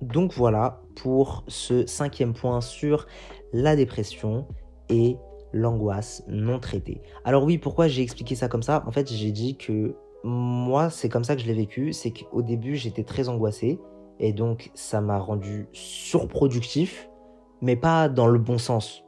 Donc 0.02 0.32
voilà 0.34 0.82
pour 0.94 1.42
ce 1.48 1.84
cinquième 1.84 2.32
point 2.32 2.60
sur 2.60 3.08
la 3.52 3.74
dépression 3.74 4.46
et 4.88 5.16
l'angoisse 5.52 6.22
non 6.28 6.60
traitée. 6.60 7.02
Alors 7.24 7.42
oui, 7.42 7.58
pourquoi 7.58 7.88
j'ai 7.88 8.02
expliqué 8.02 8.36
ça 8.36 8.46
comme 8.46 8.62
ça? 8.62 8.84
En 8.86 8.92
fait, 8.92 9.12
j'ai 9.12 9.32
dit 9.32 9.56
que 9.56 9.96
moi, 10.22 10.90
c'est 10.90 11.08
comme 11.08 11.24
ça 11.24 11.34
que 11.34 11.42
je 11.42 11.48
l'ai 11.48 11.54
vécu. 11.54 11.92
C'est 11.92 12.12
qu'au 12.12 12.42
début, 12.42 12.76
j'étais 12.76 13.02
très 13.02 13.28
angoissé. 13.28 13.80
Et 14.20 14.32
donc, 14.32 14.70
ça 14.74 15.00
m'a 15.00 15.18
rendu 15.18 15.66
surproductif, 15.72 17.09
mais 17.62 17.76
pas 17.76 18.08
dans 18.08 18.26
le 18.26 18.38
bon 18.38 18.58
sens. 18.58 19.04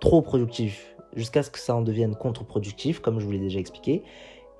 Trop 0.00 0.22
productif, 0.22 0.96
jusqu'à 1.14 1.42
ce 1.42 1.50
que 1.50 1.58
ça 1.58 1.74
en 1.74 1.82
devienne 1.82 2.14
contre-productif, 2.14 3.00
comme 3.00 3.20
je 3.20 3.26
vous 3.26 3.32
l'ai 3.32 3.38
déjà 3.38 3.58
expliqué. 3.58 4.02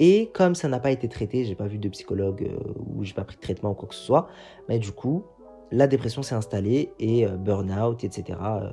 Et 0.01 0.31
comme 0.33 0.55
ça 0.55 0.69
n'a 0.69 0.79
pas 0.79 0.91
été 0.91 1.09
traité, 1.09 1.45
j'ai 1.45 1.55
pas 1.55 1.67
vu 1.67 1.79
de 1.79 1.89
psychologue 1.89 2.49
euh, 2.49 2.73
ou 2.87 3.05
j'ai 3.05 3.15
pas 3.15 3.25
pris 3.25 3.37
de 3.37 3.41
traitement 3.41 3.71
ou 3.71 3.75
quoi 3.75 3.89
que 3.89 3.95
ce 3.95 4.05
soit, 4.05 4.29
mais 4.69 4.79
du 4.79 4.93
coup, 4.93 5.25
la 5.71 5.87
dépression 5.87 6.23
s'est 6.23 6.35
installée 6.35 6.93
et 6.99 7.27
euh, 7.27 7.37
burn-out, 7.37 8.05
etc. 8.05 8.39
Euh, 8.41 8.71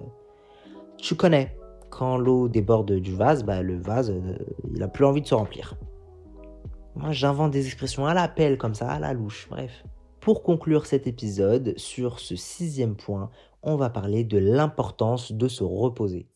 tu 0.98 1.16
connais, 1.16 1.58
quand 1.90 2.18
l'eau 2.18 2.48
déborde 2.48 2.94
du 2.94 3.16
vase, 3.16 3.44
bah, 3.44 3.62
le 3.62 3.78
vase, 3.78 4.12
euh, 4.12 4.38
il 4.74 4.82
a 4.82 4.88
plus 4.88 5.06
envie 5.06 5.22
de 5.22 5.28
se 5.28 5.36
remplir. 5.36 5.76
Moi, 6.96 7.12
j'invente 7.12 7.52
des 7.52 7.66
expressions 7.66 8.06
à 8.06 8.14
l'appel 8.14 8.58
comme 8.58 8.76
ça, 8.76 8.90
à 8.90 9.00
la 9.00 9.14
louche, 9.14 9.48
bref. 9.50 9.84
Pour 10.22 10.44
conclure 10.44 10.86
cet 10.86 11.08
épisode, 11.08 11.74
sur 11.78 12.20
ce 12.20 12.36
sixième 12.36 12.96
point, 12.96 13.30
on 13.66 13.76
va 13.76 13.90
parler 13.90 14.24
de 14.24 14.38
l'importance 14.38 15.32
de 15.32 15.48
se 15.48 15.64
reposer. 15.64 16.30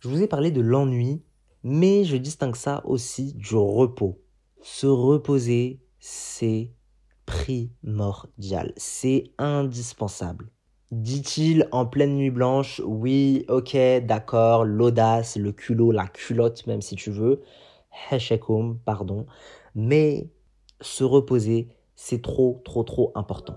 Je 0.00 0.08
vous 0.08 0.22
ai 0.22 0.28
parlé 0.28 0.50
de 0.50 0.60
l'ennui, 0.60 1.22
mais 1.62 2.04
je 2.04 2.16
distingue 2.16 2.56
ça 2.56 2.82
aussi 2.84 3.32
du 3.34 3.56
repos. 3.56 4.20
Se 4.60 4.86
reposer, 4.86 5.80
c'est 5.98 6.72
primordial. 7.24 8.72
C'est 8.76 9.32
indispensable. 9.38 10.50
Dit-il 10.90 11.68
en 11.72 11.86
pleine 11.86 12.16
nuit 12.16 12.30
blanche, 12.30 12.82
oui, 12.84 13.46
ok, 13.48 13.76
d'accord, 14.02 14.64
l'audace, 14.64 15.36
le 15.36 15.52
culot, 15.52 15.90
la 15.90 16.06
culotte, 16.06 16.66
même 16.66 16.82
si 16.82 16.96
tu 16.96 17.10
veux, 17.10 17.40
heshekum, 18.10 18.78
pardon, 18.84 19.26
mais 19.74 20.28
se 20.82 21.02
reposer, 21.02 21.68
c'est 21.94 22.20
trop, 22.20 22.60
trop, 22.64 22.82
trop 22.82 23.10
important. 23.14 23.56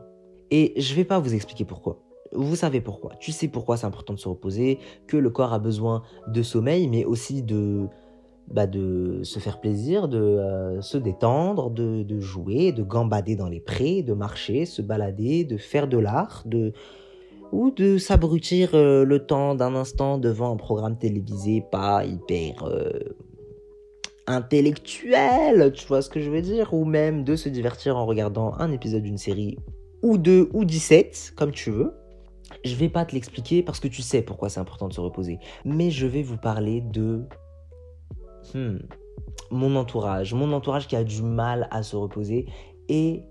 Et 0.51 0.73
je 0.79 0.93
vais 0.95 1.05
pas 1.05 1.19
vous 1.19 1.33
expliquer 1.33 1.65
pourquoi. 1.65 2.01
Vous 2.31 2.55
savez 2.55 2.81
pourquoi. 2.81 3.13
Tu 3.19 3.31
sais 3.31 3.47
pourquoi 3.47 3.77
c'est 3.77 3.85
important 3.85 4.13
de 4.13 4.19
se 4.19 4.27
reposer, 4.27 4.79
que 5.07 5.17
le 5.17 5.29
corps 5.29 5.53
a 5.53 5.59
besoin 5.59 6.03
de 6.27 6.41
sommeil, 6.41 6.87
mais 6.87 7.05
aussi 7.05 7.43
de, 7.43 7.87
bah, 8.51 8.67
de 8.67 9.21
se 9.23 9.39
faire 9.39 9.59
plaisir, 9.59 10.07
de 10.07 10.19
euh, 10.19 10.81
se 10.81 10.97
détendre, 10.97 11.69
de, 11.69 12.03
de, 12.03 12.19
jouer, 12.19 12.71
de 12.71 12.83
gambader 12.83 13.35
dans 13.35 13.47
les 13.47 13.59
prés, 13.59 14.03
de 14.03 14.13
marcher, 14.13 14.65
se 14.65 14.81
balader, 14.81 15.45
de 15.45 15.57
faire 15.57 15.87
de 15.87 15.97
l'art, 15.97 16.43
de 16.45 16.73
ou 17.51 17.71
de 17.71 17.97
s'abrutir 17.97 18.71
euh, 18.73 19.05
le 19.05 19.25
temps 19.25 19.55
d'un 19.55 19.75
instant 19.75 20.17
devant 20.17 20.51
un 20.51 20.57
programme 20.57 20.97
télévisé 20.97 21.63
pas 21.71 22.03
hyper 22.03 22.63
euh, 22.63 22.91
intellectuel, 24.27 25.71
tu 25.73 25.87
vois 25.87 26.01
ce 26.01 26.09
que 26.09 26.19
je 26.19 26.29
veux 26.29 26.41
dire, 26.41 26.73
ou 26.73 26.85
même 26.85 27.23
de 27.23 27.35
se 27.35 27.49
divertir 27.49 27.97
en 27.97 28.05
regardant 28.05 28.53
un 28.57 28.71
épisode 28.71 29.03
d'une 29.03 29.17
série 29.17 29.57
ou 30.05 30.17
deux 30.17 30.49
ou 30.53 30.63
17, 30.65 31.33
comme 31.35 31.51
tu 31.51 31.71
veux. 31.71 31.93
Je 32.63 32.75
vais 32.75 32.89
pas 32.89 33.05
te 33.05 33.13
l'expliquer 33.13 33.63
parce 33.63 33.79
que 33.79 33.87
tu 33.87 34.01
sais 34.01 34.21
pourquoi 34.21 34.49
c'est 34.49 34.59
important 34.59 34.87
de 34.87 34.93
se 34.93 35.01
reposer, 35.01 35.39
mais 35.65 35.89
je 35.89 36.05
vais 36.05 36.21
vous 36.21 36.37
parler 36.37 36.81
de 36.81 37.23
Hmm. 38.53 38.77
mon 39.49 39.75
entourage, 39.75 40.35
mon 40.35 40.51
entourage 40.53 40.87
qui 40.87 40.95
a 40.95 41.03
du 41.03 41.23
mal 41.23 41.67
à 41.71 41.81
se 41.81 41.95
reposer 41.95 42.45
et 42.89 43.23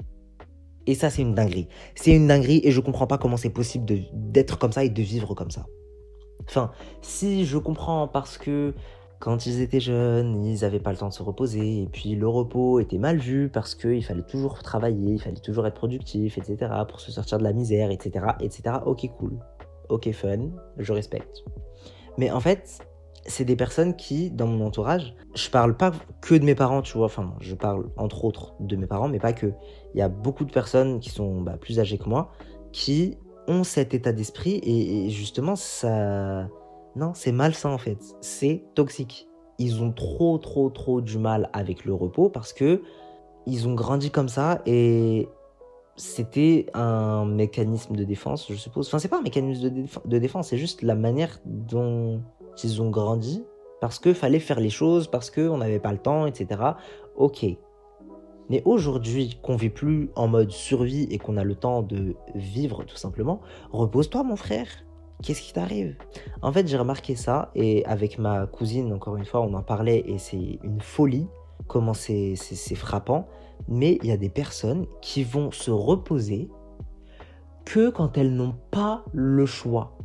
et 0.87 0.95
ça 0.95 1.09
c'est 1.09 1.23
une 1.23 1.35
dinguerie. 1.35 1.69
C'est 1.95 2.11
une 2.15 2.27
dinguerie 2.27 2.61
et 2.65 2.73
je 2.73 2.81
comprends 2.81 3.07
pas 3.07 3.17
comment 3.17 3.37
c'est 3.37 3.51
possible 3.51 3.87
d'être 4.13 4.59
comme 4.59 4.73
ça 4.73 4.85
et 4.85 4.91
de 4.91 5.03
vivre 5.03 5.35
comme 5.35 5.51
ça. 5.51 5.67
Enfin, 6.47 6.73
si 7.01 7.47
je 7.47 7.57
comprends 7.59 8.09
parce 8.09 8.37
que 8.37 8.75
quand 9.25 9.47
ils 9.47 9.63
étaient 9.63 9.81
jeunes, 9.81 10.45
ils 10.45 10.61
n'avaient 10.61 10.81
pas 10.81 10.91
le 10.91 10.99
temps 10.99 11.09
de 11.09 11.15
se 11.15 11.23
reposer, 11.23 11.81
et 11.81 11.89
puis 11.91 12.15
le 12.15 12.29
repos 12.29 12.79
était 12.79 12.99
mal 12.99 13.17
vu 13.17 13.49
parce 13.49 13.75
qu'il 13.75 14.05
fallait 14.05 14.23
toujours 14.23 14.63
travailler, 14.63 15.15
il 15.15 15.19
fallait 15.19 15.41
toujours 15.41 15.67
être 15.67 15.77
productif, 15.77 16.37
etc., 16.37 16.71
pour 16.87 17.01
se 17.01 17.11
sortir 17.11 17.39
de 17.39 17.43
la 17.43 17.55
misère, 17.55 17.91
etc., 17.91 18.27
etc. 18.41 18.77
Ok, 18.85 19.09
cool. 19.17 19.39
Ok, 19.89 20.13
fun, 20.13 20.51
je 20.77 20.93
respecte. 20.93 21.43
Mais 22.19 22.31
en 22.31 22.41
fait, 22.41 22.81
c'est 23.25 23.47
des 23.47 23.57
personnes 23.57 23.97
qui, 23.97 24.31
dans 24.31 24.47
mon 24.47 24.67
entourage, 24.67 25.15
je 25.35 25.49
parle 25.49 25.75
pas 25.75 25.93
que 26.21 26.35
de 26.35 26.45
mes 26.45 26.55
parents, 26.55 26.83
tu 26.83 26.99
vois, 26.99 27.07
enfin, 27.07 27.35
je 27.41 27.55
parle 27.55 27.89
entre 27.97 28.27
autres 28.27 28.53
de 28.61 28.77
mes 28.77 28.87
parents, 28.87 29.09
mais 29.09 29.21
pas 29.21 29.33
que. 29.33 29.55
Il 29.95 30.01
y 30.01 30.03
a 30.03 30.11
beaucoup 30.11 30.45
de 30.45 30.53
personnes 30.53 31.01
qui 31.01 31.09
sont 31.09 31.41
bah, 31.41 31.57
plus 31.59 31.81
âgées 31.81 31.97
que 31.97 32.11
moi 32.11 32.31
qui 32.73 33.17
ont 33.49 33.65
cet 33.65 33.95
état 33.95 34.13
d'esprit 34.13 34.61
et, 34.63 35.09
justement, 35.09 35.57
ça. 35.57 36.47
Non, 36.97 37.13
c'est 37.15 37.33
malsain 37.33 37.71
en 37.71 37.79
fait. 37.79 37.99
C'est 38.21 38.65
toxique. 38.75 39.29
Ils 39.59 39.83
ont 39.83 39.93
trop, 39.93 40.39
trop, 40.39 40.71
trop 40.71 41.01
du 41.01 41.19
mal 41.19 41.51
avec 41.53 41.85
le 41.85 41.95
repos 41.95 42.29
parce 42.29 42.53
que 42.53 42.83
ils 43.47 43.69
ont 43.69 43.75
grandi 43.75 44.11
comme 44.11 44.29
ça 44.29 44.63
et 44.67 45.29
c'était 45.97 46.67
un 46.75 47.25
mécanisme 47.25 47.95
de 47.95 48.05
défense, 48.05 48.47
je 48.49 48.57
suppose. 48.57 48.89
Enfin, 48.89 48.99
c'est 48.99 49.09
pas 49.09 49.19
un 49.19 49.23
mécanisme 49.23 49.71
de, 49.71 50.19
défense, 50.19 50.49
c'est 50.49 50.59
juste 50.59 50.83
la 50.83 50.95
manière 50.95 51.41
dont 51.45 52.21
ils 52.63 52.83
ont 52.83 52.91
grandi 52.91 53.45
parce 53.81 53.99
qu'il 53.99 54.15
fallait 54.15 54.41
faire 54.41 54.61
les 54.61 54.71
choses, 54.71 55.09
parce 55.09 55.31
qu'on 55.31 55.59
n'avait 55.59 55.79
pas 55.79 55.93
le 55.93 55.99
temps, 55.99 56.27
etc. 56.27 56.61
Ok. 57.17 57.45
Mais 58.51 58.63
aujourd'hui, 58.65 59.39
qu'on 59.43 59.57
vit 59.57 59.71
plus 59.71 60.11
en 60.17 60.29
mode 60.29 60.51
survie 60.51 61.07
et 61.11 61.19
qu'on 61.19 61.37
a 61.37 61.45
le 61.45 61.55
temps 61.55 61.83
de 61.83 62.15
vivre 62.35 62.85
tout 62.85 62.97
simplement, 62.97 63.41
repose-toi 63.73 64.23
mon 64.23 64.37
frère. 64.37 64.67
Qu'est-ce 65.23 65.43
qui 65.43 65.53
t'arrive? 65.53 65.97
En 66.43 66.53
fait, 66.53 66.67
j'ai 66.67 66.77
remarqué 66.77 67.17
ça 67.17 67.51
et 67.55 67.85
avec 67.87 68.19
ma 68.19 68.47
cousine, 68.47 68.93
encore 68.93 69.17
une 69.17 69.25
fois, 69.25 69.41
on 69.41 69.55
en 69.55 69.63
parlait 69.63 70.05
et 70.07 70.19
c'est 70.19 70.59
une 70.63 70.81
folie 70.81 71.27
comment 71.67 71.95
c'est 71.95 72.37
frappant. 72.75 73.29
Mais 73.69 73.99
il 74.03 74.09
y 74.09 74.13
a 74.13 74.17
des 74.17 74.29
personnes 74.29 74.87
qui 75.01 75.25
vont 75.25 75.51
se 75.51 75.71
reposer 75.71 76.51
que 77.65 77.89
quand 77.89 78.19
elles 78.19 78.35
n'ont 78.35 78.57
pas 78.71 79.05
le 79.13 79.47
choix 79.47 79.97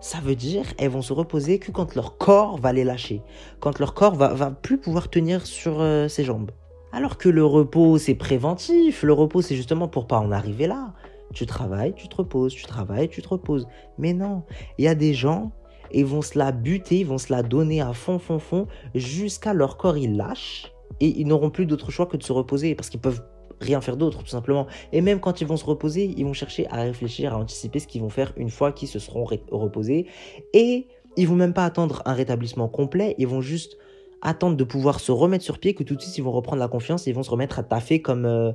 ça 0.00 0.18
veut 0.20 0.34
dire 0.34 0.64
elles 0.78 0.90
vont 0.90 1.02
se 1.02 1.12
reposer 1.12 1.58
que 1.58 1.70
quand 1.70 1.94
leur 1.94 2.18
corps 2.18 2.58
va 2.58 2.72
les 2.72 2.84
lâcher, 2.84 3.22
quand 3.60 3.78
leur 3.78 3.94
corps 3.94 4.14
va, 4.14 4.32
va 4.34 4.50
plus 4.50 4.78
pouvoir 4.78 5.10
tenir 5.10 5.46
sur 5.46 5.80
euh, 5.80 6.08
ses 6.08 6.24
jambes. 6.24 6.50
Alors 6.92 7.18
que 7.18 7.28
le 7.28 7.44
repos 7.44 7.98
c'est 7.98 8.14
préventif, 8.14 9.02
le 9.02 9.12
repos 9.12 9.42
c'est 9.42 9.56
justement 9.56 9.88
pour 9.88 10.06
pas 10.06 10.18
en 10.18 10.32
arriver 10.32 10.66
là. 10.66 10.94
Tu 11.32 11.46
travailles, 11.46 11.94
tu 11.94 12.08
te 12.08 12.16
reposes, 12.16 12.54
tu 12.54 12.64
travailles, 12.64 13.08
tu 13.08 13.22
te 13.22 13.28
reposes. 13.28 13.66
Mais 13.98 14.12
non, 14.12 14.42
il 14.78 14.84
y 14.84 14.88
a 14.88 14.94
des 14.94 15.14
gens, 15.14 15.52
ils 15.92 16.06
vont 16.06 16.22
se 16.22 16.38
la 16.38 16.52
buter, 16.52 17.00
ils 17.00 17.06
vont 17.06 17.18
se 17.18 17.32
la 17.32 17.42
donner 17.42 17.80
à 17.80 17.92
fond, 17.92 18.18
fond, 18.18 18.38
fond, 18.38 18.66
jusqu'à 18.94 19.52
leur 19.52 19.76
corps 19.76 19.96
il 19.96 20.16
lâche 20.16 20.72
et 21.00 21.08
ils 21.20 21.26
n'auront 21.26 21.50
plus 21.50 21.66
d'autre 21.66 21.90
choix 21.90 22.06
que 22.06 22.16
de 22.16 22.22
se 22.22 22.32
reposer 22.32 22.74
parce 22.74 22.90
qu'ils 22.90 23.00
peuvent 23.00 23.22
rien 23.60 23.80
faire 23.80 23.96
d'autre, 23.96 24.18
tout 24.18 24.26
simplement. 24.26 24.66
Et 24.92 25.00
même 25.00 25.20
quand 25.20 25.40
ils 25.40 25.46
vont 25.46 25.56
se 25.56 25.64
reposer, 25.64 26.12
ils 26.16 26.24
vont 26.24 26.32
chercher 26.32 26.66
à 26.68 26.82
réfléchir, 26.82 27.34
à 27.34 27.38
anticiper 27.38 27.78
ce 27.78 27.86
qu'ils 27.86 28.00
vont 28.00 28.08
faire 28.08 28.32
une 28.36 28.50
fois 28.50 28.72
qu'ils 28.72 28.88
se 28.88 28.98
seront 28.98 29.24
reposés. 29.50 30.06
Et 30.52 30.86
ils 31.16 31.26
vont 31.26 31.34
même 31.34 31.54
pas 31.54 31.64
attendre 31.64 32.02
un 32.04 32.12
rétablissement 32.12 32.68
complet, 32.68 33.14
ils 33.18 33.26
vont 33.26 33.40
juste 33.40 33.76
attendre 34.22 34.56
de 34.56 34.64
pouvoir 34.64 35.00
se 35.00 35.12
remettre 35.12 35.44
sur 35.44 35.58
pied, 35.58 35.74
que 35.74 35.82
tout 35.82 35.94
de 35.94 36.00
suite 36.00 36.16
ils 36.18 36.22
vont 36.22 36.32
reprendre 36.32 36.58
la 36.58 36.68
confiance, 36.68 37.06
et 37.06 37.10
ils 37.10 37.14
vont 37.14 37.22
se 37.22 37.30
remettre 37.30 37.58
à 37.58 37.62
taffer 37.62 38.00
comme... 38.00 38.24
Euh, 38.24 38.52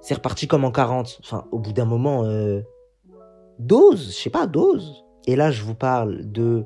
c'est 0.00 0.14
reparti 0.14 0.46
comme 0.46 0.64
en 0.64 0.70
40. 0.70 1.20
Enfin, 1.22 1.46
au 1.52 1.58
bout 1.58 1.72
d'un 1.72 1.84
moment, 1.84 2.24
euh, 2.24 2.62
dose, 3.58 4.08
je 4.08 4.22
sais 4.22 4.30
pas, 4.30 4.46
dose. 4.46 5.04
Et 5.26 5.36
là, 5.36 5.50
je 5.50 5.62
vous 5.62 5.74
parle 5.74 6.30
de 6.30 6.64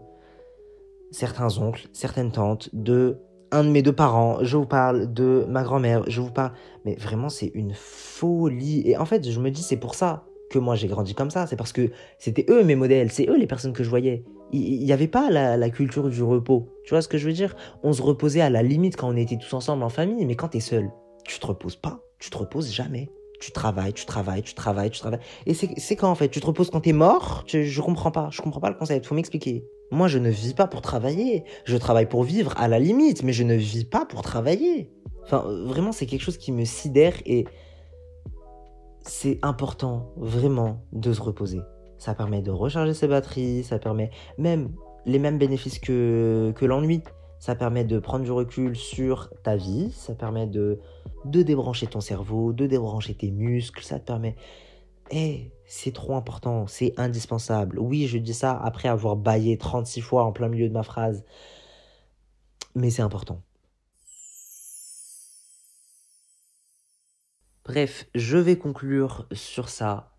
certains 1.11 1.59
oncles, 1.59 1.89
certaines 1.93 2.33
tantes, 2.33 2.71
de 2.73 3.19
un 3.51 3.65
de 3.65 3.69
mes 3.69 3.83
deux 3.83 3.93
parents, 3.93 4.39
je 4.43 4.57
vous 4.57 4.67
parle 4.67 5.13
de 5.13 5.45
ma 5.47 5.63
grand-mère, 5.63 6.05
je 6.09 6.23
vous 6.23 6.31
parle... 6.31 6.53
Mais 6.87 6.95
vraiment, 6.95 7.29
c'est 7.29 7.51
une 7.55 7.75
folie. 7.75 8.83
Et 8.87 8.97
en 8.97 9.05
fait, 9.05 9.29
je 9.29 9.39
me 9.41 9.51
dis, 9.51 9.63
c'est 9.63 9.77
pour 9.77 9.95
ça 9.95 10.25
que 10.51 10.59
moi 10.59 10.75
j'ai 10.75 10.89
grandi 10.89 11.15
comme 11.15 11.31
ça. 11.31 11.47
C'est 11.47 11.57
parce 11.57 11.73
que 11.73 11.91
c'était 12.19 12.47
eux 12.49 12.65
mes 12.65 12.77
modèles, 12.77 13.11
c'est 13.13 13.29
eux 13.29 13.37
les 13.37 13.47
personnes 13.47 13.73
que 13.73 13.85
je 13.85 13.91
voyais. 13.91 14.25
Il 14.53 14.85
n'y 14.85 14.93
avait 14.93 15.09
pas 15.09 15.31
la, 15.31 15.57
la, 15.57 15.71
culture 15.71 16.09
du 16.09 16.23
repos. 16.23 16.69
Tu 16.85 16.91
vois 16.91 17.03
ce 17.03 17.09
que 17.09 17.19
je 17.19 17.27
veux 17.27 17.33
dire? 17.33 17.57
On 17.83 17.93
se 17.93 18.03
reposait 18.03 18.43
à 18.43 18.51
la 18.51 18.63
limite 18.63 18.97
quand 18.97 19.09
on 19.09 19.17
était 19.17 19.39
tous 19.39 19.55
ensemble 19.55 19.83
en 19.83 19.89
famille, 19.89 20.25
mais 20.27 20.35
quand 20.35 20.49
tu 20.49 20.59
es 20.59 20.61
seul, 20.61 20.91
tu 21.25 21.39
te 21.39 21.47
reposes 21.47 21.77
pas. 21.77 22.01
Tu 22.19 22.31
te 22.31 22.37
reposes 22.37 22.71
jamais. 22.71 23.11
Tu 23.43 23.51
travailles, 23.51 23.93
tu 23.93 24.07
travailles, 24.07 24.43
tu 24.43 24.55
travailles, 24.55 24.91
tu 24.91 25.01
travailles. 25.01 25.19
Et 25.47 25.55
c'est 25.55 25.97
quand 25.97 26.09
en 26.09 26.15
fait? 26.15 26.29
Tu 26.29 26.41
te 26.41 26.47
reposes 26.47 26.71
quand 26.71 26.81
tu 26.81 26.91
es 26.91 26.93
mort? 26.93 27.43
Je 27.49 27.65
Je 27.65 27.81
comprends 27.81 28.13
pas. 28.13 28.29
Je 28.31 28.41
comprends 28.41 28.61
pas 28.61 28.71
le 28.71 28.77
concept. 28.77 29.05
Faut 29.05 29.17
m'expliquer. 29.17 29.65
Moi, 29.91 30.07
je 30.07 30.19
ne 30.19 30.31
vis 30.31 30.55
pas 30.55 30.69
pour 30.69 30.81
travailler. 30.81 31.43
Je 31.65 31.77
travaille 31.77 32.09
pour 32.09 32.23
vivre 32.23 32.55
à 32.57 32.69
la 32.69 32.79
limite, 32.79 33.25
mais 33.25 33.33
je 33.33 33.43
ne 33.43 33.55
vis 33.55 33.85
pas 33.85 34.07
pour 34.07 34.23
travailler. 34.23 34.93
Enfin, 35.25 35.45
vraiment, 35.67 35.91
c'est 35.91 36.07
quelque 36.07 36.23
chose 36.23 36.39
qui 36.39 36.53
me 36.53 36.65
sidère 36.65 37.15
et 37.27 37.45
c'est 39.01 39.41
important, 39.43 40.13
vraiment, 40.17 40.87
de 40.93 41.13
se 41.13 41.21
reposer. 41.21 41.63
Ça 41.99 42.15
permet 42.15 42.43
de 42.43 42.53
recharger 42.53 42.95
ses 42.95 43.09
batteries, 43.09 43.65
ça 43.65 43.81
permet 43.81 44.11
même 44.39 44.71
les 45.05 45.19
mêmes 45.19 45.39
bénéfices 45.39 45.81
que, 45.81 46.53
que 46.55 46.65
l'ennui. 46.65 47.03
Ça 47.41 47.57
permet 47.57 47.83
de 47.83 47.99
prendre 47.99 48.25
du 48.25 48.31
recul 48.31 48.77
sur 48.77 49.31
ta 49.43 49.57
vie, 49.57 49.91
ça 49.91 50.15
permet 50.15 50.47
de, 50.47 50.79
de 51.25 51.43
débrancher 51.43 51.87
ton 51.87 52.01
cerveau, 52.01 52.53
de 52.53 52.67
débrancher 52.67 53.15
tes 53.15 53.31
muscles, 53.31 53.83
ça 53.85 53.99
te 53.99 54.07
permet 54.07 54.37
eh, 55.13 55.53
c'est 55.67 55.93
trop 55.93 56.17
important, 56.17 56.67
c'est 56.67 56.95
indispensable. 56.99 57.79
Oui, 57.79 58.07
je 58.07 58.19
dis 58.19 58.33
ça 58.35 58.59
après 58.59 58.89
avoir 58.89 59.17
baillé 59.17 59.59
36 59.59 60.01
fois 60.01 60.25
en 60.25 60.33
plein 60.33 60.49
milieu 60.49 60.69
de 60.69 60.73
ma 60.73 60.83
phrase. 60.83 61.25
Mais 62.75 62.91
c'est 62.91 63.03
important. 63.03 63.43
Bref, 67.65 68.07
je 68.15 68.39
vais 68.39 68.57
conclure 68.57 69.27
sur 69.33 69.69
ça. 69.69 70.17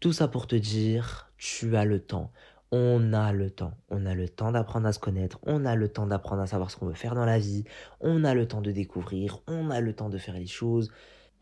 Tout 0.00 0.12
ça 0.12 0.28
pour 0.28 0.46
te 0.46 0.56
dire, 0.56 1.30
tu 1.36 1.76
as 1.76 1.84
le 1.84 2.00
temps. 2.00 2.32
On 2.72 3.12
a 3.12 3.32
le 3.32 3.50
temps. 3.50 3.74
On 3.90 4.06
a 4.06 4.14
le 4.14 4.28
temps 4.28 4.50
d'apprendre 4.50 4.88
à 4.88 4.92
se 4.92 4.98
connaître. 4.98 5.38
On 5.46 5.64
a 5.64 5.76
le 5.76 5.88
temps 5.88 6.06
d'apprendre 6.06 6.42
à 6.42 6.46
savoir 6.46 6.70
ce 6.70 6.76
qu'on 6.76 6.86
veut 6.86 6.94
faire 6.94 7.14
dans 7.14 7.26
la 7.26 7.38
vie. 7.38 7.64
On 8.00 8.24
a 8.24 8.34
le 8.34 8.48
temps 8.48 8.62
de 8.62 8.72
découvrir. 8.72 9.42
On 9.46 9.70
a 9.70 9.80
le 9.80 9.94
temps 9.94 10.08
de 10.08 10.18
faire 10.18 10.34
les 10.34 10.46
choses 10.46 10.90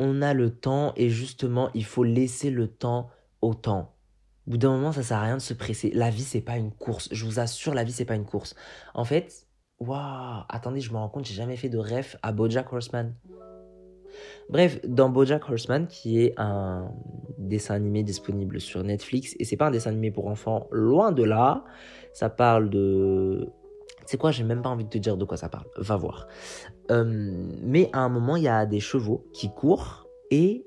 on 0.00 0.22
a 0.22 0.32
le 0.32 0.50
temps 0.50 0.94
et 0.96 1.10
justement, 1.10 1.70
il 1.74 1.84
faut 1.84 2.04
laisser 2.04 2.50
le 2.50 2.68
temps 2.68 3.10
au 3.42 3.54
temps. 3.54 3.94
Au 4.46 4.52
bout 4.52 4.56
d'un 4.56 4.70
moment, 4.70 4.92
ça 4.92 5.02
sert 5.02 5.18
à 5.18 5.22
rien 5.24 5.36
de 5.36 5.42
se 5.42 5.52
presser. 5.52 5.90
La 5.90 6.08
vie, 6.08 6.22
c'est 6.22 6.40
pas 6.40 6.56
une 6.56 6.72
course. 6.72 7.10
Je 7.12 7.24
vous 7.26 7.38
assure, 7.38 7.74
la 7.74 7.84
vie, 7.84 7.92
c'est 7.92 8.06
pas 8.06 8.14
une 8.14 8.24
course. 8.24 8.56
En 8.94 9.04
fait, 9.04 9.46
waouh, 9.78 10.42
attendez, 10.48 10.80
je 10.80 10.90
me 10.90 10.96
rends 10.96 11.10
compte, 11.10 11.26
j'ai 11.26 11.34
jamais 11.34 11.56
fait 11.56 11.68
de 11.68 11.76
ref 11.76 12.16
à 12.22 12.32
Bojack 12.32 12.72
Horseman. 12.72 13.14
Bref, 14.50 14.80
dans 14.84 15.08
Bojack 15.08 15.48
Horseman, 15.48 15.86
qui 15.86 16.20
est 16.20 16.34
un 16.36 16.90
dessin 17.38 17.74
animé 17.74 18.02
disponible 18.02 18.60
sur 18.60 18.82
Netflix, 18.82 19.36
et 19.38 19.44
c'est 19.44 19.56
pas 19.56 19.68
un 19.68 19.70
dessin 19.70 19.90
animé 19.90 20.10
pour 20.10 20.26
enfants, 20.26 20.66
loin 20.72 21.12
de 21.12 21.22
là, 21.22 21.64
ça 22.12 22.28
parle 22.28 22.68
de 22.68 23.48
c'est 24.06 24.16
quoi, 24.16 24.32
j'ai 24.32 24.42
même 24.42 24.60
pas 24.60 24.70
envie 24.70 24.82
de 24.82 24.88
te 24.88 24.98
dire 24.98 25.16
de 25.16 25.24
quoi 25.24 25.36
ça 25.36 25.48
parle. 25.48 25.66
Va 25.76 25.94
voir. 25.94 26.26
Euh, 26.90 27.04
mais 27.62 27.90
à 27.92 28.00
un 28.00 28.08
moment, 28.08 28.34
il 28.34 28.42
y 28.42 28.48
a 28.48 28.66
des 28.66 28.80
chevaux 28.80 29.24
qui 29.32 29.54
courent 29.54 30.08
et 30.32 30.66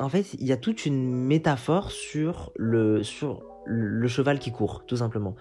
en 0.00 0.08
fait, 0.08 0.34
il 0.34 0.46
y 0.46 0.52
a 0.52 0.56
toute 0.56 0.84
une 0.84 1.14
métaphore 1.14 1.92
sur 1.92 2.52
le, 2.56 3.04
sur 3.04 3.44
le 3.66 4.08
cheval 4.08 4.40
qui 4.40 4.50
court, 4.50 4.84
tout 4.84 4.96
simplement. 4.96 5.36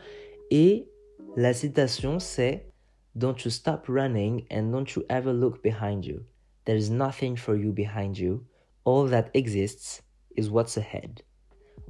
Et 0.52 0.88
la 1.36 1.54
citation, 1.54 2.20
c'est 2.20 2.70
Don't 3.16 3.36
you 3.44 3.50
stop 3.50 3.88
running 3.88 4.46
and 4.52 4.72
don't 4.72 4.86
you 4.96 5.04
ever 5.10 5.34
look 5.34 5.64
behind 5.64 6.06
you. 6.06 6.20
There 6.66 6.78
is 6.78 6.90
nothing 6.90 7.38
for 7.38 7.56
you 7.56 7.72
behind 7.72 8.18
you. 8.18 8.44
All 8.86 9.10
that 9.10 9.30
exists 9.34 10.04
is 10.36 10.50
what's 10.50 10.78
ahead. 10.78 11.22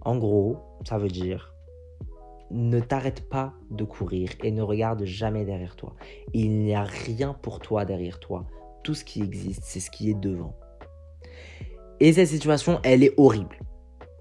En 0.01 0.17
gros, 0.17 0.57
ça 0.83 0.97
veut 0.97 1.09
dire 1.09 1.55
ne 2.51 2.79
t'arrête 2.79 3.27
pas 3.27 3.53
de 3.71 3.83
courir 3.83 4.29
et 4.43 4.51
ne 4.51 4.61
regarde 4.61 5.03
jamais 5.03 5.45
derrière 5.45 5.75
toi. 5.75 5.95
Il 6.33 6.59
n'y 6.59 6.75
a 6.75 6.83
rien 6.83 7.33
pour 7.33 7.59
toi 7.59 7.85
derrière 7.85 8.19
toi. 8.19 8.45
Tout 8.83 8.93
ce 8.93 9.03
qui 9.03 9.21
existe, 9.21 9.63
c'est 9.63 9.79
ce 9.79 9.89
qui 9.89 10.11
est 10.11 10.19
devant. 10.19 10.55
Et 11.99 12.13
cette 12.13 12.27
situation, 12.27 12.79
elle 12.83 13.03
est 13.03 13.13
horrible. 13.17 13.57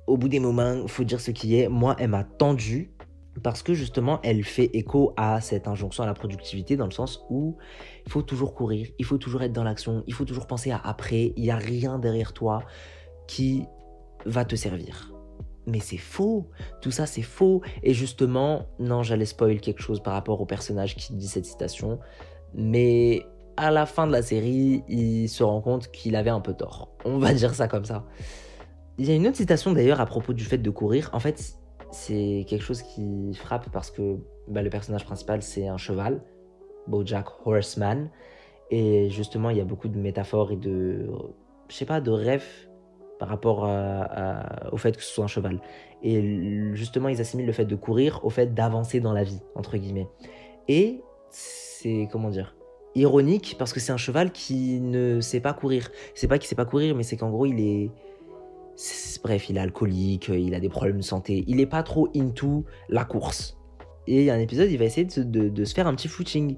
Au 0.07 0.17
bout 0.17 0.29
des 0.29 0.41
moments, 0.41 0.87
faut 0.87 1.05
dire 1.05 1.21
ce 1.21 1.31
qui 1.31 1.59
est. 1.59 1.69
Moi, 1.69 1.97
elle 1.99 2.11
m'a 2.11 2.25
tendu 2.25 2.94
parce 3.43 3.63
que 3.63 3.75
justement, 3.75 4.21
elle 4.23 4.45
fait 4.45 4.71
écho 4.75 5.13
à 5.17 5.41
cette 5.41 5.69
injonction 5.69 6.05
à 6.05 6.07
la 6.07 6.15
productivité 6.15 6.77
dans 6.77 6.87
le 6.87 6.93
sens 6.93 7.25
où 7.31 7.57
il 8.07 8.13
faut 8.13 8.23
toujours 8.23 8.55
courir, 8.55 8.89
il 8.99 9.05
faut 9.05 9.19
toujours 9.19 9.43
être 9.43 9.53
dans 9.53 9.65
l'action, 9.65 10.05
il 10.07 10.15
faut 10.15 10.25
toujours 10.25 10.47
penser 10.47 10.71
à 10.71 10.81
après. 10.83 11.33
Il 11.37 11.43
n'y 11.43 11.51
a 11.51 11.57
rien 11.57 11.99
derrière 11.99 12.33
toi 12.33 12.63
qui 13.27 13.65
va 14.27 14.45
te 14.45 14.57
servir 14.57 15.11
mais 15.67 15.81
c'est 15.81 15.97
faux, 15.97 16.51
tout 16.81 16.91
ça 16.91 17.07
c'est 17.07 17.23
faux. 17.23 17.63
Et 17.83 17.95
justement, 17.95 18.67
non, 18.79 19.03
j'allais 19.03 19.25
spoil 19.25 19.61
quelque 19.61 19.83
chose 19.83 20.03
par 20.03 20.13
rapport 20.13 20.41
au 20.41 20.47
personnage 20.47 20.97
qui 20.97 21.15
dit 21.15 21.27
cette 21.27 21.47
citation, 21.47 21.99
mais 22.55 23.27
à 23.57 23.71
la 23.71 23.87
fin 23.87 24.07
de 24.07 24.13
la 24.13 24.23
série, 24.23 24.83
il 24.89 25.29
se 25.29 25.43
rend 25.43 25.61
compte 25.61 25.91
qu'il 25.91 26.17
avait 26.17 26.31
un 26.31 26.41
peu 26.41 26.55
tort. 26.55 26.95
On 27.05 27.19
va 27.19 27.33
dire 27.33 27.55
ça 27.55 27.69
comme 27.69 27.85
ça. 27.85 28.05
Il 28.99 29.07
y 29.07 29.11
a 29.11 29.15
une 29.15 29.27
autre 29.27 29.37
citation 29.37 29.73
d'ailleurs 29.73 30.01
à 30.01 30.07
propos 30.07 30.33
du 30.33 30.45
fait 30.45 30.59
de 30.59 30.71
courir. 30.71 31.11
En 31.13 31.21
fait, 31.21 31.57
c'est 31.95 32.45
quelque 32.49 32.63
chose 32.63 32.83
qui 32.83 33.33
frappe 33.35 33.71
parce 33.71 33.91
que 33.91 34.19
bah, 34.49 34.63
le 34.63 34.71
personnage 34.71 35.05
principal 35.05 35.43
c'est 35.43 35.69
un 35.69 35.77
cheval, 35.77 36.23
Bojack 36.87 37.27
Horseman, 37.47 38.11
et 38.71 39.09
justement 39.11 39.51
il 39.51 39.57
y 39.57 39.61
a 39.61 39.65
beaucoup 39.65 39.89
de 39.89 39.99
métaphores 39.99 40.53
et 40.53 40.57
de, 40.57 41.09
je 41.69 41.75
sais 41.75 41.87
pas, 41.87 42.01
de 42.01 42.11
rêves 42.11 42.69
par 43.19 43.29
rapport 43.29 43.63
au 44.73 44.77
fait 44.77 44.97
que 44.97 45.03
ce 45.03 45.15
soit 45.15 45.25
un 45.25 45.29
cheval. 45.29 45.61
Et 46.03 46.75
justement, 46.75 47.09
ils 47.09 47.21
assimilent 47.21 47.47
le 47.47 47.53
fait 47.53 47.65
de 47.65 47.77
courir 47.77 48.21
au 48.25 48.31
fait 48.31 48.53
d'avancer 48.53 49.01
dans 49.01 49.13
la 49.13 49.23
vie, 49.23 49.41
entre 49.55 49.79
guillemets. 49.79 50.09
Et 50.69 51.01
c'est, 51.31 52.09
comment 52.13 52.29
dire, 52.29 52.57
ironique 52.95 53.57
parce 53.59 53.73
que 53.73 53.81
c'est 53.81 53.93
un 53.93 53.97
cheval 53.97 54.33
qui 54.33 54.81
ne 54.81 55.21
sait 55.21 55.41
pas 55.41 55.55
courir. 55.55 55.91
C'est 56.15 56.29
pas 56.29 56.39
qu'il 56.39 56.49
sait 56.49 56.55
pas 56.55 56.67
courir, 56.67 56.95
mais 56.95 57.03
c'est 57.03 57.17
qu'en 57.17 57.31
gros, 57.31 57.47
il 57.47 57.61
est... 57.61 57.91
Bref, 59.23 59.49
il 59.49 59.57
est 59.57 59.61
alcoolique, 59.61 60.29
il 60.29 60.55
a 60.55 60.61
des 60.61 60.69
problèmes 60.69 60.99
de 60.99 61.03
santé. 61.03 61.45
Il 61.47 61.61
est 61.61 61.67
pas 61.67 61.83
trop 61.83 62.09
into 62.15 62.65
la 62.89 63.05
course. 63.05 63.57
Et 64.07 64.21
il 64.21 64.25
y 64.25 64.31
a 64.31 64.35
un 64.35 64.41
épisode, 64.41 64.71
il 64.71 64.79
va 64.79 64.85
essayer 64.85 65.07
de, 65.07 65.49
de 65.49 65.65
se 65.65 65.75
faire 65.75 65.87
un 65.87 65.95
petit 65.95 66.09
footing 66.09 66.57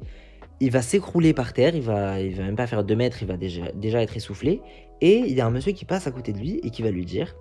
il 0.61 0.71
va 0.71 0.83
s'écrouler 0.83 1.35
par 1.35 1.53
terre, 1.53 1.75
il 1.75 1.83
va, 1.83 2.21
il 2.21 2.35
va 2.35 2.45
même 2.45 2.57
pas 2.57 2.67
faire 2.67 2.85
2 2.85 2.97
mètres, 2.97 3.23
il 3.23 3.29
va 3.29 3.37
déjà, 3.37 3.71
déjà 3.73 4.03
être 4.03 4.17
essoufflé. 4.17 4.63
Et 5.01 5.19
il 5.19 5.35
y 5.35 5.41
a 5.41 5.47
un 5.47 5.51
monsieur 5.51 5.73
qui 5.73 5.85
passe 5.85 6.07
à 6.07 6.11
côté 6.11 6.33
de 6.33 6.39
lui 6.39 6.61
et 6.63 6.71
qui 6.71 6.83
va 6.83 6.91
lui 6.91 7.05
dire 7.05 7.37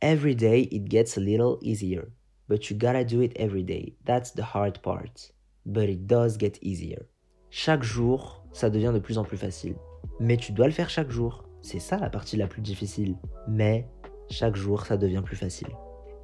Every 0.00 0.34
day 0.34 0.68
it 0.70 0.90
gets 0.90 1.16
a 1.16 1.20
little 1.20 1.56
easier, 1.62 2.02
but 2.48 2.68
you 2.68 2.76
gotta 2.76 3.04
do 3.04 3.20
it 3.22 3.32
every 3.36 3.64
day. 3.64 3.96
That's 4.04 4.32
the 4.34 4.42
hard 4.54 4.78
part. 4.78 5.32
But 5.66 5.88
it 5.88 6.06
does 6.06 6.38
get 6.38 6.58
easier. 6.62 6.98
Chaque 7.50 7.82
jour, 7.82 8.44
ça 8.52 8.70
devient 8.70 8.92
de 8.92 8.98
plus 8.98 9.18
en 9.18 9.24
plus 9.24 9.36
facile. 9.36 9.76
Mais 10.20 10.36
tu 10.36 10.52
dois 10.52 10.66
le 10.66 10.72
faire 10.72 10.90
chaque 10.90 11.10
jour. 11.10 11.44
C'est 11.62 11.78
ça 11.80 11.98
la 11.98 12.10
partie 12.10 12.36
la 12.36 12.46
plus 12.46 12.62
difficile. 12.62 13.16
Mais 13.48 13.86
chaque 14.30 14.56
jour, 14.56 14.86
ça 14.86 14.96
devient 14.96 15.22
plus 15.24 15.36
facile. 15.36 15.68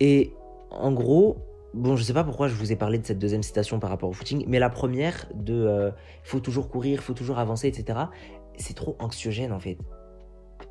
Et 0.00 0.32
en 0.70 0.92
gros, 0.92 1.36
Bon, 1.74 1.96
je 1.96 2.04
sais 2.04 2.12
pas 2.12 2.22
pourquoi 2.22 2.46
je 2.46 2.54
vous 2.54 2.70
ai 2.70 2.76
parlé 2.76 2.98
de 2.98 3.04
cette 3.04 3.18
deuxième 3.18 3.42
citation 3.42 3.80
par 3.80 3.90
rapport 3.90 4.08
au 4.08 4.12
footing, 4.12 4.44
mais 4.46 4.60
la 4.60 4.70
première 4.70 5.26
de 5.34 5.54
euh, 5.54 5.90
faut 6.22 6.38
toujours 6.38 6.68
courir, 6.68 7.02
faut 7.02 7.14
toujours 7.14 7.38
avancer, 7.40 7.66
etc. 7.66 7.98
C'est 8.56 8.74
trop 8.74 8.96
anxiogène 9.00 9.52
en 9.52 9.58
fait. 9.58 9.76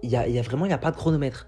Il 0.01 0.09
y 0.09 0.15
a, 0.15 0.41
vraiment, 0.41 0.63
il 0.63 0.69
n'y 0.69 0.73
a 0.73 0.77
pas 0.77 0.91
de 0.91 0.95
chronomètre. 0.95 1.47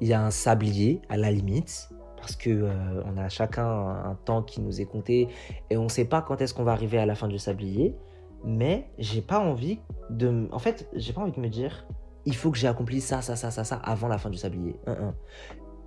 Il 0.00 0.08
y 0.08 0.14
a 0.14 0.24
un 0.24 0.30
sablier 0.30 1.02
à 1.10 1.18
la 1.18 1.30
limite, 1.30 1.90
parce 2.16 2.34
que 2.34 2.48
euh, 2.48 3.02
on 3.04 3.18
a 3.18 3.28
chacun 3.28 3.66
un, 3.66 4.14
temps 4.24 4.42
qui 4.42 4.62
nous 4.62 4.80
est 4.80 4.86
compté 4.86 5.28
et 5.68 5.76
on 5.76 5.84
ne 5.84 5.88
sait 5.88 6.06
pas 6.06 6.22
quand 6.22 6.40
est-ce 6.40 6.54
qu'on 6.54 6.64
va 6.64 6.72
arriver 6.72 6.96
à 6.96 7.04
la 7.04 7.14
fin 7.14 7.28
du 7.28 7.38
sablier. 7.38 7.94
Mais 8.42 8.88
j'ai 8.98 9.20
pas 9.20 9.38
envie 9.38 9.80
de, 10.08 10.48
en 10.50 10.58
fait, 10.58 10.88
j'ai 10.94 11.12
pas 11.12 11.20
envie 11.20 11.32
de 11.32 11.40
me 11.40 11.48
dire, 11.48 11.86
il 12.26 12.34
faut 12.34 12.50
que 12.50 12.58
j'ai 12.58 12.68
accompli 12.68 13.00
ça, 13.00 13.22
ça, 13.22 13.36
ça, 13.36 13.50
ça, 13.50 13.64
ça 13.64 13.76
avant 13.76 14.08
la 14.08 14.18
fin 14.18 14.30
du 14.30 14.38
sablier. 14.38 14.76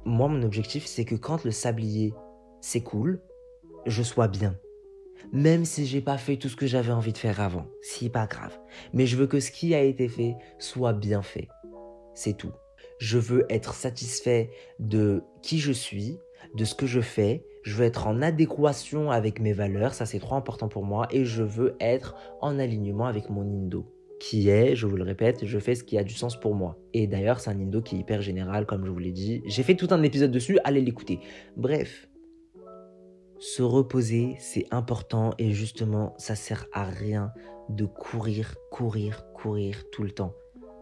Moi, 0.06 0.28
mon 0.28 0.42
objectif, 0.44 0.86
c'est 0.86 1.06
que 1.06 1.16
quand 1.16 1.44
le 1.44 1.52
sablier 1.52 2.14
cool, 2.84 3.22
je 3.86 4.04
sois 4.04 4.28
bien. 4.28 4.56
Même 5.32 5.66
si 5.66 5.86
j'ai 5.86 6.02
pas 6.02 6.18
fait 6.18 6.38
tout 6.38 6.50
ce 6.50 6.56
que 6.56 6.68
j'avais 6.68 6.92
envie 6.92 7.14
de 7.14 7.18
faire 7.18 7.42
avant, 7.42 7.68
c'est 7.82 8.10
pas 8.10 8.28
grave. 8.28 8.58
Mais 8.94 9.06
je 9.06 9.18
veux 9.18 9.28
que 9.28 9.40
ce 9.40 9.52
qui 9.52 9.74
a 9.74 9.82
été 9.82 10.08
fait 10.08 10.36
soit 10.60 10.94
bien 10.94 11.22
fait. 11.22 11.48
C'est 12.14 12.38
tout. 12.38 12.54
Je 13.00 13.18
veux 13.18 13.46
être 13.50 13.74
satisfait 13.74 14.50
de 14.80 15.24
qui 15.42 15.60
je 15.60 15.72
suis, 15.72 16.20
de 16.56 16.66
ce 16.66 16.76
que 16.76 16.86
je 16.86 17.02
fais. 17.02 17.46
Je 17.64 17.76
veux 17.76 17.86
être 17.86 18.08
en 18.08 18.22
adéquation 18.22 19.12
avec 19.12 19.40
mes 19.40 19.54
valeurs, 19.54 19.94
ça 19.94 20.06
c'est 20.06 20.20
trop 20.20 20.36
important 20.36 20.70
pour 20.70 20.86
moi. 20.86 21.08
Et 21.12 21.26
je 21.26 21.44
veux 21.44 21.76
être 21.80 22.16
en 22.42 22.60
alignement 22.60 23.08
avec 23.08 23.30
mon 23.30 23.42
indo 23.42 23.86
qui 24.20 24.50
est, 24.50 24.76
je 24.76 24.88
vous 24.88 24.96
le 24.96 25.04
répète, 25.04 25.46
je 25.46 25.60
fais 25.60 25.76
ce 25.76 25.84
qui 25.84 25.98
a 25.98 26.04
du 26.04 26.14
sens 26.14 26.40
pour 26.40 26.56
moi. 26.56 26.78
Et 26.94 27.08
d'ailleurs, 27.08 27.40
c'est 27.40 27.50
un 27.50 27.60
indo 27.60 27.82
qui 27.82 27.96
est 27.96 28.00
hyper 28.00 28.22
général, 28.22 28.66
comme 28.66 28.86
je 28.86 28.92
vous 28.92 29.00
l'ai 29.00 29.12
dit. 29.12 29.42
J'ai 29.46 29.64
fait 29.64 29.76
tout 29.76 29.88
un 29.92 30.02
épisode 30.04 30.32
dessus, 30.32 30.58
allez 30.64 30.82
l'écouter. 30.82 31.20
Bref, 31.56 32.10
Se 33.40 33.62
reposer, 33.62 34.36
c'est 34.40 34.66
important 34.72 35.32
et 35.38 35.52
justement, 35.52 36.16
ça 36.18 36.34
sert 36.34 36.66
à 36.74 36.86
rien 36.86 37.32
de 37.70 37.86
courir, 37.86 38.56
courir, 38.72 39.26
courir 39.36 39.84
tout 39.92 40.02
le 40.02 40.10
temps. 40.10 40.34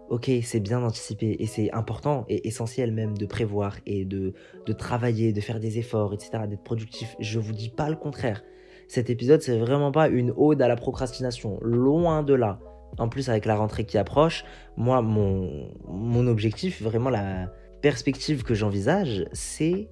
Ok, 0.08 0.30
c'est 0.44 0.60
bien 0.60 0.80
d'anticiper 0.80 1.36
et 1.40 1.48
c'est 1.48 1.72
important 1.74 2.26
et 2.30 2.48
essentiel 2.48 2.92
même 2.92 3.18
de 3.18 3.26
prévoir 3.26 3.78
et 3.86 4.06
de, 4.06 4.34
travailler, 4.78 5.34
de 5.34 5.42
faire 5.42 5.60
des 5.60 5.80
efforts, 5.80 6.14
etc., 6.14 6.44
d'être 6.48 6.64
productif. 6.64 7.16
Je 7.20 7.40
vous 7.40 7.54
dis 7.54 7.70
pas 7.70 7.90
le 7.90 7.96
contraire. 7.96 8.44
Cet 8.88 9.10
épisode, 9.10 9.42
c'est 9.42 9.58
vraiment 9.58 9.92
pas 9.92 10.08
une 10.08 10.32
ode 10.38 10.62
à 10.62 10.68
la 10.68 10.76
procrastination, 10.76 11.58
loin 11.62 12.22
de 12.22 12.36
là. 12.36 12.60
En 12.98 13.10
plus, 13.10 13.30
avec 13.30 13.46
la 13.46 13.56
rentrée 13.56 13.86
qui 13.86 13.98
approche, 13.98 14.46
moi, 14.78 15.02
mon, 15.02 15.70
mon 15.88 16.28
objectif, 16.28 16.82
vraiment 16.82 17.10
la 17.10 17.52
perspective 17.82 18.44
que 18.44 18.54
j'envisage, 18.54 19.26
c'est 19.34 19.90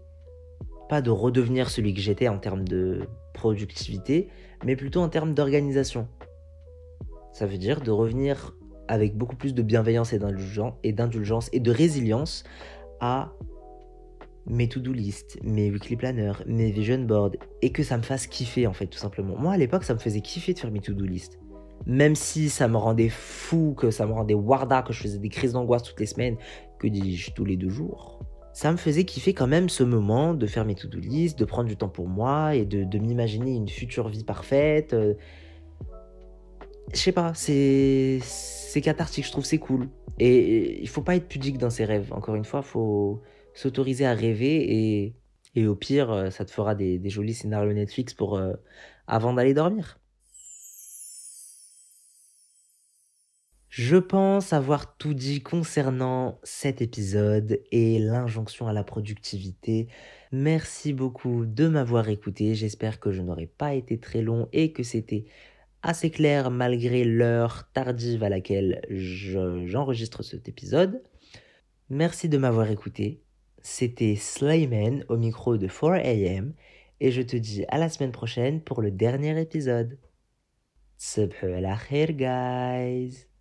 pas 0.90 1.02
de 1.02 1.10
redevenir 1.10 1.70
celui 1.70 1.94
que 1.94 2.02
j'étais 2.02 2.28
en 2.28 2.38
termes 2.38 2.68
de 2.68 3.08
productivité, 3.34 4.30
mais 4.64 4.76
plutôt 4.76 5.02
en 5.02 5.10
termes 5.10 5.34
d'organisation. 5.34 6.08
Ça 7.34 7.46
veut 7.46 7.58
dire 7.58 7.82
de 7.82 7.92
revenir 7.92 8.56
avec 8.88 9.18
beaucoup 9.18 9.36
plus 9.36 9.54
de 9.54 9.62
bienveillance 9.62 10.14
et 10.14 10.20
d'indulgence 10.20 11.50
et 11.52 11.60
de 11.60 11.72
résilience 11.72 12.44
à 13.00 13.34
mes 14.46 14.68
to-do 14.68 14.92
list, 14.92 15.40
mes 15.42 15.72
weekly 15.72 15.96
planners, 15.96 16.44
mes 16.46 16.72
vision 16.72 17.00
boards, 17.00 17.32
et 17.62 17.72
que 17.72 17.82
ça 17.82 17.98
me 17.98 18.04
fasse 18.04 18.28
kiffer 18.28 18.68
en 18.68 18.74
fait 18.74 18.88
tout 18.88 19.00
simplement. 19.00 19.38
Moi 19.38 19.54
à 19.54 19.58
l'époque 19.58 19.84
ça 19.84 19.94
me 19.94 20.00
faisait 20.00 20.22
kiffer 20.22 20.54
de 20.54 20.60
faire 20.60 20.72
mes 20.72 20.82
to-do 20.82 21.06
list. 21.06 21.40
Même 21.86 22.16
si 22.16 22.50
ça 22.50 22.68
me 22.68 22.78
rendait 22.78 23.10
fou, 23.10 23.76
que 23.78 23.92
ça 23.92 24.06
me 24.06 24.14
rendait 24.14 24.34
warda, 24.34 24.84
que 24.84 24.94
je 24.94 25.02
faisais 25.02 25.20
des 25.20 25.30
crises 25.30 25.54
d'angoisse 25.54 25.84
toutes 25.84 26.00
les 26.00 26.06
semaines, 26.06 26.38
que 26.80 26.88
dis-je 26.88 27.32
tous 27.32 27.46
les 27.46 27.58
deux 27.58 27.70
jours, 27.70 28.20
ça 28.54 28.72
me 28.72 28.78
faisait 28.78 29.04
kiffer 29.04 29.34
quand 29.34 29.48
même 29.48 29.68
ce 29.68 29.84
moment 29.84 30.36
de 30.36 30.46
faire 30.46 30.64
mes 30.64 30.76
to-do 30.76 31.00
list, 31.00 31.38
de 31.40 31.46
prendre 31.46 31.68
du 31.68 31.76
temps 31.76 31.90
pour 31.90 32.08
moi 32.08 32.56
et 32.56 32.66
de, 32.66 32.98
m'imaginer 33.00 33.56
une 33.56 33.68
future 33.68 34.10
vie 34.10 34.24
parfaite. 34.24 34.94
Euh. 34.94 35.16
Je 36.94 37.00
sais 37.00 37.12
pas, 37.12 37.34
c'est 37.34 38.20
c'est 38.22 38.82
cathartique, 38.82 39.26
je 39.26 39.32
trouve 39.32 39.46
c'est 39.46 39.58
cool. 39.58 39.90
Et, 40.20 40.82
il 40.82 40.88
faut 40.88 41.02
pas 41.02 41.16
être 41.16 41.28
pudique 41.28 41.58
dans 41.58 41.72
ses 41.72 41.86
rêves. 41.86 42.14
Encore 42.14 42.36
une 42.36 42.46
fois, 42.46 42.62
faut 42.62 43.22
s'autoriser 43.56 44.06
à 44.06 44.14
rêver 44.14 45.02
et, 45.04 45.16
et, 45.56 45.68
au 45.68 45.76
pire, 45.76 46.12
euh, 46.12 46.30
ça 46.30 46.46
te 46.46 46.52
fera 46.52 46.76
des, 46.76 47.02
jolis 47.10 47.34
scénarios 47.34 47.74
Netflix 47.74 48.14
pour 48.14 48.38
euh, 48.38 48.54
avant 49.08 49.34
d'aller 49.34 49.56
dormir. 49.56 50.00
Je 53.76 53.98
pense 53.98 54.54
avoir 54.54 54.98
tout 54.98 55.16
dit 55.16 55.42
concernant 55.42 56.40
cet 56.44 56.84
épisode 56.84 57.60
et 57.72 57.98
l'injonction 57.98 58.68
à 58.68 58.74
la 58.74 58.84
productivité. 58.84 59.88
Merci 60.32 60.94
beaucoup 60.94 61.48
de 61.48 61.68
m'avoir 61.68 62.08
écouté. 62.10 62.54
J'espère 62.54 63.00
que 63.00 63.12
je 63.12 63.24
n'aurai 63.24 63.48
pas 63.48 63.74
été 63.74 64.00
très 64.00 64.22
long 64.22 64.48
et 64.54 64.74
que 64.74 64.84
c'était 64.84 65.26
assez 65.82 66.12
clair 66.12 66.52
malgré 66.52 67.04
l'heure 67.04 67.68
tardive 67.74 68.22
à 68.24 68.30
laquelle 68.30 68.80
j'enregistre 68.92 70.22
cet 70.22 70.48
épisode. 70.48 71.02
Merci 71.90 72.30
de 72.30 72.38
m'avoir 72.38 72.70
écouté. 72.70 73.24
C'était 73.64 74.16
Slayman 74.16 75.04
au 75.10 75.18
micro 75.18 75.58
de 75.58 75.66
4am 75.66 76.52
et 77.00 77.10
je 77.10 77.24
te 77.24 77.38
dis 77.38 77.66
à 77.70 77.80
la 77.80 77.90
semaine 77.90 78.12
prochaine 78.12 78.62
pour 78.62 78.84
le 78.84 78.92
dernier 78.92 79.42
épisode. 79.42 79.98
Guys. 82.12 83.33